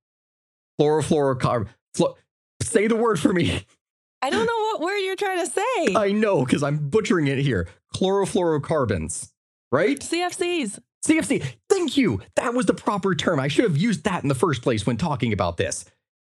Chlorofluorocarbon. 0.80 1.66
Flo- 1.92 2.16
say 2.62 2.86
the 2.86 2.94
word 2.94 3.18
for 3.18 3.32
me. 3.32 3.66
I 4.22 4.30
don't 4.30 4.46
know 4.46 4.58
what 4.58 4.80
word 4.80 4.98
you're 4.98 5.16
trying 5.16 5.44
to 5.44 5.50
say. 5.50 5.94
I 5.96 6.12
know 6.12 6.44
because 6.44 6.62
I'm 6.62 6.90
butchering 6.90 7.26
it 7.26 7.38
here. 7.38 7.68
Chlorofluorocarbons, 7.94 9.30
right? 9.72 9.98
CFCs. 9.98 10.78
CFC. 11.06 11.44
Thank 11.68 11.96
you. 11.96 12.20
That 12.36 12.52
was 12.52 12.66
the 12.66 12.74
proper 12.74 13.14
term. 13.14 13.40
I 13.40 13.48
should 13.48 13.64
have 13.64 13.76
used 13.76 14.04
that 14.04 14.22
in 14.22 14.28
the 14.28 14.34
first 14.34 14.62
place 14.62 14.86
when 14.86 14.96
talking 14.96 15.32
about 15.32 15.56
this. 15.56 15.86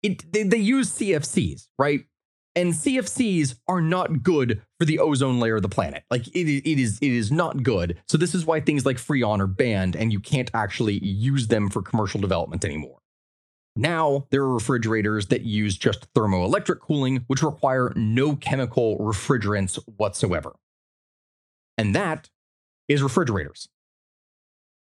It, 0.04 0.32
they, 0.32 0.44
they 0.44 0.58
use 0.58 0.92
CFCs, 0.92 1.68
right? 1.80 2.02
And 2.56 2.74
CFCs 2.74 3.56
are 3.68 3.82
not 3.82 4.24
good 4.24 4.62
for 4.80 4.86
the 4.86 5.00
ozone 5.00 5.40
layer 5.40 5.58
of 5.58 5.62
the 5.62 5.70
planet. 5.70 6.04
Like 6.10 6.28
it, 6.30 6.48
it 6.48 6.80
is 6.80 6.98
it 7.02 7.12
is 7.12 7.32
not 7.32 7.62
good. 7.62 8.02
So 8.08 8.18
this 8.18 8.34
is 8.34 8.46
why 8.46 8.62
things 8.62 8.86
like 8.86 8.98
Freon 8.98 9.40
are 9.40 9.48
banned 9.48 9.96
and 9.96 10.12
you 10.12 10.20
can't 10.20 10.50
actually 10.54 10.98
use 11.06 11.48
them 11.48 11.70
for 11.70 11.82
commercial 11.82 12.20
development 12.20 12.66
anymore. 12.66 12.98
Now, 13.78 14.26
there 14.32 14.42
are 14.42 14.54
refrigerators 14.54 15.28
that 15.28 15.44
use 15.44 15.78
just 15.78 16.12
thermoelectric 16.14 16.80
cooling, 16.80 17.24
which 17.28 17.44
require 17.44 17.94
no 17.96 18.36
chemical 18.36 18.98
refrigerants 18.98 19.78
whatsoever. 19.98 20.56
And 21.78 21.94
that 21.96 22.30
is 22.88 23.04
refrigerators. 23.04 23.70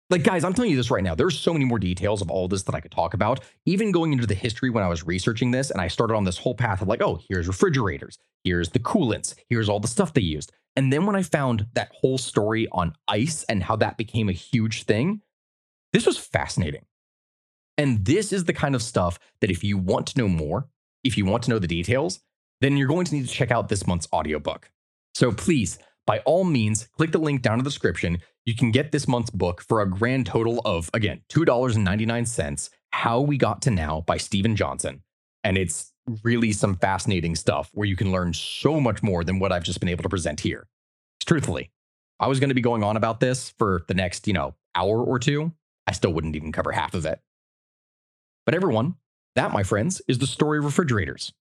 Like, 0.09 0.23
guys, 0.23 0.43
I'm 0.43 0.53
telling 0.53 0.71
you 0.71 0.77
this 0.77 0.91
right 0.91 1.03
now. 1.03 1.15
There's 1.15 1.37
so 1.37 1.51
many 1.51 1.65
more 1.65 1.79
details 1.79 2.21
of 2.21 2.29
all 2.29 2.47
this 2.47 2.63
that 2.63 2.75
I 2.75 2.79
could 2.79 2.91
talk 2.91 3.13
about. 3.13 3.41
Even 3.65 3.91
going 3.91 4.13
into 4.13 4.27
the 4.27 4.35
history 4.35 4.69
when 4.69 4.83
I 4.83 4.87
was 4.87 5.05
researching 5.05 5.51
this, 5.51 5.71
and 5.71 5.81
I 5.81 5.87
started 5.87 6.13
on 6.13 6.23
this 6.23 6.37
whole 6.37 6.55
path 6.55 6.81
of 6.81 6.87
like, 6.87 7.01
oh, 7.01 7.19
here's 7.27 7.47
refrigerators, 7.47 8.17
here's 8.43 8.69
the 8.69 8.79
coolants, 8.79 9.33
here's 9.49 9.67
all 9.67 9.79
the 9.79 9.87
stuff 9.87 10.13
they 10.13 10.21
used. 10.21 10.51
And 10.75 10.93
then 10.93 11.05
when 11.05 11.15
I 11.15 11.23
found 11.23 11.65
that 11.73 11.91
whole 11.91 12.17
story 12.17 12.67
on 12.71 12.93
ice 13.07 13.43
and 13.49 13.63
how 13.63 13.75
that 13.77 13.97
became 13.97 14.29
a 14.29 14.33
huge 14.33 14.83
thing, 14.83 15.21
this 15.91 16.05
was 16.05 16.17
fascinating. 16.17 16.85
And 17.77 18.05
this 18.05 18.31
is 18.31 18.45
the 18.45 18.53
kind 18.53 18.75
of 18.75 18.81
stuff 18.81 19.19
that 19.41 19.51
if 19.51 19.63
you 19.63 19.77
want 19.77 20.07
to 20.07 20.17
know 20.17 20.27
more, 20.27 20.67
if 21.03 21.17
you 21.17 21.25
want 21.25 21.43
to 21.43 21.49
know 21.49 21.59
the 21.59 21.67
details, 21.67 22.19
then 22.61 22.77
you're 22.77 22.87
going 22.87 23.05
to 23.05 23.15
need 23.15 23.27
to 23.27 23.33
check 23.33 23.51
out 23.51 23.69
this 23.69 23.85
month's 23.85 24.07
audiobook. 24.13 24.69
So 25.13 25.31
please, 25.31 25.77
by 26.05 26.19
all 26.19 26.43
means, 26.43 26.87
click 26.97 27.11
the 27.11 27.17
link 27.17 27.41
down 27.41 27.59
in 27.59 27.63
the 27.63 27.69
description. 27.69 28.19
You 28.45 28.55
can 28.55 28.71
get 28.71 28.91
this 28.91 29.07
month's 29.07 29.29
book 29.29 29.61
for 29.61 29.81
a 29.81 29.89
grand 29.89 30.25
total 30.25 30.61
of, 30.65 30.89
again, 30.93 31.21
$2.99 31.29 32.69
How 32.91 33.21
We 33.21 33.37
Got 33.37 33.61
to 33.63 33.71
Now 33.71 34.01
by 34.01 34.17
Steven 34.17 34.55
Johnson. 34.55 35.01
And 35.43 35.57
it's 35.57 35.91
really 36.23 36.51
some 36.51 36.75
fascinating 36.75 37.35
stuff 37.35 37.71
where 37.73 37.87
you 37.87 37.95
can 37.95 38.11
learn 38.11 38.33
so 38.33 38.79
much 38.79 39.03
more 39.03 39.23
than 39.23 39.39
what 39.39 39.51
I've 39.51 39.63
just 39.63 39.79
been 39.79 39.89
able 39.89 40.03
to 40.03 40.09
present 40.09 40.39
here. 40.39 40.67
Truthfully, 41.25 41.71
I 42.19 42.27
was 42.27 42.39
going 42.39 42.49
to 42.49 42.55
be 42.55 42.61
going 42.61 42.83
on 42.83 42.97
about 42.97 43.19
this 43.19 43.49
for 43.57 43.83
the 43.87 43.93
next, 43.93 44.27
you 44.27 44.33
know, 44.33 44.55
hour 44.75 45.03
or 45.03 45.19
two. 45.19 45.51
I 45.87 45.91
still 45.91 46.13
wouldn't 46.13 46.35
even 46.35 46.51
cover 46.51 46.71
half 46.71 46.93
of 46.93 47.05
it. 47.05 47.19
But 48.45 48.55
everyone, 48.55 48.95
that, 49.35 49.51
my 49.51 49.63
friends, 49.63 50.01
is 50.07 50.19
the 50.19 50.27
story 50.27 50.59
of 50.59 50.65
refrigerators. 50.65 51.33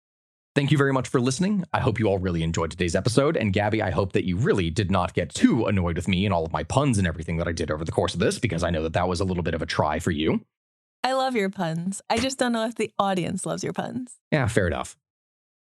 Thank 0.54 0.70
you 0.70 0.78
very 0.78 0.92
much 0.92 1.08
for 1.08 1.20
listening. 1.20 1.64
I 1.72 1.80
hope 1.80 1.98
you 1.98 2.06
all 2.06 2.18
really 2.18 2.44
enjoyed 2.44 2.70
today's 2.70 2.94
episode. 2.94 3.36
And 3.36 3.52
Gabby, 3.52 3.82
I 3.82 3.90
hope 3.90 4.12
that 4.12 4.24
you 4.24 4.36
really 4.36 4.70
did 4.70 4.90
not 4.90 5.12
get 5.12 5.34
too 5.34 5.66
annoyed 5.66 5.96
with 5.96 6.06
me 6.06 6.24
and 6.24 6.32
all 6.32 6.44
of 6.44 6.52
my 6.52 6.62
puns 6.62 6.96
and 6.96 7.06
everything 7.06 7.38
that 7.38 7.48
I 7.48 7.52
did 7.52 7.72
over 7.72 7.84
the 7.84 7.92
course 7.92 8.14
of 8.14 8.20
this, 8.20 8.38
because 8.38 8.62
I 8.62 8.70
know 8.70 8.82
that 8.84 8.92
that 8.92 9.08
was 9.08 9.20
a 9.20 9.24
little 9.24 9.42
bit 9.42 9.54
of 9.54 9.62
a 9.62 9.66
try 9.66 9.98
for 9.98 10.12
you. 10.12 10.44
I 11.02 11.12
love 11.12 11.34
your 11.34 11.50
puns. 11.50 12.00
I 12.08 12.18
just 12.18 12.38
don't 12.38 12.52
know 12.52 12.66
if 12.66 12.76
the 12.76 12.92
audience 12.98 13.44
loves 13.44 13.64
your 13.64 13.72
puns. 13.72 14.14
Yeah, 14.30 14.46
fair 14.46 14.68
enough. 14.68 14.96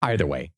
Either 0.02 0.28
way. 0.28 0.52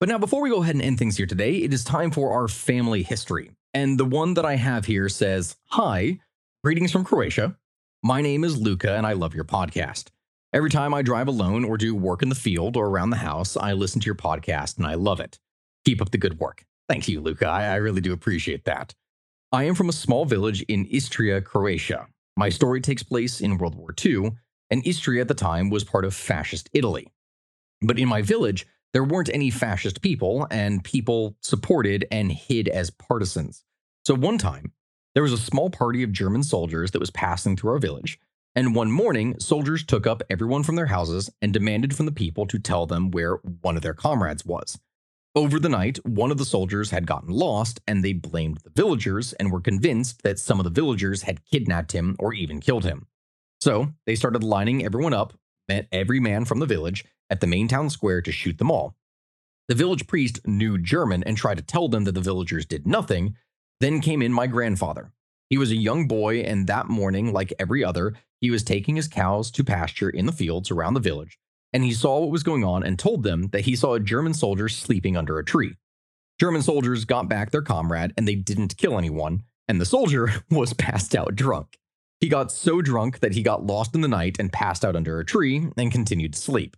But 0.00 0.08
now, 0.08 0.18
before 0.18 0.42
we 0.42 0.50
go 0.50 0.62
ahead 0.62 0.74
and 0.74 0.82
end 0.82 0.98
things 0.98 1.18
here 1.18 1.26
today, 1.26 1.58
it 1.58 1.72
is 1.72 1.84
time 1.84 2.10
for 2.10 2.32
our 2.32 2.48
family 2.48 3.02
history. 3.04 3.52
And 3.72 4.00
the 4.00 4.04
one 4.04 4.34
that 4.34 4.44
I 4.44 4.56
have 4.56 4.86
here 4.86 5.08
says 5.08 5.56
Hi, 5.68 6.18
greetings 6.64 6.90
from 6.90 7.04
Croatia. 7.04 7.56
My 8.04 8.20
name 8.20 8.42
is 8.42 8.60
Luca, 8.60 8.96
and 8.96 9.06
I 9.06 9.12
love 9.12 9.32
your 9.32 9.44
podcast. 9.44 10.08
Every 10.52 10.70
time 10.70 10.92
I 10.92 11.02
drive 11.02 11.28
alone 11.28 11.64
or 11.64 11.78
do 11.78 11.94
work 11.94 12.20
in 12.20 12.30
the 12.30 12.34
field 12.34 12.76
or 12.76 12.88
around 12.88 13.10
the 13.10 13.18
house, 13.18 13.56
I 13.56 13.74
listen 13.74 14.00
to 14.00 14.06
your 14.06 14.16
podcast 14.16 14.76
and 14.76 14.88
I 14.88 14.94
love 14.94 15.20
it. 15.20 15.38
Keep 15.84 16.02
up 16.02 16.10
the 16.10 16.18
good 16.18 16.40
work. 16.40 16.64
Thank 16.88 17.06
you, 17.06 17.20
Luca. 17.20 17.46
I, 17.46 17.66
I 17.66 17.76
really 17.76 18.00
do 18.00 18.12
appreciate 18.12 18.64
that. 18.64 18.92
I 19.52 19.62
am 19.62 19.76
from 19.76 19.88
a 19.88 19.92
small 19.92 20.24
village 20.24 20.62
in 20.62 20.88
Istria, 20.92 21.42
Croatia. 21.42 22.08
My 22.36 22.48
story 22.48 22.80
takes 22.80 23.04
place 23.04 23.40
in 23.40 23.56
World 23.56 23.76
War 23.76 23.94
II, 24.04 24.32
and 24.68 24.84
Istria 24.84 25.20
at 25.20 25.28
the 25.28 25.34
time 25.34 25.70
was 25.70 25.84
part 25.84 26.04
of 26.04 26.12
fascist 26.12 26.68
Italy. 26.72 27.06
But 27.82 28.00
in 28.00 28.08
my 28.08 28.20
village, 28.20 28.66
there 28.92 29.04
weren't 29.04 29.30
any 29.32 29.50
fascist 29.50 30.02
people, 30.02 30.48
and 30.50 30.82
people 30.82 31.36
supported 31.40 32.08
and 32.10 32.32
hid 32.32 32.66
as 32.66 32.90
partisans. 32.90 33.62
So 34.04 34.16
one 34.16 34.38
time, 34.38 34.72
there 35.14 35.22
was 35.22 35.32
a 35.32 35.38
small 35.38 35.70
party 35.70 36.02
of 36.02 36.12
German 36.12 36.42
soldiers 36.42 36.90
that 36.90 37.00
was 37.00 37.10
passing 37.10 37.56
through 37.56 37.70
our 37.70 37.78
village, 37.78 38.18
and 38.54 38.74
one 38.74 38.90
morning, 38.90 39.38
soldiers 39.38 39.84
took 39.84 40.06
up 40.06 40.22
everyone 40.28 40.62
from 40.62 40.76
their 40.76 40.86
houses 40.86 41.30
and 41.40 41.52
demanded 41.52 41.96
from 41.96 42.06
the 42.06 42.12
people 42.12 42.46
to 42.46 42.58
tell 42.58 42.86
them 42.86 43.10
where 43.10 43.36
one 43.62 43.76
of 43.76 43.82
their 43.82 43.94
comrades 43.94 44.44
was. 44.44 44.78
Over 45.34 45.58
the 45.58 45.70
night, 45.70 45.98
one 46.04 46.30
of 46.30 46.36
the 46.36 46.44
soldiers 46.44 46.90
had 46.90 47.06
gotten 47.06 47.30
lost, 47.30 47.80
and 47.86 48.04
they 48.04 48.12
blamed 48.12 48.58
the 48.58 48.70
villagers 48.70 49.32
and 49.34 49.50
were 49.50 49.62
convinced 49.62 50.22
that 50.22 50.38
some 50.38 50.60
of 50.60 50.64
the 50.64 50.70
villagers 50.70 51.22
had 51.22 51.44
kidnapped 51.46 51.92
him 51.92 52.16
or 52.18 52.34
even 52.34 52.60
killed 52.60 52.84
him. 52.84 53.06
So 53.60 53.92
they 54.04 54.14
started 54.14 54.44
lining 54.44 54.84
everyone 54.84 55.14
up, 55.14 55.32
met 55.68 55.88
every 55.90 56.20
man 56.20 56.44
from 56.44 56.58
the 56.58 56.66
village, 56.66 57.04
at 57.30 57.40
the 57.40 57.46
main 57.46 57.68
town 57.68 57.88
square 57.88 58.20
to 58.20 58.30
shoot 58.30 58.58
them 58.58 58.70
all. 58.70 58.94
The 59.68 59.74
village 59.74 60.06
priest 60.06 60.46
knew 60.46 60.76
German 60.76 61.22
and 61.24 61.36
tried 61.36 61.56
to 61.56 61.62
tell 61.62 61.88
them 61.88 62.04
that 62.04 62.12
the 62.12 62.20
villagers 62.20 62.66
did 62.66 62.86
nothing, 62.86 63.36
then 63.82 64.00
came 64.00 64.22
in 64.22 64.32
my 64.32 64.46
grandfather. 64.46 65.12
He 65.50 65.58
was 65.58 65.70
a 65.70 65.76
young 65.76 66.06
boy, 66.08 66.40
and 66.40 66.66
that 66.66 66.88
morning, 66.88 67.32
like 67.32 67.52
every 67.58 67.84
other, 67.84 68.14
he 68.40 68.50
was 68.50 68.62
taking 68.64 68.96
his 68.96 69.08
cows 69.08 69.50
to 69.50 69.64
pasture 69.64 70.08
in 70.08 70.26
the 70.26 70.32
fields 70.32 70.70
around 70.70 70.94
the 70.94 71.00
village, 71.00 71.38
and 71.72 71.84
he 71.84 71.92
saw 71.92 72.20
what 72.20 72.30
was 72.30 72.42
going 72.42 72.64
on 72.64 72.82
and 72.82 72.98
told 72.98 73.22
them 73.22 73.48
that 73.48 73.62
he 73.62 73.76
saw 73.76 73.94
a 73.94 74.00
German 74.00 74.34
soldier 74.34 74.68
sleeping 74.68 75.16
under 75.16 75.38
a 75.38 75.44
tree. 75.44 75.76
German 76.40 76.62
soldiers 76.62 77.04
got 77.04 77.28
back 77.28 77.50
their 77.50 77.62
comrade, 77.62 78.12
and 78.16 78.26
they 78.26 78.34
didn't 78.34 78.76
kill 78.76 78.98
anyone, 78.98 79.42
and 79.68 79.80
the 79.80 79.84
soldier 79.84 80.30
was 80.50 80.72
passed 80.72 81.14
out 81.14 81.36
drunk. 81.36 81.78
He 82.20 82.28
got 82.28 82.52
so 82.52 82.82
drunk 82.82 83.20
that 83.20 83.32
he 83.32 83.42
got 83.42 83.66
lost 83.66 83.94
in 83.94 84.00
the 84.00 84.08
night 84.08 84.36
and 84.38 84.52
passed 84.52 84.84
out 84.84 84.94
under 84.94 85.18
a 85.18 85.24
tree 85.24 85.68
and 85.76 85.90
continued 85.90 86.34
to 86.34 86.38
sleep. 86.38 86.76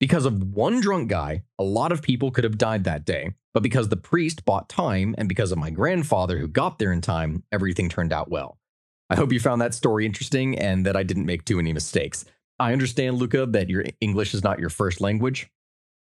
Because 0.00 0.24
of 0.24 0.54
one 0.54 0.80
drunk 0.80 1.10
guy, 1.10 1.42
a 1.58 1.62
lot 1.62 1.92
of 1.92 2.00
people 2.00 2.30
could 2.30 2.44
have 2.44 2.56
died 2.56 2.84
that 2.84 3.04
day, 3.04 3.34
but 3.52 3.62
because 3.62 3.90
the 3.90 3.98
priest 3.98 4.46
bought 4.46 4.66
time 4.66 5.14
and 5.18 5.28
because 5.28 5.52
of 5.52 5.58
my 5.58 5.68
grandfather 5.68 6.38
who 6.38 6.48
got 6.48 6.78
there 6.78 6.90
in 6.90 7.02
time, 7.02 7.44
everything 7.52 7.90
turned 7.90 8.10
out 8.10 8.30
well. 8.30 8.56
I 9.10 9.16
hope 9.16 9.30
you 9.30 9.38
found 9.38 9.60
that 9.60 9.74
story 9.74 10.06
interesting 10.06 10.58
and 10.58 10.86
that 10.86 10.96
I 10.96 11.02
didn't 11.02 11.26
make 11.26 11.44
too 11.44 11.56
many 11.56 11.74
mistakes. 11.74 12.24
I 12.58 12.72
understand, 12.72 13.18
Luca, 13.18 13.44
that 13.44 13.68
your 13.68 13.84
English 14.00 14.32
is 14.32 14.42
not 14.42 14.58
your 14.58 14.70
first 14.70 15.02
language, 15.02 15.50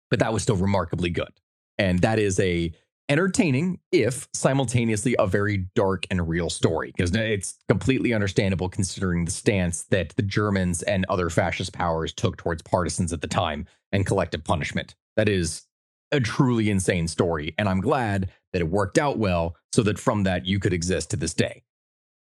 but 0.08 0.20
that 0.20 0.32
was 0.32 0.42
still 0.42 0.56
remarkably 0.56 1.10
good. 1.10 1.32
And 1.76 1.98
that 1.98 2.18
is 2.18 2.40
a 2.40 2.72
entertaining, 3.08 3.78
if 3.90 4.28
simultaneously 4.32 5.14
a 5.18 5.26
very 5.26 5.66
dark 5.74 6.06
and 6.10 6.28
real 6.28 6.48
story, 6.48 6.92
because 6.96 7.14
it's 7.14 7.58
completely 7.68 8.14
understandable 8.14 8.68
considering 8.68 9.24
the 9.24 9.30
stance 9.30 9.84
that 9.84 10.10
the 10.16 10.22
Germans 10.22 10.82
and 10.82 11.04
other 11.08 11.28
fascist 11.28 11.72
powers 11.72 12.12
took 12.12 12.36
towards 12.36 12.62
partisans 12.62 13.12
at 13.12 13.20
the 13.20 13.26
time 13.26 13.66
and 13.92 14.06
collective 14.06 14.44
punishment. 14.44 14.94
That 15.16 15.28
is 15.28 15.62
a 16.10 16.20
truly 16.20 16.70
insane 16.70 17.08
story, 17.08 17.54
and 17.58 17.68
I'm 17.68 17.80
glad 17.80 18.30
that 18.52 18.62
it 18.62 18.68
worked 18.68 18.98
out 18.98 19.18
well 19.18 19.56
so 19.72 19.82
that 19.82 19.98
from 19.98 20.24
that 20.24 20.46
you 20.46 20.58
could 20.58 20.72
exist 20.72 21.10
to 21.10 21.16
this 21.16 21.34
day. 21.34 21.62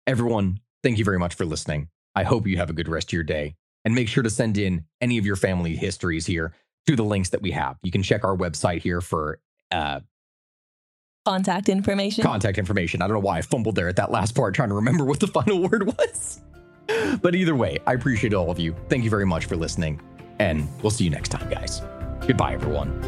Everyone, 0.06 0.60
thank 0.82 0.98
you 0.98 1.04
very 1.04 1.18
much 1.18 1.34
for 1.34 1.44
listening. 1.44 1.88
I 2.14 2.22
hope 2.22 2.46
you 2.46 2.56
have 2.56 2.70
a 2.70 2.74
good 2.74 2.88
rest 2.88 3.08
of 3.08 3.12
your 3.12 3.24
day, 3.24 3.56
and 3.84 3.94
make 3.94 4.08
sure 4.08 4.22
to 4.22 4.30
send 4.30 4.58
in 4.58 4.84
any 5.00 5.18
of 5.18 5.26
your 5.26 5.36
family 5.36 5.76
histories 5.76 6.26
here 6.26 6.52
to 6.86 6.96
the 6.96 7.04
links 7.04 7.30
that 7.30 7.42
we 7.42 7.50
have. 7.50 7.76
You 7.82 7.90
can 7.90 8.02
check 8.02 8.24
our 8.24 8.36
website 8.36 8.82
here 8.82 9.00
for 9.00 9.40
uh, 9.70 10.00
Contact 11.28 11.68
information. 11.68 12.24
Contact 12.24 12.56
information. 12.56 13.02
I 13.02 13.06
don't 13.06 13.14
know 13.14 13.20
why 13.20 13.36
I 13.36 13.42
fumbled 13.42 13.74
there 13.74 13.86
at 13.88 13.96
that 13.96 14.10
last 14.10 14.34
part, 14.34 14.54
trying 14.54 14.70
to 14.70 14.74
remember 14.74 15.04
what 15.04 15.20
the 15.20 15.26
final 15.38 15.68
word 15.68 15.86
was. 15.86 16.40
But 17.20 17.34
either 17.34 17.54
way, 17.54 17.78
I 17.86 17.92
appreciate 17.92 18.32
all 18.32 18.50
of 18.50 18.58
you. 18.58 18.74
Thank 18.88 19.04
you 19.04 19.10
very 19.10 19.26
much 19.26 19.44
for 19.44 19.54
listening, 19.54 20.00
and 20.38 20.66
we'll 20.82 20.90
see 20.90 21.04
you 21.04 21.10
next 21.10 21.28
time, 21.28 21.50
guys. 21.50 21.82
Goodbye, 22.26 22.54
everyone. 22.54 22.98